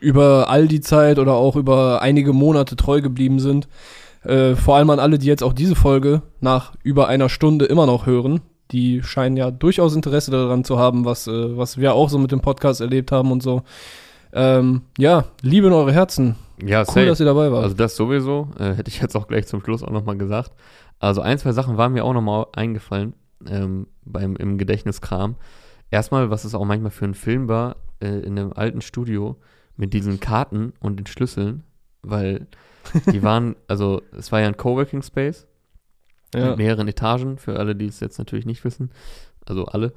über 0.02 0.49
all 0.49 0.68
die 0.69 0.80
Zeit 0.82 1.19
oder 1.19 1.34
auch 1.34 1.56
über 1.57 2.02
einige 2.02 2.32
Monate 2.34 2.76
treu 2.77 3.02
geblieben 3.02 3.40
sind. 3.40 3.68
Äh, 4.26 4.56
vor 4.56 4.76
allem 4.76 4.89
an 4.89 4.99
alle, 4.99 5.18
die 5.19 5.27
jetzt 5.27 5.43
auch 5.43 5.53
diese 5.53 5.76
Folge 5.76 6.22
nach 6.39 6.73
über 6.84 7.07
einer 7.07 7.30
Stunde 7.30 7.65
immer 7.65 7.85
noch 7.85 8.06
hören. 8.06 8.41
Die 8.72 9.03
scheinen 9.03 9.38
ja 9.38 9.52
durchaus 9.52 9.95
Interesse 9.95 10.31
daran 10.31 10.64
zu 10.64 10.80
haben, 10.80 11.06
was, 11.06 11.27
äh, 11.27 11.57
was 11.57 11.77
wir 11.77 11.93
auch 11.93 12.10
so 12.10 12.18
mit 12.18 12.31
dem 12.31 12.41
Podcast 12.41 12.81
erlebt 12.81 13.11
haben 13.11 13.31
und 13.31 13.43
so. 13.43 13.61
Ähm, 14.34 14.81
ja, 14.97 15.26
Liebe 15.41 15.68
in 15.68 15.73
eure 15.73 15.93
Herzen. 15.93 16.35
Ja, 16.64 16.80
Cool, 16.81 16.85
safe. 16.85 17.06
dass 17.06 17.19
ihr 17.19 17.26
dabei 17.26 17.52
wart. 17.52 17.64
Also 17.64 17.76
das 17.76 17.95
sowieso, 17.95 18.49
äh, 18.57 18.73
hätte 18.73 18.89
ich 18.89 18.99
jetzt 19.02 19.15
auch 19.15 19.27
gleich 19.27 19.45
zum 19.47 19.61
Schluss 19.61 19.84
auch 19.84 19.91
nochmal 19.91 20.18
gesagt. 20.18 20.52
Also 20.99 21.22
ein, 21.22 21.38
zwei 21.38 21.52
Sachen 21.52 21.77
waren 21.77 21.93
mir 21.93 22.03
auch 22.03 22.14
nochmal 22.14 22.47
eingefallen 22.53 23.14
ähm, 23.47 23.88
beim, 24.06 24.35
im 24.38 24.57
Gedächtniskram. 24.57 25.35
Erstmal, 25.91 26.30
was 26.31 26.45
es 26.45 26.56
auch 26.56 26.65
manchmal 26.65 26.91
für 26.91 27.06
ein 27.06 27.14
Film 27.14 27.47
war, 27.47 27.76
äh, 28.02 28.07
in 28.07 28.39
einem 28.39 28.53
alten 28.53 28.81
Studio 28.81 29.35
mit 29.77 29.93
diesen 29.93 30.19
Karten 30.19 30.73
und 30.80 30.97
den 30.97 31.06
Schlüsseln, 31.06 31.64
weil 32.10 32.48
die 33.11 33.23
waren, 33.23 33.56
also 33.68 34.02
es 34.18 34.32
war 34.32 34.41
ja 34.41 34.48
ein 34.48 34.57
Coworking 34.57 35.02
Space 35.02 35.48
ja. 36.34 36.49
mit 36.49 36.57
mehreren 36.57 36.88
Etagen, 36.88 37.38
für 37.38 37.57
alle, 37.60 37.76
die 37.76 37.88
es 37.88 37.99
jetzt 37.99 38.18
natürlich 38.18 38.45
nicht 38.45 38.64
wissen. 38.64 38.91
Also 39.48 39.65
alle. 39.65 39.94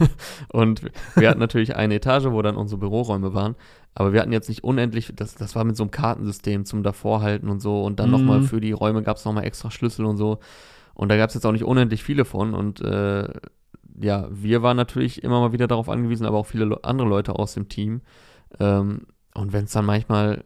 und 0.52 0.82
wir 1.16 1.28
hatten 1.28 1.40
natürlich 1.40 1.74
eine 1.74 1.96
Etage, 1.96 2.26
wo 2.26 2.40
dann 2.40 2.56
unsere 2.56 2.78
Büroräume 2.78 3.34
waren. 3.34 3.56
Aber 3.94 4.12
wir 4.12 4.20
hatten 4.20 4.32
jetzt 4.32 4.48
nicht 4.48 4.62
unendlich, 4.62 5.12
das, 5.14 5.34
das 5.34 5.56
war 5.56 5.64
mit 5.64 5.76
so 5.76 5.82
einem 5.82 5.90
Kartensystem 5.90 6.64
zum 6.64 6.84
Davorhalten 6.84 7.48
und 7.48 7.60
so. 7.60 7.82
Und 7.82 7.98
dann 7.98 8.10
Mhm. 8.10 8.12
nochmal 8.12 8.42
für 8.42 8.60
die 8.60 8.72
Räume 8.72 9.02
gab 9.02 9.16
es 9.16 9.24
nochmal 9.24 9.44
extra 9.44 9.70
Schlüssel 9.72 10.04
und 10.04 10.18
so. 10.18 10.38
Und 10.94 11.08
da 11.08 11.16
gab 11.16 11.28
es 11.28 11.34
jetzt 11.34 11.44
auch 11.44 11.52
nicht 11.52 11.64
unendlich 11.64 12.04
viele 12.04 12.24
von. 12.24 12.54
Und 12.54 12.80
äh, 12.80 13.28
ja, 14.00 14.28
wir 14.30 14.62
waren 14.62 14.76
natürlich 14.76 15.24
immer 15.24 15.40
mal 15.40 15.52
wieder 15.52 15.66
darauf 15.66 15.88
angewiesen, 15.88 16.24
aber 16.24 16.38
auch 16.38 16.46
viele 16.46 16.64
Le 16.66 16.84
andere 16.84 17.08
Leute 17.08 17.34
aus 17.34 17.54
dem 17.54 17.68
Team. 17.68 18.02
Ähm, 18.60 19.06
und 19.34 19.52
wenn 19.52 19.64
es 19.64 19.72
dann 19.72 19.84
manchmal 19.84 20.44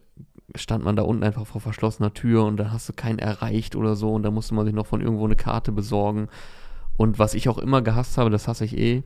stand 0.55 0.83
man 0.83 0.95
da 0.95 1.03
unten 1.03 1.23
einfach 1.23 1.45
vor 1.45 1.61
verschlossener 1.61 2.13
Tür 2.13 2.45
und 2.45 2.57
dann 2.57 2.71
hast 2.71 2.87
du 2.87 2.93
keinen 2.93 3.19
erreicht 3.19 3.75
oder 3.75 3.95
so 3.95 4.13
und 4.13 4.23
da 4.23 4.31
musste 4.31 4.53
man 4.53 4.65
sich 4.65 4.73
noch 4.73 4.87
von 4.87 5.01
irgendwo 5.01 5.25
eine 5.25 5.35
Karte 5.35 5.71
besorgen. 5.71 6.29
Und 6.95 7.19
was 7.19 7.33
ich 7.33 7.49
auch 7.49 7.57
immer 7.57 7.81
gehasst 7.81 8.17
habe, 8.17 8.29
das 8.29 8.47
hasse 8.47 8.65
ich 8.65 8.77
eh, 8.77 9.03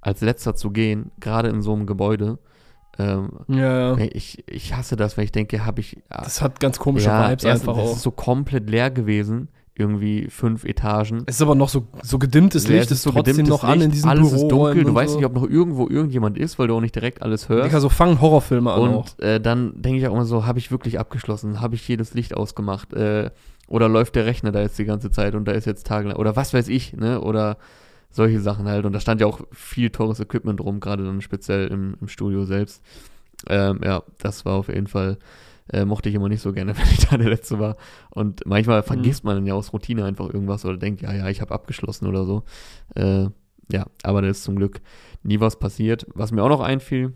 als 0.00 0.20
letzter 0.20 0.54
zu 0.54 0.70
gehen, 0.70 1.10
gerade 1.20 1.48
in 1.48 1.62
so 1.62 1.74
einem 1.74 1.86
Gebäude. 1.86 2.38
Ähm, 2.98 3.30
ja, 3.48 3.96
ich, 3.98 4.44
ich 4.48 4.74
hasse 4.74 4.96
das, 4.96 5.16
weil 5.16 5.24
ich 5.24 5.32
denke, 5.32 5.64
habe 5.64 5.80
ich. 5.80 6.02
Das 6.08 6.40
hat 6.42 6.58
ganz 6.58 6.78
komische 6.78 7.08
ja, 7.08 7.30
Vibes 7.30 7.44
erstens, 7.44 7.68
einfach 7.68 7.80
das 7.80 7.90
auch. 7.90 7.96
ist 7.96 8.02
so 8.02 8.10
komplett 8.10 8.68
leer 8.70 8.90
gewesen, 8.90 9.48
irgendwie 9.78 10.28
fünf 10.28 10.64
Etagen. 10.64 11.22
Es 11.26 11.36
ist 11.36 11.42
aber 11.42 11.54
noch 11.54 11.68
so, 11.68 11.86
so 12.02 12.18
gedimmtes 12.18 12.66
Ja, 12.66 12.76
Licht, 12.76 12.90
es 12.90 12.98
ist 12.98 13.02
trotzdem 13.04 13.24
gedimmtes 13.24 13.48
noch 13.48 13.64
an 13.64 13.74
in 13.74 13.80
Licht, 13.80 13.94
diesen 13.94 14.10
Alles 14.10 14.32
ist 14.32 14.48
dunkel, 14.48 14.84
du 14.84 14.94
weißt 14.94 15.12
so. 15.12 15.18
nicht, 15.18 15.26
ob 15.26 15.34
noch 15.34 15.48
irgendwo 15.48 15.88
irgendjemand 15.88 16.36
ist, 16.36 16.58
weil 16.58 16.68
du 16.68 16.74
auch 16.74 16.80
nicht 16.80 16.94
direkt 16.94 17.22
alles 17.22 17.48
hörst. 17.48 17.66
Digga, 17.66 17.80
so 17.80 17.88
fangen 17.88 18.20
Horrorfilme 18.20 18.72
an. 18.72 18.94
Und 18.94 19.20
äh, 19.20 19.40
dann 19.40 19.80
denke 19.80 19.98
ich 19.98 20.06
auch 20.08 20.12
immer 20.12 20.24
so, 20.24 20.46
habe 20.46 20.58
ich 20.58 20.70
wirklich 20.70 20.98
abgeschlossen? 20.98 21.60
Habe 21.60 21.74
ich 21.74 21.86
jedes 21.86 22.14
Licht 22.14 22.34
ausgemacht? 22.36 22.92
Äh, 22.92 23.30
oder 23.68 23.88
läuft 23.88 24.16
der 24.16 24.26
Rechner 24.26 24.50
da 24.50 24.60
jetzt 24.60 24.78
die 24.78 24.84
ganze 24.84 25.10
Zeit 25.10 25.34
und 25.34 25.46
da 25.46 25.52
ist 25.52 25.66
jetzt 25.66 25.86
tagelang? 25.86 26.16
Oder 26.16 26.36
was 26.36 26.54
weiß 26.54 26.68
ich, 26.68 26.94
ne? 26.94 27.20
Oder 27.20 27.58
solche 28.10 28.40
Sachen 28.40 28.66
halt. 28.66 28.84
Und 28.84 28.92
da 28.92 29.00
stand 29.00 29.20
ja 29.20 29.26
auch 29.26 29.40
viel 29.52 29.90
teures 29.90 30.20
Equipment 30.20 30.60
rum, 30.60 30.80
gerade 30.80 31.04
dann 31.04 31.20
speziell 31.20 31.68
im, 31.68 31.96
im 32.00 32.08
Studio 32.08 32.44
selbst. 32.44 32.82
Ähm, 33.46 33.80
ja, 33.84 34.02
das 34.18 34.44
war 34.44 34.54
auf 34.54 34.68
jeden 34.68 34.86
Fall, 34.86 35.18
äh, 35.72 35.84
mochte 35.84 36.08
ich 36.08 36.14
immer 36.14 36.28
nicht 36.28 36.42
so 36.42 36.52
gerne, 36.52 36.74
wenn 36.78 36.86
ich 36.86 37.06
da 37.06 37.16
der 37.16 37.28
Letzte 37.28 37.58
war. 37.58 37.76
Und 38.10 38.42
manchmal 38.46 38.82
vergisst 38.82 39.24
man 39.24 39.36
dann 39.36 39.46
ja 39.46 39.54
aus 39.54 39.72
Routine 39.72 40.04
einfach 40.04 40.26
irgendwas 40.32 40.64
oder 40.64 40.76
denkt, 40.76 41.02
ja, 41.02 41.12
ja, 41.12 41.28
ich 41.28 41.40
habe 41.40 41.54
abgeschlossen 41.54 42.06
oder 42.06 42.24
so. 42.24 42.44
Äh, 42.94 43.28
ja, 43.70 43.86
aber 44.02 44.22
da 44.22 44.28
ist 44.28 44.44
zum 44.44 44.56
Glück 44.56 44.80
nie 45.22 45.40
was 45.40 45.58
passiert. 45.58 46.06
Was 46.14 46.32
mir 46.32 46.42
auch 46.42 46.48
noch 46.48 46.60
einfiel, 46.60 47.14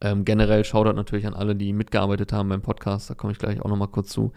ähm, 0.00 0.24
generell 0.24 0.64
Shoutout 0.64 0.92
natürlich 0.94 1.26
an 1.26 1.34
alle, 1.34 1.56
die 1.56 1.72
mitgearbeitet 1.72 2.32
haben 2.32 2.48
beim 2.48 2.62
Podcast, 2.62 3.10
da 3.10 3.14
komme 3.14 3.32
ich 3.32 3.38
gleich 3.38 3.60
auch 3.60 3.68
nochmal 3.68 3.88
kurz 3.88 4.10
zu. 4.10 4.32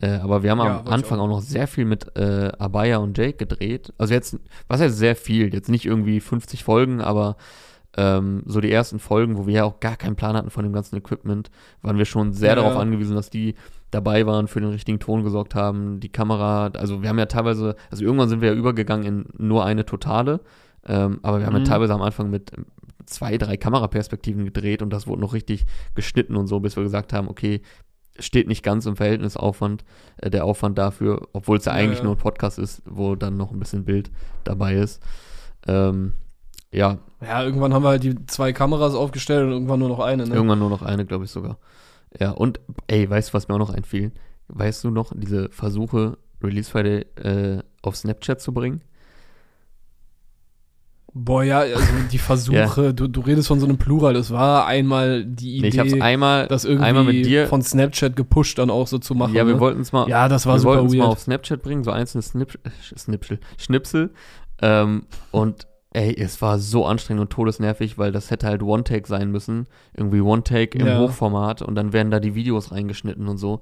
Äh, 0.00 0.08
aber 0.18 0.42
wir 0.42 0.50
haben 0.50 0.58
Ja, 0.58 0.80
am 0.80 0.88
Anfang 0.88 1.18
auch. 1.18 1.24
auch 1.24 1.28
noch 1.28 1.40
sehr 1.40 1.66
viel 1.66 1.84
mit 1.86 2.16
äh, 2.16 2.52
Abaya 2.58 2.98
und 2.98 3.16
Jake 3.16 3.36
gedreht. 3.36 3.92
Also 3.98 4.14
jetzt, 4.14 4.38
was 4.68 4.80
heißt 4.80 4.96
sehr 4.96 5.16
viel? 5.16 5.52
Jetzt 5.54 5.68
nicht 5.68 5.86
irgendwie 5.86 6.20
50 6.20 6.64
Folgen, 6.64 7.00
aber 7.00 7.36
ähm, 7.96 8.42
so 8.46 8.60
die 8.60 8.70
ersten 8.70 8.98
Folgen, 8.98 9.36
wo 9.38 9.46
wir 9.46 9.54
ja 9.54 9.64
auch 9.64 9.80
gar 9.80 9.96
keinen 9.96 10.16
Plan 10.16 10.36
hatten 10.36 10.50
von 10.50 10.64
dem 10.64 10.72
ganzen 10.72 10.96
Equipment, 10.96 11.50
waren 11.82 11.98
wir 11.98 12.04
schon 12.04 12.32
sehr 12.32 12.50
Ja, 12.50 12.54
darauf 12.56 12.76
angewiesen, 12.76 13.16
dass 13.16 13.30
die 13.30 13.54
dabei 13.90 14.26
waren, 14.26 14.48
für 14.48 14.60
den 14.60 14.70
richtigen 14.70 14.98
Ton 14.98 15.24
gesorgt 15.24 15.54
haben, 15.54 16.00
die 16.00 16.08
Kamera, 16.10 16.66
also 16.76 17.02
wir 17.02 17.08
haben 17.08 17.18
ja 17.18 17.26
teilweise, 17.26 17.76
also 17.90 18.04
irgendwann 18.04 18.28
sind 18.28 18.40
wir 18.42 18.50
ja 18.52 18.54
übergegangen 18.54 19.06
in 19.06 19.24
nur 19.38 19.64
eine 19.64 19.86
totale, 19.86 20.40
ähm, 20.86 21.20
aber 21.22 21.38
wir 21.38 21.46
haben 21.46 21.54
Mhm. 21.54 21.60
ja 21.60 21.64
teilweise 21.64 21.94
am 21.94 22.02
Anfang 22.02 22.28
mit 22.30 22.52
zwei, 23.06 23.38
drei 23.38 23.56
Kameraperspektiven 23.56 24.44
gedreht 24.44 24.82
und 24.82 24.90
das 24.90 25.06
wurde 25.06 25.20
noch 25.22 25.32
richtig 25.32 25.64
geschnitten 25.94 26.36
und 26.36 26.48
so, 26.48 26.60
bis 26.60 26.76
wir 26.76 26.82
gesagt 26.82 27.12
haben, 27.12 27.28
okay, 27.28 27.62
steht 28.18 28.48
nicht 28.48 28.62
ganz 28.62 28.86
im 28.86 28.96
Verhältnis 28.96 29.36
Aufwand, 29.36 29.84
äh, 30.18 30.28
der 30.30 30.44
Aufwand 30.44 30.76
dafür, 30.78 31.28
obwohl 31.32 31.58
es 31.58 31.64
ja, 31.66 31.72
Ja, 31.72 31.78
eigentlich 31.78 31.98
ja. 31.98 32.04
nur 32.04 32.14
ein 32.14 32.18
Podcast 32.18 32.58
ist, 32.58 32.82
wo 32.84 33.14
dann 33.14 33.36
noch 33.36 33.52
ein 33.52 33.58
bisschen 33.58 33.84
Bild 33.84 34.10
dabei 34.44 34.74
ist. 34.74 35.02
Ähm, 35.66 36.14
ja, 36.76 36.98
Ja, 37.22 37.42
irgendwann 37.42 37.72
haben 37.72 37.82
wir 37.82 37.88
halt 37.88 38.02
die 38.02 38.14
zwei 38.26 38.52
Kameras 38.52 38.94
aufgestellt 38.94 39.44
und 39.46 39.52
irgendwann 39.52 39.80
nur 39.80 39.88
noch 39.88 40.00
eine, 40.00 40.26
ne? 40.26 40.34
Irgendwann 40.34 40.58
nur 40.58 40.70
noch 40.70 40.82
eine, 40.82 41.06
glaube 41.06 41.24
ich 41.24 41.30
sogar. 41.30 41.58
Ja, 42.20 42.32
und 42.32 42.60
ey, 42.86 43.08
weißt 43.08 43.30
du, 43.30 43.34
was 43.34 43.48
mir 43.48 43.54
auch 43.54 43.58
noch 43.58 43.74
einfiel? 43.74 44.12
Weißt 44.48 44.84
du 44.84 44.90
noch, 44.90 45.12
diese 45.14 45.48
Versuche, 45.48 46.18
Release 46.42 46.70
Friday 46.70 47.06
äh, 47.16 47.62
auf 47.82 47.96
Snapchat 47.96 48.40
zu 48.40 48.52
bringen? 48.52 48.82
Boah, 51.14 51.42
ja, 51.42 51.60
also 51.60 51.80
die 52.12 52.18
Versuche, 52.18 52.84
ja. 52.84 52.92
du, 52.92 53.08
du 53.08 53.22
redest 53.22 53.48
von 53.48 53.58
so 53.58 53.64
einem 53.64 53.78
Plural. 53.78 54.14
Es 54.16 54.30
war 54.30 54.66
einmal 54.66 55.24
die 55.24 55.56
Idee, 55.56 55.62
nee, 55.62 55.68
ich 55.68 55.78
hab's 55.78 56.02
einmal, 56.02 56.46
das 56.46 56.66
irgendwie 56.66 56.84
einmal 56.84 57.04
mit 57.04 57.24
dir 57.24 57.46
von 57.46 57.62
Snapchat 57.62 58.16
gepusht 58.16 58.58
dann 58.58 58.68
auch 58.68 58.86
so 58.86 58.98
zu 58.98 59.14
machen. 59.14 59.34
Ja, 59.34 59.46
wir 59.46 59.54
ne? 59.54 59.60
wollten 59.60 59.80
es 59.80 59.92
mal, 59.92 60.06
ja, 60.10 60.28
das 60.28 60.44
war 60.44 60.56
wir 60.56 60.60
super 60.60 60.74
wollten 60.74 60.88
es 60.88 60.94
mal 60.94 61.06
auf 61.06 61.20
Snapchat 61.20 61.62
bringen, 61.62 61.84
so 61.84 61.90
einzelne 61.90 62.20
Snip, 62.20 62.58
Schnipsel, 62.82 63.40
Schnipsel. 63.56 64.10
Ähm, 64.60 65.06
und 65.30 65.66
ey, 65.96 66.14
es 66.14 66.42
war 66.42 66.58
so 66.58 66.84
anstrengend 66.84 67.22
und 67.22 67.30
todesnervig, 67.30 67.96
weil 67.96 68.12
das 68.12 68.30
hätte 68.30 68.46
halt 68.46 68.62
One-Take 68.62 69.08
sein 69.08 69.30
müssen. 69.30 69.66
Irgendwie 69.94 70.20
One-Take 70.20 70.78
im 70.78 70.86
Ja. 70.86 70.98
Hochformat 70.98 71.62
und 71.62 71.74
dann 71.74 71.94
werden 71.94 72.10
da 72.10 72.20
die 72.20 72.34
Videos 72.34 72.70
reingeschnitten 72.70 73.26
und 73.28 73.38
so. 73.38 73.60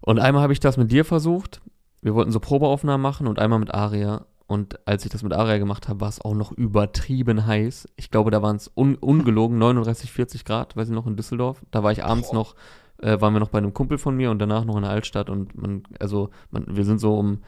Und 0.00 0.20
einmal 0.20 0.42
habe 0.42 0.52
ich 0.52 0.60
das 0.60 0.76
mit 0.76 0.92
dir 0.92 1.04
versucht. 1.04 1.60
Wir 2.00 2.14
wollten 2.14 2.30
so 2.30 2.38
Probeaufnahmen 2.38 3.02
machen 3.02 3.26
und 3.26 3.40
einmal 3.40 3.58
mit 3.58 3.74
Aria. 3.74 4.24
Und 4.46 4.78
als 4.86 5.04
ich 5.04 5.10
das 5.10 5.24
mit 5.24 5.32
Aria 5.32 5.58
gemacht 5.58 5.88
habe, 5.88 6.00
war 6.00 6.08
es 6.08 6.20
auch 6.20 6.34
noch 6.34 6.52
übertrieben 6.52 7.44
heiß. 7.44 7.88
Ich 7.96 8.12
glaube, 8.12 8.30
da 8.30 8.40
waren 8.40 8.54
es 8.54 8.70
un 8.76 8.94
ungelogen 8.94 9.58
39, 9.58 10.12
40 10.12 10.44
Grad, 10.44 10.76
weiß 10.76 10.88
ich 10.88 10.94
noch, 10.94 11.08
in 11.08 11.16
Düsseldorf. 11.16 11.60
Da 11.72 11.82
war 11.82 11.90
ich 11.90 12.04
abends 12.04 12.32
noch, 12.32 12.54
äh, 13.02 13.20
waren 13.20 13.32
wir 13.32 13.40
noch 13.40 13.48
bei 13.48 13.58
einem 13.58 13.74
Kumpel 13.74 13.98
von 13.98 14.14
mir 14.14 14.30
und 14.30 14.38
danach 14.38 14.64
noch 14.64 14.76
in 14.76 14.82
der 14.82 14.92
Altstadt. 14.92 15.28
Und 15.28 15.60
man, 15.60 15.82
also, 15.98 16.30
man, 16.52 16.64
wir 16.76 16.84
sind 16.84 17.00
so 17.00 17.18
um 17.18 17.40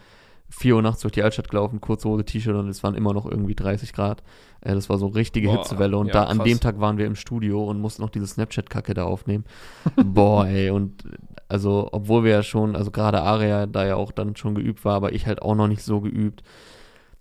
4 0.51 0.77
Uhr 0.77 0.83
nachts 0.83 1.03
durch 1.03 1.13
die 1.13 1.23
Altstadt 1.23 1.51
gelaufen, 1.51 1.81
kurze 1.81 2.09
Hose, 2.09 2.25
T-Shirt 2.25 2.55
und 2.55 2.69
es 2.69 2.83
waren 2.83 2.95
immer 2.95 3.13
noch 3.13 3.27
irgendwie 3.27 3.55
30 3.55 3.93
Grad. 3.93 4.23
Äh, 4.61 4.75
das 4.75 4.89
war 4.89 4.99
so 4.99 5.07
richtige 5.09 5.49
Boah, 5.49 5.59
Hitzewelle. 5.59 5.97
Und 5.97 6.09
ja, 6.09 6.13
da 6.15 6.25
an 6.25 6.39
krass. 6.39 6.49
dem 6.49 6.61
Tag 6.61 6.81
waren 6.81 6.99
wir 6.99 7.07
im 7.07 7.17
Studio 7.17 7.65
und 7.65 7.81
mussten 7.81 8.03
noch 8.03 8.11
diese 8.11 8.27
Snapchat-Kacke 8.27 8.95
da 8.95 9.05
aufnehmen. 9.05 9.45
Boah, 9.97 10.47
ey, 10.47 10.71
und 10.71 11.05
also, 11.49 11.89
obwohl 11.93 12.25
wir 12.25 12.33
ja 12.33 12.43
schon, 12.43 12.77
also 12.77 12.91
gerade 12.91 13.23
Aria 13.23 13.67
da 13.67 13.87
ja 13.87 13.97
auch 13.97 14.13
dann 14.13 14.37
schon 14.37 14.55
geübt 14.55 14.85
war, 14.85 14.95
aber 14.95 15.13
ich 15.13 15.27
halt 15.27 15.43
auch 15.43 15.55
noch 15.55 15.69
nicht 15.69 15.83
so 15.83 16.01
geübt. 16.01 16.43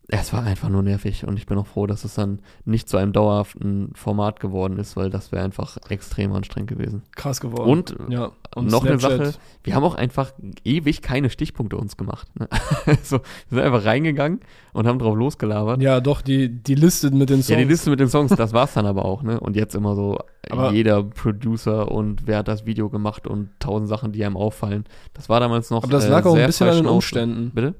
Es 0.09 0.31
war 0.31 0.43
einfach 0.43 0.69
nur 0.69 0.83
nervig 0.83 1.25
und 1.27 1.37
ich 1.37 1.47
bin 1.47 1.57
auch 1.57 1.67
froh, 1.67 1.85
dass 1.85 2.05
es 2.05 2.15
dann 2.15 2.39
nicht 2.63 2.87
zu 2.87 2.95
einem 2.95 3.11
dauerhaften 3.11 3.91
Format 3.93 4.39
geworden 4.39 4.79
ist, 4.79 4.95
weil 4.95 5.09
das 5.09 5.33
wäre 5.33 5.43
einfach 5.43 5.77
extrem 5.89 6.31
anstrengend 6.31 6.69
gewesen. 6.69 7.03
Krass 7.13 7.41
geworden. 7.41 7.69
Und 7.69 7.95
ja. 8.07 8.31
noch 8.55 8.85
eine 8.85 8.97
Snapchat. 8.99 9.25
Sache, 9.25 9.39
wir 9.63 9.75
haben 9.75 9.83
auch 9.83 9.95
einfach 9.95 10.31
ewig 10.63 11.01
keine 11.01 11.29
Stichpunkte 11.29 11.75
uns 11.75 11.97
gemacht. 11.97 12.29
Ne? 12.39 12.47
so, 13.03 13.17
wir 13.49 13.57
sind 13.57 13.59
einfach 13.59 13.83
reingegangen 13.83 14.39
und 14.71 14.87
haben 14.87 14.97
drauf 14.97 15.17
losgelabert. 15.17 15.81
Ja, 15.81 15.99
doch, 15.99 16.21
die, 16.21 16.47
die 16.49 16.75
Liste 16.75 17.11
mit 17.11 17.29
den 17.29 17.43
Songs. 17.43 17.49
Ja, 17.49 17.57
die 17.57 17.65
Liste 17.65 17.89
mit 17.89 17.99
den 17.99 18.07
Songs, 18.07 18.33
das 18.33 18.53
war's 18.53 18.75
dann 18.75 18.85
aber 18.85 19.03
auch, 19.03 19.23
ne? 19.23 19.41
Und 19.41 19.57
jetzt 19.57 19.75
immer 19.75 19.95
so 19.95 20.19
Aber- 20.49 20.71
jeder 20.71 21.03
Producer 21.03 21.91
und 21.91 22.27
wer 22.27 22.37
hat 22.37 22.47
das 22.47 22.65
Video 22.65 22.89
gemacht 22.89 23.27
und 23.27 23.49
tausend 23.59 23.89
Sachen, 23.89 24.13
die 24.13 24.23
einem 24.23 24.37
auffallen. 24.37 24.85
Das 25.13 25.27
war 25.27 25.41
damals 25.41 25.69
noch 25.69 25.83
Aber 25.83 25.91
das 25.91 26.05
äh, 26.05 26.09
lag 26.09 26.25
auch 26.25 26.35
ein 26.37 26.45
bisschen 26.45 26.69
an 26.69 26.75
den. 26.77 26.85
Umständen. 26.85 27.51
Bitte? 27.53 27.75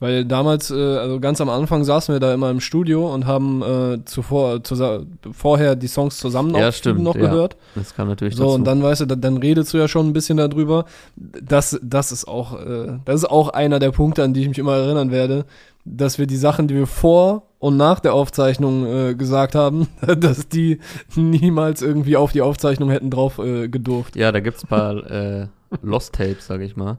Weil 0.00 0.24
damals, 0.24 0.70
äh, 0.70 0.74
also 0.74 1.20
ganz 1.20 1.40
am 1.40 1.48
Anfang 1.48 1.84
saßen 1.84 2.14
wir 2.14 2.20
da 2.20 2.34
immer 2.34 2.50
im 2.50 2.60
Studio 2.60 3.12
und 3.14 3.26
haben 3.26 3.62
äh, 3.62 4.04
zuvor, 4.04 4.56
zusa- 4.56 5.06
vorher 5.32 5.76
die 5.76 5.86
Songs 5.86 6.18
zusammen 6.18 6.54
Ja, 6.54 6.72
stimmt, 6.72 7.00
noch 7.02 7.14
ja. 7.14 7.22
gehört. 7.22 7.56
Das 7.76 7.94
kam 7.94 8.08
natürlich 8.08 8.34
So, 8.34 8.42
dazu. 8.44 8.54
und 8.56 8.64
dann 8.64 8.82
weißt 8.82 9.02
du, 9.02 9.06
dann, 9.06 9.20
dann 9.20 9.36
redest 9.38 9.72
du 9.72 9.78
ja 9.78 9.86
schon 9.88 10.08
ein 10.08 10.12
bisschen 10.12 10.36
darüber. 10.36 10.84
Das, 11.16 11.78
das 11.82 12.10
ist 12.12 12.26
auch, 12.26 12.60
äh, 12.60 12.98
das 13.04 13.16
ist 13.22 13.30
auch 13.30 13.50
einer 13.50 13.78
der 13.78 13.92
Punkte, 13.92 14.24
an 14.24 14.34
die 14.34 14.42
ich 14.42 14.48
mich 14.48 14.58
immer 14.58 14.74
erinnern 14.76 15.10
werde, 15.12 15.44
dass 15.84 16.18
wir 16.18 16.26
die 16.26 16.36
Sachen, 16.36 16.66
die 16.66 16.74
wir 16.74 16.86
vor 16.88 17.44
und 17.60 17.76
nach 17.76 18.00
der 18.00 18.14
Aufzeichnung 18.14 18.84
äh, 18.86 19.14
gesagt 19.14 19.54
haben, 19.54 19.86
dass 20.18 20.48
die 20.48 20.80
niemals 21.14 21.82
irgendwie 21.82 22.16
auf 22.16 22.32
die 22.32 22.42
Aufzeichnung 22.42 22.90
hätten 22.90 23.10
drauf 23.10 23.38
äh, 23.38 23.68
gedurft. 23.68 24.16
ja, 24.16 24.32
da 24.32 24.40
gibt's 24.40 24.64
ein 24.64 24.68
paar 24.68 25.10
äh, 25.10 25.46
Lost 25.82 26.14
Tapes, 26.14 26.46
sag 26.48 26.60
ich 26.62 26.76
mal. 26.76 26.98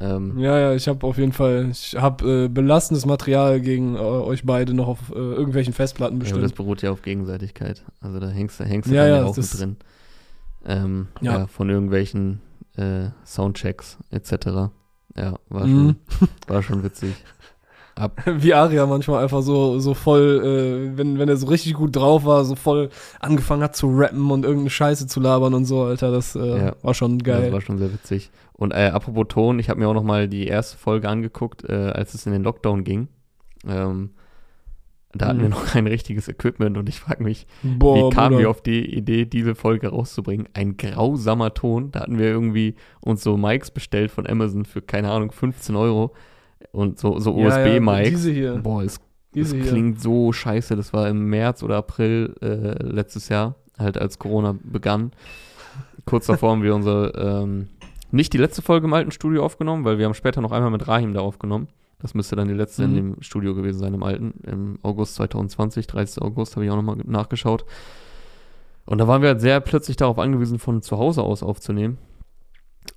Ähm, 0.00 0.38
Ja, 0.38 0.58
ja, 0.58 0.74
ich 0.74 0.86
habe 0.86 1.04
auf 1.06 1.18
jeden 1.18 1.32
Fall, 1.32 1.68
ich 1.72 1.96
habe 1.96 2.44
äh, 2.44 2.48
belastendes 2.48 3.04
Material 3.04 3.60
gegen 3.60 3.96
äh, 3.96 3.98
euch 3.98 4.44
beide 4.44 4.72
noch 4.74 4.86
auf 4.86 5.10
äh, 5.10 5.14
irgendwelchen 5.18 5.72
Festplatten 5.72 6.20
ja, 6.20 6.26
aber 6.30 6.40
das 6.40 6.50
bestimmt. 6.52 6.56
beruht 6.56 6.82
ja 6.82 6.90
auf 6.92 7.02
Gegenseitigkeit. 7.02 7.84
Also 8.00 8.20
da 8.20 8.28
hängst 8.28 8.60
du 8.60 8.64
hängst 8.64 8.88
du 8.90 8.94
Ja, 8.94 9.06
ja, 9.06 9.16
ja 9.18 9.24
auch 9.24 9.34
das- 9.34 9.52
mit 9.52 9.60
drin. 9.60 9.76
Ähm, 10.66 11.08
Ja. 11.20 11.38
ja. 11.40 11.46
von 11.46 11.68
irgendwelchen 11.70 12.40
äh, 12.76 13.08
Soundchecks 13.24 13.96
etc. 14.10 14.70
Ja, 15.16 15.34
war 15.48 15.66
Mhm. 15.66 15.96
schon, 16.08 16.28
war 16.46 16.62
schon 16.62 16.82
witzig. 16.84 17.14
Ab, 17.98 18.22
Wie 18.26 18.54
Aria 18.54 18.86
manchmal 18.86 19.22
einfach 19.22 19.42
so, 19.42 19.78
so 19.80 19.94
voll, 19.94 20.90
äh, 20.92 20.96
wenn, 20.96 21.18
wenn 21.18 21.28
er 21.28 21.36
so 21.36 21.46
richtig 21.48 21.74
gut 21.74 21.96
drauf 21.96 22.24
war, 22.24 22.44
so 22.44 22.54
voll 22.54 22.90
angefangen 23.20 23.62
hat 23.62 23.74
zu 23.76 23.88
rappen 23.88 24.30
und 24.30 24.44
irgendeine 24.44 24.70
Scheiße 24.70 25.06
zu 25.06 25.20
labern 25.20 25.52
und 25.54 25.64
so, 25.64 25.82
Alter, 25.82 26.10
das 26.12 26.36
äh, 26.36 26.58
Ja. 26.66 26.72
war 26.82 26.94
schon 26.94 27.18
geil. 27.18 27.42
Das 27.44 27.52
war 27.52 27.60
schon 27.60 27.78
sehr 27.78 27.92
witzig. 27.92 28.30
Und 28.52 28.72
äh, 28.72 28.90
apropos 28.92 29.26
Ton, 29.28 29.58
ich 29.58 29.68
habe 29.68 29.80
mir 29.80 29.88
auch 29.88 29.94
noch 29.94 30.02
mal 30.04 30.28
die 30.28 30.46
erste 30.46 30.78
Folge 30.78 31.08
angeguckt, 31.08 31.64
äh, 31.68 31.72
als 31.94 32.14
es 32.14 32.26
in 32.26 32.32
den 32.32 32.42
Lockdown 32.42 32.84
ging. 32.84 33.08
Ähm, 33.66 34.10
da 35.14 35.26
hatten 35.28 35.38
Mhm. 35.38 35.42
wir 35.42 35.48
noch 35.48 35.64
kein 35.66 35.86
richtiges 35.86 36.28
Equipment 36.28 36.76
und 36.76 36.88
ich 36.88 37.00
frage 37.00 37.22
mich, 37.24 37.46
Boah, 37.62 37.96
wie 38.10 38.14
kamen 38.14 38.28
Bruder. 38.34 38.38
wir 38.40 38.50
auf 38.50 38.60
die 38.62 38.84
Idee, 38.94 39.24
diese 39.24 39.54
Folge 39.54 39.88
rauszubringen? 39.88 40.48
Ein 40.52 40.76
grausamer 40.76 41.54
Ton. 41.54 41.90
Da 41.92 42.00
hatten 42.00 42.18
wir 42.18 42.26
irgendwie 42.26 42.74
uns 43.00 43.22
so 43.22 43.36
Mics 43.36 43.70
bestellt 43.70 44.10
von 44.10 44.26
Amazon 44.26 44.64
für, 44.66 44.82
keine 44.82 45.10
Ahnung, 45.10 45.32
15 45.32 45.76
Euro. 45.76 46.12
Und 46.72 46.98
so, 46.98 47.18
so 47.18 47.36
Ja, 47.38 47.48
ja, 47.60 47.76
USB-Mics. 47.76 48.08
diese 48.10 48.30
hier. 48.30 48.56
Boah, 48.58 48.82
es, 48.82 48.94
es 48.94 49.00
diese 49.34 49.56
hier. 49.56 49.66
klingt 49.66 50.00
so 50.00 50.32
scheiße. 50.32 50.76
Das 50.76 50.92
war 50.92 51.08
im 51.08 51.26
März 51.26 51.62
oder 51.62 51.76
April 51.76 52.34
äh, 52.40 52.82
letztes 52.84 53.28
Jahr, 53.28 53.54
halt 53.78 53.98
als 53.98 54.18
Corona 54.18 54.56
begann. 54.62 55.12
Kurz 56.04 56.26
davor 56.26 56.52
haben 56.52 56.62
wir 56.62 56.74
unsere, 56.74 57.12
ähm, 57.16 57.68
nicht 58.10 58.32
die 58.32 58.38
letzte 58.38 58.62
Folge 58.62 58.86
im 58.86 58.94
alten 58.94 59.10
Studio 59.10 59.44
aufgenommen, 59.44 59.84
weil 59.84 59.98
wir 59.98 60.06
haben 60.06 60.14
später 60.14 60.40
noch 60.40 60.52
einmal 60.52 60.70
mit 60.70 60.88
Rahim 60.88 61.12
da 61.14 61.20
aufgenommen. 61.20 61.68
Das 62.00 62.14
müsste 62.14 62.36
dann 62.36 62.48
die 62.48 62.54
letzte 62.54 62.84
in 62.84 62.92
Mhm. 62.92 62.94
dem 62.96 63.22
Studio 63.22 63.54
gewesen 63.54 63.80
sein, 63.80 63.92
im 63.92 64.02
alten, 64.04 64.34
im 64.46 64.78
August 64.82 65.16
2020, 65.16 65.86
30. 65.88 66.22
August, 66.22 66.54
habe 66.54 66.64
ich 66.64 66.70
auch 66.70 66.76
nochmal 66.76 66.96
nachgeschaut. 67.04 67.64
Und 68.86 68.98
da 68.98 69.08
waren 69.08 69.20
wir 69.20 69.30
halt 69.30 69.40
sehr 69.40 69.60
plötzlich 69.60 69.96
darauf 69.96 70.18
angewiesen, 70.18 70.58
von 70.58 70.80
zu 70.80 70.96
Hause 70.96 71.22
aus 71.22 71.42
aufzunehmen. 71.42 71.98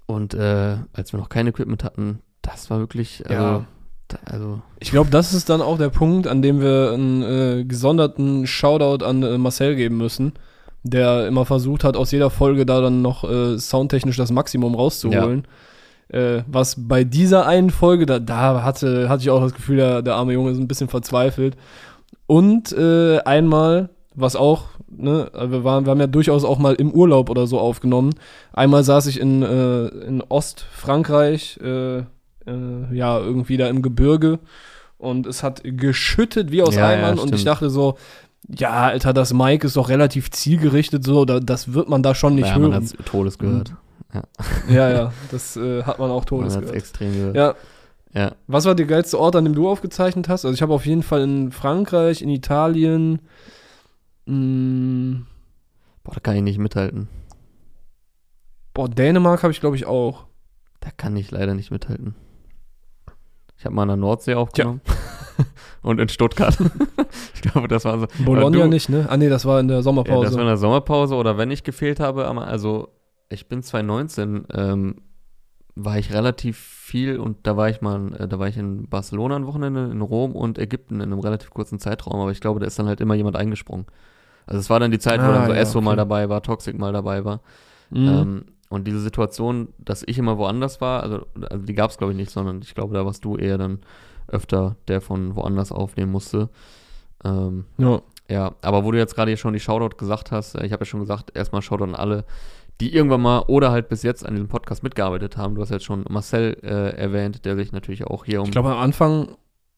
Und 0.06 0.34
äh, 0.34 0.78
als 0.94 1.12
wir 1.14 1.20
noch 1.20 1.30
kein 1.30 1.48
Equipment 1.48 1.84
hatten, 1.84 2.20
das 2.42 2.70
war 2.70 2.80
wirklich, 2.80 3.24
also, 3.28 3.44
Ja. 3.44 3.66
da, 4.08 4.18
also 4.26 4.62
Ich 4.80 4.92
glaube, 4.92 5.10
das 5.10 5.34
ist 5.34 5.50
dann 5.50 5.62
auch 5.62 5.78
der 5.78 5.90
Punkt, 5.90 6.28
an 6.28 6.42
dem 6.42 6.60
wir 6.62 6.92
einen 6.94 7.22
äh, 7.24 7.64
gesonderten 7.66 8.48
Shoutout 8.48 9.06
an 9.06 9.24
äh, 9.24 9.38
Marcel 9.38 9.76
geben 9.76 9.98
müssen, 9.98 10.34
der 10.84 11.28
immer 11.28 11.46
versucht 11.46 11.84
hat, 11.84 11.96
aus 11.96 12.12
jeder 12.12 12.30
Folge 12.30 12.66
da 12.66 12.82
dann 12.82 13.02
noch 13.02 13.24
äh, 13.24 13.58
soundtechnisch 13.58 14.18
das 14.18 14.32
Maximum 14.32 14.74
rauszuholen. 14.76 15.48
Äh, 16.10 16.42
was 16.48 16.76
bei 16.78 17.04
dieser 17.04 17.46
einen 17.46 17.70
Folge, 17.70 18.06
da, 18.06 18.20
da 18.20 18.64
hatte, 18.64 19.08
hatte 19.08 19.22
ich 19.22 19.30
auch 19.30 19.42
das 19.42 19.54
Gefühl, 19.54 19.78
der, 19.78 20.02
der 20.02 20.16
arme 20.16 20.34
Junge 20.34 20.52
ist 20.52 20.58
ein 20.58 20.68
bisschen 20.68 20.90
verzweifelt. 20.90 21.56
Und 22.28 22.72
äh, 22.74 23.20
einmal, 23.20 23.90
was 24.16 24.36
auch, 24.36 24.66
ne, 24.90 25.30
wir, 25.34 25.64
waren, 25.64 25.86
wir 25.86 25.92
haben 25.92 26.00
ja 26.00 26.08
durchaus 26.08 26.44
auch 26.44 26.58
mal 26.60 26.74
im 26.74 26.92
Urlaub 26.92 27.30
oder 27.30 27.48
so 27.48 27.60
aufgenommen. 27.60 28.14
Einmal 28.52 28.84
saß 28.84 29.06
ich 29.08 29.20
in, 29.22 29.42
äh, 29.44 29.86
in 29.88 30.22
Ostfrankreich, 30.28 31.58
äh, 31.62 32.04
äh, 32.48 32.96
ja, 32.96 33.20
irgendwie 33.20 33.58
da 33.58 33.68
im 33.68 33.82
Gebirge 33.82 34.40
und 34.98 35.26
es 35.28 35.44
hat 35.44 35.62
geschüttet 35.64 36.52
wie 36.52 36.62
aus 36.62 36.76
Ja, 36.76 36.92
ja, 36.92 36.98
Eimern 36.98 37.20
und 37.20 37.34
ich 37.36 37.44
dachte 37.44 37.70
so, 37.70 37.98
ja, 38.48 38.72
Alter, 38.88 39.14
das 39.14 39.34
Mic 39.34 39.66
ist 39.66 39.76
doch 39.78 39.90
relativ 39.90 40.32
zielgerichtet 40.32 41.04
so, 41.04 41.26
da, 41.26 41.40
das 41.40 41.74
wird 41.74 41.90
man 41.90 42.02
da 42.04 42.16
schon 42.16 42.36
nicht 42.36 42.48
ja, 42.48 42.58
man 42.60 42.72
hören. 42.74 42.86
hat 42.86 43.06
Todes 43.06 43.38
gehört. 43.38 43.74
Ja, 44.68 44.90
ja, 44.90 45.14
das 45.32 45.56
äh, 45.56 45.84
hat 45.84 45.98
man 46.00 46.12
auch 46.12 46.22
Man 46.22 46.26
Todes 46.26 46.56
hat 46.56 46.62
gehört. 46.64 46.76
extrem 46.78 47.14
gehört. 47.14 47.36
Ja, 47.36 47.56
Ja. 48.14 48.32
was 48.48 48.66
war 48.66 48.76
der 48.76 48.86
geilste 48.88 49.18
Ort, 49.18 49.36
an 49.38 49.46
dem 49.46 49.54
du 49.56 49.70
aufgezeichnet 49.70 50.28
hast? 50.28 50.44
Also 50.44 50.54
ich 50.54 50.62
habe 50.62 50.74
auf 50.74 50.86
jeden 50.86 51.04
Fall 51.04 51.22
in 51.22 51.52
Frankreich, 51.52 52.22
in 52.22 52.30
Italien, 52.30 53.20
mh, 54.26 55.22
Boah, 56.04 56.14
da 56.16 56.20
kann 56.20 56.36
ich 56.36 56.42
nicht 56.42 56.58
mithalten. 56.58 57.08
boah, 58.74 58.90
Dänemark 58.90 59.44
habe 59.44 59.52
ich 59.54 59.60
glaube 59.60 59.76
ich 59.76 59.86
auch. 59.86 60.26
Da 60.80 60.90
kann 60.98 61.16
ich 61.16 61.30
leider 61.32 61.54
nicht 61.54 61.70
mithalten. 61.72 62.16
Ich 63.62 63.66
habe 63.66 63.76
mal 63.76 63.84
an 63.84 63.90
der 63.90 63.98
Nordsee 63.98 64.34
aufgenommen. 64.34 64.82
Und 65.84 66.00
in 66.00 66.10
Stuttgart. 66.10 66.58
ich 67.36 67.44
glaube, 67.44 67.68
das 67.68 67.86
war 67.86 68.00
so. 68.00 68.08
Bologna 68.26 68.64
du- 68.64 68.68
nicht, 68.68 68.90
ne? 68.90 69.06
Ah 69.08 69.18
nee, 69.18 69.30
das 69.30 69.46
war 69.46 69.60
in 69.60 69.68
der 69.68 69.78
Ja, 69.78 69.84
Sommerpause. 69.84 70.26
das 70.26 70.34
war 70.34 70.42
in 70.42 70.48
der 70.48 70.58
Sommerpause 70.58 71.14
oder 71.14 71.38
wenn 71.38 71.52
ich 71.52 71.64
gefehlt 71.64 72.00
habe, 72.00 72.26
aber 72.26 72.48
also 72.48 72.88
ich 73.30 73.48
bin 73.50 73.62
2019, 73.62 74.46
ähm, 74.52 74.96
war 75.76 76.00
ich 76.00 76.12
relativ 76.12 76.58
viel 76.58 77.20
und 77.20 77.38
da 77.44 77.56
war 77.56 77.70
ich 77.70 77.82
mal, 77.82 78.16
äh, 78.18 78.28
da 78.28 78.40
war 78.40 78.48
ich 78.48 78.58
in 78.58 78.90
Barcelona 78.90 79.36
ein 79.36 79.46
Wochenende, 79.46 79.90
in 79.92 80.02
Rom 80.02 80.32
und 80.36 80.58
Ägypten 80.58 80.96
in 80.96 81.04
einem 81.12 81.20
relativ 81.20 81.52
kurzen 81.52 81.78
Zeitraum, 81.78 82.20
aber 82.20 82.32
ich 82.32 82.42
glaube, 82.42 82.60
da 82.60 82.66
ist 82.66 82.80
dann 82.80 82.88
halt 82.88 83.00
immer 83.00 83.14
jemand 83.14 83.36
eingesprungen. 83.36 83.86
Also 84.48 84.60
es 84.60 84.72
war 84.72 84.80
dann 84.80 84.90
die 84.90 84.98
Zeit, 84.98 85.20
wo 85.22 85.26
Ah, 85.26 85.34
dann 85.34 85.46
so 85.46 85.54
ja, 85.54 85.60
Esso 85.60 85.82
mal 85.82 85.92
okay. 85.92 85.98
dabei 85.98 86.30
war, 86.30 86.42
Toxic 86.42 86.80
mal 86.80 86.94
dabei 86.94 87.24
war. 87.26 87.42
Mhm. 87.92 88.08
Ähm, 88.08 88.46
und 88.72 88.88
diese 88.88 89.00
Situation, 89.00 89.68
dass 89.78 90.04
ich 90.08 90.18
immer 90.18 90.38
woanders 90.38 90.82
war, 90.82 91.04
also, 91.04 91.28
also 91.50 91.66
die 91.66 91.76
gab 91.76 91.92
es 91.92 91.98
glaube 91.98 92.14
ich 92.14 92.18
nicht, 92.18 92.32
sondern 92.32 92.62
ich 92.62 92.74
glaube, 92.74 92.94
da 92.94 93.06
warst 93.06 93.24
du 93.26 93.36
eher 93.36 93.58
dann 93.58 93.80
öfter 94.28 94.78
der 94.88 95.02
von 95.02 95.36
woanders 95.36 95.72
aufnehmen 95.72 96.12
musste. 96.12 96.50
Ähm, 97.24 97.66
ja. 97.78 98.02
ja, 98.30 98.56
aber 98.62 98.84
wo 98.84 98.92
du 98.92 98.98
jetzt 98.98 99.14
gerade 99.14 99.36
schon 99.38 99.54
die 99.54 99.60
Shoutout 99.60 99.98
gesagt 99.98 100.32
hast, 100.32 100.56
äh, 100.56 100.66
ich 100.66 100.72
habe 100.72 100.82
ja 100.82 100.86
schon 100.86 101.02
gesagt, 101.02 101.36
erstmal 101.36 101.62
Shoutout 101.62 101.84
an 101.84 101.96
alle, 101.96 102.26
die 102.80 102.96
irgendwann 102.96 103.22
mal 103.22 103.44
oder 103.48 103.72
halt 103.72 103.90
bis 103.90 104.04
jetzt 104.04 104.26
an 104.26 104.34
diesem 104.34 104.48
Podcast 104.48 104.82
mitgearbeitet 104.84 105.38
haben. 105.38 105.54
Du 105.56 105.62
hast 105.62 105.70
jetzt 105.70 105.86
schon 105.86 106.06
Marcel 106.10 106.58
äh, 106.64 106.96
erwähnt, 106.96 107.46
der 107.46 107.56
sich 107.56 107.72
natürlich 107.72 108.08
auch 108.08 108.26
hier 108.26 108.40
um. 108.40 108.46
Ich 108.46 108.52
glaube 108.52 108.72
am 108.72 108.80
Anfang, 108.80 109.36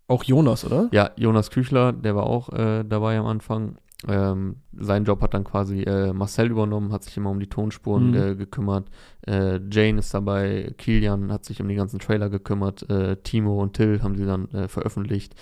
Auch 0.08 0.24
Jonas, 0.24 0.64
oder? 0.66 0.88
Ja, 0.92 1.12
Jonas 1.16 1.50
Küchler, 1.50 1.92
der 1.94 2.16
war 2.16 2.28
auch 2.28 2.50
äh, 2.50 2.84
dabei 2.84 3.18
am 3.18 3.26
Anfang. 3.26 3.78
Ähm, 4.08 4.58
sein 4.78 5.06
Job 5.06 5.22
hat 5.22 5.34
dann 5.34 5.44
quasi 5.44 5.82
äh, 5.84 6.12
Marcel 6.14 6.52
übernommen, 6.52 6.92
hat 6.92 7.04
sich 7.04 7.16
immer 7.18 7.30
um 7.30 7.40
die 7.40 7.48
Tonspuren 7.50 8.10
Mhm. 8.12 8.16
äh, 8.16 8.36
gekümmert. 8.36 8.88
Äh, 9.28 9.60
Jane 9.72 10.00
ist 10.00 10.14
dabei, 10.14 10.74
Kilian 10.78 11.32
hat 11.32 11.46
sich 11.46 11.62
um 11.62 11.68
die 11.68 11.76
ganzen 11.76 12.00
Trailer 12.00 12.30
gekümmert. 12.30 12.90
Äh, 12.90 13.18
Timo 13.24 13.62
und 13.62 13.74
Till 13.74 14.02
haben 14.04 14.16
sie 14.16 14.26
dann 14.26 14.50
äh, 14.52 14.68
veröffentlicht. 14.68 15.36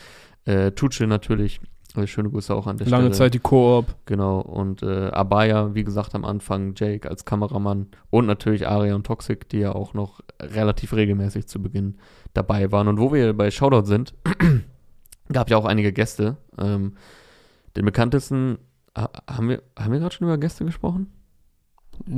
Äh, 0.46 0.72
Tutsche 0.72 1.08
natürlich, 1.08 1.60
äh, 1.96 2.06
schöne 2.08 2.30
Grüße 2.30 2.54
auch 2.54 2.68
an 2.68 2.78
der 2.78 2.88
Lange 2.88 3.06
Stelle. 3.06 3.18
Zeit 3.18 3.34
die 3.34 3.40
Koop. 3.40 3.86
Genau, 4.06 4.40
und 4.42 4.84
Abaya, 4.84 5.74
wie 5.76 5.84
gesagt, 5.84 6.14
am 6.16 6.24
Anfang, 6.26 6.74
Jake 6.76 7.10
als 7.10 7.26
Kameramann 7.26 7.88
und 8.10 8.26
natürlich 8.28 8.68
Aria 8.68 8.96
und 8.96 9.06
Toxic, 9.06 9.50
die 9.50 9.60
ja 9.60 9.74
auch 9.74 9.94
noch 9.94 10.22
relativ 10.42 10.94
regelmäßig 10.94 11.48
zu 11.48 11.62
Beginn 11.62 11.98
dabei 12.34 12.72
waren. 12.72 12.88
Und 12.88 13.00
wo 13.00 13.12
wir 13.14 13.34
bei 13.34 13.52
Shoutout 13.52 13.86
sind, 13.86 14.14
gab 15.32 15.50
ja 15.50 15.58
auch 15.58 15.66
einige 15.66 15.92
Gäste. 15.94 16.38
Ähm, 16.58 16.94
den 17.76 17.86
bekanntesten, 17.86 18.58
ha- 18.98 19.10
haben 19.30 19.50
wir, 19.50 19.62
haben 19.78 19.92
wir 19.92 20.00
gerade 20.00 20.14
schon 20.16 20.28
über 20.28 20.38
Gäste 20.38 20.66
gesprochen? 20.66 21.08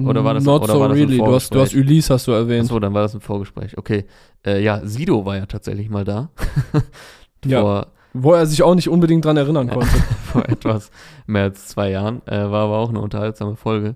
Oder 0.05 0.23
war 0.23 0.33
das- 0.33 0.43
Not 0.45 0.63
oder 0.63 0.73
so 0.73 0.79
war 0.79 0.89
das 0.89 0.97
ein 0.97 1.03
really. 1.03 1.17
Du 1.17 1.25
hast, 1.33 1.53
du 1.53 1.59
hast 1.59 1.71
Vorgespräch? 1.73 1.83
Ulysse, 1.83 2.13
hast 2.13 2.27
du 2.27 2.31
erwähnt. 2.31 2.65
Achso, 2.65 2.79
dann 2.79 2.93
war 2.93 3.01
das 3.01 3.13
ein 3.15 3.21
Vorgespräch. 3.21 3.77
Okay. 3.77 4.05
Äh, 4.45 4.63
ja, 4.63 4.81
Sido 4.85 5.25
war 5.25 5.35
ja 5.37 5.45
tatsächlich 5.45 5.89
mal 5.89 6.03
da. 6.05 6.29
Ja. 7.45 7.87
Wo 8.13 8.31
er 8.33 8.45
sich 8.45 8.63
auch 8.63 8.75
nicht 8.75 8.87
unbedingt 8.89 9.25
dran 9.25 9.35
erinnern 9.37 9.67
konnte. 9.69 9.87
vor 10.31 10.47
etwas 10.47 10.91
mehr 11.25 11.43
als 11.43 11.67
zwei 11.67 11.89
Jahren. 11.89 12.21
Äh, 12.27 12.49
war 12.51 12.65
aber 12.65 12.77
auch 12.77 12.89
eine 12.89 13.01
unterhaltsame 13.01 13.55
Folge, 13.57 13.95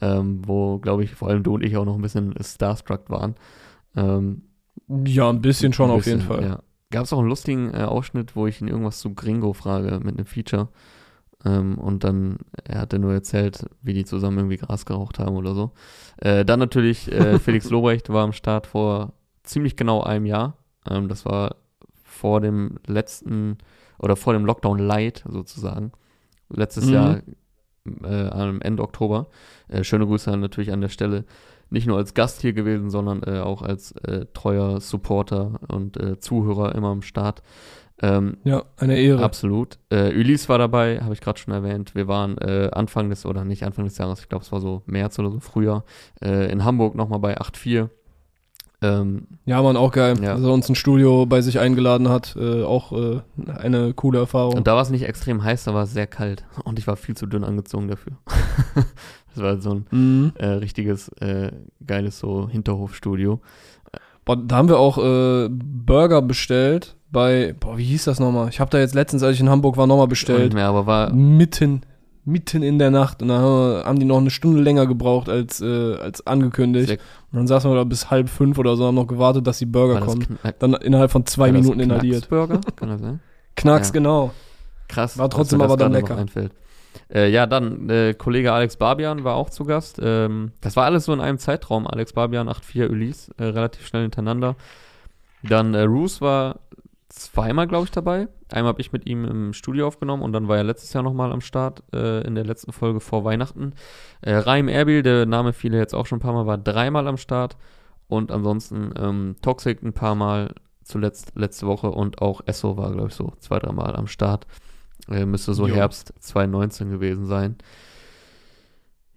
ähm, 0.00 0.42
wo, 0.46 0.78
glaube 0.78 1.02
ich, 1.02 1.12
vor 1.14 1.28
allem 1.28 1.42
du 1.42 1.54
und 1.54 1.64
ich 1.64 1.76
auch 1.76 1.84
noch 1.84 1.96
ein 1.96 2.02
bisschen 2.02 2.34
starstruck 2.40 3.08
waren. 3.10 3.34
Ähm, 3.96 4.42
Ja, 5.06 5.30
ein 5.30 5.40
bisschen 5.40 5.72
schon 5.72 5.90
ein 5.90 5.96
auf 5.96 6.06
jeden 6.06 6.18
bisschen, 6.18 6.36
Fall. 6.36 6.44
Ja. 6.48 6.58
Gab 6.90 7.04
es 7.04 7.12
auch 7.12 7.18
einen 7.18 7.28
lustigen 7.28 7.74
äh, 7.74 7.78
Ausschnitt, 7.82 8.36
wo 8.36 8.46
ich 8.46 8.60
ihn 8.60 8.68
irgendwas 8.68 9.00
zu 9.00 9.14
Gringo 9.14 9.52
frage 9.52 10.00
mit 10.02 10.16
einem 10.16 10.26
Feature. 10.26 10.68
Ähm, 11.44 11.78
und 11.78 12.04
dann, 12.04 12.38
er 12.64 12.80
hatte 12.80 12.98
nur 12.98 13.12
erzählt, 13.12 13.66
wie 13.82 13.92
die 13.92 14.04
zusammen 14.04 14.38
irgendwie 14.38 14.56
Gras 14.56 14.86
geraucht 14.86 15.18
haben 15.18 15.36
oder 15.36 15.54
so. 15.54 15.72
Äh, 16.18 16.44
dann 16.44 16.58
natürlich 16.60 17.10
äh, 17.12 17.38
Felix 17.40 17.70
Lobrecht 17.70 18.08
war 18.08 18.24
am 18.24 18.32
Start 18.32 18.66
vor 18.66 19.12
ziemlich 19.42 19.76
genau 19.76 20.02
einem 20.02 20.26
Jahr. 20.26 20.56
Ähm, 20.88 21.08
das 21.08 21.24
war 21.24 21.56
vor 22.04 22.40
dem 22.40 22.78
letzten 22.86 23.58
oder 23.98 24.16
vor 24.16 24.32
dem 24.32 24.44
Lockdown 24.46 24.78
Light 24.78 25.24
sozusagen. 25.28 25.92
Letztes 26.48 26.86
Mhm. 26.86 26.92
Jahr 26.92 27.20
äh, 28.04 28.28
am 28.28 28.60
Ende 28.62 28.82
Oktober. 28.82 29.28
Äh, 29.68 29.84
schöne 29.84 30.06
Grüße 30.06 30.36
natürlich 30.36 30.72
an 30.72 30.80
der 30.80 30.88
Stelle. 30.88 31.24
Nicht 31.70 31.86
nur 31.86 31.96
als 31.96 32.14
Gast 32.14 32.40
hier 32.42 32.52
gewesen, 32.52 32.90
sondern 32.90 33.22
äh, 33.22 33.40
auch 33.40 33.62
als 33.62 33.92
äh, 33.92 34.26
treuer 34.32 34.80
Supporter 34.80 35.60
und 35.68 35.96
äh, 35.96 36.18
Zuhörer 36.20 36.74
immer 36.74 36.88
am 36.88 37.02
Start. 37.02 37.42
Ähm, 38.02 38.36
Ja, 38.44 38.64
eine 38.76 38.98
Ehre. 38.98 39.22
Absolut. 39.22 39.78
Äh, 39.90 40.14
Ulysse 40.14 40.48
war 40.48 40.58
dabei, 40.58 41.00
habe 41.00 41.14
ich 41.14 41.20
gerade 41.20 41.38
schon 41.38 41.54
erwähnt. 41.54 41.94
Wir 41.94 42.08
waren 42.08 42.36
äh, 42.38 42.68
Anfang 42.72 43.08
des, 43.08 43.24
oder 43.24 43.44
nicht 43.44 43.64
Anfang 43.64 43.84
des 43.84 43.98
Jahres, 43.98 44.20
ich 44.20 44.28
glaube, 44.28 44.44
es 44.44 44.52
war 44.52 44.60
so 44.60 44.82
März 44.86 45.18
oder 45.18 45.30
so 45.30 45.40
früher, 45.40 45.84
äh, 46.22 46.50
in 46.50 46.64
Hamburg 46.64 46.94
nochmal 46.94 47.20
bei 47.20 47.38
8.4. 47.38 47.88
Ähm, 48.82 49.26
Ja, 49.46 49.62
Mann, 49.62 49.76
auch 49.76 49.90
geil. 49.92 50.14
Ja. 50.22 50.34
Dass 50.34 50.42
er 50.42 50.52
uns 50.52 50.68
ein 50.68 50.74
Studio 50.74 51.24
bei 51.26 51.40
sich 51.40 51.58
eingeladen 51.58 52.08
hat. 52.08 52.36
Äh, 52.38 52.62
auch 52.62 52.92
äh, 52.92 53.20
eine 53.58 53.94
coole 53.94 54.18
Erfahrung. 54.18 54.54
und 54.54 54.66
da 54.66 54.74
war 54.74 54.82
es 54.82 54.90
nicht 54.90 55.04
extrem 55.04 55.42
heiß, 55.42 55.64
da 55.64 55.74
war 55.74 55.84
es 55.84 55.92
sehr 55.92 56.06
kalt. 56.06 56.44
Und 56.64 56.78
ich 56.78 56.86
war 56.86 56.96
viel 56.96 57.16
zu 57.16 57.26
dünn 57.26 57.44
angezogen 57.44 57.88
dafür. 57.88 58.12
das 58.74 59.42
war 59.42 59.60
so 59.60 59.70
ein 59.70 59.86
Mhm. 59.90 60.32
äh, 60.36 60.46
richtiges, 60.46 61.08
äh, 61.20 61.52
geiles 61.86 62.18
so 62.18 62.48
Hinterhofstudio. 62.48 63.40
Boah, 64.24 64.36
da 64.36 64.56
haben 64.56 64.68
wir 64.68 64.78
auch 64.78 64.98
äh, 64.98 65.48
Burger 65.50 66.20
bestellt 66.20 66.96
bei, 67.12 67.54
boah, 67.60 67.78
wie 67.78 67.84
hieß 67.84 68.04
das 68.04 68.18
nochmal? 68.20 68.48
Ich 68.50 68.58
habe 68.60 68.70
da 68.70 68.78
jetzt 68.78 68.94
letztens, 68.94 69.22
als 69.22 69.36
ich 69.36 69.40
in 69.40 69.48
Hamburg 69.48 69.76
war, 69.76 69.86
nochmal 69.86 70.06
Nicht 70.06 70.10
bestellt. 70.10 70.52
mehr, 70.52 70.66
aber 70.66 70.86
war, 70.86 71.12
Mitten, 71.12 71.82
mitten 72.26 72.62
in 72.62 72.78
der 72.78 72.90
Nacht. 72.90 73.22
Und 73.22 73.28
dann 73.28 73.40
haben 73.40 73.98
die 73.98 74.04
noch 74.04 74.18
eine 74.18 74.30
Stunde 74.30 74.60
länger 74.60 74.86
gebraucht 74.86 75.28
als, 75.30 75.60
äh, 75.62 75.94
als 75.94 76.26
angekündigt. 76.26 76.88
Sehr- 76.88 76.98
Und 77.32 77.38
dann 77.38 77.46
saßen 77.46 77.70
wir 77.70 77.76
da 77.76 77.84
bis 77.84 78.10
halb 78.10 78.28
fünf 78.28 78.58
oder 78.58 78.76
so, 78.76 78.84
haben 78.86 78.94
noch 78.96 79.06
gewartet, 79.06 79.46
dass 79.46 79.58
die 79.58 79.66
Burger 79.66 80.00
kommen. 80.00 80.38
Dann 80.58 80.74
innerhalb 80.74 81.10
von 81.10 81.24
zwei 81.24 81.50
Minuten 81.52 81.80
inhaliert. 81.80 82.28
Knacksburger? 82.28 82.60
Kann 82.76 82.88
das 82.90 83.00
sein? 83.00 83.20
Knacks, 83.54 83.88
Ja. 83.88 83.92
genau. 83.94 84.32
Krass. 84.88 85.16
War 85.16 85.30
trotzdem 85.30 85.60
aber 85.62 85.76
dann 85.76 85.92
lecker. 85.92 86.16
Einfällt. 86.16 86.52
Äh, 87.12 87.30
ja, 87.30 87.46
dann 87.46 87.88
äh, 87.90 88.14
Kollege 88.14 88.52
Alex 88.52 88.76
Barbian 88.76 89.22
war 89.24 89.34
auch 89.36 89.50
zu 89.50 89.64
Gast. 89.64 90.00
Ähm, 90.02 90.52
das 90.60 90.76
war 90.76 90.84
alles 90.84 91.04
so 91.04 91.12
in 91.12 91.20
einem 91.20 91.38
Zeitraum. 91.38 91.86
Alex 91.86 92.12
Barbian, 92.12 92.48
8-4 92.48 92.88
Ulysse, 92.90 93.32
äh, 93.38 93.44
relativ 93.44 93.86
schnell 93.86 94.02
hintereinander. 94.02 94.56
Dann 95.42 95.74
äh, 95.74 95.82
Roos 95.82 96.20
war 96.20 96.56
zweimal, 97.16 97.66
glaube 97.66 97.84
ich, 97.84 97.90
dabei. 97.90 98.28
Einmal 98.50 98.70
habe 98.70 98.80
ich 98.80 98.92
mit 98.92 99.06
ihm 99.06 99.24
im 99.24 99.52
Studio 99.52 99.86
aufgenommen 99.86 100.22
und 100.22 100.32
dann 100.32 100.48
war 100.48 100.56
er 100.56 100.64
letztes 100.64 100.92
Jahr 100.92 101.02
nochmal 101.02 101.32
am 101.32 101.40
Start 101.40 101.82
äh, 101.92 102.26
in 102.26 102.34
der 102.34 102.44
letzten 102.44 102.72
Folge 102.72 103.00
vor 103.00 103.24
Weihnachten. 103.24 103.72
Äh, 104.20 104.34
Raim 104.34 104.68
Erbil, 104.68 105.02
der 105.02 105.26
Name 105.26 105.52
viele 105.52 105.78
jetzt 105.78 105.94
auch 105.94 106.06
schon 106.06 106.18
ein 106.18 106.22
paar 106.22 106.34
Mal, 106.34 106.46
war 106.46 106.58
dreimal 106.58 107.08
am 107.08 107.16
Start. 107.16 107.56
Und 108.08 108.30
ansonsten 108.30 108.92
ähm, 108.96 109.36
Toxic 109.42 109.82
ein 109.82 109.92
paar 109.92 110.14
Mal, 110.14 110.54
zuletzt 110.84 111.32
letzte 111.34 111.66
Woche 111.66 111.90
und 111.90 112.22
auch 112.22 112.40
Esso 112.46 112.76
war, 112.76 112.92
glaube 112.92 113.08
ich, 113.08 113.14
so 113.14 113.32
zwei, 113.40 113.58
dreimal 113.58 113.96
am 113.96 114.06
Start. 114.06 114.46
Äh, 115.08 115.26
müsste 115.26 115.54
so 115.54 115.66
Jo. 115.66 115.74
Herbst 115.74 116.12
2019 116.20 116.90
gewesen 116.90 117.26
sein. 117.26 117.56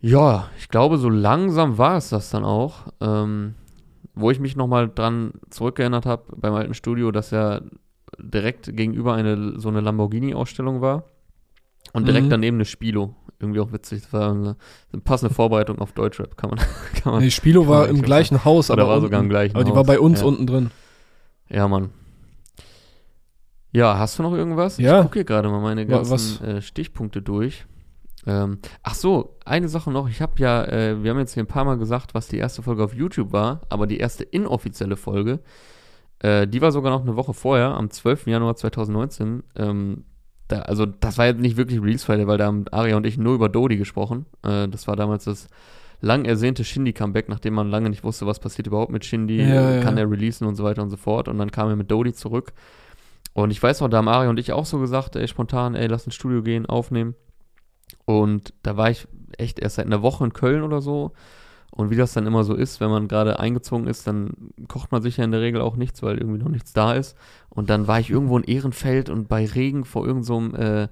Ja, 0.02 0.50
ich 0.58 0.70
glaube, 0.70 0.98
so 0.98 1.10
langsam 1.10 1.78
war 1.78 1.98
es 1.98 2.10
das 2.10 2.30
dann 2.32 2.46
auch. 2.46 2.88
Ähm, 3.02 3.56
wo 4.16 4.32
ich 4.32 4.40
mich 4.40 4.56
nochmal 4.56 4.90
dran 4.90 5.34
zurückgeerinnert 5.50 6.06
habe 6.06 6.24
beim 6.36 6.54
alten 6.54 6.74
Studio, 6.74 7.12
dass 7.12 7.32
ja 7.32 7.62
direkt 8.22 8.76
gegenüber 8.76 9.14
eine 9.14 9.60
so 9.60 9.70
eine 9.70 9.82
Lamborghini-Ausstellung 9.82 10.82
war 10.82 11.04
und 11.94 12.08
direkt 12.08 12.26
Mhm. 12.28 12.30
daneben 12.32 12.58
eine 12.58 12.66
Spilo. 12.66 13.16
Irgendwie 13.42 13.62
auch 13.62 13.72
witzig. 13.72 14.02
Das 14.02 14.12
war 14.14 14.32
eine, 14.32 14.58
eine 14.92 15.02
passende 15.02 15.34
Vorbereitung 15.34 15.80
auf 15.80 15.94
Deutschrap, 15.94 16.36
kann 16.36 16.50
man. 16.50 16.60
Kann 17.02 17.14
man 17.14 17.24
Nee, 17.24 17.32
Spilo 17.32 17.68
war 17.68 17.88
im 17.88 18.02
gleichen 18.02 18.44
Haus, 18.44 18.70
Oder 18.70 18.82
aber 18.84 18.90
war 18.90 18.98
unten, 18.98 19.06
sogar 19.08 19.20
im 19.22 19.30
gleichen 19.30 19.56
Aber 19.56 19.64
die 19.64 19.72
Haus. 19.72 19.78
war 19.78 19.84
bei 19.86 20.00
uns 20.00 20.20
ja. 20.20 20.26
unten 20.26 20.46
drin. 20.46 20.72
Ja, 21.50 21.68
Mann. 21.70 21.90
Ja, 23.72 23.98
hast 23.98 24.18
du 24.20 24.24
noch 24.24 24.34
irgendwas? 24.34 24.78
Ja. 24.78 24.98
Ich 25.00 25.04
gucke 25.04 25.20
hier 25.20 25.24
gerade 25.26 25.48
mal 25.50 25.62
meine 25.62 25.86
ganzen 25.86 26.44
äh, 26.44 26.62
Stichpunkte 26.62 27.22
durch. 27.22 27.66
Ähm, 28.26 28.60
ach 28.84 28.96
so, 28.96 29.38
eine 29.46 29.70
Sache 29.70 29.92
noch. 29.92 30.10
Ich 30.10 30.22
habe 30.22 30.34
ja, 30.38 30.66
äh, 30.66 31.02
wir 31.04 31.12
haben 31.12 31.20
jetzt 31.20 31.34
hier 31.34 31.44
ein 31.44 31.48
paar 31.48 31.64
Mal 31.66 31.78
gesagt, 31.78 32.14
was 32.14 32.28
die 32.28 32.38
erste 32.38 32.62
Folge 32.62 32.84
auf 32.84 32.94
YouTube 32.94 33.32
war, 33.32 33.62
aber 33.70 33.88
die 33.88 33.98
erste 34.00 34.24
inoffizielle 34.24 34.98
Folge, 34.98 35.40
äh, 36.20 36.48
die 36.48 36.62
war 36.62 36.72
sogar 36.72 36.92
noch 36.92 37.02
eine 37.02 37.16
Woche 37.16 37.34
vorher, 37.34 37.70
am 37.70 37.90
12. 37.90 38.28
Januar 38.28 38.56
2019. 38.56 39.44
Ähm, 39.56 40.04
da, 40.48 40.60
also 40.62 40.86
das 40.86 41.18
war 41.18 41.28
jetzt 41.28 41.40
nicht 41.40 41.58
wirklich 41.58 41.82
Release 41.82 42.06
Friday, 42.06 42.28
weil 42.28 42.38
da 42.38 42.46
haben 42.48 42.66
Aria 42.72 42.98
und 42.98 43.06
ich 43.06 43.18
nur 43.18 43.36
über 43.36 43.50
Dodi 43.50 43.78
gesprochen. 43.78 44.26
Äh, 44.44 44.68
das 44.68 44.88
war 44.88 44.96
damals 44.96 45.26
das 45.26 45.48
lang 46.02 46.26
ersehnte 46.26 46.64
Shindy-Comeback, 46.64 47.30
nachdem 47.30 47.54
man 47.54 47.70
lange 47.70 47.90
nicht 47.90 48.04
wusste, 48.04 48.26
was 48.26 48.40
passiert 48.40 48.68
überhaupt 48.68 48.92
mit 48.92 49.06
Shindy, 49.06 49.38
Ja, 49.38 49.76
ja. 49.76 49.82
kann 49.82 49.98
er 49.98 50.10
releasen 50.10 50.48
und 50.48 50.56
so 50.56 50.64
weiter 50.64 50.82
und 50.82 50.90
so 50.90 50.98
fort. 50.98 51.28
Und 51.28 51.38
dann 51.38 51.52
kam 51.52 51.70
er 51.70 51.76
mit 51.76 51.92
Dodi 51.92 52.14
zurück. 52.14 52.54
Und 53.34 53.52
ich 53.52 53.62
weiß 53.62 53.82
noch, 53.82 53.90
da 53.90 53.98
haben 53.98 54.08
Aria 54.08 54.30
und 54.30 54.40
ich 54.40 54.52
auch 54.54 54.66
so 54.66 54.80
gesagt, 54.80 55.16
ey, 55.16 55.28
spontan, 55.28 55.76
ey, 55.76 55.88
lass 55.88 56.06
ins 56.06 56.16
Studio 56.16 56.42
gehen, 56.42 56.66
aufnehmen. 56.66 57.16
Und 58.06 58.54
da 58.64 58.76
war 58.76 58.90
ich 58.90 59.08
echt 59.38 59.60
erst 59.60 59.76
seit 59.76 59.86
einer 59.86 60.02
Woche 60.02 60.24
in 60.24 60.34
Köln 60.34 60.64
oder 60.64 60.82
so. 60.82 61.12
Und 61.72 61.92
wie 61.92 61.96
das 61.96 62.14
dann 62.14 62.26
immer 62.26 62.44
so 62.44 62.56
ist, 62.56 62.80
wenn 62.82 62.90
man 62.90 63.08
gerade 63.08 63.40
eingezogen 63.40 63.88
ist, 63.88 64.08
dann 64.08 64.32
kocht 64.68 64.92
man 64.92 65.02
sich 65.02 65.18
ja 65.18 65.24
in 65.24 65.32
der 65.32 65.42
Regel 65.42 65.62
auch 65.62 65.76
nichts, 65.76 66.02
weil 66.04 66.18
irgendwie 66.18 66.40
noch 66.44 66.50
nichts 66.50 66.74
da 66.74 66.94
ist. 66.94 67.16
Und 67.50 67.70
dann 67.70 67.88
war 67.88 68.00
ich 68.00 68.10
irgendwo 68.10 68.38
in 68.38 68.44
Ehrenfeld 68.44 69.10
und 69.10 69.30
bei 69.30 69.46
Regen 69.46 69.86
vor 69.86 70.06
irgendeinem 70.06 70.52
so 70.52 70.58
äh, 70.58 70.88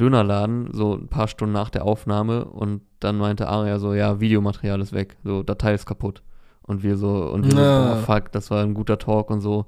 Dönerladen, 0.00 0.70
so 0.72 0.94
ein 0.94 1.08
paar 1.08 1.28
Stunden 1.28 1.52
nach 1.52 1.70
der 1.70 1.84
Aufnahme. 1.84 2.46
Und 2.46 2.82
dann 3.00 3.16
meinte 3.18 3.48
Aria 3.48 3.78
so, 3.78 3.94
ja, 3.94 4.18
Videomaterial 4.20 4.80
ist 4.80 4.92
weg, 4.92 5.16
so 5.24 5.42
Datei 5.42 5.74
ist 5.74 5.86
kaputt. 5.86 6.22
Und 6.62 6.82
wir 6.82 6.96
so, 6.96 7.26
und 7.30 7.44
wir 7.46 7.60
Ja. 7.62 7.94
so, 7.94 8.00
oh, 8.00 8.04
fuck, 8.04 8.32
das 8.32 8.50
war 8.50 8.62
ein 8.62 8.74
guter 8.74 8.98
Talk 8.98 9.30
und 9.30 9.40
so. 9.40 9.66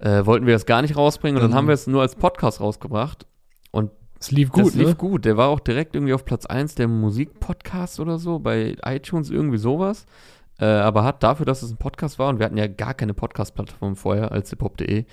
Äh, 0.00 0.26
wollten 0.26 0.46
wir 0.46 0.52
das 0.54 0.66
gar 0.66 0.82
nicht 0.82 0.96
rausbringen 0.96 1.36
und 1.36 1.42
dann 1.42 1.50
Mhm. 1.52 1.54
haben 1.56 1.66
wir 1.68 1.74
es 1.74 1.86
nur 1.86 2.02
als 2.02 2.14
Podcast 2.16 2.60
rausgebracht. 2.60 3.26
Und 3.70 3.90
Es 4.20 4.30
lief 4.30 4.50
gut, 4.50 4.66
das 4.66 4.74
lief 4.74 4.88
ne? 4.88 4.94
gut. 4.96 5.24
Der 5.24 5.36
war 5.36 5.48
auch 5.48 5.60
direkt 5.60 5.94
irgendwie 5.94 6.12
auf 6.12 6.24
Platz 6.24 6.44
1 6.46 6.74
der 6.74 6.88
Musikpodcasts 6.88 8.00
oder 8.00 8.18
so, 8.18 8.38
bei 8.38 8.76
iTunes 8.84 9.30
irgendwie 9.30 9.58
sowas. 9.58 10.06
Äh, 10.60 10.64
aber 10.66 11.04
hat 11.04 11.22
dafür, 11.22 11.46
dass 11.46 11.62
es 11.62 11.70
ein 11.70 11.76
Podcast 11.76 12.18
war 12.18 12.28
und 12.28 12.38
wir 12.40 12.46
hatten 12.46 12.56
ja 12.56 12.66
gar 12.66 12.94
keine 12.94 13.14
Podcast-Plattform 13.14 13.94
vorher 13.94 14.32
als 14.32 14.50
hiphop.de, 14.50 15.04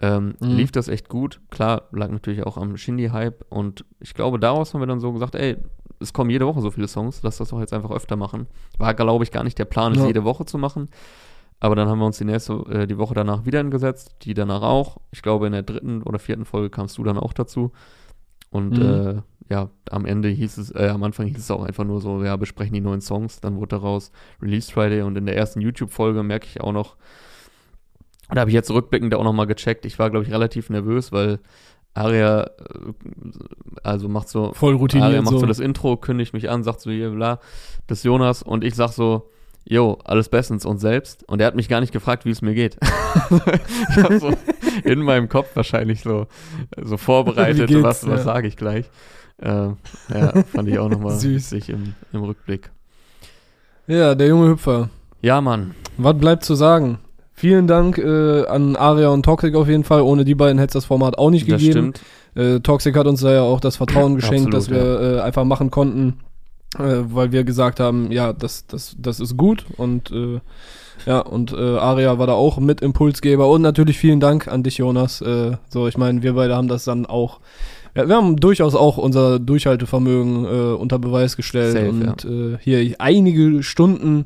ähm, 0.00 0.34
Mhm. 0.40 0.48
lief 0.48 0.72
das 0.72 0.88
echt 0.88 1.10
gut. 1.10 1.40
Klar, 1.50 1.82
lag 1.92 2.08
natürlich 2.08 2.46
auch 2.46 2.56
am 2.56 2.76
Shindy-Hype 2.76 3.44
und 3.50 3.84
ich 4.00 4.14
glaube, 4.14 4.38
daraus 4.38 4.72
haben 4.72 4.80
wir 4.80 4.86
dann 4.86 5.00
so 5.00 5.12
gesagt, 5.12 5.34
ey, 5.34 5.58
es 6.00 6.12
kommen 6.14 6.30
jede 6.30 6.46
Woche 6.46 6.62
so 6.62 6.70
viele 6.70 6.88
Songs, 6.88 7.20
lass 7.22 7.36
das 7.36 7.50
doch 7.50 7.60
jetzt 7.60 7.74
einfach 7.74 7.90
öfter 7.90 8.16
machen. 8.16 8.46
War, 8.78 8.94
glaube 8.94 9.24
ich, 9.24 9.30
gar 9.30 9.44
nicht 9.44 9.58
der 9.58 9.64
Plan, 9.66 9.92
es 9.92 9.98
Ja. 9.98 10.06
jede 10.06 10.24
Woche 10.24 10.46
zu 10.46 10.56
machen. 10.56 10.88
Aber 11.60 11.74
dann 11.74 11.88
haben 11.88 11.98
wir 11.98 12.06
uns 12.06 12.18
die 12.18 12.24
nächste, 12.24 12.52
äh, 12.70 12.86
die 12.86 12.96
Woche 12.98 13.14
danach 13.14 13.44
wieder 13.44 13.58
hingesetzt, 13.58 14.14
die 14.22 14.32
danach 14.32 14.62
auch. 14.62 14.98
Ich 15.10 15.20
glaube, 15.22 15.46
in 15.46 15.52
der 15.52 15.64
dritten 15.64 16.02
oder 16.04 16.20
vierten 16.20 16.44
Folge 16.44 16.70
kamst 16.70 16.96
du 16.96 17.02
dann 17.02 17.18
auch 17.18 17.32
dazu. 17.32 17.72
Und 18.50 18.78
Mhm. 18.78 18.82
äh, 18.82 19.22
ja, 19.50 19.70
am 19.90 20.04
Ende 20.04 20.28
hieß 20.28 20.58
es, 20.58 20.70
äh, 20.74 20.88
am 20.88 21.02
Anfang 21.02 21.26
hieß 21.26 21.38
es 21.38 21.50
auch 21.50 21.62
einfach 21.64 21.84
nur 21.84 22.00
so, 22.00 22.22
ja, 22.22 22.36
besprechen 22.36 22.74
die 22.74 22.80
neuen 22.80 23.00
Songs. 23.00 23.40
Dann 23.40 23.56
wurde 23.56 23.76
daraus 23.76 24.12
Release 24.42 24.70
Friday 24.72 25.02
und 25.02 25.16
in 25.16 25.26
der 25.26 25.36
ersten 25.36 25.60
YouTube-Folge 25.60 26.22
merke 26.22 26.46
ich 26.46 26.60
auch 26.60 26.72
noch, 26.72 26.96
da 28.30 28.40
habe 28.40 28.50
ich 28.50 28.54
jetzt 28.54 28.70
rückblickend 28.70 29.14
auch 29.14 29.24
nochmal 29.24 29.46
gecheckt. 29.46 29.86
Ich 29.86 29.98
war, 29.98 30.10
glaube 30.10 30.26
ich, 30.26 30.32
relativ 30.32 30.68
nervös, 30.68 31.12
weil 31.12 31.38
Aria, 31.94 32.42
äh, 32.44 32.50
also 33.82 34.08
macht 34.08 34.28
so, 34.28 34.52
Voll 34.52 34.74
routiniert 34.74 35.08
Aria 35.08 35.22
macht 35.22 35.32
so. 35.34 35.40
so. 35.40 35.46
das 35.46 35.60
Intro, 35.60 35.96
kündigt 35.96 36.34
mich 36.34 36.50
an, 36.50 36.62
sagt 36.62 36.80
so 36.80 36.90
hier, 36.90 37.10
bla, 37.10 37.40
das 37.86 37.98
ist 37.98 38.04
Jonas 38.04 38.42
und 38.42 38.64
ich 38.64 38.74
sag 38.74 38.90
so, 38.90 39.30
jo, 39.64 39.98
alles 40.04 40.28
bestens 40.28 40.64
und 40.64 40.78
selbst. 40.78 41.24
Und 41.28 41.40
er 41.40 41.46
hat 41.46 41.54
mich 41.56 41.68
gar 41.68 41.80
nicht 41.80 41.92
gefragt, 41.92 42.24
wie 42.24 42.30
es 42.30 42.42
mir 42.42 42.54
geht. 42.54 42.76
ich 43.90 43.96
habe 44.02 44.18
so 44.18 44.32
in 44.84 45.02
meinem 45.02 45.28
Kopf 45.28 45.54
wahrscheinlich 45.54 46.02
so, 46.02 46.26
so 46.82 46.96
vorbereitet, 46.96 47.70
was, 47.82 48.02
ja. 48.02 48.18
sage 48.18 48.48
ich 48.48 48.56
gleich. 48.56 48.86
Äh, 49.40 49.48
ja, 49.48 50.42
fand 50.52 50.68
ich 50.68 50.78
auch 50.78 50.88
nochmal 50.88 51.12
Süß. 51.18 51.52
witzig 51.52 51.70
im, 51.70 51.94
im 52.12 52.22
Rückblick. 52.24 52.70
Ja, 53.86 54.14
der 54.14 54.28
junge 54.28 54.48
Hüpfer. 54.50 54.90
Ja, 55.22 55.40
Mann. 55.40 55.74
Was 55.96 56.18
bleibt 56.18 56.44
zu 56.44 56.54
sagen? 56.54 56.98
Vielen 57.34 57.66
Dank 57.68 57.98
äh, 57.98 58.46
an 58.46 58.74
Aria 58.74 59.08
und 59.10 59.22
Toxic 59.22 59.54
auf 59.54 59.68
jeden 59.68 59.84
Fall. 59.84 60.02
Ohne 60.02 60.24
die 60.24 60.34
beiden 60.34 60.58
hätte 60.58 60.70
es 60.70 60.82
das 60.82 60.84
Format 60.86 61.18
auch 61.18 61.30
nicht 61.30 61.50
Das 61.50 61.60
gegeben. 61.60 61.94
stimmt. 61.94 62.00
Äh, 62.34 62.60
Toxic 62.60 62.96
hat 62.96 63.06
uns 63.06 63.20
da 63.20 63.32
ja 63.32 63.42
auch 63.42 63.60
das 63.60 63.76
Vertrauen 63.76 64.16
geschenkt, 64.16 64.52
Absolut, 64.54 64.54
dass 64.54 64.70
wir 64.70 65.18
äh, 65.18 65.20
einfach 65.20 65.44
machen 65.44 65.70
konnten, 65.70 66.18
äh, 66.78 67.14
weil 67.14 67.32
wir 67.32 67.44
gesagt 67.44 67.80
haben, 67.80 68.10
ja, 68.12 68.32
das, 68.32 68.66
das, 68.66 68.96
das 68.98 69.20
ist 69.20 69.36
gut 69.36 69.64
und 69.76 70.10
äh, 70.10 70.40
ja, 71.06 71.20
und 71.20 71.52
äh, 71.52 71.76
Aria 71.76 72.18
war 72.18 72.26
da 72.26 72.34
auch 72.34 72.58
mit 72.58 72.80
Impulsgeber 72.80 73.48
und 73.48 73.62
natürlich 73.62 73.98
vielen 73.98 74.20
Dank 74.20 74.48
an 74.48 74.62
dich, 74.62 74.78
Jonas. 74.78 75.20
Äh, 75.20 75.56
so, 75.68 75.86
ich 75.86 75.96
meine, 75.96 76.22
wir 76.22 76.34
beide 76.34 76.56
haben 76.56 76.68
das 76.68 76.84
dann 76.84 77.06
auch, 77.06 77.40
ja, 77.94 78.08
wir 78.08 78.16
haben 78.16 78.36
durchaus 78.36 78.74
auch 78.74 78.98
unser 78.98 79.38
Durchhaltevermögen 79.38 80.44
äh, 80.44 80.74
unter 80.74 80.98
Beweis 80.98 81.36
gestellt 81.36 81.72
Safe, 81.72 81.88
und 81.88 82.24
äh, 82.24 82.58
hier 82.60 82.96
einige 82.98 83.62
Stunden 83.62 84.24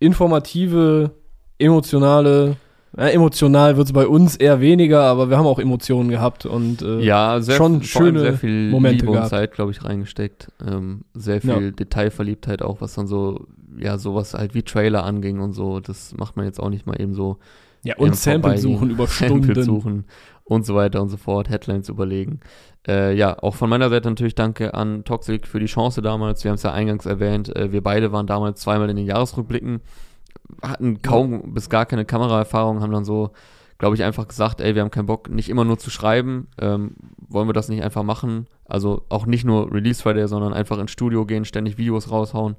informative, 0.00 1.12
emotionale, 1.58 2.56
ja, 2.96 3.08
emotional 3.08 3.76
wird 3.76 3.86
es 3.86 3.92
bei 3.92 4.06
uns 4.06 4.36
eher 4.36 4.60
weniger, 4.60 5.02
aber 5.02 5.30
wir 5.30 5.36
haben 5.38 5.46
auch 5.46 5.58
Emotionen 5.58 6.08
gehabt 6.08 6.46
und 6.46 6.82
äh, 6.82 7.00
Ja, 7.00 7.40
sehr, 7.40 7.56
schon 7.56 7.82
schöne 7.82 8.20
sehr 8.20 8.34
viel 8.34 8.70
Momente 8.70 9.00
Liebe 9.00 9.08
und 9.10 9.14
gehabt. 9.16 9.30
Zeit, 9.30 9.52
glaube 9.52 9.70
ich, 9.72 9.84
reingesteckt. 9.84 10.50
Ähm, 10.66 11.02
sehr 11.14 11.40
viel 11.40 11.50
Ja. 11.50 11.70
Detailverliebtheit 11.70 12.62
auch, 12.62 12.80
was 12.80 12.94
dann 12.94 13.06
so, 13.06 13.46
ja, 13.78 13.98
sowas 13.98 14.34
halt 14.34 14.54
wie 14.54 14.62
Trailer 14.62 15.04
anging 15.04 15.40
und 15.40 15.52
so. 15.52 15.80
Das 15.80 16.14
macht 16.16 16.36
man 16.36 16.46
jetzt 16.46 16.60
auch 16.60 16.70
nicht 16.70 16.86
mal 16.86 17.00
eben 17.00 17.14
so. 17.14 17.38
Ja, 17.84 17.96
und 17.96 18.16
Sample 18.16 18.58
suchen 18.58 18.90
über 18.90 19.06
Sample 19.06 19.42
Stunden. 19.52 19.62
suchen 19.62 20.04
und 20.44 20.64
so 20.66 20.74
weiter 20.74 21.00
und 21.02 21.10
so 21.10 21.16
fort, 21.18 21.48
Headlines 21.50 21.88
überlegen. 21.90 22.40
Äh, 22.88 23.14
ja, 23.14 23.36
auch 23.42 23.54
von 23.54 23.68
meiner 23.68 23.90
Seite 23.90 24.08
natürlich 24.08 24.34
danke 24.34 24.72
an 24.72 25.04
Toxic 25.04 25.46
für 25.46 25.60
die 25.60 25.66
Chance 25.66 26.00
damals. 26.00 26.42
Wir 26.42 26.50
haben 26.50 26.56
es 26.56 26.62
ja 26.62 26.72
eingangs 26.72 27.04
erwähnt. 27.06 27.54
Äh, 27.54 27.70
wir 27.70 27.82
beide 27.82 28.12
waren 28.12 28.26
damals 28.26 28.60
zweimal 28.62 28.88
in 28.88 28.96
den 28.96 29.04
Jahresrückblicken, 29.06 29.80
hatten 30.62 31.02
kaum 31.02 31.54
bis 31.54 31.68
gar 31.68 31.86
keine 31.86 32.04
Kameraerfahrung, 32.04 32.80
haben 32.80 32.92
dann 32.92 33.04
so, 33.04 33.30
glaube 33.78 33.94
ich, 33.96 34.02
einfach 34.02 34.28
gesagt, 34.28 34.60
ey, 34.60 34.74
wir 34.74 34.82
haben 34.82 34.90
keinen 34.90 35.06
Bock, 35.06 35.28
nicht 35.30 35.48
immer 35.48 35.64
nur 35.64 35.78
zu 35.78 35.90
schreiben. 35.90 36.48
Ähm, 36.60 36.94
wollen 37.28 37.48
wir 37.48 37.52
das 37.52 37.68
nicht 37.68 37.82
einfach 37.82 38.02
machen? 38.02 38.46
Also 38.64 39.04
auch 39.08 39.26
nicht 39.26 39.44
nur 39.44 39.72
Release 39.72 40.02
Friday, 40.02 40.26
sondern 40.28 40.52
einfach 40.52 40.78
ins 40.78 40.90
Studio 40.90 41.26
gehen, 41.26 41.44
ständig 41.44 41.78
Videos 41.78 42.10
raushauen. 42.10 42.56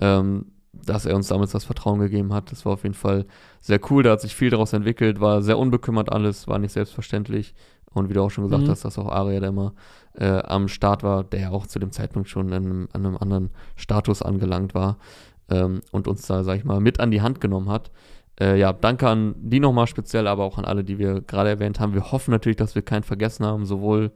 Ähm, 0.00 0.46
dass 0.72 1.04
er 1.04 1.16
uns 1.16 1.26
damals 1.26 1.50
das 1.50 1.64
Vertrauen 1.64 1.98
gegeben 1.98 2.32
hat. 2.32 2.52
Das 2.52 2.64
war 2.64 2.74
auf 2.74 2.84
jeden 2.84 2.94
Fall 2.94 3.26
sehr 3.60 3.80
cool. 3.90 4.04
Da 4.04 4.12
hat 4.12 4.20
sich 4.20 4.36
viel 4.36 4.50
daraus 4.50 4.72
entwickelt, 4.72 5.20
war 5.20 5.42
sehr 5.42 5.58
unbekümmert 5.58 6.12
alles, 6.12 6.46
war 6.46 6.58
nicht 6.60 6.72
selbstverständlich. 6.72 7.54
Und 7.92 8.08
wie 8.08 8.14
du 8.14 8.22
auch 8.22 8.30
schon 8.30 8.44
gesagt 8.44 8.62
Mhm. 8.62 8.70
hast, 8.70 8.84
dass 8.84 8.98
auch 8.98 9.08
Aria, 9.10 9.40
der 9.40 9.48
immer 9.48 9.74
äh, 10.14 10.26
am 10.42 10.68
Start 10.68 11.02
war, 11.02 11.24
der 11.24 11.40
ja 11.40 11.50
auch 11.50 11.66
zu 11.66 11.80
dem 11.80 11.90
Zeitpunkt 11.90 12.28
schon 12.28 12.52
an 12.52 12.64
einem, 12.64 12.88
an 12.92 13.04
einem 13.04 13.16
anderen 13.16 13.50
Status 13.74 14.22
angelangt 14.22 14.74
war 14.74 14.96
ähm, 15.50 15.80
und 15.92 16.08
uns 16.08 16.26
da, 16.26 16.42
sag 16.44 16.56
ich 16.58 16.64
mal, 16.64 16.80
mit 16.80 17.00
an 17.00 17.10
die 17.10 17.22
Hand 17.22 17.40
genommen 17.40 17.68
hat. 17.68 17.90
Äh, 18.40 18.58
ja, 18.58 18.72
danke 18.72 19.08
an 19.08 19.34
die 19.36 19.60
nochmal 19.60 19.86
speziell, 19.86 20.26
aber 20.26 20.44
auch 20.44 20.58
an 20.58 20.64
alle, 20.64 20.84
die 20.84 20.98
wir 20.98 21.20
gerade 21.20 21.50
erwähnt 21.50 21.80
haben. 21.80 21.94
Wir 21.94 22.10
hoffen 22.12 22.30
natürlich, 22.30 22.56
dass 22.56 22.74
wir 22.74 22.82
keinen 22.82 23.02
vergessen 23.02 23.44
haben, 23.44 23.66
sowohl 23.66 24.12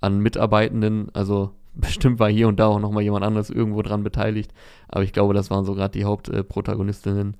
an 0.00 0.18
Mitarbeitenden, 0.20 1.08
also 1.14 1.52
bestimmt 1.74 2.18
war 2.18 2.30
hier 2.30 2.48
und 2.48 2.58
da 2.58 2.66
auch 2.68 2.80
nochmal 2.80 3.02
jemand 3.02 3.24
anderes 3.24 3.50
irgendwo 3.50 3.82
dran 3.82 4.02
beteiligt, 4.02 4.52
aber 4.88 5.04
ich 5.04 5.12
glaube, 5.12 5.34
das 5.34 5.50
waren 5.50 5.64
so 5.66 5.74
gerade 5.74 5.92
die 5.92 6.04
Hauptprotagonistinnen. 6.04 7.36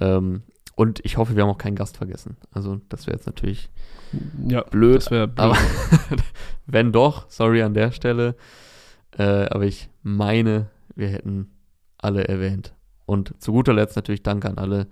Ähm, 0.00 0.42
und 0.76 1.00
ich 1.04 1.16
hoffe, 1.16 1.36
wir 1.36 1.44
haben 1.44 1.50
auch 1.50 1.58
keinen 1.58 1.76
Gast 1.76 1.96
vergessen. 1.96 2.36
Also 2.52 2.80
das 2.88 3.06
wäre 3.06 3.16
jetzt 3.16 3.26
natürlich 3.26 3.70
Ja, 4.48 4.62
blöd, 4.62 4.96
das 4.96 5.10
wäre 5.10 5.28
blöd. 5.28 5.38
aber 5.40 5.56
wenn 6.66 6.92
doch, 6.92 7.26
sorry 7.30 7.62
an 7.62 7.74
der 7.74 7.92
Stelle. 7.92 8.34
Äh, 9.16 9.46
aber 9.48 9.64
ich 9.64 9.88
meine, 10.02 10.66
wir 10.96 11.08
hätten 11.08 11.48
alle 12.04 12.28
erwähnt. 12.28 12.74
Und 13.06 13.40
zu 13.42 13.52
guter 13.52 13.74
Letzt 13.74 13.96
natürlich 13.96 14.22
Danke 14.22 14.48
an 14.48 14.58
alle, 14.58 14.88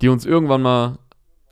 die 0.00 0.08
uns 0.08 0.24
irgendwann 0.24 0.62
mal 0.62 0.98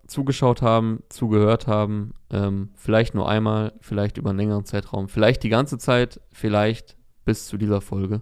zugeschaut 0.07 0.63
haben, 0.63 1.03
zugehört 1.09 1.67
haben. 1.67 2.15
Ähm, 2.31 2.71
vielleicht 2.75 3.15
nur 3.15 3.29
einmal, 3.29 3.73
vielleicht 3.81 4.19
über 4.19 4.31
einen 4.31 4.39
längeren 4.39 4.65
Zeitraum, 4.65 5.09
vielleicht 5.09 5.43
die 5.43 5.49
ganze 5.49 5.79
Zeit, 5.79 6.21
vielleicht 6.33 6.97
bis 7.25 7.47
zu 7.47 7.57
dieser 7.57 7.81
Folge. 7.81 8.21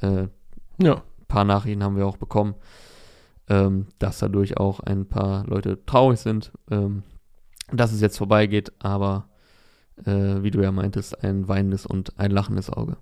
Äh, 0.00 0.28
ja. 0.80 1.02
paar 1.28 1.44
Nachrichten 1.44 1.82
haben 1.82 1.96
wir 1.96 2.06
auch 2.06 2.16
bekommen, 2.16 2.54
ähm, 3.48 3.86
dass 3.98 4.18
dadurch 4.18 4.56
auch 4.56 4.80
ein 4.80 5.06
paar 5.06 5.46
Leute 5.46 5.84
traurig 5.84 6.20
sind, 6.20 6.52
ähm, 6.70 7.02
dass 7.72 7.92
es 7.92 8.00
jetzt 8.00 8.18
vorbeigeht, 8.18 8.72
aber 8.78 9.28
äh, 10.04 10.42
wie 10.42 10.50
du 10.50 10.60
ja 10.60 10.72
meintest, 10.72 11.22
ein 11.24 11.48
weinendes 11.48 11.86
und 11.86 12.18
ein 12.18 12.30
lachendes 12.30 12.70
Auge. 12.70 12.96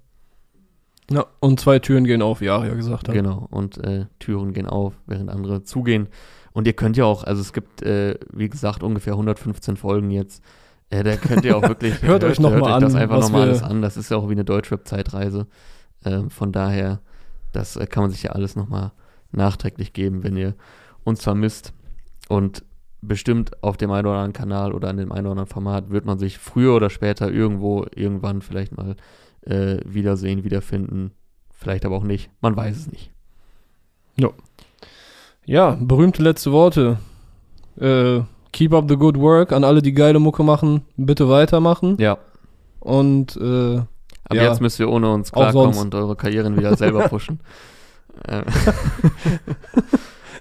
Ja. 1.10 1.26
Und 1.40 1.60
zwei 1.60 1.78
Türen 1.78 2.04
gehen 2.04 2.22
auf, 2.22 2.40
wie 2.40 2.48
Aria 2.48 2.74
gesagt 2.74 3.08
hat. 3.08 3.14
Genau, 3.14 3.46
und 3.50 3.78
äh, 3.78 4.06
Türen 4.18 4.52
gehen 4.52 4.66
auf, 4.66 4.94
während 5.06 5.30
andere 5.30 5.62
zugehen. 5.62 6.08
Und 6.52 6.66
ihr 6.66 6.72
könnt 6.72 6.96
ja 6.96 7.04
auch, 7.04 7.24
also 7.24 7.40
es 7.40 7.52
gibt, 7.52 7.82
äh, 7.82 8.16
wie 8.32 8.48
gesagt, 8.48 8.82
ungefähr 8.82 9.14
115 9.14 9.76
Folgen 9.76 10.10
jetzt. 10.10 10.42
Äh, 10.88 11.02
da 11.02 11.16
könnt 11.16 11.44
ihr 11.44 11.56
auch 11.56 11.62
wirklich, 11.68 12.00
Hört 12.02 12.24
euch 12.24 12.38
noch 12.38 12.56
mal 12.56 12.80
das 12.80 12.94
an, 12.94 13.02
einfach 13.02 13.20
nochmal 13.20 13.42
alles 13.42 13.62
an. 13.62 13.82
Das 13.82 13.96
ist 13.96 14.10
ja 14.10 14.16
auch 14.16 14.28
wie 14.28 14.32
eine 14.32 14.44
Deutschrap-Zeitreise. 14.44 15.46
Ähm, 16.04 16.30
von 16.30 16.52
daher, 16.52 17.00
das 17.52 17.76
äh, 17.76 17.86
kann 17.86 18.04
man 18.04 18.10
sich 18.10 18.22
ja 18.22 18.30
alles 18.30 18.56
nochmal 18.56 18.92
nachträglich 19.32 19.92
geben, 19.92 20.22
wenn 20.22 20.36
ihr 20.36 20.54
uns 21.02 21.22
vermisst. 21.22 21.72
Und 22.28 22.64
bestimmt 23.02 23.62
auf 23.62 23.76
dem 23.76 23.90
einen 23.90 24.06
oder 24.06 24.16
anderen 24.16 24.32
Kanal 24.32 24.72
oder 24.72 24.88
an 24.88 24.96
dem 24.96 25.12
einen 25.12 25.26
oder 25.26 25.32
anderen 25.32 25.50
Format 25.50 25.90
wird 25.90 26.04
man 26.06 26.18
sich 26.18 26.38
früher 26.38 26.74
oder 26.74 26.88
später 26.88 27.30
irgendwo, 27.30 27.84
irgendwann 27.94 28.40
vielleicht 28.40 28.76
mal 28.76 28.96
äh, 29.46 29.78
wiedersehen, 29.84 30.44
wiederfinden. 30.44 31.12
Vielleicht 31.50 31.84
aber 31.84 31.96
auch 31.96 32.02
nicht. 32.04 32.30
Man 32.40 32.56
weiß 32.56 32.76
es 32.76 32.90
nicht. 32.90 33.10
Ja, 35.46 35.76
berühmte 35.78 36.22
letzte 36.22 36.52
Worte. 36.52 36.98
Äh, 37.78 38.20
keep 38.52 38.72
up 38.72 38.86
the 38.88 38.96
good 38.96 39.18
work. 39.18 39.52
An 39.52 39.62
alle, 39.64 39.82
die 39.82 39.92
geile 39.92 40.18
Mucke 40.18 40.42
machen, 40.42 40.82
bitte 40.96 41.28
weitermachen. 41.28 41.96
Ja. 41.98 42.16
Und 42.80 43.36
äh, 43.36 43.40
Aber 43.80 43.86
Ja. 44.32 44.44
jetzt 44.44 44.60
müsst 44.62 44.80
ihr 44.80 44.88
ohne 44.88 45.12
uns 45.12 45.32
klarkommen 45.32 45.76
und 45.76 45.94
eure 45.94 46.16
Karrieren 46.16 46.56
wieder 46.56 46.76
selber 46.76 47.08
pushen. 47.08 47.40
äh, 48.26 48.42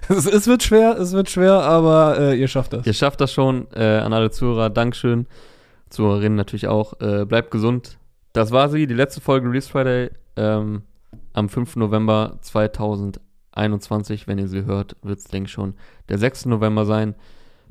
es, 0.08 0.26
es 0.26 0.46
wird 0.46 0.62
schwer, 0.62 0.96
es 0.98 1.12
wird 1.12 1.28
schwer, 1.28 1.54
aber 1.62 2.18
äh, 2.18 2.40
ihr 2.40 2.48
schafft 2.48 2.72
das. 2.72 2.86
ihr 2.86 2.94
schafft 2.94 3.20
das 3.20 3.32
schon. 3.32 3.66
Äh, 3.74 3.98
an 3.98 4.12
alle 4.12 4.30
Zuhörer, 4.30 4.70
Dankeschön. 4.70 5.26
Zuhörerinnen 5.90 6.36
natürlich 6.36 6.66
auch. 6.68 6.98
Äh, 7.00 7.24
bleibt 7.26 7.50
gesund. 7.50 7.98
Das 8.34 8.50
war 8.50 8.68
sie, 8.68 8.86
die 8.86 8.94
letzte 8.94 9.20
Folge 9.20 9.48
Release 9.48 9.70
Friday 9.70 10.10
ähm, 10.36 10.82
am 11.32 11.48
5. 11.48 11.76
November 11.76 12.36
2021. 12.42 14.26
Wenn 14.26 14.38
ihr 14.38 14.48
sie 14.48 14.64
hört, 14.64 14.96
wird 15.02 15.20
es, 15.20 15.24
denke 15.24 15.46
ich, 15.46 15.52
schon 15.52 15.74
der 16.08 16.18
6. 16.18 16.46
November 16.46 16.84
sein. 16.84 17.14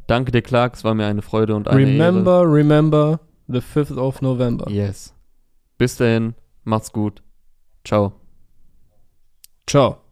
Danke 0.07 0.31
dir, 0.31 0.41
Clark. 0.41 0.75
Es 0.75 0.85
war 0.85 0.95
mir 0.95 1.05
eine 1.05 1.21
Freude 1.21 1.53
und 1.55 1.67
eine 1.67 1.85
Remember, 1.85 2.43
remember, 2.45 3.19
the 3.47 3.59
5th 3.59 3.97
of 3.97 4.21
November. 4.21 4.65
Ehre. 4.67 4.87
Yes. 4.87 5.13
Bis 5.77 5.97
dahin. 5.97 6.33
Macht's 6.63 6.93
gut. 6.93 7.21
Ciao. 7.83 8.13
Ciao. 9.67 10.02